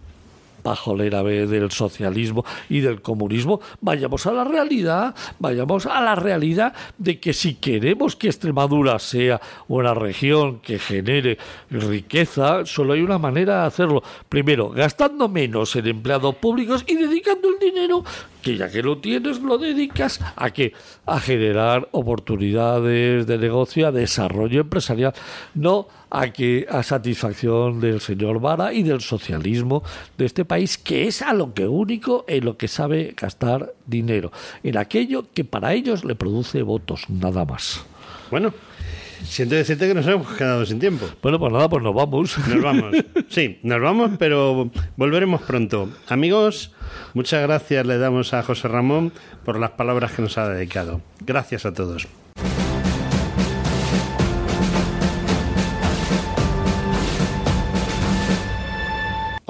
pajolera 0.61 1.23
del 1.23 1.71
socialismo 1.71 2.45
y 2.69 2.79
del 2.79 3.01
comunismo, 3.01 3.61
vayamos 3.81 4.25
a 4.27 4.31
la 4.31 4.43
realidad, 4.43 5.15
vayamos 5.39 5.85
a 5.85 6.01
la 6.01 6.15
realidad 6.15 6.73
de 6.97 7.19
que 7.19 7.33
si 7.33 7.55
queremos 7.55 8.15
que 8.15 8.27
Extremadura 8.27 8.99
sea 8.99 9.41
una 9.67 9.93
región 9.93 10.59
que 10.59 10.79
genere 10.79 11.38
riqueza, 11.69 12.65
solo 12.65 12.93
hay 12.93 13.01
una 13.01 13.17
manera 13.17 13.61
de 13.61 13.67
hacerlo. 13.67 14.03
Primero, 14.29 14.69
gastando 14.69 15.27
menos 15.27 15.75
en 15.75 15.88
empleados 15.88 16.35
públicos 16.35 16.83
y 16.88 16.95
dedicando 16.95 17.49
el 17.49 17.59
dinero 17.59 18.03
que 18.41 18.57
ya 18.57 18.69
que 18.69 18.81
lo 18.81 18.97
tienes 18.97 19.39
lo 19.41 19.57
dedicas 19.57 20.19
a 20.35 20.49
que 20.51 20.73
a 21.05 21.19
generar 21.19 21.88
oportunidades 21.91 23.27
de 23.27 23.38
negocio, 23.38 23.88
a 23.88 23.91
desarrollo 23.91 24.61
empresarial, 24.61 25.13
no 25.53 25.88
a 26.09 26.27
que 26.30 26.68
a 26.69 26.84
satisfacción 26.84 27.80
del 27.80 28.01
señor 28.01 28.39
Vara 28.39 28.73
y 28.73 28.84
del 28.84 29.01
socialismo 29.01 29.84
de 30.18 30.26
este 30.26 30.45
país, 30.45 30.77
que 30.77 31.07
es 31.07 31.22
a 31.22 31.34
lo 31.34 31.53
que 31.53 31.68
único 31.68 32.26
en 32.27 32.45
lo 32.45 32.57
que 32.57 32.68
sabe 32.68 33.13
gastar 33.15 33.73
dinero, 33.85 34.31
en 34.63 34.77
aquello 34.77 35.26
que 35.34 35.45
para 35.45 35.73
ellos 35.73 36.03
le 36.03 36.15
produce 36.15 36.63
votos, 36.63 37.09
nada 37.09 37.45
más. 37.45 37.85
Bueno, 38.30 38.53
Siento 39.23 39.56
decirte 39.56 39.88
que 39.88 39.93
nos 39.93 40.07
hemos 40.07 40.27
quedado 40.35 40.65
sin 40.65 40.80
tiempo. 40.80 41.06
Bueno, 41.22 41.39
pues 41.39 41.52
nada, 41.52 41.69
pues 41.69 41.84
nos 41.84 41.93
vamos. 41.93 42.38
Nos 42.48 42.61
vamos. 42.61 42.95
Sí, 43.30 43.60
nos 43.64 43.80
vamos, 43.80 44.11
pero 44.19 44.69
volveremos 44.98 45.41
pronto. 45.43 45.89
Amigos, 46.10 46.73
muchas 47.14 47.41
gracias 47.41 47.85
le 47.85 47.98
damos 47.98 48.34
a 48.34 48.43
José 48.43 48.68
Ramón 48.68 49.14
por 49.45 49.57
las 49.57 49.72
palabras 49.72 50.11
que 50.11 50.22
nos 50.22 50.38
ha 50.38 50.49
dedicado. 50.49 51.02
Gracias 51.22 51.65
a 51.65 51.73
todos. 51.73 52.07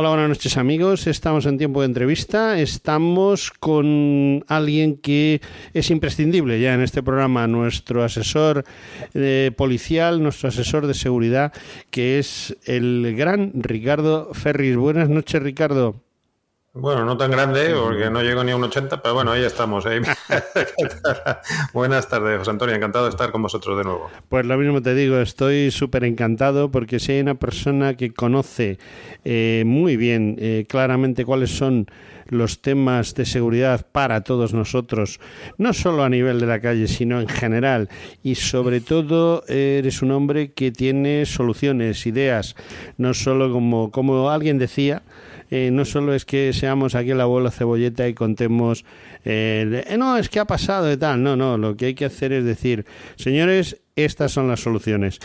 Hola, 0.01 0.09
buenas 0.09 0.29
noches 0.29 0.57
amigos. 0.57 1.05
Estamos 1.05 1.45
en 1.45 1.59
tiempo 1.59 1.81
de 1.81 1.85
entrevista. 1.85 2.59
Estamos 2.59 3.51
con 3.51 4.43
alguien 4.47 4.97
que 4.97 5.41
es 5.75 5.91
imprescindible 5.91 6.59
ya 6.59 6.73
en 6.73 6.81
este 6.81 7.03
programa, 7.03 7.45
nuestro 7.45 8.03
asesor 8.03 8.65
eh, 9.13 9.51
policial, 9.55 10.23
nuestro 10.23 10.49
asesor 10.49 10.87
de 10.87 10.95
seguridad, 10.95 11.53
que 11.91 12.17
es 12.17 12.57
el 12.65 13.13
gran 13.15 13.51
Ricardo 13.53 14.33
Ferris. 14.33 14.75
Buenas 14.75 15.07
noches, 15.07 15.39
Ricardo. 15.43 16.01
Bueno, 16.73 17.03
no 17.03 17.17
tan 17.17 17.31
grande, 17.31 17.75
porque 17.75 18.09
no 18.09 18.23
llego 18.23 18.45
ni 18.45 18.51
a 18.51 18.55
un 18.55 18.63
80, 18.63 19.01
pero 19.01 19.13
bueno, 19.13 19.33
ahí 19.33 19.43
estamos. 19.43 19.85
¿eh? 19.87 20.01
Buenas 21.73 22.07
tardes, 22.07 22.37
José 22.37 22.49
Antonio. 22.49 22.73
Encantado 22.73 23.03
de 23.03 23.09
estar 23.09 23.29
con 23.29 23.41
vosotros 23.41 23.77
de 23.77 23.83
nuevo. 23.83 24.09
Pues 24.29 24.45
lo 24.45 24.57
mismo 24.57 24.81
te 24.81 24.95
digo, 24.95 25.17
estoy 25.19 25.69
súper 25.69 26.05
encantado 26.05 26.71
porque 26.71 27.01
si 27.01 27.11
hay 27.11 27.19
una 27.19 27.35
persona 27.35 27.97
que 27.97 28.13
conoce 28.13 28.79
eh, 29.25 29.63
muy 29.65 29.97
bien, 29.97 30.37
eh, 30.39 30.65
claramente, 30.69 31.25
cuáles 31.25 31.51
son 31.51 31.87
los 32.27 32.61
temas 32.61 33.15
de 33.15 33.25
seguridad 33.25 33.85
para 33.91 34.21
todos 34.21 34.53
nosotros, 34.53 35.19
no 35.57 35.73
solo 35.73 36.05
a 36.05 36.09
nivel 36.09 36.39
de 36.39 36.45
la 36.45 36.61
calle, 36.61 36.87
sino 36.87 37.19
en 37.19 37.27
general. 37.27 37.89
Y 38.23 38.35
sobre 38.35 38.79
todo 38.79 39.43
eres 39.49 40.01
un 40.01 40.11
hombre 40.11 40.53
que 40.53 40.71
tiene 40.71 41.25
soluciones, 41.25 42.05
ideas, 42.05 42.55
no 42.95 43.13
solo 43.13 43.51
como, 43.51 43.91
como 43.91 44.29
alguien 44.29 44.57
decía, 44.57 45.03
eh, 45.51 45.69
no 45.69 45.83
solo 45.83 46.13
es 46.13 46.23
que 46.23 46.53
seamos 46.53 46.95
aquí 46.95 47.11
el 47.11 47.19
abuelo 47.19 47.51
cebolleta 47.51 48.07
y 48.07 48.13
contemos, 48.13 48.85
eh, 49.25 49.83
eh, 49.85 49.97
no, 49.97 50.15
es 50.17 50.29
que 50.29 50.39
ha 50.39 50.45
pasado 50.45 50.85
de 50.85 50.95
tal, 50.95 51.21
no, 51.21 51.35
no, 51.35 51.57
lo 51.57 51.75
que 51.75 51.87
hay 51.87 51.93
que 51.93 52.05
hacer 52.05 52.31
es 52.31 52.45
decir, 52.45 52.85
señores, 53.17 53.81
estas 53.97 54.31
son 54.31 54.47
las 54.47 54.61
soluciones. 54.61 55.19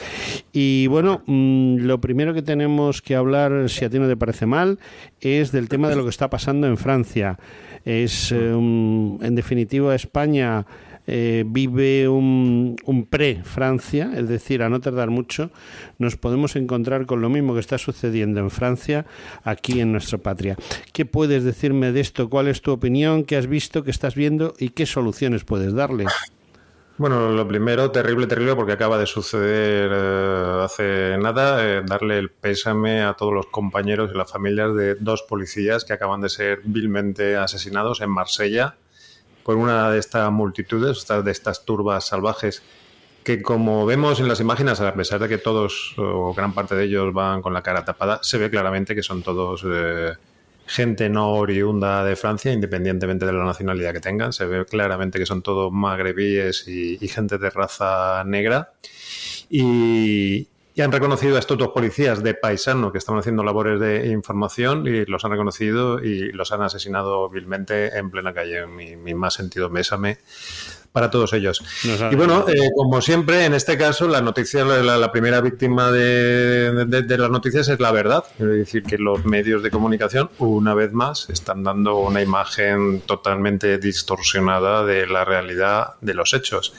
Y 0.53 0.89
bueno, 0.89 1.23
mm, 1.27 1.77
lo 1.77 2.01
primero 2.01 2.35
que 2.35 2.43
tenemos 2.43 3.03
que 3.03 3.15
hablar, 3.15 3.71
si 3.71 3.85
a 3.85 3.89
ti 3.89 4.01
no 4.01 4.09
te 4.09 4.17
parece 4.17 4.47
mal, 4.47 4.81
es 5.21 5.53
del 5.53 5.69
tema 5.69 5.89
de 5.89 5.95
lo 5.95 6.03
que 6.03 6.11
está 6.11 6.29
pasando 6.29 6.67
en 6.67 6.77
Francia. 6.77 7.39
Es, 7.85 8.33
en 8.33 9.35
definitiva, 9.37 9.95
España 9.95 10.67
eh, 11.07 11.45
vive 11.47 12.09
un, 12.09 12.77
pre-Francia, 13.09 14.11
es 14.17 14.29
decir, 14.29 14.63
a 14.63 14.69
no 14.69 14.81
tardar 14.81 15.11
mucho, 15.11 15.51
nos 15.99 16.17
podemos 16.17 16.57
encontrar 16.57 17.07
con 17.07 17.21
lo 17.21 17.29
mismo 17.29 17.55
que 17.55 17.61
está 17.61 17.79
sucediendo 17.79 18.41
en 18.41 18.51
Francia 18.51 19.07
aquí 19.45 19.81
en 19.81 19.93
nuestra 19.93 20.19
patria. 20.19 20.57
¿Qué 20.93 21.07
puedes 21.07 21.45
decirme 21.45 21.93
de 21.93 22.01
esto? 22.01 22.29
¿Cuál 22.29 22.49
es 22.49 22.63
tu 22.63 22.73
opinión? 22.73 23.25
¿Qué 23.25 23.37
has 23.37 23.47
visto? 23.47 23.85
¿Qué 23.85 23.91
estás 23.91 24.15
viendo? 24.15 24.55
¿Y 24.59 24.71
qué 24.71 24.87
soluciones 24.87 25.45
puedes 25.45 25.73
darle? 25.75 26.07
Bueno, 26.99 27.31
lo 27.31 27.47
primero, 27.47 27.91
terrible, 27.91 28.27
terrible, 28.27 28.57
porque 28.57 28.73
acaba 28.73 28.97
de 28.97 29.05
suceder 29.05 29.91
eh, 29.93 30.63
hace 30.65 31.19
nada, 31.19 31.63
eh, 31.63 31.83
darle 31.85 32.19
el 32.19 32.31
pésame 32.31 33.03
a 33.03 33.13
todos 33.13 33.35
los 33.35 33.47
compañeros 33.49 34.11
y 34.13 34.17
las 34.17 34.33
familias 34.33 34.75
de 34.75 34.95
dos 34.95 35.23
policías 35.23 35.85
que 35.85 35.93
acaban 35.93 36.23
de 36.23 36.31
ser 36.31 36.61
vilmente 36.65 37.37
asesinados 37.37 38.01
en 38.01 38.09
Marsella 38.09 38.77
por 39.47 39.57
una 39.57 39.93
de 39.93 40.01
estas 40.01 40.33
multitudes, 40.33 41.07
de 41.07 41.31
estas 41.31 41.65
turbas 41.65 42.09
salvajes, 42.09 42.65
que 43.23 43.43
como 43.43 43.87
vemos 43.87 44.19
en 44.19 44.27
las 44.27 44.41
imágenes, 44.41 44.81
a 44.81 44.93
pesar 44.93 45.21
de 45.21 45.29
que 45.29 45.39
todos 45.39 45.95
o 45.99 46.35
gran 46.35 46.53
parte 46.53 46.75
de 46.75 46.83
ellos 46.83 47.15
van 47.15 47.43
con 47.43 47.55
la 47.55 47.63
cara 47.63 47.85
tapada, 47.85 48.19
se 48.25 48.39
ve 48.39 48.51
claramente 48.51 48.97
que 48.97 49.05
son 49.05 49.23
todos 49.23 49.65
eh, 49.65 50.15
gente 50.67 51.09
no 51.09 51.35
oriunda 51.35 52.03
de 52.03 52.17
Francia, 52.17 52.53
independientemente 52.53 53.25
de 53.25 53.33
la 53.35 53.45
nacionalidad 53.45 53.93
que 53.93 54.01
tengan. 54.01 54.33
Se 54.33 54.47
ve 54.47 54.67
claramente 54.67 55.21
que 55.21 55.27
son 55.27 55.43
todos 55.43 55.73
magrebíes 55.73 56.67
y, 56.67 56.99
y 57.01 57.07
gente 57.07 57.39
de 57.39 57.49
raza 57.49 58.25
negra. 58.25 58.73
Y, 59.49 60.49
y 60.77 60.83
han 60.83 60.93
reconocido 60.93 61.37
a 61.37 61.39
estos 61.39 61.57
dos 61.57 61.69
policías 61.69 62.23
de 62.23 62.35
paisano 62.35 62.93
que 62.93 62.99
estaban 62.99 63.19
haciendo 63.19 63.43
labores 63.43 63.81
de 63.81 64.09
información 64.09 64.87
y 64.87 65.07
los 65.07 65.25
han 65.25 65.31
reconocido 65.31 66.05
y 66.05 66.31
los 66.33 66.53
han 66.53 66.61
asesinado 66.61 67.31
vilmente 67.31 67.97
en 67.97 68.11
plena 68.11 68.35
calle. 68.35 68.67
Mi, 68.67 68.95
mi 68.95 69.15
más 69.15 69.33
sentido 69.33 69.71
mésame 69.71 70.19
para 70.97 71.11
todos 71.11 71.35
ellos. 71.35 71.63
y 72.11 72.17
bueno, 72.17 72.47
eh, 72.49 72.71
como 72.75 73.03
siempre, 73.03 73.45
en 73.45 73.53
este 73.53 73.77
caso, 73.77 74.09
la 74.09 74.23
noticia, 74.23 74.65
la, 74.65 75.13
primera 75.13 75.43
víctima 75.43 75.93
de, 75.93 76.73
las 77.19 77.31
noticias 77.31 77.69
es 77.69 77.79
la 77.81 77.93
verdad. 77.93 78.25
Es 78.39 78.47
decir, 78.47 78.83
que 78.83 78.97
los 78.97 79.27
medios 79.27 79.63
de 79.63 79.71
comunicación, 79.71 80.31
una 80.39 80.73
vez 80.73 80.95
más, 80.95 81.29
están 81.29 81.63
dando 81.65 81.99
una 81.99 82.23
imagen 82.23 83.03
totalmente 83.03 83.77
distorsionada 83.77 84.87
de 84.87 85.07
la 85.07 85.27
realidad 85.27 85.97
de 86.01 86.15
los 86.15 86.33
hechos. 86.33 86.73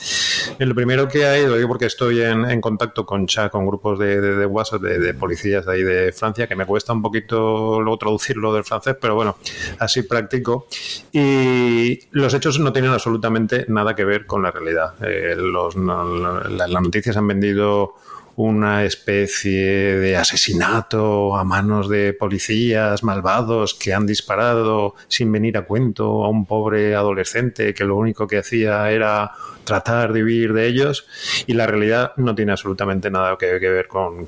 Lo 0.58 0.74
primero 0.74 1.08
que 1.08 1.28
hay, 1.28 1.46
lo 1.46 1.56
digo 1.56 1.68
porque 1.68 1.86
estoy 1.86 2.24
en, 2.24 2.60
contacto 2.60 3.06
con 3.06 3.28
chat, 3.28 3.52
con 3.52 3.68
grupos 3.68 4.00
de, 4.00 4.48
WhatsApp 4.48 4.82
de, 4.82 5.14
policías 5.14 5.64
de 5.68 5.74
ahí 5.74 5.84
de 5.84 6.12
Francia, 6.12 6.48
que 6.48 6.56
me 6.56 6.66
cuesta 6.66 6.92
un 6.92 7.04
poquito 7.04 7.80
luego 7.82 8.00
traducirlo 8.00 8.52
del 8.52 8.64
francés, 8.64 8.96
pero 9.00 9.14
bueno, 9.14 9.38
así 9.78 10.02
práctico. 10.02 10.66
Y 11.12 12.00
los 12.10 12.34
hechos 12.34 12.60
no 12.60 12.74
tienen 12.74 12.90
absolutamente 12.90 13.66
nada 13.68 13.94
que 13.94 14.06
ver 14.06 14.07
con 14.26 14.44
la 14.44 14.52
realidad. 14.52 14.94
Eh, 15.02 15.36
los, 15.38 15.76
las 15.76 16.70
noticias 16.70 17.18
han 17.18 17.28
vendido 17.28 17.96
una 18.38 18.86
especie 18.86 19.98
de 19.98 20.16
asesinato 20.16 21.36
a 21.36 21.44
manos 21.44 21.90
de 21.90 22.14
policías 22.14 23.04
malvados 23.04 23.74
que 23.74 23.96
han 23.96 24.06
disparado 24.06 24.94
sin 25.08 25.32
venir 25.32 25.58
a 25.58 25.64
cuento 25.64 26.24
a 26.24 26.30
un 26.30 26.46
pobre 26.46 26.96
adolescente 26.96 27.74
que 27.74 27.84
lo 27.84 27.96
único 27.98 28.28
que 28.28 28.38
hacía 28.38 28.92
era 28.92 29.32
tratar 29.64 30.14
de 30.14 30.22
vivir 30.22 30.54
de 30.54 30.68
ellos 30.68 31.08
y 31.48 31.54
la 31.54 31.66
realidad 31.66 32.14
no 32.18 32.36
tiene 32.36 32.52
absolutamente 32.52 33.10
nada 33.10 33.38
que, 33.40 33.58
ver 33.58 33.88
con, 33.88 34.28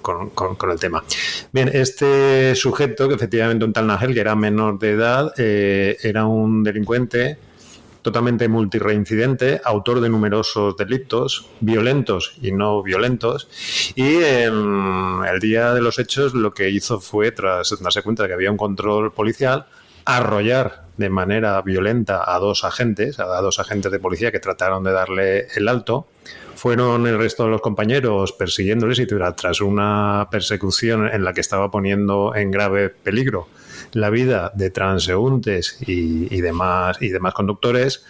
el 0.71 0.79
tema. 0.79 1.03
Bien, 1.51 1.69
este 1.71 2.55
sujeto, 2.55 3.07
que 3.07 3.13
efectivamente 3.13 3.63
un 3.63 3.73
tal 3.73 3.85
Nagel, 3.85 4.15
que 4.15 4.21
era 4.21 4.35
menor 4.35 4.79
de 4.79 4.89
edad, 4.89 5.33
eh, 5.37 5.97
era 6.01 6.25
un 6.25 6.63
delincuente 6.63 7.37
totalmente 8.01 8.47
multireincidente, 8.47 9.61
autor 9.63 10.01
de 10.01 10.09
numerosos 10.09 10.75
delitos, 10.77 11.47
violentos 11.59 12.33
y 12.41 12.51
no 12.51 12.81
violentos, 12.81 13.47
y 13.95 14.23
en 14.23 15.21
el 15.27 15.39
día 15.39 15.73
de 15.73 15.81
los 15.81 15.99
hechos 15.99 16.33
lo 16.33 16.53
que 16.53 16.69
hizo 16.69 16.99
fue, 16.99 17.31
tras 17.31 17.77
darse 17.81 18.01
cuenta 18.01 18.23
de 18.23 18.29
que 18.29 18.33
había 18.33 18.51
un 18.51 18.57
control 18.57 19.11
policial, 19.11 19.65
arrollar 20.05 20.85
de 20.97 21.09
manera 21.09 21.61
violenta 21.61 22.23
a 22.25 22.39
dos 22.39 22.63
agentes, 22.63 23.19
a 23.19 23.41
dos 23.41 23.59
agentes 23.59 23.91
de 23.91 23.99
policía 23.99 24.31
que 24.31 24.39
trataron 24.39 24.83
de 24.83 24.91
darle 24.91 25.47
el 25.55 25.67
alto. 25.67 26.07
Fueron 26.55 27.07
el 27.07 27.17
resto 27.17 27.45
de 27.45 27.51
los 27.51 27.61
compañeros 27.61 28.33
persiguiéndoles 28.33 28.99
y 28.99 29.05
tras 29.05 29.61
una 29.61 30.27
persecución 30.29 31.07
en 31.07 31.23
la 31.23 31.33
que 31.33 31.39
estaba 31.39 31.71
poniendo 31.71 32.35
en 32.35 32.51
grave 32.51 32.89
peligro 32.89 33.47
la 33.93 34.09
vida 34.09 34.51
de 34.55 34.69
transeúntes 34.69 35.77
y, 35.81 36.41
demás 36.41 37.01
y 37.01 37.09
demás 37.09 37.33
conductores, 37.33 38.05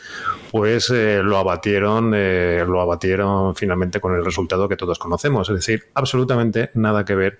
pues 0.51 0.89
eh, 0.89 1.22
lo 1.23 1.38
abatieron, 1.38 2.14
eh, 2.15 2.64
lo 2.68 2.81
abatieron 2.81 3.56
finalmente 3.56 3.99
con 3.99 4.15
el 4.15 4.26
resultado 4.26 4.68
que 4.68 4.77
todos 4.77 4.99
conocemos, 4.99 5.49
es 5.49 5.56
decir, 5.56 5.85
absolutamente 5.93 6.72
nada 6.73 7.06
que 7.06 7.15
ver 7.15 7.39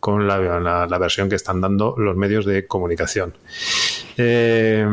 con 0.00 0.26
la, 0.26 0.98
versión 0.98 1.28
que 1.28 1.34
están 1.34 1.60
dando 1.60 1.94
los 1.96 2.16
medios 2.16 2.44
de 2.44 2.66
comunicación. 2.66 3.34
Eh, 4.16 4.86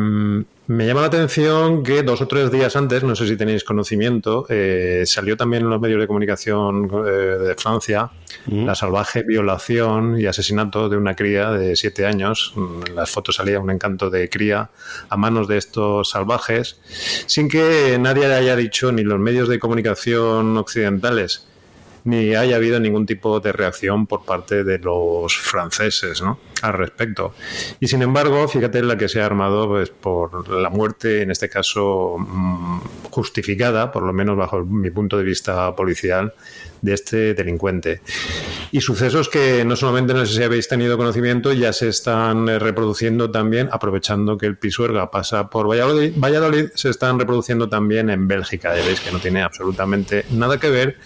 me 0.66 0.88
llama 0.88 1.02
la 1.02 1.08
atención 1.08 1.84
que 1.84 2.04
dos 2.04 2.22
o 2.22 2.28
tres 2.28 2.50
días 2.50 2.78
antes, 2.78 3.04
no 3.04 3.18
sé 3.18 3.28
si 3.28 3.36
tenéis 3.36 3.66
conocimiento, 3.66 4.46
eh, 4.48 5.04
salió 5.06 5.36
también 5.36 5.64
en 5.64 5.70
los 5.70 5.82
medios 5.82 6.00
de 6.00 6.08
comunicación 6.08 6.90
eh, 7.06 7.10
de 7.10 7.56
Francia 7.56 8.10
mm. 8.46 8.66
la 8.66 8.74
salvaje 8.74 9.24
violación 9.24 10.18
y 10.18 10.26
asesinato 10.26 10.88
de 10.88 10.96
una 10.96 11.16
cría 11.16 11.52
de 11.52 11.76
siete 11.76 12.06
años. 12.06 12.54
En 12.88 12.96
las 12.96 13.10
fotos 13.10 13.36
salía 13.36 13.60
un 13.60 13.72
encanto 13.72 14.10
de 14.10 14.30
cría 14.30 14.70
a 15.10 15.18
manos 15.18 15.50
de 15.50 15.58
estos 15.58 16.10
salvajes, 16.10 16.80
sin 17.26 17.50
que 17.50 17.98
nadie 18.00 18.26
haya 18.26 18.56
dicho, 18.56 18.94
ni 18.94 19.04
los 19.04 19.20
medios 19.20 19.50
de 19.50 19.60
comunicación 19.60 20.56
occidentales, 20.56 21.46
ni 22.06 22.36
haya 22.36 22.58
habido 22.58 22.80
ningún 22.80 23.06
tipo 23.06 23.40
de 23.40 23.52
reacción 23.52 24.08
por 24.08 24.26
parte 24.26 24.64
de 24.64 24.80
los 24.80 25.38
franceses 25.38 26.22
¿no? 26.22 26.40
al 26.62 26.74
respecto. 26.74 27.34
Y 27.80 27.88
sin 27.88 28.02
embargo, 28.02 28.48
fíjate 28.48 28.82
la 28.82 28.98
que 28.98 29.08
se 29.08 29.22
ha 29.22 29.26
armado 29.26 29.68
pues, 29.68 29.90
por 29.90 30.50
la 30.50 30.70
muerte, 30.70 31.22
en 31.22 31.32
este 31.32 31.50
caso 31.50 32.16
mm, 32.18 32.80
justificada, 33.10 33.92
por 33.92 34.04
lo 34.04 34.14
menos 34.14 34.38
bajo 34.38 34.64
mi 34.64 34.90
punto 34.90 35.18
de 35.18 35.24
vista 35.24 35.76
policial, 35.76 36.34
de 36.84 36.94
este 36.94 37.34
delincuente. 37.34 38.02
Y 38.72 38.82
sucesos 38.82 39.30
que 39.30 39.64
no 39.64 39.76
solamente 39.76 40.14
no 40.14 40.26
sé 40.26 40.36
si 40.36 40.44
habéis 40.44 40.68
tenido 40.68 40.98
conocimiento, 40.98 41.54
ya 41.54 41.72
se 41.72 41.88
están 41.88 42.50
eh, 42.50 42.60
reproduciendo 42.60 43.32
también, 43.32 43.70
aprovechando 43.72 44.38
que 44.38 44.46
el 44.46 44.58
Pisuerga 44.58 45.10
pasa 45.10 45.50
por 45.50 45.70
Valladolid, 45.70 46.14
Valladolid 46.18 46.66
se 46.76 46.90
están 46.90 47.18
reproduciendo 47.18 47.70
también 47.70 48.10
en 48.10 48.28
Bélgica. 48.28 48.74
Veis 48.74 49.00
que 49.00 49.12
no 49.12 49.20
tiene 49.20 49.42
absolutamente 49.42 50.26
nada 50.32 50.60
que 50.60 50.70
ver, 50.70 50.98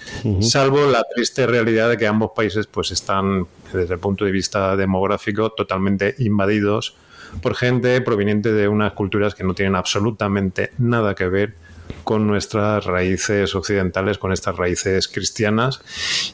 salvo 0.41 0.87
la 0.87 1.03
triste 1.15 1.45
realidad 1.45 1.89
de 1.89 1.97
que 1.97 2.07
ambos 2.07 2.31
países 2.35 2.65
pues 2.65 2.91
están, 2.91 3.45
desde 3.71 3.93
el 3.93 3.99
punto 3.99 4.25
de 4.25 4.31
vista 4.31 4.75
demográfico, 4.75 5.51
totalmente 5.51 6.15
invadidos 6.17 6.95
por 7.41 7.53
gente 7.53 8.01
proveniente 8.01 8.51
de 8.51 8.67
unas 8.67 8.93
culturas 8.93 9.35
que 9.35 9.43
no 9.43 9.53
tienen 9.53 9.75
absolutamente 9.75 10.71
nada 10.79 11.13
que 11.13 11.27
ver 11.27 11.66
con 12.03 12.27
nuestras 12.27 12.85
raíces 12.85 13.53
occidentales, 13.55 14.17
con 14.17 14.31
estas 14.31 14.55
raíces 14.55 15.07
cristianas 15.07 15.81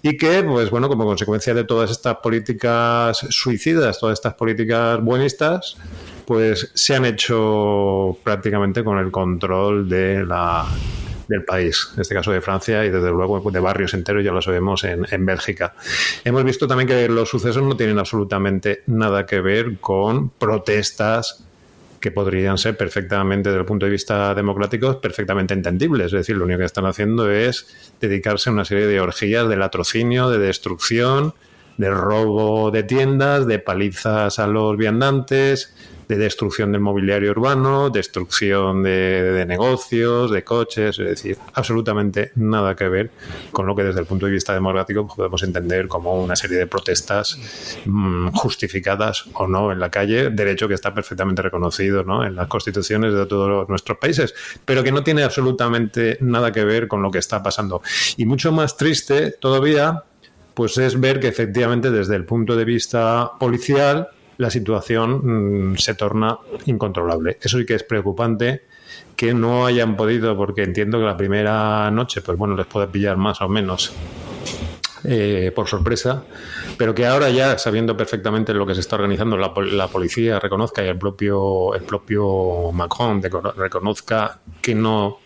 y 0.01 0.17
que, 0.17 0.43
pues 0.43 0.69
bueno, 0.69 0.87
como 0.87 1.05
consecuencia 1.05 1.53
de 1.53 1.63
todas 1.63 1.91
estas 1.91 2.17
políticas 2.17 3.17
suicidas, 3.29 3.99
todas 3.99 4.19
estas 4.19 4.35
políticas 4.35 5.01
buenistas, 5.01 5.77
pues 6.25 6.71
se 6.73 6.95
han 6.95 7.05
hecho 7.05 8.17
prácticamente 8.23 8.83
con 8.83 8.97
el 8.97 9.11
control 9.11 9.89
de 9.89 10.25
la, 10.25 10.65
del 11.27 11.43
país, 11.43 11.89
en 11.95 12.01
este 12.01 12.15
caso 12.15 12.31
de 12.31 12.41
Francia 12.41 12.85
y 12.85 12.89
desde 12.89 13.09
luego 13.09 13.39
de 13.49 13.59
barrios 13.59 13.93
enteros, 13.93 14.23
ya 14.23 14.31
lo 14.31 14.41
sabemos, 14.41 14.83
en, 14.83 15.05
en, 15.09 15.25
Bélgica. 15.25 15.73
Hemos 16.23 16.43
visto 16.43 16.67
también 16.67 16.87
que 16.87 17.07
los 17.09 17.29
sucesos 17.29 17.63
no 17.63 17.75
tienen 17.75 17.99
absolutamente 17.99 18.83
nada 18.87 19.25
que 19.25 19.41
ver 19.41 19.77
con 19.79 20.29
protestas 20.29 21.43
que 22.03 22.11
podrían 22.11 22.57
ser 22.57 22.75
perfectamente, 22.75 23.47
desde 23.47 23.61
el 23.61 23.65
punto 23.65 23.85
de 23.85 23.91
vista 23.93 24.35
democrático, 24.35 24.99
perfectamente 24.99 25.53
entendibles. 25.53 26.07
Es 26.07 26.11
decir, 26.11 26.35
lo 26.35 26.43
único 26.43 26.59
que 26.59 26.65
están 26.65 26.85
haciendo 26.85 27.31
es 27.31 27.95
dedicarse 28.01 28.49
a 28.49 28.53
una 28.53 28.65
serie 28.65 28.87
de 28.87 28.99
orgías 28.99 29.47
de 29.47 29.55
latrocinio, 29.55 30.29
de 30.29 30.37
destrucción, 30.37 31.33
de 31.77 31.89
robo 31.89 32.71
de 32.71 32.83
tiendas, 32.83 33.47
de 33.47 33.59
palizas 33.59 34.37
a 34.37 34.47
los 34.47 34.75
viandantes, 34.75 35.73
de 36.07 36.17
destrucción 36.17 36.71
del 36.71 36.81
mobiliario 36.81 37.31
urbano, 37.31 37.89
destrucción 37.89 38.83
de, 38.83 39.45
negocios, 39.47 40.31
de 40.31 40.43
coches, 40.43 40.99
es 40.99 41.07
decir, 41.07 41.37
absolutamente 41.53 42.31
nada 42.35 42.75
que 42.75 42.87
ver 42.89 43.11
con 43.51 43.65
lo 43.65 43.75
que 43.75 43.83
desde 43.83 43.99
el 43.99 44.05
punto 44.05 44.25
de 44.25 44.31
vista 44.31 44.53
democrático 44.53 45.07
podemos 45.07 45.43
entender 45.43 45.87
como 45.87 46.21
una 46.21 46.35
serie 46.35 46.57
de 46.57 46.67
protestas 46.67 47.37
mm, 47.85 48.29
justificadas 48.29 49.25
o 49.33 49.47
no 49.47 49.71
en 49.71 49.79
la 49.79 49.89
calle, 49.89 50.29
derecho 50.29 50.67
que 50.67 50.73
está 50.73 50.93
perfectamente 50.93 51.41
reconocido 51.41 52.03
¿no? 52.03 52.25
en 52.25 52.35
las 52.35 52.47
constituciones 52.47 53.13
de 53.13 53.25
todos 53.25 53.67
nuestros 53.69 53.97
países, 53.97 54.33
pero 54.65 54.83
que 54.83 54.91
no 54.91 55.03
tiene 55.03 55.23
absolutamente 55.23 56.17
nada 56.21 56.51
que 56.51 56.63
ver 56.63 56.87
con 56.87 57.01
lo 57.01 57.11
que 57.11 57.19
está 57.19 57.41
pasando. 57.41 57.81
Y 58.17 58.25
mucho 58.25 58.51
más 58.51 58.77
triste 58.77 59.31
todavía, 59.31 60.03
pues 60.53 60.77
es 60.77 60.99
ver 60.99 61.19
que 61.19 61.27
efectivamente 61.27 61.91
desde 61.91 62.15
el 62.15 62.25
punto 62.25 62.55
de 62.55 62.65
vista 62.65 63.31
policial, 63.39 64.09
la 64.37 64.49
situación 64.49 65.71
mm, 65.71 65.77
se 65.77 65.95
torna 65.95 66.37
incontrolable. 66.65 67.37
Eso 67.41 67.57
sí 67.57 67.65
que 67.65 67.75
es 67.75 67.83
preocupante 67.83 68.63
que 69.15 69.33
no 69.33 69.65
hayan 69.65 69.95
podido, 69.95 70.35
porque 70.35 70.63
entiendo 70.63 70.99
que 70.99 71.05
la 71.05 71.17
primera 71.17 71.89
noche, 71.91 72.21
pues 72.21 72.37
bueno, 72.37 72.55
les 72.55 72.65
puede 72.65 72.87
pillar 72.87 73.17
más 73.17 73.41
o 73.41 73.49
menos 73.49 73.93
eh, 75.03 75.51
por 75.53 75.67
sorpresa, 75.67 76.23
pero 76.77 76.95
que 76.95 77.05
ahora 77.05 77.29
ya, 77.29 77.57
sabiendo 77.57 77.95
perfectamente 77.97 78.53
lo 78.53 78.65
que 78.65 78.73
se 78.73 78.81
está 78.81 78.95
organizando, 78.95 79.37
la, 79.37 79.53
la 79.71 79.87
policía 79.87 80.39
reconozca 80.39 80.83
y 80.83 80.87
el 80.87 80.97
propio, 80.97 81.75
el 81.75 81.83
propio 81.83 82.71
Macron 82.71 83.21
reconozca 83.21 84.39
que 84.61 84.73
no 84.73 85.19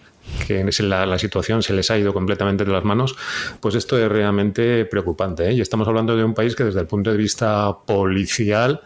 que 0.45 0.64
la, 0.80 1.06
la, 1.06 1.20
situación 1.20 1.64
se 1.64 1.74
les 1.74 1.90
ha 1.91 1.98
ido 1.98 2.14
completamente 2.14 2.66
de 2.66 2.72
las 2.72 2.84
manos, 2.84 3.16
pues 3.60 3.76
esto 3.76 3.98
es 3.98 4.10
realmente 4.10 4.86
preocupante. 4.86 5.49
¿eh? 5.49 5.54
Y 5.54 5.62
estamos 5.62 5.88
hablando 5.88 6.16
de 6.16 6.24
un 6.24 6.34
país 6.34 6.56
que 6.56 6.64
desde 6.64 6.80
el 6.80 6.88
punto 6.88 7.12
de 7.12 7.18
vista 7.18 7.76
policial, 7.86 8.82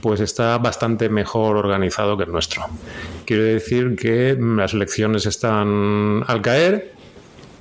pues 0.00 0.20
está 0.20 0.58
bastante 0.58 1.08
mejor 1.08 1.56
organizado 1.56 2.16
que 2.16 2.24
el 2.24 2.32
nuestro. 2.32 2.64
Quiero 3.24 3.44
decir 3.44 3.96
que 3.96 4.36
las 4.38 4.74
elecciones 4.74 5.26
están 5.26 6.24
al 6.26 6.42
caer, 6.42 6.94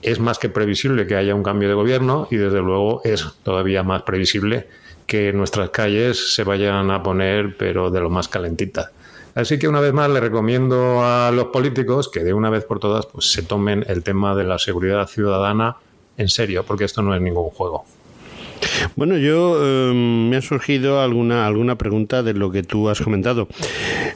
es 0.02 0.20
más 0.20 0.40
que 0.40 0.50
previsible 0.50 1.08
que 1.08 1.16
haya 1.16 1.36
un 1.36 1.44
cambio 1.44 1.68
de 1.68 1.76
gobierno 1.76 2.28
y 2.32 2.38
desde 2.38 2.60
luego 2.60 3.02
es 3.04 3.26
todavía 3.44 3.84
más 3.84 4.04
previsible 4.04 4.68
que 5.06 5.34
nuestras 5.34 5.72
calles 5.72 6.36
se 6.36 6.44
vayan 6.44 6.92
a 6.92 7.02
poner 7.02 7.58
pero 7.58 7.90
de 7.90 8.00
lo 8.00 8.10
más 8.10 8.28
calentita. 8.28 8.92
Así 9.40 9.58
que 9.58 9.70
una 9.70 9.80
vez 9.80 9.94
más 9.94 10.10
le 10.10 10.20
recomiendo 10.20 11.02
a 11.02 11.32
los 11.32 11.46
políticos 11.46 12.10
que 12.10 12.26
de 12.26 12.34
una 12.34 12.50
vez 12.50 12.66
por 12.66 12.80
todas 12.80 13.06
pues, 13.06 13.32
se 13.32 13.42
tomen 13.42 13.86
el 13.88 14.04
tema 14.04 14.36
de 14.36 14.44
la 14.44 14.60
seguridad 14.60 15.08
ciudadana 15.08 15.78
en 16.18 16.28
serio, 16.28 16.66
porque 16.68 16.84
esto 16.84 17.02
no 17.02 17.16
es 17.16 17.22
ningún 17.22 17.50
juego. 17.50 17.86
Bueno, 18.98 19.18
yo 19.18 19.66
em, 19.66 20.28
me 20.28 20.36
ha 20.36 20.42
surgido 20.42 21.02
alguna, 21.02 21.48
alguna 21.48 21.78
pregunta 21.78 22.22
de 22.22 22.34
lo 22.34 22.52
que 22.52 22.64
tú 22.64 22.90
has 22.90 23.00
comentado. 23.00 23.48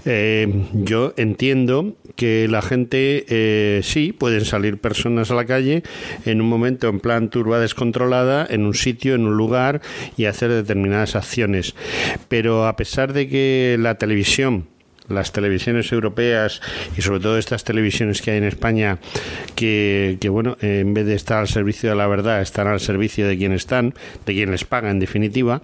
Eh, 0.04 0.66
yo 0.74 1.14
entiendo 1.16 1.96
que 2.18 2.50
la 2.50 2.62
gente, 2.62 3.26
eh, 3.30 3.80
sí, 3.82 4.12
pueden 4.12 4.44
salir 4.44 4.80
personas 4.80 5.32
a 5.32 5.36
la 5.36 5.46
calle 5.46 5.84
en 6.26 6.42
un 6.42 6.50
momento 6.50 6.90
en 6.90 7.00
plan 7.00 7.30
turba 7.30 7.60
descontrolada, 7.60 8.46
en 8.50 8.66
un 8.66 8.74
sitio, 8.74 9.16
en 9.16 9.26
un 9.26 9.38
lugar 9.38 9.80
y 10.18 10.26
hacer 10.26 10.52
determinadas 10.52 11.16
acciones. 11.16 11.76
Pero 12.28 12.68
a 12.68 12.76
pesar 12.76 13.14
de 13.14 13.30
que 13.30 13.78
la 13.80 13.96
televisión 13.96 14.68
las 15.10 15.32
televisiones 15.32 15.92
europeas 15.92 16.62
y 16.98 17.02
sobre 17.02 17.20
todo 17.20 17.38
estas 17.38 17.64
televisiones 17.64 18.22
que 18.22 18.32
hay 18.32 18.38
en 18.38 18.46
España 18.46 19.00
que, 19.56 20.18
bueno, 20.30 20.58
en 20.62 20.94
vez 20.94 21.06
de 21.06 21.16
estar 21.16 21.40
al 21.40 21.48
servicio 21.48 21.90
de 21.90 21.96
la 21.96 22.08
verdad, 22.08 22.42
están 22.42 22.68
al 22.68 22.80
servicio 22.80 23.28
de 23.28 23.38
quien 23.38 23.52
están, 23.52 23.94
de 24.26 24.34
quien 24.34 24.52
les 24.52 24.66
paga 24.66 24.90
en 24.92 25.00
definitiva, 25.00 25.62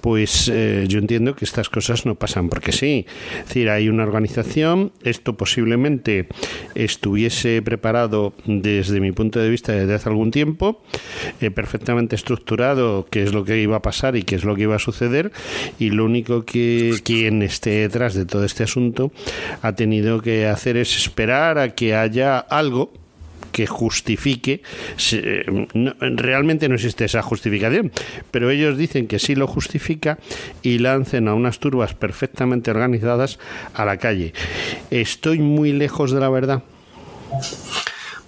pues 0.00 0.50
eh, 0.52 0.84
yo 0.88 0.98
entiendo 0.98 1.34
que 1.34 1.44
estas 1.44 1.68
cosas 1.68 2.06
no 2.06 2.14
pasan 2.14 2.48
porque 2.48 2.72
sí. 2.72 3.06
Es 3.40 3.48
decir, 3.48 3.70
hay 3.70 3.88
una 3.88 4.02
organización, 4.02 4.92
esto 5.02 5.36
posiblemente 5.36 6.26
estuviese 6.74 7.62
preparado 7.62 8.34
desde 8.44 9.00
mi 9.00 9.12
punto 9.12 9.40
de 9.40 9.48
vista 9.48 9.72
desde 9.72 9.94
hace 9.94 10.08
algún 10.08 10.30
tiempo, 10.30 10.82
eh, 11.40 11.50
perfectamente 11.50 12.16
estructurado 12.16 13.06
qué 13.10 13.22
es 13.22 13.32
lo 13.32 13.44
que 13.44 13.60
iba 13.60 13.76
a 13.76 13.82
pasar 13.82 14.16
y 14.16 14.22
qué 14.22 14.34
es 14.34 14.44
lo 14.44 14.54
que 14.54 14.62
iba 14.62 14.76
a 14.76 14.80
suceder 14.80 15.32
y 15.78 15.90
lo 15.90 16.04
único 16.04 16.44
que 16.44 16.94
quien 17.04 17.42
esté 17.42 17.70
detrás 17.70 18.14
de 18.14 18.24
todo 18.26 18.44
este 18.44 18.64
asunto 18.64 18.71
ha 19.62 19.72
tenido 19.74 20.20
que 20.20 20.46
hacer 20.46 20.76
es 20.76 20.96
esperar 20.96 21.58
a 21.58 21.74
que 21.74 21.94
haya 21.94 22.38
algo 22.38 22.92
que 23.52 23.66
justifique. 23.66 24.62
realmente 26.00 26.68
no 26.68 26.74
existe 26.74 27.04
esa 27.04 27.22
justificación, 27.22 27.92
pero 28.30 28.50
ellos 28.50 28.76
dicen 28.76 29.06
que 29.06 29.18
sí 29.18 29.34
lo 29.34 29.46
justifica 29.46 30.18
y 30.62 30.78
lancen 30.78 31.28
a 31.28 31.34
unas 31.34 31.58
turbas 31.58 31.94
perfectamente 31.94 32.70
organizadas 32.70 33.38
a 33.74 33.84
la 33.84 33.98
calle. 33.98 34.32
¿Estoy 34.90 35.38
muy 35.38 35.72
lejos 35.72 36.10
de 36.10 36.20
la 36.20 36.30
verdad? 36.30 36.62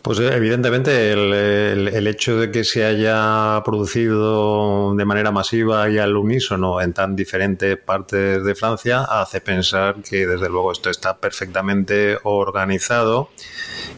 Pues 0.05 0.19
eh, 0.21 0.35
evidentemente 0.35 1.13
el, 1.13 2.07
hecho 2.07 2.39
de 2.39 2.51
que 2.51 2.63
se 2.63 2.85
haya 2.85 3.63
producido 3.65 4.95
de 4.95 5.05
manera 5.07 5.31
masiva 5.31 5.89
y 5.89 5.97
al 5.97 6.15
unísono 6.15 6.83
en 6.83 6.93
tan 6.93 7.17
diferentes 7.17 7.79
partes 7.79 8.45
de 8.45 8.55
Francia 8.55 9.05
hace 9.05 9.41
pensar 9.41 10.03
que 10.07 10.27
desde 10.27 10.51
luego 10.51 10.73
esto 10.73 10.91
está 10.91 11.17
perfectamente 11.17 12.19
organizado 12.23 13.31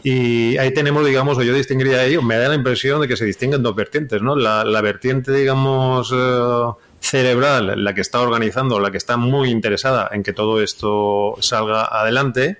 y 0.01 0.57
ahí 0.57 0.73
tenemos, 0.73 1.05
digamos, 1.05 1.37
o 1.39 1.43
yo 1.43 1.53
distinguiría 1.53 1.99
ahí, 1.99 2.17
me 2.19 2.37
da 2.37 2.47
la 2.47 2.55
impresión 2.55 3.01
de 3.01 3.09
que 3.09 3.17
se 3.17 3.25
distinguen 3.25 3.61
dos 3.61 3.75
vertientes, 3.75 4.21
¿no? 4.21 4.37
La, 4.37 4.81
vertiente, 4.81 5.33
digamos... 5.33 6.13
Eh, 6.15 6.71
cerebral, 6.99 7.83
la 7.83 7.93
que 7.93 8.01
está 8.01 8.19
organizando, 8.21 8.79
la 8.79 8.89
que 8.89 8.97
está 8.97 9.17
muy 9.17 9.51
interesada 9.51 10.09
en 10.11 10.23
que 10.23 10.33
todo 10.33 10.63
esto 10.63 11.35
salga 11.41 11.85
adelante, 11.85 12.57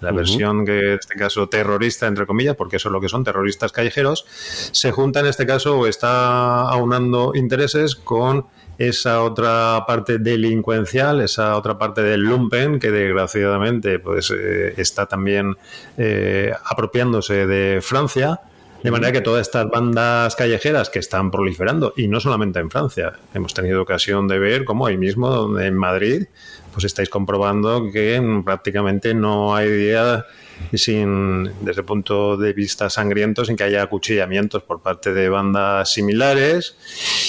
la 0.00 0.12
versión 0.12 0.64
que 0.64 0.78
en 0.78 0.98
este 0.98 1.14
caso 1.14 1.48
terrorista, 1.48 2.06
entre 2.06 2.26
comillas, 2.26 2.56
porque 2.56 2.76
eso 2.76 2.88
es 2.88 2.92
lo 2.92 3.00
que 3.00 3.08
son 3.08 3.24
terroristas 3.24 3.72
callejeros, 3.72 4.24
se 4.72 4.90
junta 4.92 5.20
en 5.20 5.26
este 5.26 5.46
caso 5.46 5.78
o 5.78 5.86
está 5.86 6.62
aunando 6.62 7.32
intereses 7.34 7.94
con 7.96 8.46
esa 8.80 9.22
otra 9.22 9.84
parte 9.86 10.18
delincuencial, 10.18 11.20
esa 11.20 11.56
otra 11.56 11.76
parte 11.76 12.02
del 12.02 12.22
lumpen 12.22 12.78
que 12.78 12.90
desgraciadamente 12.90 13.98
pues 13.98 14.30
eh, 14.30 14.72
está 14.78 15.04
también 15.06 15.54
eh, 15.98 16.52
apropiándose 16.64 17.46
de 17.46 17.80
Francia. 17.82 18.40
De 18.82 18.90
manera 18.90 19.12
que 19.12 19.20
todas 19.20 19.42
estas 19.42 19.68
bandas 19.68 20.34
callejeras 20.34 20.88
que 20.88 21.00
están 21.00 21.30
proliferando, 21.30 21.92
y 21.98 22.08
no 22.08 22.18
solamente 22.18 22.60
en 22.60 22.70
Francia, 22.70 23.12
hemos 23.34 23.52
tenido 23.52 23.82
ocasión 23.82 24.26
de 24.26 24.38
ver 24.38 24.64
cómo 24.64 24.86
ahí 24.86 24.96
mismo 24.96 25.60
en 25.60 25.76
Madrid 25.76 26.28
pues 26.72 26.84
estáis 26.84 27.08
comprobando 27.08 27.90
que 27.92 28.20
prácticamente 28.44 29.14
no 29.14 29.54
hay 29.54 29.70
día 29.70 30.26
sin, 30.74 31.44
desde 31.64 31.80
el 31.80 31.84
punto 31.86 32.36
de 32.36 32.52
vista 32.52 32.90
sangriento, 32.90 33.44
sin 33.44 33.56
que 33.56 33.64
haya 33.64 33.82
acuchillamientos 33.82 34.62
por 34.62 34.82
parte 34.82 35.12
de 35.12 35.28
bandas 35.28 35.92
similares 35.92 36.76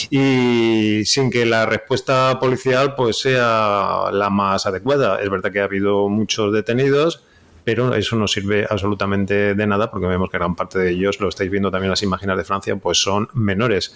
y 0.10 1.04
sin 1.06 1.32
que 1.32 1.46
la 1.46 1.66
respuesta 1.66 2.40
policial 2.40 2.96
pues 2.96 3.20
sea 3.20 4.10
la 4.12 4.30
más 4.30 4.66
adecuada. 4.66 5.22
Es 5.22 5.30
verdad 5.30 5.52
que 5.52 5.62
ha 5.62 5.66
habido 5.66 6.10
muchos 6.10 6.54
detenidos, 6.54 7.24
pero 7.64 7.96
eso 7.96 8.16
no 8.16 8.28
sirve 8.28 8.66
absolutamente 8.70 9.56
de 9.56 9.68
nada 9.68 9.92
porque 9.92 10.08
vemos 10.08 10.30
que 10.30 10.38
gran 10.38 10.56
parte 10.56 10.80
de 10.80 10.92
ellos, 10.92 11.20
lo 11.20 11.30
estáis 11.30 11.52
viendo 11.52 11.72
también 11.72 11.90
las 11.90 12.04
imágenes 12.04 12.38
de 12.38 12.44
Francia, 12.44 12.76
pues 12.76 13.02
son 13.02 13.28
menores. 13.34 13.94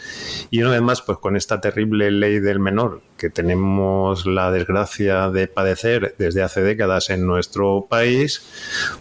Y 0.52 0.62
una 0.62 0.72
vez 0.72 0.82
más, 0.82 1.02
pues 1.02 1.18
con 1.18 1.36
esta 1.36 1.62
terrible 1.62 2.12
ley 2.12 2.40
del 2.40 2.60
menor 2.60 3.02
que 3.18 3.30
tenemos 3.30 4.26
la 4.26 4.52
desgracia 4.52 5.30
de 5.30 5.48
padecer 5.48 6.16
desde 6.18 6.44
hace 6.44 6.62
décadas 6.62 7.10
en 7.10 7.26
nuestro 7.26 7.88
país, 7.90 8.46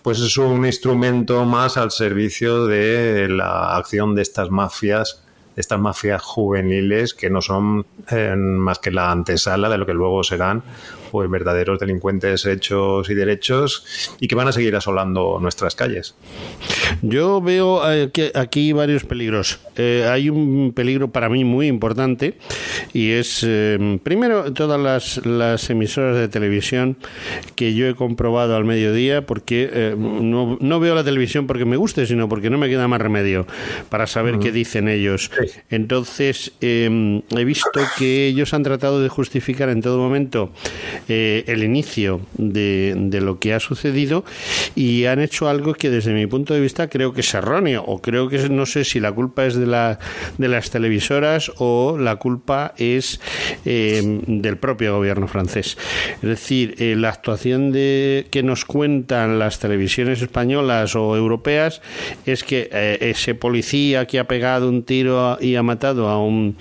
pues 0.02 0.20
es 0.20 0.36
un 0.38 0.64
instrumento 0.64 1.44
más 1.44 1.76
al 1.76 1.90
servicio 1.90 2.66
de 2.66 3.28
la 3.28 3.76
acción 3.76 4.14
de 4.14 4.22
estas 4.22 4.50
mafias 4.50 5.20
estas 5.56 5.78
mafias 5.78 6.20
juveniles 6.20 7.14
que 7.14 7.30
no 7.30 7.40
son 7.40 7.86
eh, 8.10 8.34
más 8.36 8.78
que 8.80 8.90
la 8.90 9.10
antesala 9.10 9.68
de 9.68 9.78
lo 9.78 9.86
que 9.86 9.94
luego 9.94 10.24
serán 10.24 10.64
pues 11.14 11.30
verdaderos 11.30 11.78
delincuentes 11.78 12.44
hechos 12.44 13.08
y 13.08 13.14
derechos 13.14 14.16
y 14.18 14.26
que 14.26 14.34
van 14.34 14.48
a 14.48 14.52
seguir 14.52 14.74
asolando 14.74 15.38
nuestras 15.40 15.76
calles. 15.76 16.16
Yo 17.02 17.40
veo 17.40 17.82
aquí, 18.34 18.72
varios 18.72 19.04
peligros. 19.04 19.60
Eh, 19.76 20.08
hay 20.10 20.28
un 20.28 20.72
peligro 20.74 21.12
para 21.12 21.28
mí 21.28 21.44
muy 21.44 21.68
importante 21.68 22.34
y 22.92 23.12
es, 23.12 23.44
eh, 23.46 24.00
primero, 24.02 24.52
todas 24.52 24.80
las, 24.80 25.24
las, 25.24 25.70
emisoras 25.70 26.16
de 26.16 26.26
televisión 26.26 26.96
que 27.54 27.74
yo 27.74 27.86
he 27.86 27.94
comprobado 27.94 28.56
al 28.56 28.64
mediodía 28.64 29.24
porque 29.24 29.70
eh, 29.72 29.94
no, 29.96 30.58
no, 30.60 30.80
veo 30.80 30.96
la 30.96 31.04
televisión 31.04 31.46
porque 31.46 31.64
me 31.64 31.76
guste, 31.76 32.06
sino 32.06 32.28
porque 32.28 32.50
no 32.50 32.58
me 32.58 32.68
queda 32.68 32.88
más 32.88 33.00
remedio 33.00 33.46
para 33.88 34.08
saber 34.08 34.40
qué 34.40 34.50
dicen 34.50 34.88
ellos. 34.88 35.30
Entonces, 35.70 36.54
em, 36.60 37.22
he 37.30 37.44
visto 37.44 37.80
que 37.98 38.26
ellos 38.26 38.52
han 38.52 38.64
tratado 38.64 39.00
de 39.00 39.08
justificar 39.08 39.68
en 39.68 39.80
todo 39.80 39.98
momento 39.98 40.50
eh, 41.08 41.44
el 41.46 41.62
inicio 41.62 42.20
de, 42.38 42.94
de, 42.96 43.20
lo 43.20 43.38
que 43.38 43.54
ha 43.54 43.60
sucedido 43.60 44.24
y 44.74 45.04
han 45.04 45.20
hecho 45.20 45.48
algo 45.48 45.74
que 45.74 45.90
desde 45.90 46.12
mi 46.12 46.26
punto 46.26 46.54
de 46.54 46.60
vista 46.60 46.88
creo 46.88 47.12
que 47.12 47.20
es 47.20 47.34
erróneo 47.34 47.84
o 47.86 48.00
creo 48.00 48.28
que 48.28 48.48
no 48.48 48.66
sé 48.66 48.84
si 48.84 49.00
la 49.00 49.12
culpa 49.12 49.46
es 49.46 49.54
de, 49.54 49.66
la, 49.66 49.98
de 50.38 50.48
las 50.48 50.70
televisoras 50.70 51.52
o 51.58 51.98
la 51.98 52.16
culpa 52.16 52.74
es 52.76 53.20
em, 53.64 54.20
del 54.26 54.56
propio 54.56 54.96
gobierno 54.96 55.28
francés. 55.28 55.76
Es 56.22 56.28
decir, 56.28 56.74
eh, 56.78 56.96
la 56.96 57.10
actuación 57.10 57.72
de 57.72 58.26
que 58.30 58.42
nos 58.42 58.64
cuentan 58.64 59.38
las 59.38 59.58
televisiones 59.58 60.22
españolas 60.22 60.96
o 60.96 61.16
europeas 61.16 61.82
es 62.26 62.44
que 62.44 62.68
eh, 62.72 62.98
ese 63.00 63.34
policía 63.34 64.06
que 64.06 64.18
ha 64.18 64.24
pegado 64.24 64.68
un 64.68 64.82
tiro 64.82 65.38
y 65.40 65.56
ha 65.56 65.62
matado 65.62 66.08
a 66.08 66.18
un, 66.18 66.56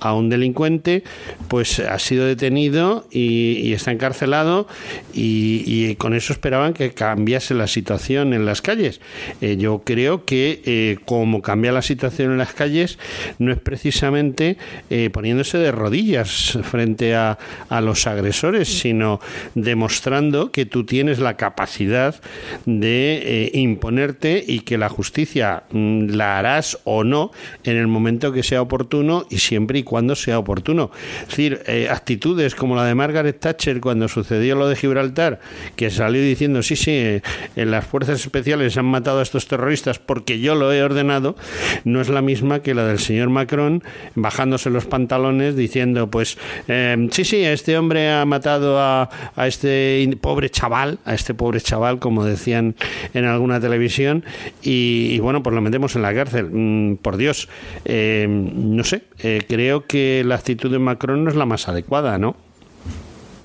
a 0.00 0.14
un 0.14 0.28
delincuente, 0.28 1.02
pues 1.48 1.80
ha 1.80 1.98
sido 1.98 2.26
detenido 2.26 3.06
y, 3.10 3.72
está 3.78 3.92
encarcelado 3.92 4.66
y, 5.14 5.94
con 5.96 6.14
eso 6.14 6.32
esperaban 6.32 6.74
que 6.74 6.92
cambiase 6.92 7.54
la 7.54 7.66
situación 7.66 8.34
en 8.34 8.44
las 8.44 8.62
calles. 8.62 9.00
Eh, 9.40 9.56
yo 9.58 9.82
creo 9.84 10.24
que 10.24 10.60
eh, 10.64 10.98
como 11.04 11.40
cambia 11.42 11.72
la 11.72 11.82
situación 11.82 12.32
en 12.32 12.38
las 12.38 12.52
calles 12.52 12.98
no 13.38 13.52
es 13.52 13.58
precisamente 13.58 14.58
eh, 14.90 15.10
poniéndose 15.10 15.58
de 15.58 15.72
rodillas 15.72 16.58
frente 16.62 17.14
a, 17.14 17.38
a 17.68 17.80
los 17.80 18.06
agresores, 18.06 18.68
sino 18.68 19.20
demostrando 19.54 20.52
que 20.52 20.66
tú 20.66 20.84
tienes 20.84 21.18
la 21.18 21.36
capacidad 21.36 22.20
de 22.66 23.50
imponerte 23.54 24.44
y 24.46 24.60
que 24.60 24.78
la 24.78 24.88
justicia 24.88 25.64
mm, 25.70 26.10
la 26.10 26.38
harás 26.38 26.78
o 26.84 27.04
no 27.04 27.30
en 27.64 27.76
el 27.76 27.86
momento 27.86 28.32
que 28.32 28.42
sea 28.42 28.62
oportuno 28.62 29.26
y 29.30 29.38
siempre 29.38 29.78
y 29.78 29.82
cuando 29.82 30.14
sea 30.14 30.38
oportuno. 30.38 30.90
Es 31.22 31.28
decir, 31.28 31.62
actitudes 31.90 32.54
como 32.54 32.76
la 32.76 32.84
de 32.84 32.94
Margaret 32.94 33.38
Thatcher 33.38 33.67
cuando 33.80 34.08
sucedió 34.08 34.56
lo 34.56 34.68
de 34.68 34.76
Gibraltar, 34.76 35.40
que 35.76 35.90
salió 35.90 36.22
diciendo, 36.22 36.62
sí, 36.62 36.76
sí, 36.76 36.90
eh, 36.92 37.22
en 37.56 37.70
las 37.70 37.86
fuerzas 37.86 38.20
especiales 38.20 38.76
han 38.76 38.86
matado 38.86 39.20
a 39.20 39.22
estos 39.22 39.46
terroristas 39.46 39.98
porque 39.98 40.40
yo 40.40 40.54
lo 40.54 40.72
he 40.72 40.82
ordenado, 40.82 41.36
no 41.84 42.00
es 42.00 42.08
la 42.08 42.22
misma 42.22 42.60
que 42.60 42.74
la 42.74 42.86
del 42.86 42.98
señor 42.98 43.28
Macron 43.30 43.82
bajándose 44.14 44.70
los 44.70 44.86
pantalones 44.86 45.56
diciendo, 45.56 46.10
pues, 46.10 46.38
em, 46.66 47.10
sí, 47.10 47.24
sí, 47.24 47.44
este 47.44 47.76
hombre 47.78 48.10
ha 48.10 48.24
matado 48.24 48.78
a, 48.78 49.08
a 49.36 49.46
este 49.46 50.08
pobre 50.20 50.50
chaval, 50.50 50.98
a 51.04 51.14
este 51.14 51.34
pobre 51.34 51.60
chaval, 51.60 51.98
como 51.98 52.24
decían 52.24 52.74
en 53.14 53.24
alguna 53.24 53.60
televisión, 53.60 54.24
y, 54.62 55.18
bueno, 55.20 55.42
pues 55.42 55.54
lo 55.54 55.60
metemos 55.60 55.96
en 55.96 56.02
la 56.02 56.14
cárcel. 56.14 56.48
Mm, 56.50 56.96
por 56.96 57.16
Dios, 57.16 57.48
em, 57.84 58.76
no 58.76 58.84
sé, 58.84 59.02
eh, 59.20 59.42
creo 59.48 59.86
que 59.86 60.22
la 60.24 60.36
actitud 60.36 60.70
de 60.70 60.78
Macron 60.78 61.24
no 61.24 61.30
es 61.30 61.36
la 61.36 61.46
más 61.46 61.68
adecuada, 61.68 62.18
¿no? 62.18 62.36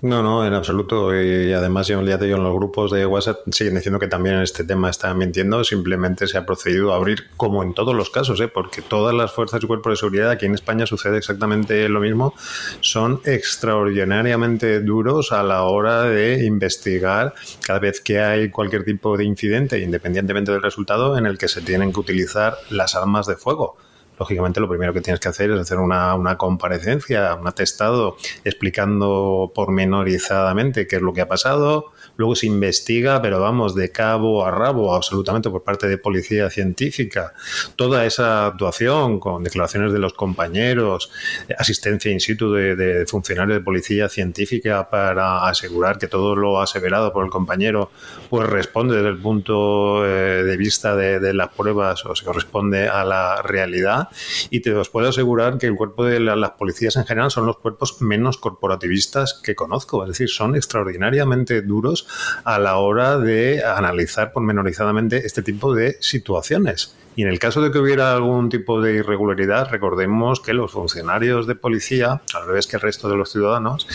No, 0.03 0.21
no, 0.21 0.45
en 0.45 0.53
absoluto. 0.53 1.15
Y 1.15 1.53
además, 1.53 1.88
yo 1.88 2.01
ya 2.01 2.19
te 2.19 2.25
digo, 2.25 2.35
en 2.35 2.43
los 2.43 2.53
grupos 2.53 2.91
de 2.91 3.05
WhatsApp 3.05 3.38
siguen 3.53 3.75
diciendo 3.75 3.99
que 3.99 4.09
también 4.09 4.35
en 4.35 4.41
este 4.41 4.65
tema 4.65 4.89
están 4.89 5.17
mintiendo. 5.17 5.63
Simplemente 5.63 6.27
se 6.27 6.38
ha 6.38 6.45
procedido 6.45 6.91
a 6.91 6.97
abrir, 6.97 7.30
como 7.38 7.63
en 7.63 7.73
todos 7.73 7.95
los 7.95 8.09
casos, 8.09 8.38
¿eh? 8.41 8.49
porque 8.49 8.81
todas 8.81 9.15
las 9.15 9.31
fuerzas 9.31 9.63
y 9.63 9.67
cuerpos 9.67 9.93
de 9.93 9.95
seguridad, 9.95 10.30
aquí 10.30 10.45
en 10.45 10.55
España 10.55 10.85
sucede 10.85 11.19
exactamente 11.19 11.88
lo 11.88 12.01
mismo, 12.01 12.34
son 12.81 13.21
extraordinariamente 13.23 14.81
duros 14.81 15.31
a 15.31 15.41
la 15.41 15.63
hora 15.63 16.03
de 16.03 16.43
investigar 16.43 17.34
cada 17.65 17.80
vez 17.80 18.01
que 18.01 18.19
hay 18.19 18.49
cualquier 18.49 18.84
tipo 18.84 19.15
de 19.15 19.23
incidente, 19.23 19.80
independientemente 19.80 20.51
del 20.51 20.61
resultado, 20.61 21.17
en 21.17 21.27
el 21.27 21.38
que 21.38 21.47
se 21.47 21.61
tienen 21.61 21.93
que 21.93 22.01
utilizar 22.01 22.57
las 22.69 22.95
armas 22.95 23.25
de 23.25 23.38
fuego 23.38 23.77
lógicamente 24.19 24.60
lo 24.60 24.69
primero 24.69 24.94
que 24.94 25.02
tienes 25.02 25.19
que 25.19 25.30
hacer 25.30 25.52
es 25.52 25.60
hacer 25.60 25.77
una, 25.80 26.14
una 26.15 26.38
comparecencia, 26.38 27.35
un 27.35 27.48
atestado 27.48 28.18
explicando 28.44 29.52
pormenorizadamente 29.53 30.88
qué 30.88 30.98
es 30.98 31.02
lo 31.02 31.14
que 31.14 31.22
ha 31.22 31.27
pasado, 31.27 31.92
luego 32.18 32.35
se 32.35 32.48
investiga, 32.48 33.22
pero 33.22 33.40
vamos, 33.40 33.76
de 33.76 33.91
cabo 33.91 34.45
a 34.45 34.52
rabo, 34.52 34.95
absolutamente 34.95 35.49
por 35.49 35.64
parte 35.64 35.88
de 35.88 35.98
policía 35.98 36.49
científica, 36.49 37.34
toda 37.76 38.06
esa 38.06 38.48
actuación 38.48 39.19
con 39.19 39.44
declaraciones 39.44 39.94
de 39.94 39.99
los 39.99 40.14
compañeros, 40.14 41.11
asistencia 41.57 42.11
in 42.11 42.19
situ 42.19 42.53
de, 42.53 43.06
funcionarios 43.07 43.57
de 43.57 43.64
policía 43.64 44.10
científica 44.10 44.90
para 44.90 45.48
asegurar 45.48 45.98
que 45.98 46.07
todo 46.07 46.35
lo 46.35 46.61
aseverado 46.61 47.11
por 47.11 47.26
el 47.26 47.31
compañero 47.31 47.91
pues 48.30 48.48
responde 48.48 48.95
desde 48.95 49.10
el 49.10 49.19
punto 49.19 50.06
eh, 50.06 50.44
de 50.44 50.57
vista 50.57 50.95
de, 50.95 51.34
las 51.34 51.49
pruebas 51.49 52.06
o 52.06 52.15
se 52.15 52.26
corresponde 52.26 52.88
a 52.88 53.03
la 53.03 53.41
realidad. 53.41 54.10
Y 54.49 54.60
te 54.60 54.73
os 54.73 54.90
puedo 54.90 55.10
asegurar 55.10 55.57
que 55.57 55.68
el 55.68 55.76
cuerpo 55.76 56.06
de 56.06 56.19
las 56.19 56.52
policías 56.52 56.95
en 56.95 57.06
general 57.06 57.31
son 57.31 57.45
los 57.45 57.57
cuerpos 57.57 58.02
menos 58.02 58.38
corporativistas 58.38 59.40
que 59.44 59.56
conozco, 59.56 60.03
es 60.03 60.10
decir, 60.10 60.30
son 60.30 60.56
extraordinariamente 60.56 61.61
duros 61.61 62.02
a 62.43 62.59
la 62.59 62.77
hora 62.77 63.17
de 63.17 63.63
analizar 63.63 64.31
pormenorizadamente 64.31 65.25
este 65.25 65.41
tipo 65.41 65.73
de 65.73 65.97
situaciones. 66.01 66.95
Y 67.15 67.21
en 67.21 67.27
el 67.27 67.38
caso 67.38 67.61
de 67.61 67.71
que 67.71 67.77
hubiera 67.77 68.13
algún 68.13 68.49
tipo 68.49 68.81
de 68.81 68.95
irregularidad, 68.95 69.69
recordemos 69.69 70.39
que 70.39 70.53
los 70.53 70.71
funcionarios 70.71 71.45
de 71.45 71.55
policía, 71.55 72.21
al 72.34 72.47
revés 72.47 72.65
que 72.65 72.77
el 72.77 72.81
resto 72.81 73.07
de 73.07 73.15
los 73.15 73.31
ciudadanos, 73.31 73.88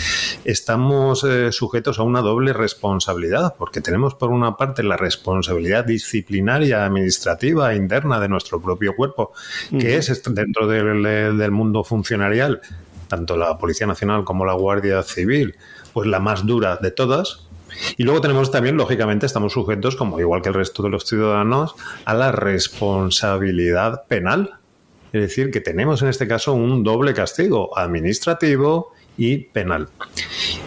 estamos 0.44 1.24
eh, 1.24 1.51
sujetos 1.51 1.98
a 1.98 2.05
una 2.05 2.20
doble 2.20 2.52
responsabilidad, 2.52 3.56
porque 3.59 3.80
tenemos 3.80 4.14
por 4.14 4.30
una 4.30 4.56
parte 4.56 4.85
la 4.85 4.97
responsabilidad 4.97 5.85
disciplinaria, 5.85 6.85
administrativa, 6.85 7.74
interna 7.74 8.20
de 8.20 8.28
nuestro 8.28 8.60
propio 8.60 8.94
cuerpo, 8.94 9.32
que 9.78 9.97
es 9.97 10.22
dentro 10.32 10.68
del, 10.68 11.02
del 11.02 11.51
mundo 11.51 11.82
funcionarial, 11.82 12.60
tanto 13.09 13.36
la 13.36 13.59
Policía 13.59 13.86
Nacional 13.86 14.24
como 14.24 14.44
la 14.44 14.55
Guardia 14.55 15.02
Civil, 15.02 15.56
pues 15.93 16.06
la 16.06 16.20
más 16.20 16.47
dura 16.47 16.76
de 16.76 16.93
todas, 16.93 17.47
y 17.96 18.05
luego 18.05 18.20
tenemos 18.20 18.50
también, 18.50 18.76
lógicamente, 18.76 19.26
estamos 19.26 19.52
sujetos, 19.52 19.96
como 19.96 20.18
igual 20.20 20.42
que 20.42 20.48
el 20.48 20.55
resto 20.55 20.82
de 20.82 20.90
los 20.90 21.05
ciudadanos, 21.05 21.74
a 22.05 22.14
la 22.14 22.32
responsabilidad 22.32 24.06
penal. 24.06 24.59
Es 25.12 25.22
decir, 25.22 25.50
que 25.50 25.60
tenemos 25.60 26.02
en 26.02 26.09
este 26.09 26.28
caso 26.28 26.52
un 26.52 26.84
doble 26.84 27.14
castigo, 27.14 27.76
administrativo 27.78 28.92
y 29.16 29.38
penal. 29.38 29.88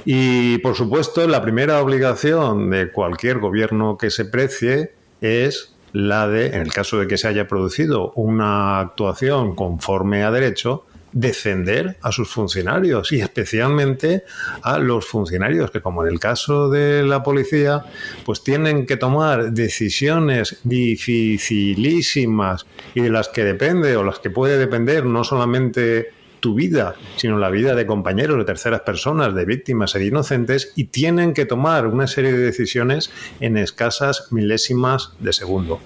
Y, 0.03 0.57
por 0.59 0.75
supuesto, 0.75 1.27
la 1.27 1.41
primera 1.41 1.81
obligación 1.81 2.69
de 2.69 2.91
cualquier 2.91 3.39
gobierno 3.39 3.97
que 3.97 4.09
se 4.09 4.25
precie 4.25 4.93
es 5.21 5.75
la 5.93 6.27
de, 6.27 6.47
en 6.47 6.61
el 6.61 6.73
caso 6.73 6.97
de 6.97 7.07
que 7.07 7.17
se 7.17 7.27
haya 7.27 7.47
producido 7.47 8.11
una 8.15 8.79
actuación 8.79 9.55
conforme 9.55 10.23
a 10.23 10.31
derecho, 10.31 10.85
defender 11.11 11.97
a 12.01 12.11
sus 12.11 12.29
funcionarios 12.29 13.11
y 13.11 13.21
especialmente 13.21 14.23
a 14.63 14.79
los 14.79 15.05
funcionarios 15.05 15.71
que 15.71 15.81
como 15.81 16.05
en 16.05 16.13
el 16.13 16.19
caso 16.19 16.69
de 16.69 17.03
la 17.03 17.23
policía 17.23 17.85
pues 18.25 18.43
tienen 18.43 18.85
que 18.85 18.97
tomar 18.97 19.51
decisiones 19.51 20.59
dificilísimas 20.63 22.65
y 22.95 23.01
de 23.01 23.09
las 23.09 23.29
que 23.29 23.43
depende 23.43 23.95
o 23.95 24.03
las 24.03 24.19
que 24.19 24.29
puede 24.29 24.57
depender 24.57 25.05
no 25.05 25.23
solamente 25.23 26.21
tu 26.41 26.55
vida, 26.55 26.95
sino 27.15 27.38
la 27.38 27.49
vida 27.49 27.75
de 27.75 27.85
compañeros, 27.85 28.38
de 28.38 28.45
terceras 28.45 28.81
personas, 28.81 29.33
de 29.33 29.45
víctimas 29.45 29.95
e 29.95 29.99
de 29.99 30.07
inocentes, 30.07 30.73
y 30.75 30.85
tienen 30.85 31.33
que 31.33 31.45
tomar 31.45 31.88
una 31.88 32.07
serie 32.07 32.33
de 32.33 32.39
decisiones 32.39 33.11
en 33.39 33.57
escasas 33.57 34.27
milésimas 34.31 35.13
de 35.19 35.33
segundo. 35.33 35.79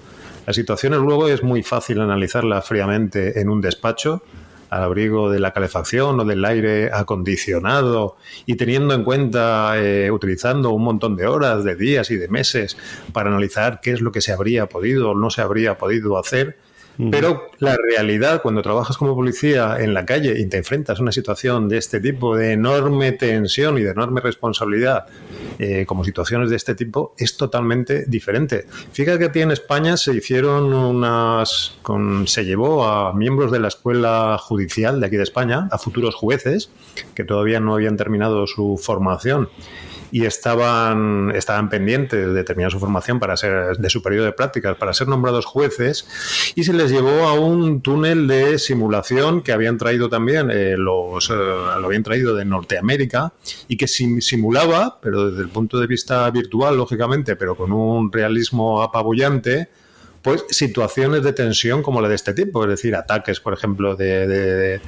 Las 0.46 0.56
situaciones 0.56 1.00
luego 1.00 1.28
es 1.28 1.42
muy 1.42 1.62
fácil 1.62 2.00
analizarlas 2.00 2.66
fríamente 2.66 3.40
en 3.40 3.50
un 3.50 3.60
despacho, 3.60 4.22
al 4.70 4.82
abrigo 4.82 5.30
de 5.30 5.40
la 5.40 5.52
calefacción 5.52 6.18
o 6.20 6.24
del 6.24 6.44
aire 6.44 6.90
acondicionado 6.92 8.16
y 8.46 8.56
teniendo 8.56 8.94
en 8.94 9.04
cuenta, 9.04 9.74
eh, 9.76 10.10
utilizando 10.10 10.70
un 10.70 10.84
montón 10.84 11.16
de 11.16 11.26
horas, 11.26 11.64
de 11.64 11.76
días 11.76 12.10
y 12.10 12.16
de 12.16 12.28
meses 12.28 12.76
para 13.12 13.30
analizar 13.30 13.80
qué 13.80 13.92
es 13.92 14.00
lo 14.00 14.12
que 14.12 14.20
se 14.20 14.32
habría 14.32 14.68
podido 14.68 15.10
o 15.10 15.14
no 15.14 15.30
se 15.30 15.42
habría 15.42 15.78
podido 15.78 16.18
hacer, 16.18 16.58
pero 17.10 17.48
la 17.58 17.76
realidad, 17.76 18.42
cuando 18.42 18.62
trabajas 18.62 18.96
como 18.96 19.14
policía 19.14 19.76
en 19.78 19.94
la 19.94 20.06
calle 20.06 20.38
y 20.38 20.46
te 20.46 20.58
enfrentas 20.58 20.98
a 20.98 21.02
una 21.02 21.12
situación 21.12 21.68
de 21.68 21.78
este 21.78 22.00
tipo, 22.00 22.36
de 22.36 22.52
enorme 22.52 23.12
tensión 23.12 23.78
y 23.78 23.82
de 23.82 23.90
enorme 23.90 24.20
responsabilidad, 24.20 25.06
eh, 25.58 25.84
como 25.86 26.04
situaciones 26.04 26.50
de 26.50 26.56
este 26.56 26.74
tipo, 26.74 27.14
es 27.18 27.36
totalmente 27.36 28.04
diferente. 28.06 28.66
Fíjate 28.92 29.18
que 29.18 29.24
aquí 29.26 29.40
en 29.40 29.50
España 29.50 29.96
se 29.96 30.14
hicieron 30.14 30.72
unas. 30.72 31.74
Con, 31.82 32.26
se 32.26 32.44
llevó 32.44 32.86
a 32.86 33.12
miembros 33.12 33.52
de 33.52 33.60
la 33.60 33.68
escuela 33.68 34.38
judicial 34.40 35.00
de 35.00 35.06
aquí 35.06 35.16
de 35.16 35.22
España, 35.22 35.68
a 35.70 35.78
futuros 35.78 36.14
jueces, 36.14 36.70
que 37.14 37.24
todavía 37.24 37.60
no 37.60 37.74
habían 37.74 37.96
terminado 37.96 38.46
su 38.46 38.80
formación 38.82 39.48
y 40.10 40.24
estaban, 40.24 41.32
estaban 41.34 41.68
pendientes 41.68 42.32
de 42.32 42.44
terminar 42.44 42.70
su 42.70 42.78
formación 42.78 43.18
para 43.18 43.36
ser 43.36 43.76
de 43.76 43.90
su 43.90 44.02
periodo 44.02 44.26
de 44.26 44.32
prácticas, 44.32 44.76
para 44.76 44.92
ser 44.94 45.08
nombrados 45.08 45.44
jueces, 45.44 46.52
y 46.54 46.64
se 46.64 46.72
les 46.72 46.85
llevó 46.90 47.26
a 47.26 47.34
un 47.34 47.80
túnel 47.80 48.26
de 48.26 48.58
simulación 48.58 49.42
que 49.42 49.52
habían 49.52 49.78
traído 49.78 50.08
también, 50.08 50.50
eh, 50.50 50.76
los, 50.76 51.30
eh, 51.30 51.34
lo 51.34 51.86
habían 51.86 52.02
traído 52.02 52.34
de 52.34 52.44
Norteamérica, 52.44 53.32
y 53.68 53.76
que 53.76 53.86
simulaba, 53.86 54.98
pero 55.00 55.30
desde 55.30 55.42
el 55.42 55.48
punto 55.48 55.78
de 55.78 55.86
vista 55.86 56.30
virtual, 56.30 56.76
lógicamente, 56.76 57.36
pero 57.36 57.56
con 57.56 57.72
un 57.72 58.10
realismo 58.12 58.82
apabullante, 58.82 59.68
pues 60.22 60.44
situaciones 60.50 61.22
de 61.22 61.32
tensión 61.32 61.82
como 61.82 62.00
la 62.00 62.08
de 62.08 62.16
este 62.16 62.34
tipo, 62.34 62.64
es 62.64 62.70
decir, 62.70 62.96
ataques, 62.96 63.38
por 63.38 63.52
ejemplo, 63.52 63.94
de, 63.94 64.80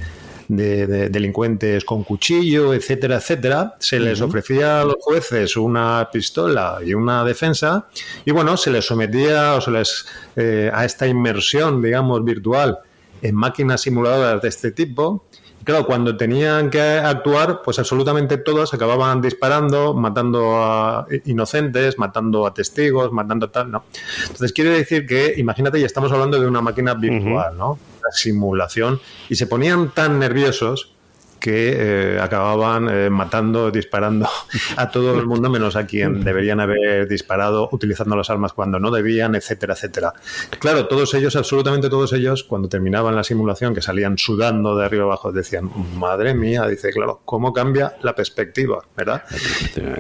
delincuentes 0.49 1.85
con 1.85 2.05
cuchillo, 2.05 2.73
etcétera, 2.73 3.17
etcétera. 3.17 3.75
Se 3.79 4.01
les 4.01 4.21
ofrecía 4.21 4.81
a 4.81 4.85
los 4.85 4.97
jueces 5.01 5.57
una 5.57 6.09
pistola 6.11 6.79
y 6.85 6.95
una 6.95 7.25
defensa 7.25 7.87
y 8.25 8.31
bueno, 8.31 8.57
se 8.57 8.71
les 8.71 8.87
sometía 8.87 9.55
o 9.55 9.61
se 9.61 9.71
les 9.71 10.07
eh, 10.37 10.71
a 10.73 10.85
esta 10.85 11.07
inmersión, 11.07 11.83
digamos, 11.83 12.25
virtual 12.25 12.79
en 13.21 13.35
máquinas 13.35 13.83
simuladoras 13.83 14.41
de 14.41 14.49
este 14.49 14.73
tipo 14.73 15.25
claro, 15.69 15.85
cuando 15.85 16.17
tenían 16.17 16.71
que 16.71 16.81
actuar, 16.81 17.61
pues 17.63 17.79
absolutamente 17.79 18.39
todos 18.39 18.73
acababan 18.73 19.21
disparando, 19.21 19.93
matando 19.93 20.57
a 20.57 21.07
inocentes, 21.27 21.99
matando 21.99 22.47
a 22.47 22.55
testigos, 22.55 23.13
matando 23.13 23.47
a 23.47 23.53
tal, 23.53 23.71
¿no? 23.71 23.85
Entonces 24.23 24.55
quiere 24.55 24.71
decir 24.71 25.05
que, 25.05 25.35
imagínate, 25.37 25.79
ya 25.79 25.85
estamos 25.85 26.11
hablando 26.11 26.41
de 26.41 26.47
una 26.47 26.63
máquina 26.63 26.95
virtual, 26.95 27.55
¿no? 27.59 27.79
Simulación, 28.13 29.01
y 29.29 29.37
se 29.37 29.47
ponían 29.47 29.91
tan 29.91 30.19
nerviosos 30.19 30.95
que 31.39 32.17
eh, 32.17 32.21
acababan 32.21 32.89
eh, 32.89 33.11
matando, 33.11 33.71
disparando 33.71 34.29
a 34.77 34.91
todo 34.91 35.19
el 35.19 35.27
mundo, 35.27 35.49
menos 35.49 35.77
a 35.77 35.87
quien 35.87 36.23
deberían 36.25 36.61
haber 36.61 37.09
disparado, 37.09 37.69
utilizando 37.73 38.17
las 38.17 38.31
armas 38.31 38.53
cuando 38.53 38.79
no 38.79 38.91
debían, 38.91 39.35
etcétera, 39.35 39.75
etcétera. 39.75 40.13
Claro, 40.59 40.87
todos 40.87 41.15
ellos, 41.15 41.37
absolutamente 41.37 41.89
todos 41.89 42.13
ellos, 42.13 42.45
cuando 42.45 42.69
terminaban 42.69 43.15
la 43.15 43.25
simulación, 43.25 43.75
que 43.75 43.83
salían 43.83 44.19
sudando 44.19 44.77
de 44.77 44.85
arriba 44.85 45.05
abajo, 45.05 45.33
decían, 45.33 45.71
madre 45.97 46.35
mía, 46.35 46.67
dice, 46.67 46.91
claro, 46.91 47.21
¿cómo 47.25 47.53
cambia 47.53 47.95
la 48.03 48.15
perspectiva? 48.15 48.83
¿Verdad? 48.97 49.25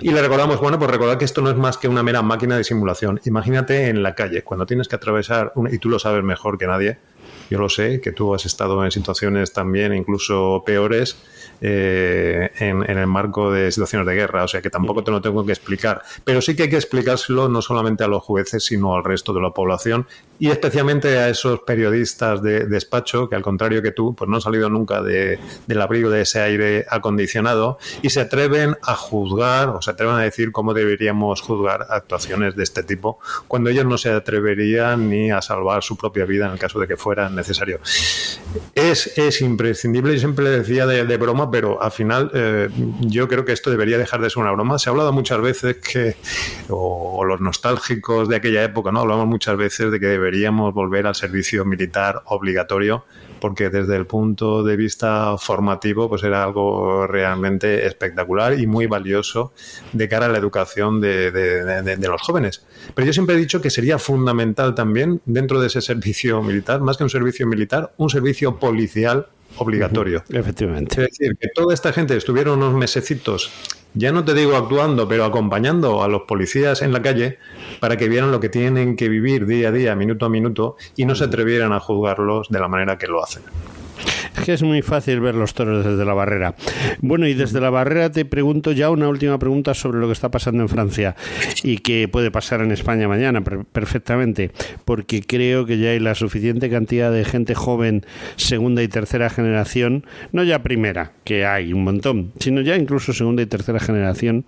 Y 0.00 0.10
le 0.10 0.20
recordamos, 0.20 0.60
bueno, 0.60 0.78
pues 0.78 0.90
recordar 0.90 1.18
que 1.18 1.24
esto 1.24 1.40
no 1.40 1.50
es 1.50 1.56
más 1.56 1.78
que 1.78 1.88
una 1.88 2.02
mera 2.02 2.22
máquina 2.22 2.56
de 2.56 2.64
simulación. 2.64 3.20
Imagínate 3.24 3.88
en 3.88 4.02
la 4.02 4.14
calle, 4.14 4.42
cuando 4.42 4.66
tienes 4.66 4.88
que 4.88 4.96
atravesar, 4.96 5.52
y 5.70 5.78
tú 5.78 5.88
lo 5.88 5.98
sabes 5.98 6.22
mejor 6.22 6.58
que 6.58 6.66
nadie, 6.66 6.98
yo 7.50 7.58
lo 7.58 7.68
sé, 7.68 8.00
que 8.00 8.12
tú 8.12 8.34
has 8.34 8.46
estado 8.46 8.84
en 8.84 8.90
situaciones 8.90 9.52
también 9.52 9.94
incluso 9.94 10.62
peores 10.64 11.16
eh, 11.60 12.50
en, 12.58 12.82
el 12.82 13.06
marco 13.06 13.50
de 13.52 13.70
situaciones 13.70 14.06
de 14.06 14.14
guerra, 14.14 14.44
o 14.44 14.48
sea 14.48 14.62
que 14.62 14.70
tampoco 14.70 15.02
te 15.02 15.10
lo 15.10 15.20
tengo 15.20 15.44
que 15.44 15.52
explicar. 15.52 16.02
Pero 16.24 16.40
sí 16.40 16.56
que 16.56 16.64
hay 16.64 16.70
que 16.70 16.76
explicárselo 16.76 17.48
no 17.48 17.62
solamente 17.62 18.04
a 18.04 18.08
los 18.08 18.22
jueces, 18.22 18.64
sino 18.64 18.94
al 18.94 19.04
resto 19.04 19.32
de 19.32 19.40
la 19.40 19.50
población 19.50 20.06
y 20.38 20.50
especialmente 20.50 21.18
a 21.18 21.28
esos 21.28 21.60
periodistas 21.60 22.42
de, 22.42 22.66
despacho 22.66 23.28
que 23.28 23.36
al 23.36 23.42
contrario 23.42 23.82
que 23.82 23.90
tú, 23.90 24.14
pues 24.14 24.28
no 24.28 24.36
han 24.36 24.42
salido 24.42 24.70
nunca 24.70 25.02
de, 25.02 25.38
del 25.66 25.80
abrigo 25.82 26.10
de 26.10 26.22
ese 26.22 26.40
aire 26.40 26.86
acondicionado 26.88 27.78
y 28.02 28.10
se 28.10 28.20
atreven 28.20 28.76
a 28.82 28.94
juzgar 28.94 29.70
o 29.70 29.82
se 29.82 29.90
atreven 29.90 30.14
a 30.14 30.20
decir 30.20 30.52
cómo 30.52 30.74
deberíamos 30.74 31.40
juzgar 31.40 31.86
actuaciones 31.90 32.54
de 32.54 32.62
este 32.62 32.82
tipo 32.82 33.18
cuando 33.46 33.70
ellos 33.70 33.84
no 33.84 33.98
se 33.98 34.10
atreverían 34.10 35.08
ni 35.08 35.30
a 35.30 35.42
salvar 35.42 35.82
su 35.82 35.96
propia 35.96 36.24
vida 36.24 36.46
en 36.46 36.52
el 36.52 36.58
caso 36.58 36.78
de 36.78 36.86
que 36.86 36.96
fuera 36.96 37.28
necesario. 37.28 37.80
Es, 38.74 39.18
es 39.18 39.40
imprescindible, 39.40 40.14
y 40.14 40.18
siempre 40.18 40.48
decía 40.50 40.86
de, 40.86 41.16
broma, 41.16 41.47
pero 41.50 41.82
al 41.82 41.90
final 41.90 42.30
eh, 42.34 42.68
yo 43.00 43.28
creo 43.28 43.44
que 43.44 43.52
esto 43.52 43.70
debería 43.70 43.98
dejar 43.98 44.20
de 44.20 44.30
ser 44.30 44.42
una 44.42 44.52
broma. 44.52 44.78
Se 44.78 44.88
ha 44.88 44.92
hablado 44.92 45.12
muchas 45.12 45.40
veces 45.40 45.76
que, 45.76 46.16
o, 46.68 47.24
los 47.24 47.40
nostálgicos 47.40 48.28
de 48.28 48.36
aquella 48.36 48.62
época, 48.62 48.92
¿no? 48.92 49.00
Hablamos 49.00 49.26
muchas 49.26 49.56
veces 49.56 49.90
de 49.90 50.00
que 50.00 50.06
deberíamos 50.06 50.74
volver 50.74 51.06
al 51.06 51.14
servicio 51.14 51.64
militar 51.64 52.22
obligatorio 52.26 53.04
porque 53.40 53.70
desde 53.70 53.96
el 53.96 54.06
punto 54.06 54.62
de 54.62 54.76
vista 54.76 55.36
formativo 55.38 56.08
pues 56.08 56.22
era 56.22 56.42
algo 56.42 57.06
realmente 57.06 57.86
espectacular 57.86 58.58
y 58.58 58.66
muy 58.66 58.86
valioso 58.86 59.52
de 59.92 60.08
cara 60.08 60.26
a 60.26 60.28
la 60.28 60.38
educación 60.38 61.00
de, 61.00 61.30
de, 61.30 62.08
los 62.08 62.22
jóvenes. 62.22 62.64
Pero 62.94 63.06
yo 63.06 63.12
siempre 63.12 63.36
he 63.36 63.38
dicho 63.38 63.60
que 63.60 63.70
sería 63.70 63.98
fundamental 63.98 64.74
también 64.74 65.20
dentro 65.26 65.60
de 65.60 65.66
ese 65.66 65.80
servicio 65.80 66.42
militar, 66.42 66.80
más 66.80 66.96
que 66.96 67.04
un 67.04 67.10
servicio 67.10 67.46
militar, 67.46 67.92
un 67.96 68.10
servicio 68.10 68.56
policial 68.56 69.26
obligatorio. 69.56 70.22
Efectivamente. 70.30 71.02
Es 71.02 71.18
decir, 71.18 71.36
que 71.38 71.48
toda 71.54 71.74
esta 71.74 71.92
gente 71.92 72.16
estuviera 72.16 72.52
unos 72.52 72.74
mesecitos 72.74 73.50
ya 73.94 74.12
no 74.12 74.24
te 74.24 74.34
digo 74.34 74.56
actuando, 74.56 75.08
pero 75.08 75.24
acompañando 75.24 76.02
a 76.02 76.08
los 76.08 76.22
policías 76.22 76.82
en 76.82 76.92
la 76.92 77.02
calle 77.02 77.38
para 77.80 77.96
que 77.96 78.08
vieran 78.08 78.30
lo 78.30 78.40
que 78.40 78.48
tienen 78.48 78.96
que 78.96 79.08
vivir 79.08 79.46
día 79.46 79.68
a 79.68 79.72
día, 79.72 79.94
minuto 79.94 80.26
a 80.26 80.28
minuto, 80.28 80.76
y 80.96 81.04
no 81.04 81.14
se 81.14 81.24
atrevieran 81.24 81.72
a 81.72 81.80
juzgarlos 81.80 82.48
de 82.48 82.60
la 82.60 82.68
manera 82.68 82.98
que 82.98 83.06
lo 83.06 83.22
hacen. 83.22 83.42
Es 84.38 84.44
que 84.44 84.52
es 84.52 84.62
muy 84.62 84.82
fácil 84.82 85.20
ver 85.20 85.34
los 85.34 85.52
toros 85.52 85.84
desde 85.84 86.04
la 86.04 86.14
barrera. 86.14 86.54
Bueno, 87.00 87.26
y 87.26 87.34
desde 87.34 87.60
la 87.60 87.70
barrera 87.70 88.12
te 88.12 88.24
pregunto 88.24 88.72
ya 88.72 88.88
una 88.90 89.08
última 89.08 89.38
pregunta 89.38 89.74
sobre 89.74 89.98
lo 89.98 90.06
que 90.06 90.12
está 90.12 90.30
pasando 90.30 90.62
en 90.62 90.68
Francia 90.68 91.16
y 91.64 91.78
que 91.78 92.06
puede 92.08 92.30
pasar 92.30 92.60
en 92.60 92.70
España 92.70 93.08
mañana 93.08 93.42
perfectamente, 93.42 94.52
porque 94.84 95.22
creo 95.22 95.66
que 95.66 95.78
ya 95.78 95.90
hay 95.90 95.98
la 95.98 96.14
suficiente 96.14 96.70
cantidad 96.70 97.10
de 97.10 97.24
gente 97.24 97.54
joven, 97.54 98.06
segunda 98.36 98.82
y 98.82 98.88
tercera 98.88 99.28
generación, 99.28 100.06
no 100.32 100.44
ya 100.44 100.62
primera, 100.62 101.12
que 101.24 101.44
hay 101.44 101.72
un 101.72 101.82
montón, 101.82 102.32
sino 102.38 102.60
ya 102.60 102.76
incluso 102.76 103.12
segunda 103.12 103.42
y 103.42 103.46
tercera 103.46 103.80
generación, 103.80 104.44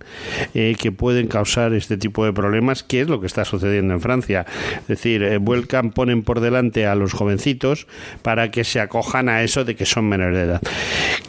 eh, 0.53 0.75
que 0.79 0.91
pueden 0.91 1.27
causar 1.27 1.73
este 1.73 1.97
tipo 1.97 2.23
de 2.23 2.31
problemas, 2.31 2.83
que 2.83 3.01
es 3.01 3.09
lo 3.09 3.19
que 3.19 3.27
está 3.27 3.43
sucediendo 3.43 3.93
en 3.93 4.01
Francia. 4.01 4.45
Es 4.81 4.87
decir, 4.87 5.21
eh, 5.23 5.37
vuelcan, 5.37 5.91
ponen 5.91 6.23
por 6.23 6.39
delante 6.39 6.85
a 6.85 6.95
los 6.95 7.11
jovencitos 7.11 7.87
para 8.21 8.51
que 8.51 8.63
se 8.63 8.79
acojan 8.79 9.27
a 9.27 9.43
eso 9.43 9.65
de 9.65 9.75
que 9.75 9.80
son 9.85 10.09
menores 10.09 10.35
de 10.35 10.43
edad. 10.43 10.61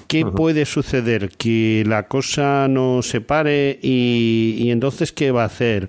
¿Qué 0.07 0.27
puede 0.27 0.67
suceder? 0.67 1.31
Que 1.31 1.85
la 1.87 2.07
cosa 2.07 2.69
no 2.69 3.01
se 3.03 3.21
pare 3.21 3.79
y, 3.81 4.57
y 4.59 4.71
entonces 4.71 5.11
¿qué 5.13 5.31
va 5.31 5.43
a 5.43 5.47
hacer? 5.47 5.89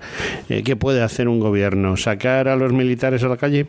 Eh, 0.49 0.63
¿Qué 0.63 0.75
puede 0.75 1.01
hacer 1.01 1.27
un 1.27 1.39
gobierno? 1.39 1.97
¿Sacar 1.97 2.47
a 2.47 2.55
los 2.55 2.71
militares 2.71 3.23
a 3.23 3.27
la 3.27 3.37
calle? 3.37 3.67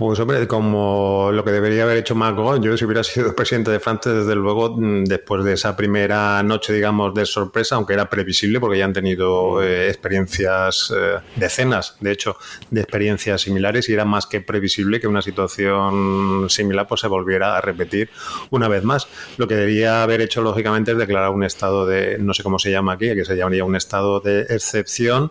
Pues 0.00 0.18
hombre, 0.18 0.48
como 0.48 1.28
lo 1.30 1.44
que 1.44 1.50
debería 1.50 1.82
haber 1.82 1.98
hecho 1.98 2.14
Macron, 2.14 2.62
yo 2.62 2.74
si 2.74 2.86
hubiera 2.86 3.04
sido 3.04 3.34
presidente 3.36 3.70
de 3.70 3.80
Francia, 3.80 4.10
desde 4.10 4.34
luego, 4.34 4.74
mm, 4.74 5.04
después 5.04 5.44
de 5.44 5.52
esa 5.52 5.76
primera 5.76 6.42
noche, 6.42 6.72
digamos, 6.72 7.12
de 7.12 7.26
sorpresa, 7.26 7.74
aunque 7.74 7.92
era 7.92 8.08
previsible, 8.08 8.60
porque 8.60 8.78
ya 8.78 8.86
han 8.86 8.94
tenido 8.94 9.62
eh, 9.62 9.90
experiencias, 9.90 10.90
eh, 10.96 11.18
decenas, 11.36 11.98
de 12.00 12.12
hecho, 12.12 12.38
de 12.70 12.80
experiencias 12.80 13.42
similares, 13.42 13.90
y 13.90 13.92
era 13.92 14.06
más 14.06 14.24
que 14.24 14.40
previsible 14.40 15.00
que 15.00 15.06
una 15.06 15.20
situación 15.20 16.46
similar 16.48 16.86
pues, 16.88 17.02
se 17.02 17.06
volviera 17.06 17.58
a 17.58 17.60
repetir 17.60 18.08
una 18.48 18.68
vez 18.68 18.82
más. 18.82 19.06
Lo 19.36 19.46
que 19.48 19.54
debería 19.54 20.02
haber 20.02 20.22
hecho, 20.22 20.40
lógicamente, 20.40 20.92
es 20.92 20.96
declarar 20.96 21.28
un 21.28 21.44
estado 21.44 21.84
de, 21.84 22.16
no 22.18 22.32
sé 22.32 22.42
cómo 22.42 22.58
se 22.58 22.70
llama 22.70 22.94
aquí, 22.94 23.14
que 23.14 23.26
se 23.26 23.36
llamaría 23.36 23.64
un 23.64 23.76
estado 23.76 24.20
de 24.20 24.46
excepción, 24.48 25.30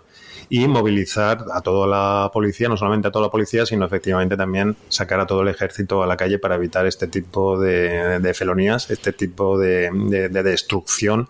y 0.50 0.68
movilizar 0.68 1.46
a 1.54 1.62
toda 1.62 1.88
la 1.88 2.32
policía, 2.32 2.68
no 2.70 2.78
solamente 2.78 3.08
a 3.08 3.12
toda 3.12 3.26
la 3.26 3.32
policía, 3.32 3.66
sino 3.66 3.86
efectivamente 3.86 4.36
también 4.36 4.76
sacar 4.88 5.20
a 5.20 5.28
todo 5.28 5.44
el 5.44 5.48
ejército 5.48 6.04
a 6.04 6.08
la 6.08 6.18
calle 6.18 6.40
para 6.40 6.56
evitar 6.56 6.88
este 6.88 7.08
tipo 7.08 7.60
de, 7.60 8.34
felonías, 8.34 8.90
este 8.90 9.14
tipo 9.14 9.58
de, 9.60 9.90
destrucción 10.30 11.30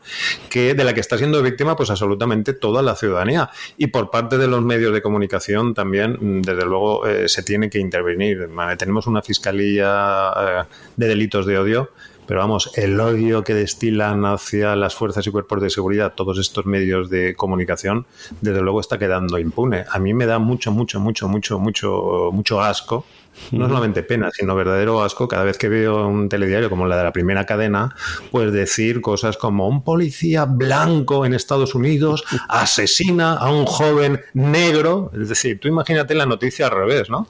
que 0.50 0.74
de 0.74 0.84
la 0.84 0.94
que 0.94 1.02
está 1.02 1.18
siendo 1.18 1.42
víctima 1.42 1.76
pues 1.76 1.90
absolutamente 1.90 2.54
toda 2.54 2.82
la 2.82 2.96
ciudadanía. 2.96 3.50
Y 3.78 3.88
por 3.88 4.10
parte 4.10 4.38
de 4.38 4.48
los 4.48 4.62
medios 4.62 4.94
de 4.94 5.02
comunicación 5.02 5.74
también, 5.74 6.42
desde 6.42 6.66
luego, 6.66 7.06
eh, 7.06 7.28
se 7.28 7.44
tiene 7.44 7.70
que 7.70 7.80
intervenir. 7.80 8.50
Tenemos 8.78 9.08
una 9.08 9.22
fiscalía 9.22 10.34
eh, 10.38 10.64
de 10.96 11.08
delitos 11.08 11.46
de 11.46 11.58
odio 11.58 11.90
pero 12.30 12.42
vamos, 12.42 12.70
el 12.76 13.00
odio 13.00 13.44
que 13.44 13.56
destilan 13.56 14.24
hacia 14.24 14.76
las 14.76 14.94
fuerzas 14.94 15.26
y 15.26 15.32
cuerpos 15.32 15.64
de 15.64 15.72
seguridad 15.72 16.14
todos 16.16 16.38
estos 16.38 16.68
medios 16.68 17.10
de 17.10 17.34
comunicación, 17.34 18.06
desde 18.40 18.62
luego 18.62 18.82
está 18.82 19.00
quedando 19.00 19.40
impune. 19.40 19.86
A 19.90 19.98
mí 19.98 20.14
me 20.14 20.28
da 20.28 20.38
mucho, 20.38 20.72
mucho, 20.72 21.00
mucho, 21.00 21.28
mucho, 21.28 21.58
mucho, 21.58 22.30
mucho 22.32 22.62
asco 22.62 23.04
no 23.52 23.68
solamente 23.68 24.04
pena, 24.04 24.30
sino 24.32 24.54
verdadero 24.54 25.02
asco 25.02 25.28
cada 25.28 25.44
vez 25.44 25.58
que 25.58 25.70
veo 25.70 26.08
un 26.08 26.30
telediario 26.30 26.70
como 26.70 26.86
la 26.86 26.98
de 26.98 27.04
la 27.04 27.12
primera 27.12 27.48
cadena, 27.48 27.96
pues 28.30 28.52
decir 28.52 29.02
cosas 29.02 29.36
como 29.38 29.68
un 29.68 29.84
policía 29.84 30.46
blanco 30.46 31.26
en 31.26 31.34
Estados 31.34 31.74
Unidos 31.74 32.24
asesina 32.48 33.34
a 33.34 33.50
un 33.50 33.66
joven 33.66 34.22
negro. 34.34 35.12
Es 35.20 35.30
decir, 35.30 35.60
tú 35.60 35.68
imagínate 35.68 36.14
la 36.14 36.28
noticia 36.28 36.68
al 36.68 36.74
revés, 36.74 37.10
¿no? 37.10 37.28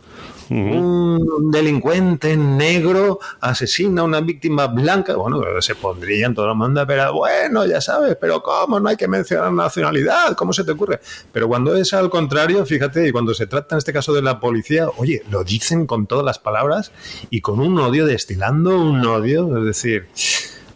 Un 0.49 1.51
delincuente 1.51 2.35
negro 2.35 3.19
asesina 3.39 4.01
a 4.01 4.05
una 4.05 4.21
víctima 4.21 4.67
blanca. 4.67 5.15
Bueno, 5.15 5.41
se 5.61 5.75
pondrían 5.75 6.33
todo 6.33 6.49
el 6.49 6.55
mundo, 6.55 6.85
pero 6.87 7.13
bueno, 7.13 7.65
ya 7.65 7.81
sabes, 7.81 8.17
pero 8.19 8.41
¿cómo? 8.41 8.79
No 8.79 8.89
hay 8.89 8.97
que 8.97 9.07
mencionar 9.07 9.51
nacionalidad, 9.51 10.35
¿cómo 10.35 10.53
se 10.53 10.63
te 10.63 10.71
ocurre? 10.71 10.99
Pero 11.31 11.47
cuando 11.47 11.75
es 11.75 11.93
al 11.93 12.09
contrario, 12.09 12.65
fíjate, 12.65 13.07
y 13.07 13.11
cuando 13.11 13.33
se 13.33 13.47
trata 13.47 13.75
en 13.75 13.77
este 13.79 13.93
caso 13.93 14.13
de 14.13 14.21
la 14.21 14.39
policía, 14.39 14.87
oye, 14.97 15.23
lo 15.29 15.43
dicen 15.43 15.85
con 15.85 16.07
todas 16.07 16.25
las 16.25 16.39
palabras 16.39 16.91
y 17.29 17.41
con 17.41 17.59
un 17.59 17.79
odio, 17.79 18.05
destilando 18.05 18.79
un 18.79 19.05
odio, 19.05 19.57
es 19.59 19.65
decir... 19.65 20.07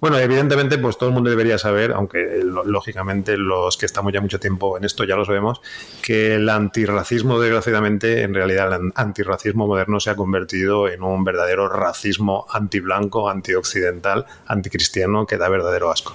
Bueno, 0.03 0.17
evidentemente, 0.17 0.77
pues 0.79 0.97
todo 0.97 1.07
el 1.07 1.15
mundo 1.15 1.29
debería 1.29 1.57
saber, 1.57 1.93
aunque 1.93 2.43
lógicamente 2.43 3.37
los 3.37 3.77
que 3.77 3.85
estamos 3.85 4.11
ya 4.11 4.19
mucho 4.19 4.37
tiempo 4.37 4.77
en 4.77 4.83
esto 4.83 5.05
ya 5.05 5.15
lo 5.15 5.23
sabemos, 5.23 5.61
que 6.01 6.35
el 6.35 6.49
antirracismo, 6.49 7.39
desgraciadamente, 7.39 8.23
en 8.23 8.33
realidad 8.33 8.81
el 8.81 8.91
antirracismo 8.95 9.65
moderno 9.65 10.01
se 10.01 10.09
ha 10.09 10.17
convertido 10.17 10.89
en 10.89 11.03
un 11.03 11.23
verdadero 11.23 11.69
racismo 11.69 12.45
antiblanco, 12.51 13.29
antioccidental, 13.29 14.25
anticristiano, 14.45 15.25
que 15.25 15.37
da 15.37 15.47
verdadero 15.47 15.89
asco. 15.89 16.13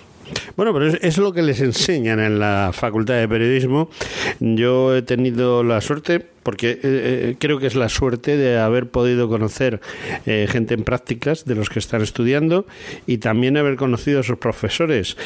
Bueno, 0.54 0.74
pero 0.74 0.88
es, 0.88 1.16
lo 1.16 1.32
que 1.32 1.40
les 1.40 1.62
enseñan 1.62 2.20
en 2.20 2.38
la 2.38 2.72
Facultad 2.74 3.14
de 3.14 3.26
Periodismo. 3.26 3.88
Yo 4.38 4.94
he 4.94 5.00
tenido 5.00 5.64
la 5.64 5.80
suerte 5.80 6.26
porque 6.48 6.70
eh, 6.70 6.78
eh, 6.82 7.34
creo 7.38 7.58
que 7.58 7.66
es 7.66 7.74
la 7.74 7.90
suerte 7.90 8.38
de 8.38 8.58
haber 8.58 8.88
podido 8.88 9.28
conocer 9.28 9.82
gente 10.24 10.72
en 10.72 10.82
prácticas 10.82 11.44
de 11.44 11.54
los 11.54 11.68
que 11.68 11.78
están 11.78 12.00
estudiando 12.00 12.64
y 13.06 13.18
también 13.18 13.58
haber 13.58 13.76
conocido 13.76 14.20
a 14.20 14.22
sus 14.22 14.38
profesores. 14.38 15.18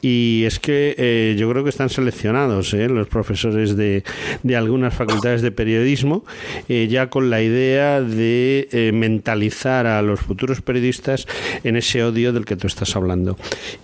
Y 0.00 0.44
es 0.46 0.58
que 0.58 1.34
yo 1.38 1.50
creo 1.50 1.64
que 1.64 1.68
están 1.68 1.90
seleccionados 1.90 2.72
los 2.72 3.08
profesores 3.08 3.76
de, 3.76 4.04
de, 4.42 4.56
algunas 4.56 4.94
facultades 4.94 5.42
de 5.42 5.50
periodismo 5.50 6.24
ya 6.68 7.10
con 7.10 7.28
la 7.28 7.42
idea 7.42 8.00
de 8.00 8.90
mentalizar 8.94 9.86
a 9.86 10.00
los 10.00 10.20
futuros 10.20 10.62
periodistas 10.62 11.26
en 11.62 11.76
ese 11.76 12.02
odio 12.02 12.32
del 12.32 12.46
que 12.46 12.56
tú 12.56 12.66
estás 12.66 12.96
hablando. 12.96 13.36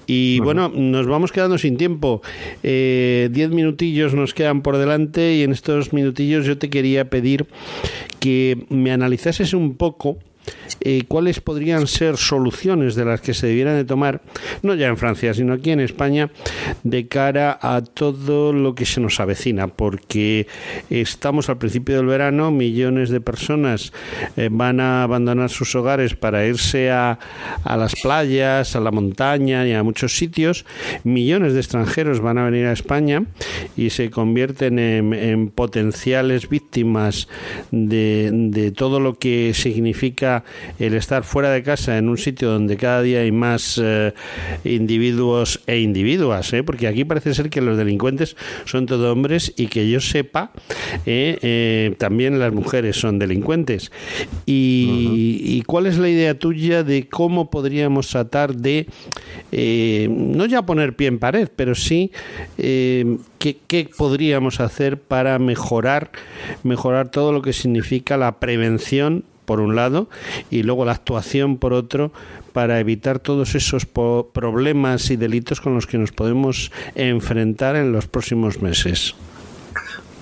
Y 0.06 0.40
bueno, 0.40 0.70
nos 0.74 1.06
vamos 1.06 1.32
quedando 1.32 1.59
sin 1.59 1.77
tiempo. 1.77 2.23
diez 2.62 3.51
minutillos 3.51 4.14
nos 4.14 4.32
quedan 4.32 4.62
por 4.62 4.78
delante 4.78 5.35
y 5.35 5.43
en 5.43 5.52
estos 5.52 5.93
minutillos 5.93 6.47
yo 6.47 6.56
te 6.59 6.70
quería 6.70 6.86
pedir 7.11 7.47
que 8.21 8.67
me 8.71 8.93
analizases 8.93 9.53
un 9.55 9.77
poco 9.77 10.19
eh, 10.81 11.02
cuáles 11.09 11.40
podrían 11.40 11.86
ser 11.86 12.16
soluciones 12.16 12.94
de 12.94 13.05
las 13.05 13.20
que 13.20 13.35
se 13.35 13.48
debieran 13.48 13.77
de 13.77 13.85
tomar, 13.85 14.20
no 14.62 14.74
ya 14.74 14.89
en 14.89 14.97
Francia, 14.97 15.35
sino 15.35 15.55
aquí 15.55 15.70
en 15.70 15.81
España, 15.81 16.31
de 16.85 17.09
cara 17.09 17.59
a 17.60 17.82
todo 17.82 18.52
lo 18.52 18.74
que 18.74 18.86
se 18.86 19.01
nos 19.01 19.18
avecina, 19.20 19.68
porque 19.68 20.47
estamos 20.90 21.48
al 21.48 21.59
principio 21.59 21.97
del 21.97 22.06
verano, 22.06 22.51
millones 22.51 23.10
de 23.10 23.20
personas 23.20 23.93
eh, 24.36 24.48
van 24.51 24.81
a 24.81 25.02
abandonar 25.02 25.51
sus 25.51 25.74
hogares 25.74 26.14
para 26.14 26.47
irse 26.47 26.90
a, 26.90 27.18
a 27.64 27.77
las 27.77 27.94
playas, 27.97 28.77
a 28.77 28.81
la 28.81 28.90
montaña 28.90 29.66
y 29.66 29.73
a 29.73 29.82
muchos 29.82 30.16
sitios, 30.16 30.64
millones 31.05 31.55
de 31.55 31.60
extranjeros 31.60 32.20
van 32.20 32.39
a 32.39 32.44
venir 32.44 32.66
a 32.66 32.73
España 32.73 33.24
y 33.77 33.90
se 33.90 34.10
convierten 34.10 34.78
en, 34.78 35.14
en 35.14 35.48
potenciales 35.48 36.48
víctimas 36.48 37.28
de, 37.70 38.31
de 38.32 38.70
todo 38.73 39.01
lo 39.01 39.18
que 39.18 39.52
significa 39.55 40.36
el 40.79 40.95
estar 40.95 41.25
fuera 41.25 41.51
de 41.51 41.63
casa 41.63 41.99
en 41.99 42.09
un 42.09 42.19
sitio 42.19 42.51
donde 42.51 42.77
cada 42.77 43.03
día 43.03 43.21
hay 43.21 43.33
más 43.33 43.81
eh, 43.83 44.13
individuos 44.65 45.61
e 45.67 45.81
individuas, 45.81 46.53
¿eh? 46.53 46.63
porque 46.63 46.87
aquí 46.87 47.05
parece 47.05 47.35
ser 47.35 47.51
que 47.51 47.61
los 47.61 47.77
delincuentes 47.77 48.37
son 48.65 48.87
todos 48.87 49.13
hombres 49.13 49.53
y 49.57 49.67
que 49.69 49.89
yo 49.89 50.01
sepa, 50.01 50.53
eh, 51.05 51.95
también 51.99 52.39
las 52.39 52.53
mujeres 52.53 52.97
son 52.97 53.19
delincuentes. 53.19 53.91
Y, 54.45 55.63
cuál 55.67 55.87
es 55.87 55.99
la 55.99 56.09
idea 56.09 56.39
tuya 56.39 56.85
de 56.85 57.09
cómo 57.09 57.51
podríamos 57.51 58.09
tratar 58.09 58.55
de, 58.55 58.87
no 60.09 60.47
ya 60.47 60.63
poner 60.63 60.95
pie 60.95 61.09
en 61.09 61.19
pared, 61.19 61.49
pero 61.55 61.75
sí 61.75 62.13
qué, 62.57 63.59
qué 63.67 63.89
podríamos 63.97 64.61
hacer 64.61 65.01
para 65.01 65.39
mejorar, 65.39 66.11
mejorar 66.63 67.11
todo 67.11 67.33
lo 67.33 67.43
que 67.43 67.53
significa 67.53 68.17
la 68.17 68.39
prevención 68.39 69.25
por 69.47 69.60
un 69.60 69.77
lado, 69.77 70.09
y 70.51 70.62
luego 70.62 70.85
la 70.85 70.93
actuación 70.93 71.56
por 71.56 71.73
otro, 71.73 72.12
para 72.52 72.81
evitar 72.81 73.18
todos 73.18 73.55
esos 73.55 73.86
problemas 73.86 75.10
y 75.10 75.16
delitos 75.16 75.60
con 75.60 75.74
los 75.74 75.86
que 75.86 75.98
nos 75.98 76.12
podemos 76.12 76.73
enfrentar 76.94 77.77
en 77.77 77.93
los 77.93 78.06
próximos 78.06 78.60
meses. 78.60 79.14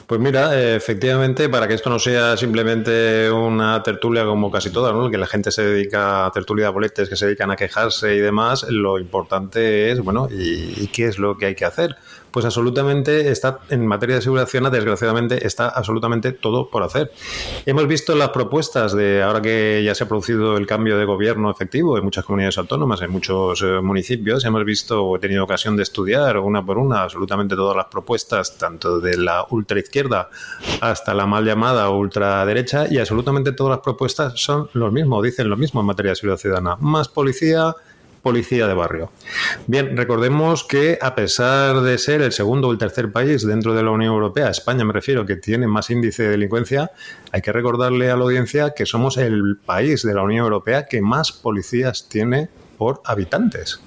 Pues 0.07 0.21
mira, 0.21 0.61
efectivamente, 0.75 1.49
para 1.49 1.67
que 1.67 1.75
esto 1.75 1.89
no 1.89 1.99
sea 1.99 2.37
simplemente 2.37 3.31
una 3.31 3.83
tertulia 3.83 4.25
como 4.25 4.51
casi 4.51 4.71
todas, 4.71 4.93
¿no? 4.93 5.11
que 5.11 5.17
la 5.17 5.27
gente 5.27 5.51
se 5.51 5.63
dedica 5.63 6.27
a 6.27 6.31
tertulia 6.31 6.67
de 6.67 6.73
boletes, 6.73 7.09
que 7.09 7.17
se 7.17 7.27
dedican 7.27 7.51
a 7.51 7.57
quejarse 7.57 8.15
y 8.15 8.19
demás, 8.19 8.67
lo 8.69 8.99
importante 8.99 9.91
es, 9.91 10.01
bueno, 10.01 10.29
¿y, 10.31 10.89
qué 10.89 11.07
es 11.07 11.19
lo 11.19 11.39
que 11.39 11.47
hay 11.47 11.55
que 11.55 11.65
hacer? 11.65 11.97
Pues 12.35 12.45
absolutamente 12.45 13.31
está 13.31 13.61
en 13.71 13.87
materia 13.87 14.17
de 14.17 14.23
seguridad 14.23 14.49
ciudadana, 14.49 14.75
desgraciadamente 14.75 15.47
está 15.47 15.69
absolutamente 15.69 16.33
todo 16.33 16.69
por 16.69 16.83
hacer. 16.83 17.13
Hemos 17.65 17.87
visto 17.87 18.17
las 18.17 18.31
propuestas 18.31 18.93
de 18.93 19.23
ahora 19.23 19.41
que 19.41 19.85
ya 19.85 19.95
se 19.95 20.03
ha 20.03 20.09
producido 20.09 20.57
el 20.57 20.67
cambio 20.67 20.99
de 20.99 21.05
gobierno 21.05 21.49
efectivo 21.49 21.97
en 21.97 22.03
muchas 22.03 22.25
comunidades 22.25 22.59
autónomas, 22.59 23.03
en 23.03 23.13
muchos 23.13 23.63
eh, 23.63 23.81
municipios, 23.81 24.45
hemos 24.45 24.65
visto 24.65 25.15
he 25.15 25.21
tenido 25.21 25.45
ocasión 25.45 25.77
de 25.77 25.85
estudiar 25.85 26.37
una 26.39 26.67
por 26.67 26.77
una 26.77 27.05
absolutamente 27.05 27.55
todas 27.55 27.77
las 27.77 27.87
propuestas, 27.87 28.59
tanto 28.59 28.99
de 28.99 29.17
la 29.17 29.47
ultraizquierda 29.51 30.29
hasta 30.81 31.15
la 31.15 31.27
mal 31.27 31.45
llamada 31.45 31.89
ultraderecha, 31.89 32.87
y 32.91 32.99
absolutamente 32.99 33.53
todas 33.53 33.77
las 33.77 33.81
propuestas 33.81 34.33
son 34.35 34.69
lo 34.73 34.91
mismo, 34.91 35.23
dicen 35.23 35.49
lo 35.49 35.57
mismo 35.57 35.79
en 35.79 35.87
materia 35.87 36.11
de 36.11 36.17
seguridad 36.17 36.41
ciudadana. 36.41 36.77
Más 36.81 37.07
policía, 37.07 37.77
policía 38.25 38.67
de 38.67 38.75
barrio. 38.75 39.13
Bien, 39.69 39.97
recordemos 39.97 40.65
que 40.65 40.99
a 41.01 41.15
pesar 41.15 41.83
de 41.83 41.99
ser 41.99 42.23
el 42.23 42.33
segundo 42.33 42.69
o 42.69 42.73
el 42.73 42.79
tercer 42.79 43.13
país 43.13 43.47
dentro 43.47 43.75
de 43.75 43.85
la 43.85 43.91
Unión 43.91 44.15
Europea, 44.15 44.49
España 44.49 44.85
me 44.85 44.93
refiero, 44.93 45.25
que 45.27 45.37
tiene 45.37 45.69
más 45.69 45.91
índice 45.91 46.25
de 46.25 46.31
delincuencia, 46.31 46.91
hay 47.31 47.43
que 47.43 47.53
recordarle 47.53 48.11
a 48.11 48.17
la 48.17 48.25
audiencia 48.25 48.73
que 48.75 48.87
somos 48.87 49.19
el 49.19 49.59
país 49.65 50.03
de 50.03 50.15
la 50.15 50.23
Unión 50.23 50.45
Europea 50.45 50.87
que 50.87 51.01
más 51.01 51.31
policías 51.31 52.09
tiene 52.09 52.49
por 52.79 53.03
habitantes. 53.05 53.81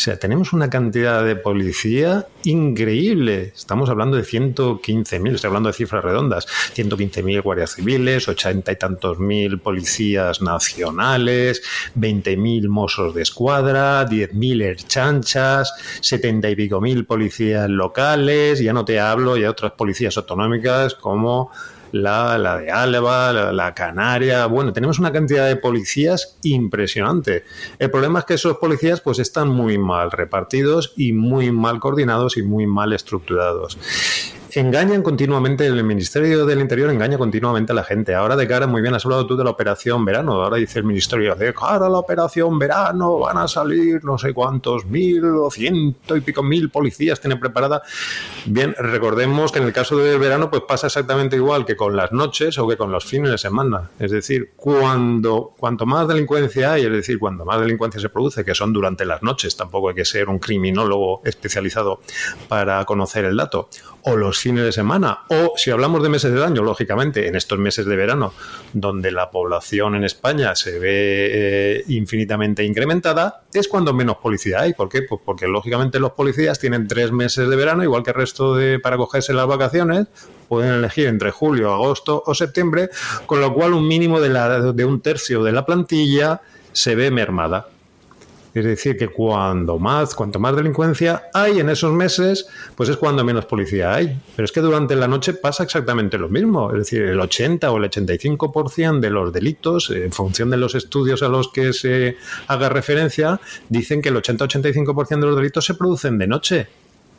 O 0.00 0.02
sea, 0.02 0.18
tenemos 0.18 0.54
una 0.54 0.70
cantidad 0.70 1.22
de 1.22 1.36
policía 1.36 2.26
increíble. 2.44 3.52
Estamos 3.54 3.90
hablando 3.90 4.16
de 4.16 4.22
115.000, 4.22 5.34
estoy 5.34 5.48
hablando 5.48 5.68
de 5.68 5.74
cifras 5.74 6.02
redondas. 6.02 6.46
115.000 6.74 7.42
guardias 7.42 7.74
civiles, 7.74 8.26
80 8.26 8.72
y 8.72 8.76
tantos 8.76 9.18
mil 9.18 9.58
policías 9.58 10.40
nacionales, 10.40 11.62
20.000 11.98 12.66
mozos 12.68 13.14
de 13.14 13.20
escuadra, 13.20 14.08
10.000 14.08 14.62
erchanchas, 14.62 15.70
70 16.00 16.48
y 16.48 16.56
pico 16.56 16.80
mil 16.80 17.04
policías 17.04 17.68
locales. 17.68 18.60
Ya 18.60 18.72
no 18.72 18.86
te 18.86 18.98
hablo 18.98 19.34
de 19.34 19.46
otras 19.46 19.72
policías 19.72 20.16
autonómicas 20.16 20.94
como 20.94 21.50
la, 21.92 22.38
la 22.38 22.58
de 22.58 22.70
Álava, 22.70 23.32
la, 23.52 23.74
Canaria. 23.74 24.46
Bueno, 24.46 24.72
tenemos 24.72 24.98
una 24.98 25.12
cantidad 25.12 25.46
de 25.46 25.56
policías 25.56 26.38
impresionante. 26.42 27.44
El 27.78 27.90
problema 27.90 28.20
es 28.20 28.24
que 28.24 28.34
esos 28.34 28.58
policías 28.58 29.00
pues 29.00 29.18
están 29.18 29.48
muy 29.48 29.78
mal 29.78 30.10
repartidos 30.10 30.92
y 30.96 31.12
muy 31.12 31.52
mal 31.52 31.80
coordinados 31.80 32.36
y 32.36 32.42
muy 32.42 32.66
mal 32.66 32.92
estructurados 32.92 33.78
engañan 34.54 35.02
continuamente, 35.02 35.66
el 35.66 35.84
Ministerio 35.84 36.46
del 36.46 36.60
Interior 36.60 36.90
engaña 36.90 37.18
continuamente 37.18 37.72
a 37.72 37.74
la 37.74 37.84
gente. 37.84 38.14
Ahora 38.14 38.36
de 38.36 38.48
cara, 38.48 38.66
muy 38.66 38.82
bien, 38.82 38.94
has 38.94 39.04
hablado 39.04 39.26
tú 39.26 39.36
de 39.36 39.44
la 39.44 39.50
operación 39.50 40.04
verano. 40.04 40.42
Ahora 40.42 40.56
dice 40.56 40.78
el 40.78 40.84
Ministerio, 40.84 41.34
de 41.34 41.52
cara 41.54 41.86
a 41.86 41.88
la 41.88 41.98
operación 41.98 42.58
verano 42.58 43.18
van 43.18 43.38
a 43.38 43.46
salir 43.46 44.04
no 44.04 44.18
sé 44.18 44.32
cuántos 44.32 44.86
mil 44.86 45.24
o 45.24 45.50
ciento 45.50 46.16
y 46.16 46.20
pico 46.20 46.42
mil 46.42 46.70
policías 46.70 47.20
tiene 47.20 47.36
preparada. 47.36 47.82
Bien, 48.46 48.74
recordemos 48.78 49.52
que 49.52 49.58
en 49.58 49.66
el 49.66 49.72
caso 49.72 49.96
del 49.98 50.18
verano 50.18 50.50
pues 50.50 50.62
pasa 50.66 50.88
exactamente 50.88 51.36
igual 51.36 51.64
que 51.64 51.76
con 51.76 51.96
las 51.96 52.12
noches 52.12 52.58
o 52.58 52.66
que 52.66 52.76
con 52.76 52.90
los 52.90 53.04
fines 53.04 53.30
de 53.30 53.38
semana. 53.38 53.90
Es 53.98 54.10
decir, 54.10 54.52
cuando 54.56 55.54
cuanto 55.56 55.86
más 55.86 56.08
delincuencia 56.08 56.72
hay, 56.72 56.84
es 56.84 56.92
decir, 56.92 57.18
cuando 57.18 57.44
más 57.44 57.60
delincuencia 57.60 58.00
se 58.00 58.08
produce, 58.08 58.44
que 58.44 58.54
son 58.54 58.72
durante 58.72 59.04
las 59.04 59.22
noches, 59.22 59.56
tampoco 59.56 59.90
hay 59.90 59.94
que 59.94 60.04
ser 60.04 60.28
un 60.28 60.38
criminólogo 60.38 61.22
especializado 61.24 62.00
para 62.48 62.84
conocer 62.84 63.24
el 63.24 63.36
dato, 63.36 63.68
o 64.02 64.16
los 64.16 64.39
fines 64.40 64.64
de 64.64 64.72
semana, 64.72 65.20
o 65.28 65.52
si 65.56 65.70
hablamos 65.70 66.02
de 66.02 66.08
meses 66.08 66.32
del 66.32 66.42
año, 66.42 66.62
lógicamente, 66.62 67.28
en 67.28 67.36
estos 67.36 67.58
meses 67.58 67.86
de 67.86 67.96
verano, 67.96 68.32
donde 68.72 69.10
la 69.10 69.30
población 69.30 69.94
en 69.94 70.04
España 70.04 70.54
se 70.54 70.78
ve 70.78 70.88
eh, 71.32 71.84
infinitamente 71.88 72.64
incrementada, 72.64 73.42
es 73.52 73.68
cuando 73.68 73.92
menos 73.92 74.16
policía 74.16 74.60
hay. 74.60 74.74
¿Por 74.74 74.88
qué? 74.88 75.02
Pues 75.02 75.20
porque 75.24 75.46
lógicamente 75.46 76.00
los 76.00 76.12
policías 76.12 76.58
tienen 76.58 76.88
tres 76.88 77.12
meses 77.12 77.48
de 77.48 77.56
verano, 77.56 77.82
igual 77.84 78.02
que 78.02 78.10
el 78.10 78.16
resto 78.16 78.54
de 78.54 78.78
para 78.78 78.96
cogerse 78.96 79.32
las 79.32 79.46
vacaciones, 79.46 80.06
pueden 80.48 80.74
elegir 80.74 81.06
entre 81.06 81.30
julio, 81.30 81.72
agosto 81.72 82.22
o 82.26 82.34
septiembre, 82.34 82.90
con 83.26 83.40
lo 83.40 83.52
cual 83.54 83.74
un 83.74 83.86
mínimo 83.86 84.20
de, 84.20 84.30
la, 84.30 84.72
de 84.72 84.84
un 84.84 85.00
tercio 85.00 85.44
de 85.44 85.52
la 85.52 85.64
plantilla 85.64 86.40
se 86.72 86.94
ve 86.94 87.10
mermada. 87.10 87.68
Es 88.52 88.64
decir, 88.64 88.96
que 88.96 89.08
cuando 89.08 89.78
más, 89.78 90.14
cuanto 90.14 90.40
más 90.40 90.56
delincuencia 90.56 91.24
hay 91.32 91.60
en 91.60 91.70
esos 91.70 91.92
meses, 91.92 92.46
pues 92.74 92.88
es 92.88 92.96
cuando 92.96 93.24
menos 93.24 93.46
policía 93.46 93.94
hay. 93.94 94.18
Pero 94.34 94.44
es 94.44 94.52
que 94.52 94.60
durante 94.60 94.96
la 94.96 95.06
noche 95.06 95.34
pasa 95.34 95.62
exactamente 95.62 96.18
lo 96.18 96.28
mismo. 96.28 96.72
Es 96.72 96.78
decir, 96.78 97.02
el 97.02 97.20
80 97.20 97.70
o 97.70 97.76
el 97.76 97.90
85% 97.90 98.98
de 99.00 99.10
los 99.10 99.32
delitos, 99.32 99.90
en 99.90 100.10
función 100.10 100.50
de 100.50 100.56
los 100.56 100.74
estudios 100.74 101.22
a 101.22 101.28
los 101.28 101.52
que 101.52 101.72
se 101.72 102.16
haga 102.48 102.68
referencia, 102.68 103.40
dicen 103.68 104.02
que 104.02 104.08
el 104.08 104.16
80-85% 104.16 105.20
de 105.20 105.26
los 105.26 105.36
delitos 105.36 105.64
se 105.64 105.74
producen 105.74 106.18
de 106.18 106.26
noche. 106.26 106.66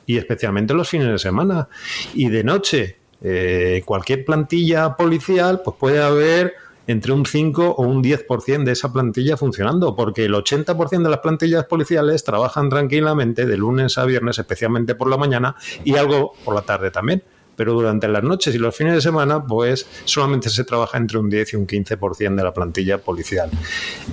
Y 0.06 0.18
especialmente 0.18 0.74
los 0.74 0.90
fines 0.90 1.08
de 1.08 1.20
semana. 1.20 1.70
Y 2.14 2.28
de 2.28 2.44
noche, 2.44 2.98
eh, 3.24 3.84
cualquier 3.86 4.26
plantilla 4.26 4.98
policial, 4.98 5.62
pues 5.64 5.78
puede 5.80 6.02
haber 6.02 6.56
entre 6.88 7.14
un 7.14 7.26
5 7.26 7.76
o 7.78 7.84
un 7.84 8.04
10% 8.04 8.64
de 8.64 8.72
esa 8.72 8.92
plantilla 8.92 9.38
funcionando, 9.38 9.96
porque 9.96 10.26
el 10.26 10.34
80% 10.34 11.04
de 11.04 11.10
las 11.10 11.20
plantillas 11.20 11.66
policiales 11.66 12.24
trabajan 12.24 12.70
tranquilamente 12.70 13.46
de 13.46 13.58
lunes 13.58 13.98
a 13.98 14.06
viernes, 14.06 14.40
especialmente 14.40 14.96
por 14.96 15.10
la 15.10 15.18
mañana 15.18 15.56
y 15.84 15.96
algo 15.96 16.34
por 16.44 16.56
la 16.56 16.62
tarde 16.62 16.92
también. 16.92 17.24
Pero 17.62 17.74
durante 17.74 18.08
las 18.08 18.24
noches 18.24 18.56
y 18.56 18.58
los 18.58 18.76
fines 18.76 18.96
de 18.96 19.02
semana, 19.02 19.46
pues 19.46 19.86
solamente 20.06 20.50
se 20.50 20.64
trabaja 20.64 20.98
entre 20.98 21.20
un 21.20 21.30
10 21.30 21.54
y 21.54 21.56
un 21.58 21.68
15% 21.68 22.36
de 22.36 22.44
la 22.44 22.52
plantilla 22.56 22.98
policial. 22.98 23.52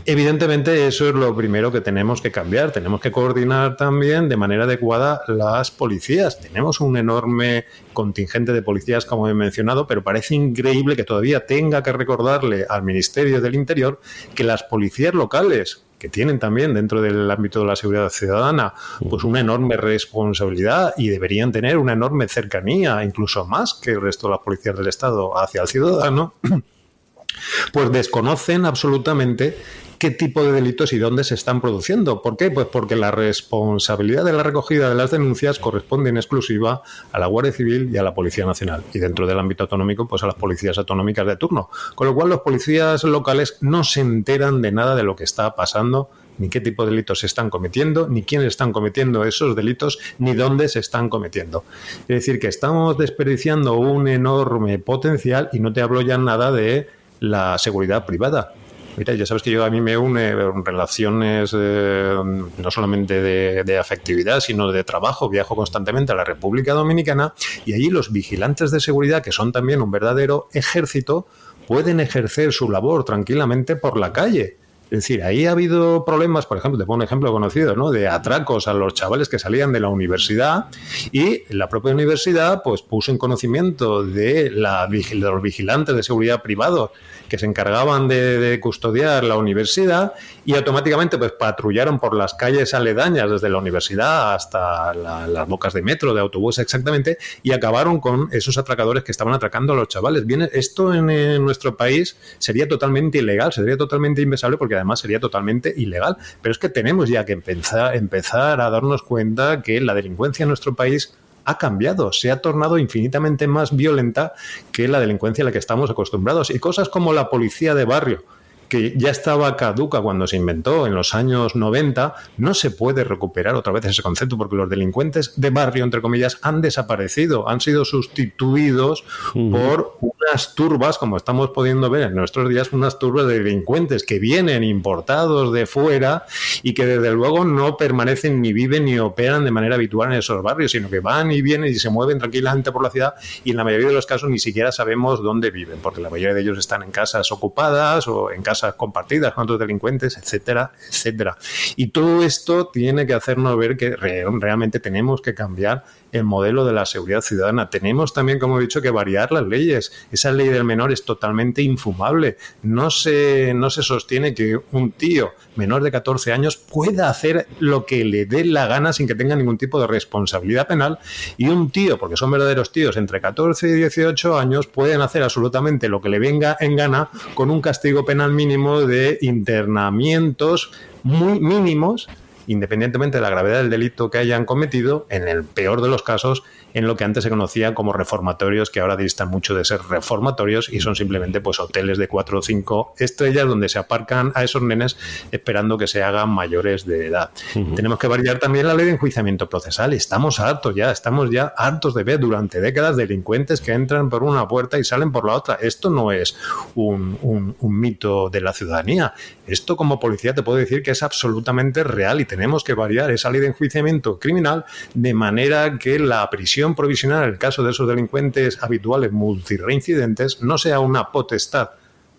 Evidentemente, 0.05 0.87
eso 0.87 1.09
es 1.09 1.15
lo 1.15 1.35
primero 1.35 1.73
que 1.73 1.81
tenemos 1.81 2.21
que 2.21 2.31
cambiar. 2.31 2.73
Tenemos 2.73 3.01
que 3.01 3.11
coordinar 3.11 3.79
también 3.79 4.29
de 4.29 4.37
manera 4.37 4.65
adecuada 4.65 5.23
las 5.29 5.71
policías. 5.71 6.39
Tenemos 6.39 6.83
un 6.83 6.99
enorme 6.99 7.65
contingente 7.95 8.53
de 8.53 8.61
policías, 8.61 9.07
como 9.07 9.27
he 9.29 9.33
mencionado, 9.33 9.87
pero 9.87 10.05
parece 10.05 10.35
increíble 10.35 10.95
que 10.95 11.05
todavía 11.05 11.47
tenga 11.47 11.83
que 11.83 11.93
recordarle 11.93 12.67
al 12.69 12.83
Ministerio 12.83 13.41
del 13.41 13.55
Interior 13.55 13.99
que 14.35 14.45
las 14.45 14.63
policías 14.63 15.15
locales, 15.15 15.87
que 15.99 16.09
tienen 16.09 16.39
también 16.39 16.75
dentro 16.75 17.03
del 17.03 17.31
ámbito 17.31 17.61
de 17.61 17.67
la 17.67 17.77
seguridad 17.77 18.09
ciudadana 18.09 18.75
pues 19.09 19.25
una 19.25 19.41
enorme 19.41 19.77
responsabilidad 19.77 20.95
y 20.97 21.09
deberían 21.09 21.53
tener 21.53 21.79
una 21.79 21.93
enorme 21.93 22.29
cercanía, 22.29 23.03
incluso 23.03 23.47
más 23.47 23.75
que 23.75 23.93
el 23.93 24.01
resto 24.01 24.29
de 24.29 24.33
las 24.33 24.41
policías 24.41 24.77
del 24.77 24.89
Estado 24.89 25.39
hacia 25.39 25.63
el 25.63 25.69
ciudadano, 25.69 26.35
pues 27.73 27.93
desconocen 27.93 28.65
absolutamente 28.65 29.57
qué 29.99 30.11
tipo 30.11 30.43
de 30.45 30.53
delitos 30.53 30.93
y 30.93 30.99
dónde 30.99 31.25
se 31.25 31.35
están 31.35 31.61
produciendo. 31.61 32.23
¿Por 32.23 32.37
qué? 32.37 32.51
Pues 32.51 32.67
porque 32.67 32.97
la 32.97 33.11
responsabilidad 33.11 34.25
de 34.25 34.33
la 34.33 34.43
recogida 34.43 34.89
de 34.89 34.95
las 34.95 35.11
denuncias 35.11 35.59
corresponde 35.59 36.11
en 36.11 36.17
exclusiva 36.17 36.83
a 37.13 37.19
la 37.19 37.27
Guardia 37.27 37.53
Civil 37.53 37.91
y 37.93 37.99
a 37.99 38.03
la 38.03 38.15
Policía 38.15 38.47
Nacional. 38.47 38.85
Y 38.95 38.99
dentro 38.99 39.27
del 39.27 39.39
ámbito 39.39 39.65
autonómico, 39.65 40.07
pues 40.07 40.23
a 40.23 40.27
las 40.27 40.37
policías 40.37 40.79
autonómicas 40.79 41.27
de 41.27 41.37
turno. 41.37 41.71
Con 41.95 42.07
lo 42.07 42.15
cual 42.15 42.29
los 42.29 42.41
policías 42.41 43.05
locales 43.05 43.59
no 43.61 43.85
se 43.85 44.01
enteran 44.01 44.63
de 44.63 44.73
nada 44.73 44.95
de 44.95 45.03
lo 45.03 45.17
que 45.17 45.25
está 45.25 45.55
pasando 45.55 46.11
ni 46.39 46.49
qué 46.49 46.61
tipo 46.61 46.85
de 46.85 46.91
delitos 46.91 47.19
se 47.21 47.27
están 47.27 47.51
cometiendo, 47.51 48.09
ni 48.09 48.23
quiénes 48.23 48.49
están 48.49 48.73
cometiendo 48.73 49.25
esos 49.25 49.57
delitos, 49.57 49.99
ni 50.19 50.35
dónde 50.35 50.69
se 50.69 50.79
están 50.79 51.09
cometiendo. 51.09 51.65
Es 52.03 52.07
decir, 52.25 52.39
que 52.39 52.47
estamos 52.47 52.97
desperdiciando 52.97 53.75
un 53.75 54.07
enorme 54.07 54.79
potencial 54.79 55.51
y 55.53 55.59
no 55.59 55.73
te 55.73 55.83
hablo 55.83 56.01
ya 56.01 56.17
nada 56.17 56.53
de 56.53 56.89
la 57.21 57.59
seguridad 57.59 58.07
privada. 58.07 58.55
Mira, 58.99 59.15
ya 59.15 59.27
sabes 59.27 59.45
que 59.45 59.51
yo 59.53 59.65
a 59.65 59.71
mí 59.71 59.81
me 59.81 59.97
une 59.97 60.35
relaciones 60.65 61.55
eh, 61.57 62.17
no 62.59 62.71
solamente 62.71 63.23
de, 63.23 63.79
afectividad, 63.79 64.41
sino 64.41 64.73
de 64.73 64.83
trabajo. 64.83 65.29
Viajo 65.29 65.55
constantemente 65.55 66.13
a 66.13 66.17
la 66.17 66.25
República 66.25 66.73
Dominicana 66.73 67.33
y 67.65 67.75
allí 67.75 67.91
los 67.91 68.11
vigilantes 68.11 68.73
de 68.73 68.81
seguridad, 68.81 69.23
que 69.23 69.31
son 69.31 69.53
también 69.53 69.83
un 69.83 69.93
verdadero 69.93 70.49
ejército, 70.53 71.27
pueden 71.69 72.01
ejercer 72.01 72.53
su 72.53 72.71
labor 72.71 73.05
tranquilamente 73.05 73.77
por 73.77 73.97
la 73.99 74.13
calle. 74.13 74.57
Es 74.91 75.01
decir, 75.01 75.23
ahí 75.23 75.47
ha 75.47 75.51
habido 75.51 76.05
problemas, 76.05 76.47
por 76.47 76.57
ejemplo, 76.57 76.79
te 76.79 76.87
pongo 76.87 76.97
un 76.97 77.03
ejemplo 77.03 77.31
conocido, 77.31 77.77
¿no? 77.77 77.91
De 77.91 78.09
atracos 78.09 78.69
a 78.69 78.75
los 78.75 78.95
chavales 78.95 79.29
que 79.29 79.39
salían 79.39 79.73
de 79.73 79.81
la 79.81 79.89
universidad 79.89 80.67
y 81.13 81.43
la 81.55 81.69
propia 81.69 81.93
universidad 81.93 82.63
pues 82.63 82.81
puso 82.83 83.11
en 83.11 83.19
conocimiento 83.19 84.03
de, 84.03 84.51
la, 84.51 84.87
de 84.87 85.15
los 85.15 85.43
vigilantes 85.43 85.95
de 85.95 86.03
seguridad 86.03 86.43
privados 86.43 86.91
que 87.29 87.39
se 87.39 87.47
encargaban 87.47 88.09
de, 88.09 88.59
custodiar 88.61 89.23
la 89.25 89.37
universidad 89.37 90.15
y 90.45 90.55
automáticamente 90.55 91.19
pues 91.19 91.33
patrullaron 91.33 92.01
por 92.01 92.15
las 92.15 92.35
calles 92.35 92.75
aledañas 92.75 93.31
desde 93.31 93.49
la 93.49 93.59
universidad 93.59 94.35
hasta 94.35 94.95
las 94.95 95.47
bocas 95.47 95.75
de 95.75 95.83
metro, 95.83 96.15
de 96.15 96.21
autobús 96.21 96.59
exactamente, 96.59 97.19
y 97.43 97.53
acabaron 97.53 98.01
con 98.01 98.29
esos 98.33 98.57
atracadores 98.59 99.05
que 99.05 99.13
estaban 99.13 99.35
atracando 99.35 99.75
a 99.75 99.77
los 99.77 99.89
chavales. 99.89 100.27
Bien, 100.27 100.49
esto 100.53 100.95
en, 100.95 101.09
nuestro 101.45 101.77
país 101.77 102.17
sería 102.39 102.67
totalmente 102.67 103.19
ilegal, 103.19 103.53
sería 103.53 103.77
totalmente 103.77 104.23
impensable 104.23 104.57
porque 104.57 104.75
además 104.79 105.01
sería 105.01 105.21
totalmente 105.21 105.73
ilegal. 105.77 106.17
Pero 106.43 106.53
es 106.53 106.59
que 106.59 106.69
tenemos 106.69 107.09
ya 107.09 107.25
que 107.25 107.33
empezar, 107.33 107.97
empezar 107.97 108.61
a 108.61 108.71
darnos 108.71 109.03
cuenta 109.03 109.63
que 109.63 109.81
la 109.81 109.95
delincuencia 109.95 110.45
en 110.45 110.49
nuestro 110.49 110.75
país 110.75 111.15
ha 111.45 111.57
cambiado, 111.57 112.13
se 112.13 112.31
ha 112.31 112.43
tornado 112.43 112.77
infinitamente 112.77 113.47
más 113.47 113.75
violenta 113.75 114.35
que 114.71 114.87
la 114.87 115.01
delincuencia 115.01 115.43
a 115.43 115.47
la 115.47 115.53
que 115.53 115.59
estamos 115.59 115.91
acostumbrados. 115.91 116.51
Y 116.51 116.59
cosas 116.59 116.91
como 116.91 117.15
la 117.15 117.31
policía 117.31 117.75
de 117.75 117.87
barrio, 117.87 118.23
que 118.69 118.95
ya 118.97 119.11
estaba 119.11 119.57
caduca 119.57 120.01
cuando 120.01 120.27
se 120.27 120.37
inventó 120.37 120.87
en 120.87 120.95
los 120.95 121.15
años 121.15 121.57
90, 121.57 122.15
no 122.37 122.55
se 122.55 122.71
puede 122.71 123.03
recuperar 123.03 123.55
otra 123.55 123.73
vez 123.73 123.87
ese 123.87 124.03
concepto 124.03 124.37
porque 124.37 124.57
los 124.57 124.69
delincuentes 124.69 125.41
de 125.41 125.51
barrio, 125.51 125.85
entre 125.85 126.03
comillas, 126.03 126.39
han 126.43 126.61
desaparecido, 126.61 127.49
han 127.49 127.61
sido 127.61 127.85
sustituidos 127.85 129.05
por 129.33 129.97
unas 130.29 130.55
turbas, 130.55 130.99
como 130.99 131.17
estamos 131.17 131.51
pudiendo 131.51 131.91
ver 131.91 132.03
en 132.03 132.15
nuestros 132.15 132.49
días, 132.49 132.73
unas 132.73 132.99
turbas 132.99 133.27
de 133.27 133.39
delincuentes 133.39 134.05
que 134.05 134.19
vienen 134.19 134.65
importados 134.65 135.53
de 135.53 135.67
fuera 135.67 136.27
y 136.63 136.75
que 136.75 136.87
desde 136.87 137.13
luego 137.13 137.45
no 137.45 137.77
permanecen 137.77 138.41
ni 138.41 138.53
viven 138.53 138.85
ni 138.85 138.99
operan 138.99 139.45
de 139.45 139.51
manera 139.51 139.77
habitual 139.77 140.13
en 140.13 140.19
esos 140.19 140.43
barrios, 140.43 140.73
sino 140.73 140.91
que 140.91 141.01
van 141.01 141.33
y 141.33 141.43
vienen 141.43 141.71
y 141.71 141.77
se 141.77 141.91
mueven 141.91 142.19
tranquilamente 142.19 142.73
por 142.73 142.83
la 142.83 142.91
ciudad 142.91 143.15
y 143.45 143.51
en 143.51 143.57
la 143.57 143.65
mayoría 143.65 143.89
de 143.89 143.95
los 143.95 144.07
casos 144.07 144.29
ni 144.29 144.39
siquiera 144.39 144.73
sabemos 144.73 145.23
dónde 145.23 145.51
viven, 145.51 145.79
porque 145.83 146.01
la 146.01 146.11
mayoría 146.11 146.35
de 146.35 146.43
ellos 146.43 146.59
están 146.59 146.83
en 146.83 146.91
casas 146.91 147.31
ocupadas 147.33 148.07
o 148.09 148.31
en 148.31 148.43
casas 148.43 148.75
compartidas 148.75 149.33
con 149.33 149.45
otros 149.45 149.59
delincuentes, 149.59 150.17
etcétera, 150.17 150.73
etcétera. 150.89 151.39
Y 151.77 151.89
todo 151.89 152.23
esto 152.23 152.69
tiene 152.69 153.07
que 153.07 153.15
hacernos 153.15 153.57
ver 153.57 153.77
que 153.77 153.97
realmente 153.97 154.81
tenemos 154.81 155.23
que 155.23 155.35
cambiar 155.35 155.85
el 156.13 156.25
modelo 156.25 156.65
de 156.65 156.73
la 156.73 156.87
seguridad 156.87 157.21
ciudadana. 157.21 157.71
Tenemos 157.71 158.13
también, 158.13 158.39
como 158.39 158.59
he 158.59 158.63
dicho, 158.63 158.81
que 158.81 158.91
variar 158.91 159.33
las 159.33 159.47
leyes. 159.47 159.93
Esa 160.19 160.33
ley 160.33 160.49
del 160.49 160.65
menor 160.65 160.91
es 160.91 161.05
totalmente 161.05 161.63
infumable. 161.63 162.39
No 162.63 162.91
se, 162.91 163.55
no 163.55 163.71
se 163.71 163.85
sostiene 163.85 164.35
que 164.35 164.59
un 164.73 164.91
tío 164.91 165.31
menor 165.55 165.85
de 165.85 165.93
14 165.93 166.33
años 166.33 166.57
pueda 166.57 167.09
hacer 167.09 167.47
lo 167.61 167.87
que 167.87 168.05
le 168.05 168.27
dé 168.27 168.45
la 168.45 168.67
gana 168.67 168.93
sin 168.93 169.07
que 169.07 169.15
tenga 169.15 169.37
ningún 169.37 169.59
tipo 169.59 169.81
de 169.81 169.87
responsabilidad 169.87 170.67
penal 170.67 170.99
y 171.37 171.47
un 171.47 171.71
tío, 171.71 171.99
porque 171.99 172.17
son 172.17 172.33
verdaderos 172.33 172.73
tíos, 172.73 172.97
entre 172.97 173.21
14 173.21 173.69
y 173.69 173.73
18 173.75 174.37
años 174.37 174.67
pueden 174.67 175.03
hacer 175.03 175.23
absolutamente 175.23 175.89
lo 175.89 176.01
que 176.01 176.09
le 176.09 176.19
venga 176.19 176.57
en 176.59 176.75
gana 176.75 177.11
con 177.35 177.53
un 177.53 177.61
castigo 177.61 178.05
penal 178.05 178.33
mínimo 178.33 178.81
de 178.81 179.19
internamientos 179.21 180.73
muy 181.05 181.39
mínimos 181.39 182.09
independientemente 182.49 183.19
de 183.19 183.23
la 183.23 183.31
gravedad 183.31 183.59
del 183.59 183.71
delito 183.71 184.11
que 184.11 184.19
hayan 184.19 184.47
cometido, 184.47 185.07
en 185.11 185.29
el 185.29 185.45
peor 185.45 185.83
de 185.83 185.89
los 185.89 186.03
casos, 186.03 186.43
en 186.75 186.87
lo 186.87 186.97
que 186.97 187.05
antes 187.05 187.25
se 187.25 187.31
conocía 187.31 187.75
como 187.75 187.93
reformatorios, 187.93 188.71
que 188.71 188.81
ahora 188.81 188.97
distan 188.97 189.29
mucho 189.29 189.55
de 189.55 189.65
ser 189.65 189.81
reformatorios 189.89 190.69
y 190.69 190.81
son 190.81 190.97
simplemente 190.97 191.41
pues 191.41 191.61
hoteles 191.61 191.99
de 191.99 192.09
cuatro 192.09 192.39
o 192.39 192.43
cinco 192.43 192.95
estrellas 192.99 193.47
donde 193.47 193.69
se 193.69 193.79
aparcan 193.79 194.33
a 194.35 194.45
esos 194.45 194.63
nenes 194.63 194.97
esperando 195.31 195.79
que 195.79 195.87
se 195.87 196.03
hagan 196.03 196.31
mayores 196.31 196.87
de 196.87 197.07
edad. 197.07 197.31
Tenemos 197.75 197.99
que 197.99 198.07
variar 198.07 198.39
también 198.39 198.67
la 198.67 198.75
ley 198.75 198.87
de 198.87 198.93
enjuiciamiento 198.93 199.49
procesal. 199.49 199.93
Estamos 199.93 200.41
hartos 200.41 200.75
ya, 200.75 200.91
estamos 200.91 201.31
ya 201.31 201.53
hartos 201.57 201.95
de 201.95 202.05
ver 202.05 202.21
durante 202.21 202.61
décadas 202.61 202.97
delincuentes 202.97 203.61
que 203.61 203.73
entran 203.73 204.11
por 204.11 204.23
una 204.23 204.47
puerta 204.47 204.79
y 204.79 204.85
salen 204.85 205.13
por 205.13 205.27
la 205.27 205.35
otra. 205.35 205.59
Esto 205.61 205.91
no 205.91 206.13
es 206.13 206.37
un, 206.75 207.19
un 207.23 207.81
mito 207.81 208.31
de 208.31 208.41
la 208.41 208.53
ciudadanía. 208.53 209.15
Esto 209.49 209.77
como 209.77 209.99
policía 209.99 210.35
te 210.35 210.43
puedo 210.43 210.59
decir 210.59 210.83
que 210.83 210.91
es 210.91 211.03
absolutamente 211.03 211.83
real 211.83 212.21
y 212.21 212.27
tenemos 212.27 212.63
que 212.63 212.75
variar 212.75 213.11
esa 213.11 213.31
ley 213.31 213.41
de 213.41 213.49
enjuiciamiento 213.49 214.19
criminal 214.19 214.65
de 214.95 215.15
manera 215.15 215.79
que 215.79 215.99
la 215.99 216.29
prisión 216.29 216.75
provisional 216.75 217.25
en 217.25 217.31
el 217.31 217.39
caso 217.39 217.63
de 217.63 217.71
esos 217.71 217.89
delincuentes 217.89 218.63
habituales 218.63 219.11
multireincidentes 219.11 220.43
no 220.43 220.59
sea 220.59 220.81
una 220.81 221.11
potestad 221.11 221.71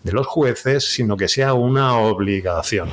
de 0.02 0.12
los 0.12 0.26
jueces, 0.26 0.92
sino 0.92 1.16
que 1.16 1.28
sea 1.28 1.54
una 1.54 1.98
obligación. 1.98 2.88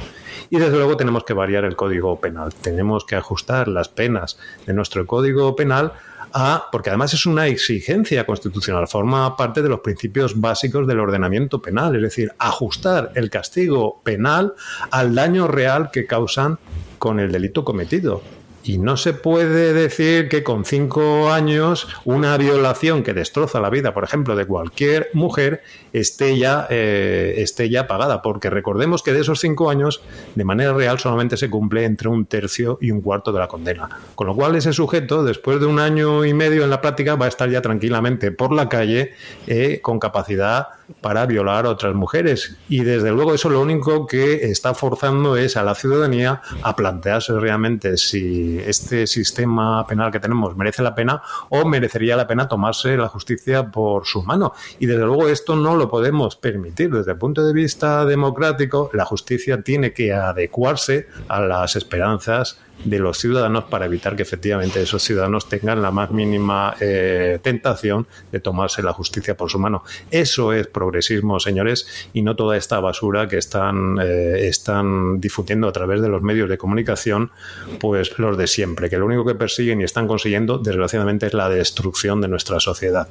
Y 0.50 0.60
desde 0.60 0.76
luego 0.76 0.98
tenemos 0.98 1.24
que 1.24 1.34
variar 1.34 1.64
el 1.66 1.76
código 1.76 2.20
penal. 2.20 2.54
Tenemos 2.54 3.06
que 3.06 3.16
ajustar 3.16 3.68
las 3.68 3.90
penas 3.90 4.38
de 4.66 4.74
nuestro 4.74 5.06
código 5.06 5.56
penal 5.56 5.94
a, 6.34 6.66
porque 6.72 6.90
además 6.90 7.14
es 7.14 7.26
una 7.26 7.48
exigencia 7.48 8.26
constitucional, 8.26 8.88
forma 8.88 9.36
parte 9.36 9.62
de 9.62 9.70
los 9.70 9.80
principios 9.80 10.40
básicos 10.40 10.88
del 10.88 11.00
ordenamiento 11.00 11.62
penal, 11.62 11.96
es 11.96 12.02
decir, 12.02 12.32
ajustar 12.38 13.12
el 13.16 13.30
castigo 13.30 14.02
penal 14.04 14.54
al 14.92 15.16
daño 15.16 15.48
real 15.48 15.90
que 15.92 16.06
causan 16.06 16.60
con 16.98 17.20
el 17.20 17.32
delito 17.32 17.64
cometido. 17.64 18.22
Y 18.68 18.80
no 18.80 18.98
se 18.98 19.14
puede 19.14 19.72
decir 19.72 20.28
que 20.28 20.44
con 20.44 20.66
cinco 20.66 21.32
años 21.32 21.88
una 22.04 22.36
violación 22.36 23.02
que 23.02 23.14
destroza 23.14 23.62
la 23.62 23.70
vida, 23.70 23.94
por 23.94 24.04
ejemplo, 24.04 24.36
de 24.36 24.46
cualquier 24.46 25.10
mujer, 25.14 25.64
esté 25.94 26.38
ya, 26.38 26.68
eh, 26.70 27.36
esté 27.38 27.70
ya 27.70 27.88
pagada, 27.88 28.22
porque 28.22 28.50
recordemos 28.50 29.04
que 29.04 29.14
de 29.14 29.22
esos 29.22 29.40
cinco 29.40 29.70
años, 29.70 30.02
de 30.36 30.44
manera 30.44 30.74
real, 30.74 31.00
solamente 31.00 31.38
se 31.38 31.50
cumple 31.50 31.86
entre 31.86 32.10
un 32.10 32.26
tercio 32.26 32.78
y 32.82 32.92
un 32.92 33.00
cuarto 33.00 33.32
de 33.32 33.40
la 33.40 33.48
condena. 33.48 33.88
Con 34.16 34.28
lo 34.28 34.36
cual, 34.36 34.54
ese 34.58 34.74
sujeto, 34.74 35.24
después 35.24 35.62
de 35.62 35.66
un 35.66 35.80
año 35.80 36.26
y 36.26 36.34
medio 36.34 36.66
en 36.66 36.70
la 36.70 36.82
práctica, 36.82 37.16
va 37.16 37.24
a 37.24 37.30
estar 37.30 37.50
ya 37.50 37.62
tranquilamente 37.62 38.34
por 38.34 38.52
la 38.52 38.68
calle 38.68 39.14
eh, 39.48 39.80
con 39.82 39.98
capacidad 39.98 40.68
para 41.02 41.26
violar 41.26 41.66
a 41.66 41.70
otras 41.70 41.94
mujeres. 41.94 42.58
Y 42.70 42.84
desde 42.84 43.12
luego 43.12 43.34
eso 43.34 43.50
lo 43.50 43.62
único 43.62 44.06
que 44.06 44.50
está 44.50 44.74
forzando 44.74 45.36
es 45.36 45.58
a 45.58 45.64
la 45.64 45.76
ciudadanía 45.76 46.42
a 46.62 46.76
plantearse 46.76 47.34
realmente 47.40 47.98
si 47.98 48.60
este 48.60 49.08
sistema 49.08 49.86
penal 49.88 50.12
que 50.12 50.20
tenemos 50.20 50.56
merece 50.56 50.82
la 50.82 50.96
pena 50.96 51.22
o 51.50 51.66
merecería 51.66 52.16
la 52.16 52.28
pena 52.28 52.48
tomarse 52.48 52.98
la 52.98 53.08
justicia 53.08 53.70
por 53.70 54.06
su 54.06 54.24
mano. 54.24 54.54
Y 54.80 54.86
desde 54.86 55.06
luego 55.06 55.28
esto 55.28 55.56
no 55.56 55.76
lo 55.76 55.90
podemos 55.90 56.36
permitir. 56.36 56.92
Desde 56.92 57.12
el 57.12 57.18
punto 57.18 57.46
de 57.46 57.54
vista 57.54 58.06
democrático, 58.06 58.90
la 58.94 59.06
justicia 59.06 59.62
tiene 59.62 59.94
que 59.94 60.14
adecuarse 60.14 61.08
a 61.28 61.42
las 61.42 61.76
esperanzas 61.76 62.60
de 62.84 63.00
los 63.00 63.18
ciudadanos 63.18 63.66
para 63.66 63.86
evitar 63.86 64.16
que 64.16 64.24
efectivamente 64.24 64.82
esos 64.82 65.04
ciudadanos 65.04 65.50
tengan 65.50 65.82
la 65.82 65.92
más 65.92 66.12
mínima 66.12 66.76
eh, 66.80 67.40
tentación 67.42 68.08
de 68.32 68.40
tomarse 68.40 68.84
la 68.84 68.94
justicia 68.94 69.36
por 69.36 69.50
su 69.50 69.60
mano. 69.60 69.84
Eso 70.12 70.54
es 70.54 70.68
progresismo, 70.68 71.40
señores, 71.40 72.10
y 72.14 72.22
no 72.22 72.36
toda 72.36 72.58
esta 72.58 72.80
basura 72.80 73.28
que 73.28 73.38
están, 73.38 73.98
eh, 74.02 74.48
están 74.48 75.20
difundiendo 75.20 75.68
a 75.68 75.72
través 75.72 76.02
de 76.02 76.10
los 76.10 76.22
medios 76.22 76.50
de 76.50 76.58
comunicación, 76.58 77.32
pues 77.80 78.18
los 78.20 78.38
de 78.38 78.48
siempre, 78.48 78.90
que 78.90 78.98
lo 78.98 79.06
único 79.06 79.26
que 79.26 79.36
persiguen 79.36 79.82
y 79.82 79.84
están 79.84 80.08
consiguiendo, 80.08 80.58
desgraciadamente, 80.58 81.28
es 81.28 81.34
la 81.34 81.50
destrucción 81.50 82.22
de 82.22 82.28
nuestra 82.28 82.60
sociedad. 82.60 83.08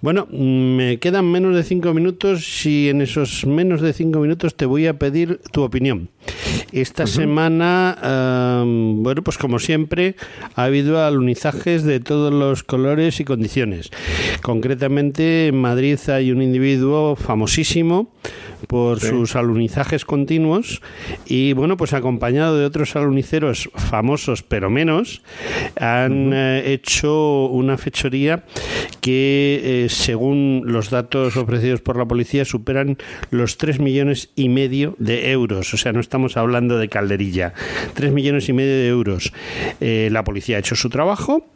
Bueno, 0.00 0.26
me 0.30 0.98
quedan 0.98 1.30
menos 1.30 1.54
de 1.54 1.62
cinco 1.62 1.94
minutos 1.94 2.66
y 2.66 2.88
en 2.88 3.00
esos 3.00 3.46
menos 3.46 3.80
de 3.80 3.92
cinco 3.92 4.20
minutos 4.20 4.54
te 4.56 4.66
voy 4.66 4.86
a 4.86 4.98
pedir 4.98 5.40
tu 5.52 5.62
opinión. 5.62 6.10
Esta 6.72 7.06
semana, 7.06 8.64
bueno, 8.64 9.22
pues 9.22 9.38
como 9.38 9.58
siempre, 9.58 10.16
ha 10.56 10.64
habido 10.64 11.04
alunizajes 11.04 11.84
de 11.84 12.00
todos 12.00 12.32
los 12.32 12.64
colores 12.64 13.20
y 13.20 13.24
condiciones. 13.24 13.90
Concretamente, 14.42 15.48
en 15.48 15.56
Madrid 15.56 15.98
hay 16.08 16.32
un 16.32 16.42
individuo 16.42 17.16
famosísimo 17.16 18.12
por 18.66 19.00
sus 19.00 19.36
alunizajes 19.36 20.04
continuos 20.04 20.80
y 21.26 21.52
bueno, 21.52 21.76
pues 21.76 21.92
acompañado 21.92 22.58
de 22.58 22.64
otros 22.64 22.96
aluniceros 22.96 23.70
famosos 23.74 24.42
pero 24.42 24.70
menos, 24.70 25.22
han 25.78 26.32
eh, 26.32 26.72
hecho 26.72 27.46
una 27.46 27.76
fechoría 27.76 28.44
que 29.00 29.23
eh, 29.26 29.86
según 29.88 30.62
los 30.66 30.90
datos 30.90 31.36
ofrecidos 31.36 31.80
por 31.80 31.96
la 31.96 32.04
policía 32.06 32.44
superan 32.44 32.98
los 33.30 33.58
3 33.58 33.80
millones 33.80 34.30
y 34.34 34.48
medio 34.48 34.96
de 34.98 35.30
euros, 35.30 35.72
o 35.74 35.76
sea, 35.76 35.92
no 35.92 36.00
estamos 36.00 36.36
hablando 36.36 36.78
de 36.78 36.88
calderilla, 36.88 37.54
3 37.94 38.12
millones 38.12 38.48
y 38.48 38.52
medio 38.52 38.74
de 38.74 38.88
euros. 38.88 39.32
Eh, 39.80 40.08
la 40.10 40.24
policía 40.24 40.56
ha 40.56 40.60
hecho 40.60 40.76
su 40.76 40.90
trabajo, 40.90 41.46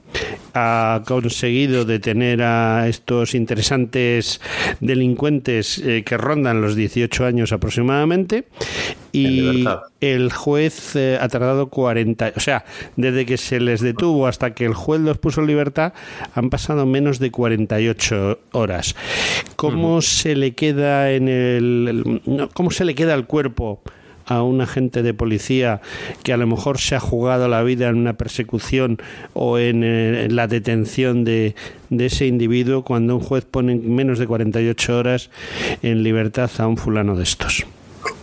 ha 0.55 1.02
conseguido 1.06 1.85
detener 1.85 2.43
a 2.43 2.89
estos 2.89 3.35
interesantes 3.35 4.40
delincuentes 4.80 5.78
eh, 5.78 6.02
que 6.05 6.16
rondan 6.16 6.60
los 6.60 6.74
18 6.74 7.24
años 7.24 7.52
aproximadamente. 7.52 8.44
Y 9.12 9.64
el 10.01 10.32
juez 10.32 10.94
eh, 10.97 11.18
ha 11.20 11.28
tardado 11.28 11.68
40, 11.68 12.32
o 12.36 12.40
sea, 12.40 12.64
desde 12.97 13.26
que 13.26 13.36
se 13.36 13.59
les 13.59 13.80
detuvo 13.80 14.26
hasta 14.26 14.55
que 14.55 14.64
el 14.64 14.74
juez 14.74 15.01
los 15.01 15.18
puso 15.18 15.40
en 15.40 15.47
libertad 15.47 15.93
han 16.35 16.51
pasado 16.51 16.86
menos 16.86 17.18
de 17.18 17.30
48 17.30 18.39
horas. 18.52 18.94
¿Cómo 19.56 20.02
se 20.02 20.36
le 20.36 20.55
queda 20.55 21.12
en 21.12 21.28
el, 21.28 22.20
cómo 22.52 22.70
se 22.70 22.85
le 22.85 22.94
queda 22.94 23.14
al 23.14 23.26
cuerpo 23.26 23.82
a 24.28 24.42
un 24.42 24.60
agente 24.60 25.02
de 25.02 25.14
policía 25.14 25.80
que 26.22 26.32
a 26.32 26.36
lo 26.36 26.46
mejor 26.46 26.78
se 26.78 26.94
ha 26.94 27.00
jugado 27.00 27.48
la 27.48 27.62
vida 27.62 27.88
en 27.88 27.96
una 27.96 28.12
persecución 28.12 28.98
o 29.32 29.59
en, 29.59 29.82
eh, 29.84 30.28
la 30.30 30.46
detención 30.46 31.24
de, 31.24 31.55
de 31.90 32.06
ese 32.06 32.26
individuo 32.26 32.84
cuando 32.84 33.16
un 33.16 33.22
juez 33.22 33.44
pone 33.44 33.74
menos 33.76 34.18
de 34.18 34.26
48 34.26 34.98
horas 34.98 35.30
en 35.82 36.02
libertad 36.02 36.50
a 36.59 36.66
un 36.66 36.76
fulano 36.76 37.16
de 37.16 37.22
estos. 37.22 37.66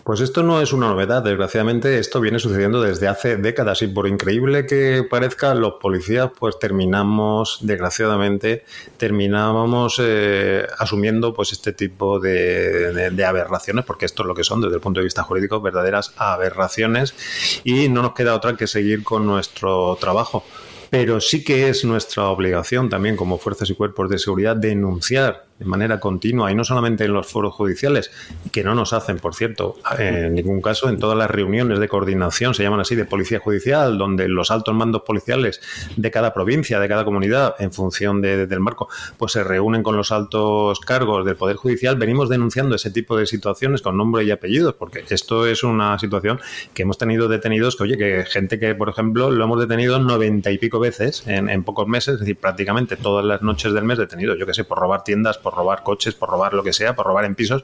Pues 0.05 0.19
esto 0.19 0.43
no 0.43 0.61
es 0.61 0.71
una 0.71 0.89
novedad, 0.89 1.23
desgraciadamente 1.23 1.97
esto 1.97 2.21
viene 2.21 2.37
sucediendo 2.37 2.79
desde 2.79 3.07
hace 3.07 3.37
décadas 3.37 3.81
y 3.81 3.87
por 3.87 4.07
increíble 4.07 4.67
que 4.67 5.03
parezca, 5.09 5.55
los 5.55 5.73
policías 5.81 6.29
pues 6.37 6.59
terminamos, 6.59 7.57
desgraciadamente, 7.63 8.65
terminábamos 8.97 9.99
eh, 9.99 10.67
asumiendo 10.77 11.33
pues 11.33 11.53
este 11.53 11.73
tipo 11.73 12.19
de, 12.19 13.09
de, 13.09 13.25
aberraciones, 13.25 13.83
porque 13.83 14.05
esto 14.05 14.21
es 14.21 14.27
lo 14.27 14.35
que 14.35 14.43
son 14.43 14.61
desde 14.61 14.75
el 14.75 14.81
punto 14.81 14.99
de 14.99 15.05
vista 15.05 15.23
jurídico, 15.23 15.59
verdaderas 15.59 16.13
aberraciones 16.17 17.15
y 17.63 17.89
no 17.89 18.03
nos 18.03 18.13
queda 18.13 18.35
otra 18.35 18.55
que 18.55 18.67
seguir 18.67 19.03
con 19.03 19.25
nuestro 19.25 19.97
trabajo. 19.99 20.45
Pero 20.91 21.19
sí 21.19 21.43
que 21.43 21.67
es 21.69 21.83
nuestra 21.83 22.27
obligación 22.27 22.89
también 22.89 23.15
como 23.15 23.39
fuerzas 23.39 23.71
y 23.71 23.73
cuerpos 23.73 24.07
de 24.11 24.19
seguridad 24.19 24.55
denunciar 24.55 25.44
de 25.59 25.65
manera 25.65 25.99
continua 25.99 26.51
y 26.51 26.55
no 26.55 26.63
solamente 26.63 27.05
en 27.05 27.13
los 27.13 27.27
foros 27.27 27.53
judiciales, 27.53 28.11
que 28.51 28.63
no 28.63 28.75
nos 28.75 28.91
hacen, 28.93 29.19
por 29.19 29.35
cierto, 29.35 29.75
en 29.97 30.33
ningún 30.33 30.61
caso, 30.61 30.89
en 30.89 30.99
todas 30.99 31.17
las 31.17 31.31
reuniones 31.31 31.79
de 31.79 31.87
coordinación, 31.87 32.53
se 32.53 32.63
llaman 32.63 32.81
así, 32.81 32.95
de 32.95 33.05
policía 33.05 33.39
judicial, 33.39 33.97
donde 33.97 34.27
los 34.27 34.51
altos 34.51 34.75
mandos 34.75 35.03
policiales 35.03 35.61
de 35.95 36.11
cada 36.11 36.33
provincia, 36.33 36.79
de 36.79 36.87
cada 36.87 37.05
comunidad, 37.05 37.55
en 37.59 37.71
función 37.71 38.21
del 38.21 38.59
marco, 38.59 38.89
pues 39.17 39.31
se 39.31 39.43
reúnen 39.43 39.81
con 39.81 39.95
los 39.95 40.11
altos 40.11 40.79
cargos 40.81 41.25
del 41.25 41.35
Poder 41.35 41.55
Judicial, 41.55 41.95
venimos 41.95 42.29
denunciando 42.29 42.75
ese 42.75 42.91
tipo 42.91 43.15
de 43.17 43.25
situaciones 43.25 43.81
con 43.81 43.95
nombre 43.95 44.23
y 44.23 44.31
apellidos, 44.31 44.75
porque 44.75 45.05
esto 45.09 45.45
es 45.45 45.63
una 45.63 45.97
situación 45.99 46.39
que 46.73 46.83
hemos 46.83 46.97
tenido 46.97 47.29
detenidos, 47.29 47.75
que 47.77 47.83
oye, 47.83 47.97
que 47.97 48.25
gente 48.25 48.59
que, 48.59 48.75
por 48.75 48.89
ejemplo, 48.89 49.31
lo 49.31 49.43
hemos 49.43 49.59
detenido 49.59 49.99
noventa 49.99 50.51
y 50.51 50.57
pico 50.57 50.79
veces 50.79 51.25
en, 51.27 51.49
en 51.49 51.63
pocos 51.63 51.87
meses, 51.87 52.15
es 52.15 52.19
decir, 52.21 52.37
prácticamente 52.37 52.97
todas 52.97 53.25
las 53.25 53.41
noches 53.41 53.73
del 53.73 53.85
mes 53.85 53.97
detenido, 53.97 54.35
yo 54.35 54.45
que 54.45 54.53
sé, 54.53 54.65
por 54.65 54.79
robar 54.79 55.03
tiendas, 55.03 55.37
por 55.45 55.53
robar 55.53 55.83
coches, 55.83 56.15
por 56.15 56.27
robar 56.27 56.55
lo 56.55 56.63
que 56.63 56.73
sea, 56.73 56.95
por 56.95 57.05
robar 57.05 57.23
en 57.25 57.35
pisos, 57.35 57.63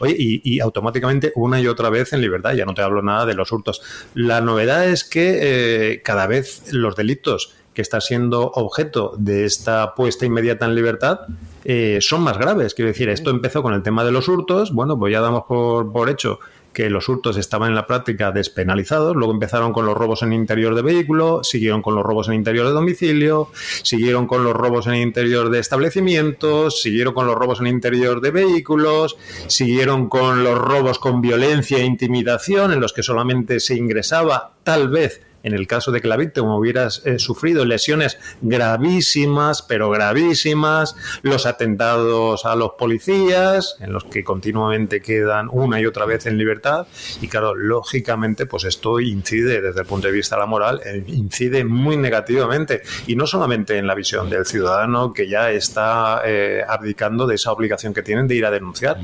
oye, 0.00 0.16
y, 0.18 0.58
automáticamente 0.58 1.32
una 1.36 1.60
y 1.60 1.68
otra 1.68 1.88
vez 1.88 2.12
en 2.12 2.20
libertad, 2.20 2.54
ya 2.54 2.64
no 2.64 2.74
te 2.74 2.82
hablo 2.82 3.02
nada 3.02 3.24
de 3.24 3.34
los 3.34 3.52
hurtos. 3.52 3.80
La 4.14 4.40
novedad 4.40 4.84
es 4.84 5.04
que 5.04 5.92
eh, 5.92 6.02
cada 6.02 6.26
vez 6.26 6.72
los 6.72 6.96
delitos 6.96 7.54
que 7.72 7.82
están 7.82 8.00
siendo 8.00 8.50
objeto 8.50 9.14
de 9.16 9.44
esta 9.44 9.94
puesta 9.94 10.26
inmediata 10.26 10.66
en 10.66 10.74
libertad 10.74 11.20
eh, 11.64 11.98
son 12.00 12.22
más 12.22 12.36
graves. 12.36 12.74
Quiero 12.74 12.88
decir, 12.88 13.08
esto 13.08 13.30
empezó 13.30 13.62
con 13.62 13.74
el 13.74 13.84
tema 13.84 14.02
de 14.04 14.10
los 14.10 14.26
hurtos, 14.26 14.72
bueno, 14.72 14.98
pues 14.98 15.12
ya 15.12 15.20
damos 15.20 15.44
por, 15.44 15.92
por 15.92 16.10
hecho 16.10 16.40
que 16.72 16.90
los 16.90 17.08
hurtos 17.08 17.36
estaban 17.36 17.70
en 17.70 17.74
la 17.74 17.86
práctica 17.86 18.32
despenalizados, 18.32 19.16
luego 19.16 19.32
empezaron 19.32 19.72
con 19.72 19.86
los 19.86 19.96
robos 19.96 20.22
en 20.22 20.32
interior 20.32 20.74
de 20.74 20.82
vehículo, 20.82 21.42
siguieron 21.42 21.82
con 21.82 21.94
los 21.94 22.04
robos 22.04 22.28
en 22.28 22.34
interior 22.34 22.66
de 22.66 22.72
domicilio, 22.72 23.48
siguieron 23.82 24.26
con 24.26 24.44
los 24.44 24.54
robos 24.54 24.86
en 24.86 24.94
interior 24.96 25.50
de 25.50 25.58
establecimientos, 25.58 26.80
siguieron 26.80 27.14
con 27.14 27.26
los 27.26 27.34
robos 27.34 27.60
en 27.60 27.66
interior 27.66 28.20
de 28.20 28.30
vehículos, 28.30 29.16
siguieron 29.46 30.08
con 30.08 30.44
los 30.44 30.58
robos 30.58 30.98
con 30.98 31.20
violencia 31.20 31.78
e 31.78 31.84
intimidación 31.84 32.72
en 32.72 32.80
los 32.80 32.92
que 32.92 33.02
solamente 33.02 33.60
se 33.60 33.74
ingresaba 33.74 34.52
tal 34.64 34.88
vez 34.88 35.22
en 35.42 35.54
el 35.54 35.66
caso 35.66 35.92
de 35.92 36.00
que 36.00 36.08
la 36.08 36.16
víctima 36.16 36.56
hubiera 36.56 36.88
eh, 37.04 37.18
sufrido 37.18 37.64
lesiones 37.64 38.18
gravísimas, 38.40 39.62
pero 39.62 39.90
gravísimas, 39.90 40.96
los 41.22 41.46
atentados 41.46 42.44
a 42.44 42.56
los 42.56 42.72
policías, 42.78 43.76
en 43.80 43.92
los 43.92 44.04
que 44.04 44.24
continuamente 44.24 45.00
quedan 45.00 45.48
una 45.50 45.80
y 45.80 45.86
otra 45.86 46.04
vez 46.06 46.26
en 46.26 46.38
libertad, 46.38 46.86
y 47.20 47.28
claro, 47.28 47.54
lógicamente, 47.54 48.46
pues 48.46 48.64
esto 48.64 49.00
incide 49.00 49.60
desde 49.60 49.80
el 49.80 49.86
punto 49.86 50.08
de 50.08 50.12
vista 50.12 50.36
de 50.36 50.40
la 50.40 50.46
moral, 50.46 50.80
eh, 50.84 51.02
incide 51.06 51.64
muy 51.64 51.96
negativamente, 51.96 52.82
y 53.06 53.16
no 53.16 53.26
solamente 53.26 53.78
en 53.78 53.86
la 53.86 53.94
visión 53.94 54.28
del 54.30 54.46
ciudadano 54.46 55.12
que 55.12 55.28
ya 55.28 55.50
está 55.50 56.22
eh, 56.24 56.62
abdicando 56.66 57.26
de 57.26 57.34
esa 57.34 57.52
obligación 57.52 57.94
que 57.94 58.02
tienen 58.02 58.26
de 58.28 58.34
ir 58.34 58.46
a 58.46 58.50
denunciar, 58.50 58.98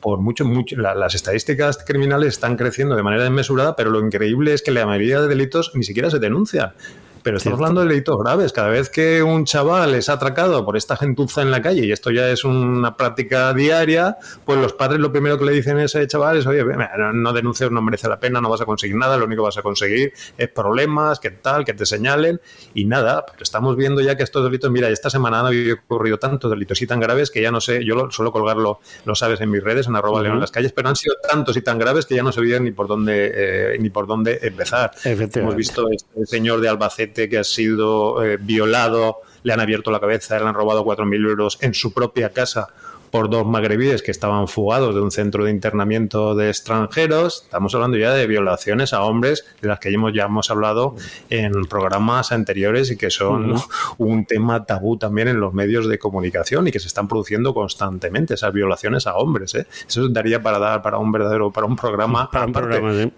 por 0.00 0.20
mucho, 0.20 0.44
mucho 0.44 0.76
las 0.76 1.14
estadísticas 1.14 1.84
criminales 1.86 2.34
están 2.34 2.56
creciendo 2.56 2.96
de 2.96 3.02
manera 3.02 3.24
desmesurada, 3.24 3.76
pero 3.76 3.90
lo 3.90 4.04
increíble 4.04 4.54
es 4.54 4.62
que 4.62 4.70
la 4.70 4.86
mayoría 4.86 5.20
de 5.20 5.28
delitos 5.28 5.72
ni 5.74 5.84
siquiera 5.84 6.10
se 6.10 6.18
denuncian. 6.18 6.72
Pero 7.28 7.36
estamos 7.36 7.58
hablando 7.58 7.82
de 7.82 7.88
delitos 7.88 8.18
graves. 8.18 8.54
Cada 8.54 8.70
vez 8.70 8.88
que 8.88 9.22
un 9.22 9.44
chaval 9.44 9.94
es 9.94 10.08
atracado 10.08 10.64
por 10.64 10.78
esta 10.78 10.96
gentuza 10.96 11.42
en 11.42 11.50
la 11.50 11.60
calle, 11.60 11.84
y 11.84 11.92
esto 11.92 12.10
ya 12.10 12.26
es 12.30 12.42
una 12.42 12.96
práctica 12.96 13.52
diaria, 13.52 14.16
pues 14.46 14.58
los 14.58 14.72
padres 14.72 14.98
lo 14.98 15.12
primero 15.12 15.38
que 15.38 15.44
le 15.44 15.52
dicen 15.52 15.76
a 15.76 15.84
ese 15.84 16.06
chaval 16.06 16.38
es, 16.38 16.46
oye, 16.46 16.64
no 17.12 17.32
denuncies, 17.34 17.70
no 17.70 17.82
merece 17.82 18.08
la 18.08 18.18
pena, 18.18 18.40
no 18.40 18.48
vas 18.48 18.62
a 18.62 18.64
conseguir 18.64 18.96
nada, 18.96 19.18
lo 19.18 19.26
único 19.26 19.42
que 19.42 19.48
vas 19.48 19.58
a 19.58 19.62
conseguir 19.62 20.14
es 20.38 20.48
problemas, 20.48 21.20
que 21.20 21.30
tal, 21.30 21.66
que 21.66 21.74
te 21.74 21.84
señalen, 21.84 22.40
y 22.72 22.86
nada. 22.86 23.26
Pero 23.30 23.42
estamos 23.42 23.76
viendo 23.76 24.00
ya 24.00 24.16
que 24.16 24.22
estos 24.22 24.42
delitos, 24.42 24.70
mira, 24.70 24.88
esta 24.88 25.10
semana 25.10 25.40
han 25.40 25.72
ocurrido 25.84 26.18
tantos 26.18 26.50
delitos 26.50 26.80
y 26.80 26.86
tan 26.86 26.98
graves 26.98 27.30
que 27.30 27.42
ya 27.42 27.50
no 27.50 27.60
sé, 27.60 27.84
yo 27.84 27.94
lo, 27.94 28.10
suelo 28.10 28.32
colgarlo, 28.32 28.80
lo 29.04 29.14
sabes, 29.14 29.42
en 29.42 29.50
mis 29.50 29.62
redes, 29.62 29.86
en 29.86 29.96
arroba 29.96 30.22
león 30.22 30.36
en 30.36 30.40
las 30.40 30.50
calles, 30.50 30.72
pero 30.72 30.88
han 30.88 30.96
sido 30.96 31.16
tantos 31.28 31.58
y 31.58 31.60
tan 31.60 31.78
graves 31.78 32.06
que 32.06 32.14
ya 32.14 32.22
no 32.22 32.32
sabía 32.32 32.58
ni 32.58 32.70
por 32.70 32.88
dónde, 32.88 33.32
eh, 33.34 33.78
ni 33.78 33.90
por 33.90 34.06
dónde 34.06 34.38
empezar. 34.40 34.92
Hemos 35.04 35.54
visto 35.54 35.90
este 35.90 36.24
señor 36.24 36.62
de 36.62 36.70
Albacete 36.70 37.17
que 37.26 37.38
ha 37.38 37.44
sido 37.44 38.22
eh, 38.22 38.36
violado, 38.38 39.22
le 39.42 39.54
han 39.54 39.60
abierto 39.60 39.90
la 39.90 39.98
cabeza, 39.98 40.38
le 40.38 40.46
han 40.46 40.54
robado 40.54 40.84
4.000 40.84 41.26
euros 41.26 41.56
en 41.62 41.72
su 41.72 41.94
propia 41.94 42.28
casa 42.34 42.68
por 43.10 43.30
dos 43.30 43.46
magrebíes 43.46 44.02
que 44.02 44.10
estaban 44.10 44.48
fugados 44.48 44.94
de 44.94 45.00
un 45.00 45.10
centro 45.10 45.44
de 45.44 45.50
internamiento 45.50 46.34
de 46.34 46.48
extranjeros. 46.48 47.42
Estamos 47.44 47.74
hablando 47.74 47.96
ya 47.96 48.12
de 48.12 48.26
violaciones 48.26 48.92
a 48.92 49.02
hombres, 49.02 49.44
de 49.60 49.68
las 49.68 49.78
que 49.78 49.92
ya 50.14 50.24
hemos 50.24 50.50
hablado 50.50 50.94
en 51.30 51.66
programas 51.66 52.32
anteriores 52.32 52.90
y 52.90 52.96
que 52.96 53.10
son 53.10 53.56
un 53.98 54.24
tema 54.24 54.64
tabú 54.64 54.96
también 54.96 55.28
en 55.28 55.40
los 55.40 55.52
medios 55.52 55.88
de 55.88 55.98
comunicación 55.98 56.68
y 56.68 56.70
que 56.70 56.80
se 56.80 56.88
están 56.88 57.08
produciendo 57.08 57.54
constantemente, 57.54 58.34
esas 58.34 58.52
violaciones 58.52 59.06
a 59.06 59.16
hombres. 59.16 59.54
¿eh? 59.54 59.66
Eso 59.88 60.08
daría 60.08 60.42
para 60.42 60.58
dar 60.58 60.82
para 60.82 60.98
un 60.98 61.10
verdadero, 61.10 61.50
para 61.50 61.66
un 61.66 61.76
programa 61.76 62.28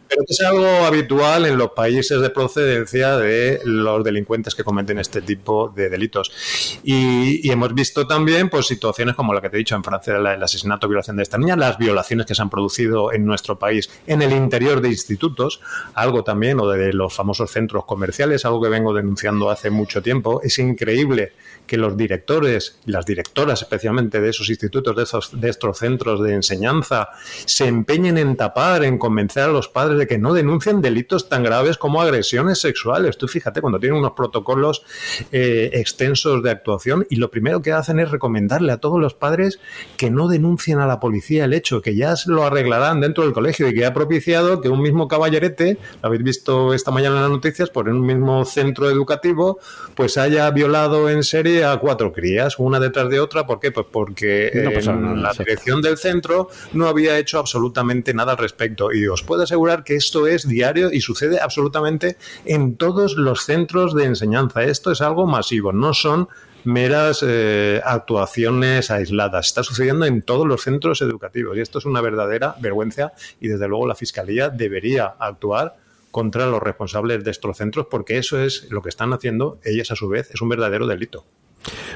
Pero 0.08 0.24
que 0.26 0.32
es 0.32 0.40
algo 0.40 0.66
habitual 0.86 1.46
en 1.46 1.58
los 1.58 1.70
países 1.72 2.20
de 2.20 2.30
procedencia 2.30 3.16
de 3.16 3.60
los 3.64 4.02
delincuentes 4.04 4.54
que 4.54 4.64
cometen 4.64 4.98
este 4.98 5.22
tipo 5.22 5.72
de 5.74 5.88
delitos. 5.88 6.78
Y, 6.82 7.46
y 7.46 7.50
hemos 7.50 7.74
visto 7.74 8.06
también 8.06 8.48
pues 8.48 8.66
situaciones 8.66 9.14
como 9.14 9.34
la 9.34 9.40
que 9.40 9.50
te 9.50 9.56
he 9.56 9.58
dicho 9.58 9.76
en 9.80 9.84
Francia 9.84 10.16
el 10.16 10.42
asesinato 10.42 10.88
violación 10.88 11.16
de 11.16 11.22
esta 11.22 11.38
niña, 11.38 11.56
las 11.56 11.78
violaciones 11.78 12.26
que 12.26 12.34
se 12.34 12.42
han 12.42 12.50
producido 12.50 13.12
en 13.12 13.24
nuestro 13.24 13.58
país 13.58 13.90
en 14.06 14.22
el 14.22 14.32
interior 14.32 14.80
de 14.80 14.88
institutos, 14.88 15.60
algo 15.94 16.22
también, 16.22 16.60
o 16.60 16.68
de 16.68 16.92
los 16.92 17.14
famosos 17.14 17.50
centros 17.50 17.84
comerciales, 17.84 18.44
algo 18.44 18.62
que 18.62 18.68
vengo 18.68 18.94
denunciando 18.94 19.50
hace 19.50 19.70
mucho 19.70 20.02
tiempo. 20.02 20.40
Es 20.42 20.58
increíble 20.58 21.32
que 21.66 21.76
los 21.76 21.96
directores 21.96 22.78
y 22.84 22.90
las 22.90 23.06
directoras 23.06 23.62
especialmente 23.62 24.20
de 24.20 24.30
esos 24.30 24.48
institutos, 24.48 24.96
de, 24.96 25.04
esos, 25.04 25.40
de 25.40 25.48
estos 25.48 25.78
centros 25.78 26.20
de 26.22 26.34
enseñanza, 26.34 27.10
se 27.44 27.66
empeñen 27.66 28.18
en 28.18 28.36
tapar, 28.36 28.84
en 28.84 28.98
convencer 28.98 29.44
a 29.44 29.48
los 29.48 29.68
padres 29.68 29.98
de 29.98 30.06
que 30.06 30.18
no 30.18 30.34
denuncien 30.34 30.80
delitos 30.80 31.28
tan 31.28 31.44
graves 31.44 31.78
como 31.78 32.02
agresiones 32.02 32.60
sexuales. 32.60 33.16
Tú 33.18 33.28
fíjate, 33.28 33.60
cuando 33.60 33.78
tienen 33.78 33.98
unos 33.98 34.12
protocolos 34.12 34.82
eh, 35.30 35.70
extensos 35.74 36.42
de 36.42 36.50
actuación 36.50 37.06
y 37.08 37.16
lo 37.16 37.30
primero 37.30 37.62
que 37.62 37.72
hacen 37.72 38.00
es 38.00 38.10
recomendarle 38.10 38.72
a 38.72 38.78
todos 38.78 39.00
los 39.00 39.14
padres 39.14 39.60
que 39.96 40.10
no 40.10 40.28
denuncien 40.28 40.78
a 40.78 40.86
la 40.86 41.00
policía 41.00 41.44
el 41.44 41.52
hecho, 41.52 41.82
que 41.82 41.94
ya 41.94 42.14
lo 42.26 42.44
arreglarán 42.44 43.00
dentro 43.00 43.24
del 43.24 43.32
colegio 43.32 43.68
y 43.68 43.74
que 43.74 43.86
ha 43.86 43.94
propiciado 43.94 44.60
que 44.60 44.68
un 44.68 44.82
mismo 44.82 45.08
caballerete, 45.08 45.78
lo 46.02 46.06
habéis 46.06 46.22
visto 46.22 46.74
esta 46.74 46.90
mañana 46.90 47.16
en 47.16 47.22
las 47.22 47.30
noticias, 47.30 47.70
por 47.70 47.88
un 47.88 48.04
mismo 48.04 48.44
centro 48.44 48.90
educativo, 48.90 49.58
pues 49.94 50.16
haya 50.16 50.50
violado 50.50 51.08
en 51.10 51.22
serie 51.22 51.64
a 51.64 51.76
cuatro 51.78 52.12
crías, 52.12 52.58
una 52.58 52.80
detrás 52.80 53.08
de 53.08 53.20
otra. 53.20 53.46
¿Por 53.46 53.60
qué? 53.60 53.72
Pues 53.72 53.86
porque 53.90 54.50
la 54.54 55.32
dirección 55.32 55.82
del 55.82 55.98
centro 55.98 56.48
no 56.72 56.86
había 56.86 57.18
hecho 57.18 57.38
absolutamente 57.38 58.14
nada 58.14 58.32
al 58.32 58.38
respecto. 58.38 58.92
Y 58.92 59.06
os 59.06 59.22
puedo 59.22 59.42
asegurar 59.42 59.84
que 59.84 59.96
esto 59.96 60.26
es 60.26 60.46
diario 60.46 60.92
y 60.92 61.00
sucede 61.00 61.40
absolutamente 61.40 62.16
en 62.44 62.76
todos 62.76 63.16
los 63.16 63.44
centros 63.44 63.94
de 63.94 64.04
enseñanza. 64.04 64.62
Esto 64.64 64.90
es 64.90 65.00
algo 65.00 65.26
masivo, 65.26 65.72
no 65.72 65.94
son 65.94 66.28
meras 66.64 67.24
eh, 67.26 67.80
actuaciones 67.84 68.90
aisladas. 68.90 69.46
Está 69.46 69.62
sucediendo 69.62 70.06
en 70.06 70.22
todos 70.22 70.46
los 70.46 70.62
centros 70.62 71.02
educativos 71.02 71.56
y 71.56 71.60
esto 71.60 71.78
es 71.78 71.84
una 71.84 72.00
verdadera 72.00 72.56
vergüenza 72.60 73.12
y 73.40 73.48
desde 73.48 73.68
luego 73.68 73.86
la 73.86 73.94
Fiscalía 73.94 74.48
debería 74.50 75.14
actuar 75.18 75.76
contra 76.10 76.46
los 76.46 76.62
responsables 76.62 77.24
de 77.24 77.30
estos 77.30 77.56
centros 77.56 77.86
porque 77.90 78.18
eso 78.18 78.40
es 78.40 78.70
lo 78.70 78.82
que 78.82 78.88
están 78.88 79.12
haciendo 79.12 79.58
ellas 79.64 79.90
a 79.90 79.96
su 79.96 80.08
vez, 80.08 80.30
es 80.30 80.40
un 80.40 80.48
verdadero 80.48 80.86
delito. 80.86 81.24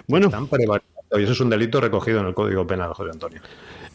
Bueno. 0.07 0.31
y 1.13 1.23
eso 1.23 1.33
es 1.33 1.41
un 1.41 1.51
delito 1.51 1.81
recogido 1.81 2.21
en 2.21 2.27
el 2.27 2.35
Código 2.35 2.67
Penal, 2.67 2.93
José 2.93 3.11
Antonio. 3.13 3.41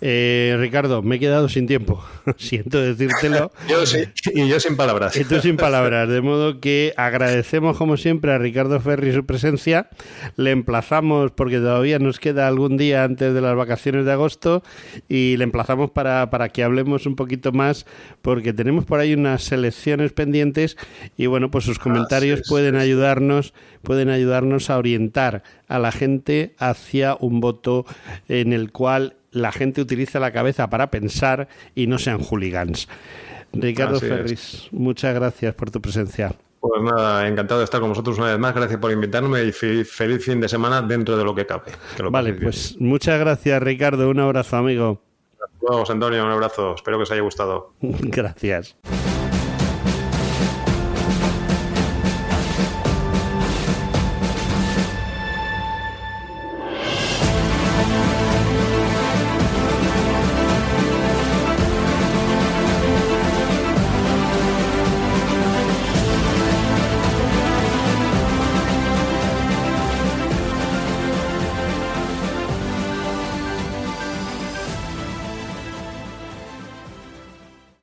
Eh, 0.02 0.56
Ricardo, 0.60 1.02
me 1.02 1.18
he 1.18 1.20
quedado 1.20 1.50
sin 1.50 1.68
tiempo. 1.68 2.04
Siento 2.38 2.82
decírtelo. 2.82 3.52
yo 3.68 3.86
sí, 3.86 4.04
y 4.34 4.48
yo 4.48 4.60
sin 4.60 4.78
palabras. 4.78 5.16
Y 5.16 5.26
tú 5.26 5.40
sin 5.42 5.58
palabras. 5.58 6.08
De 6.08 6.22
modo 6.22 6.60
que 6.60 6.94
agradecemos, 6.98 7.78
como 7.78 7.98
siempre, 7.98 8.32
a 8.32 8.38
Ricardo 8.38 8.80
Ferri 8.80 9.14
su 9.14 9.26
presencia. 9.26 9.90
Le 10.36 10.52
emplazamos, 10.52 11.32
porque 11.32 11.58
todavía 11.58 12.00
nos 12.00 12.20
queda 12.20 12.48
algún 12.48 12.78
día 12.78 13.04
antes 13.04 13.34
de 13.34 13.42
las 13.42 13.56
vacaciones 13.56 14.06
de 14.06 14.12
agosto, 14.12 14.64
y 15.08 15.38
le 15.38 15.44
emplazamos 15.44 15.92
para, 15.92 16.30
para 16.30 16.50
que 16.50 16.64
hablemos 16.64 17.06
un 17.06 17.16
poquito 17.16 17.52
más, 17.52 17.86
porque 18.22 18.54
tenemos 18.54 18.86
por 18.86 19.00
ahí 19.00 19.14
unas 19.14 19.52
elecciones 19.52 20.14
pendientes 20.14 20.78
y 21.18 21.28
bueno, 21.28 21.52
pues 21.52 21.66
sus 21.66 21.80
comentarios 21.80 22.42
pueden 22.48 22.76
ayudarnos, 22.76 23.54
pueden 23.82 24.10
ayudarnos 24.10 24.70
a 24.70 24.78
orientar 24.78 25.44
a 25.68 25.80
la 25.80 25.92
gente 25.92 26.56
hacia 26.58 27.16
un 27.20 27.40
voto 27.40 27.86
en 28.28 28.54
el 28.54 28.72
cual 28.72 29.16
la 29.32 29.52
gente 29.52 29.82
utiliza 29.82 30.20
la 30.20 30.32
cabeza 30.32 30.70
para 30.70 30.92
pensar 30.92 31.48
y 31.76 31.88
no 31.88 31.98
sean 31.98 32.20
hooligans. 32.20 32.88
Ricardo 33.54 34.00
Ferris, 34.00 34.68
muchas 34.72 35.14
gracias 35.16 35.56
por 35.56 35.72
tu 35.72 35.82
presencia. 35.82 36.34
Pues 36.60 36.82
nada, 36.84 37.28
encantado 37.28 37.62
de 37.62 37.64
estar 37.64 37.80
con 37.80 37.90
vosotros 37.90 38.18
una 38.18 38.28
vez 38.28 38.40
más. 38.40 38.54
Gracias 38.54 38.80
por 38.80 38.92
invitarme 38.92 39.44
y 39.44 39.52
feliz 39.52 40.24
fin 40.24 40.42
de 40.42 40.50
semana 40.50 40.82
dentro 40.82 41.18
de 41.18 41.24
lo 41.24 41.34
que 41.34 41.46
cabe. 41.46 41.72
vale, 42.10 42.34
pues 42.34 42.76
muchas 42.80 43.20
gracias, 43.20 43.64
Ricardo. 43.64 44.10
Un 44.10 44.20
abrazo, 44.20 44.58
amigo. 44.58 45.02
Vamos, 45.62 45.90
Antonio, 45.90 46.26
un 46.26 46.32
abrazo. 46.32 46.76
Espero 46.76 46.98
que 46.98 47.04
os 47.04 47.12
haya 47.12 47.22
gustado. 47.22 47.74
gracias. 47.80 48.76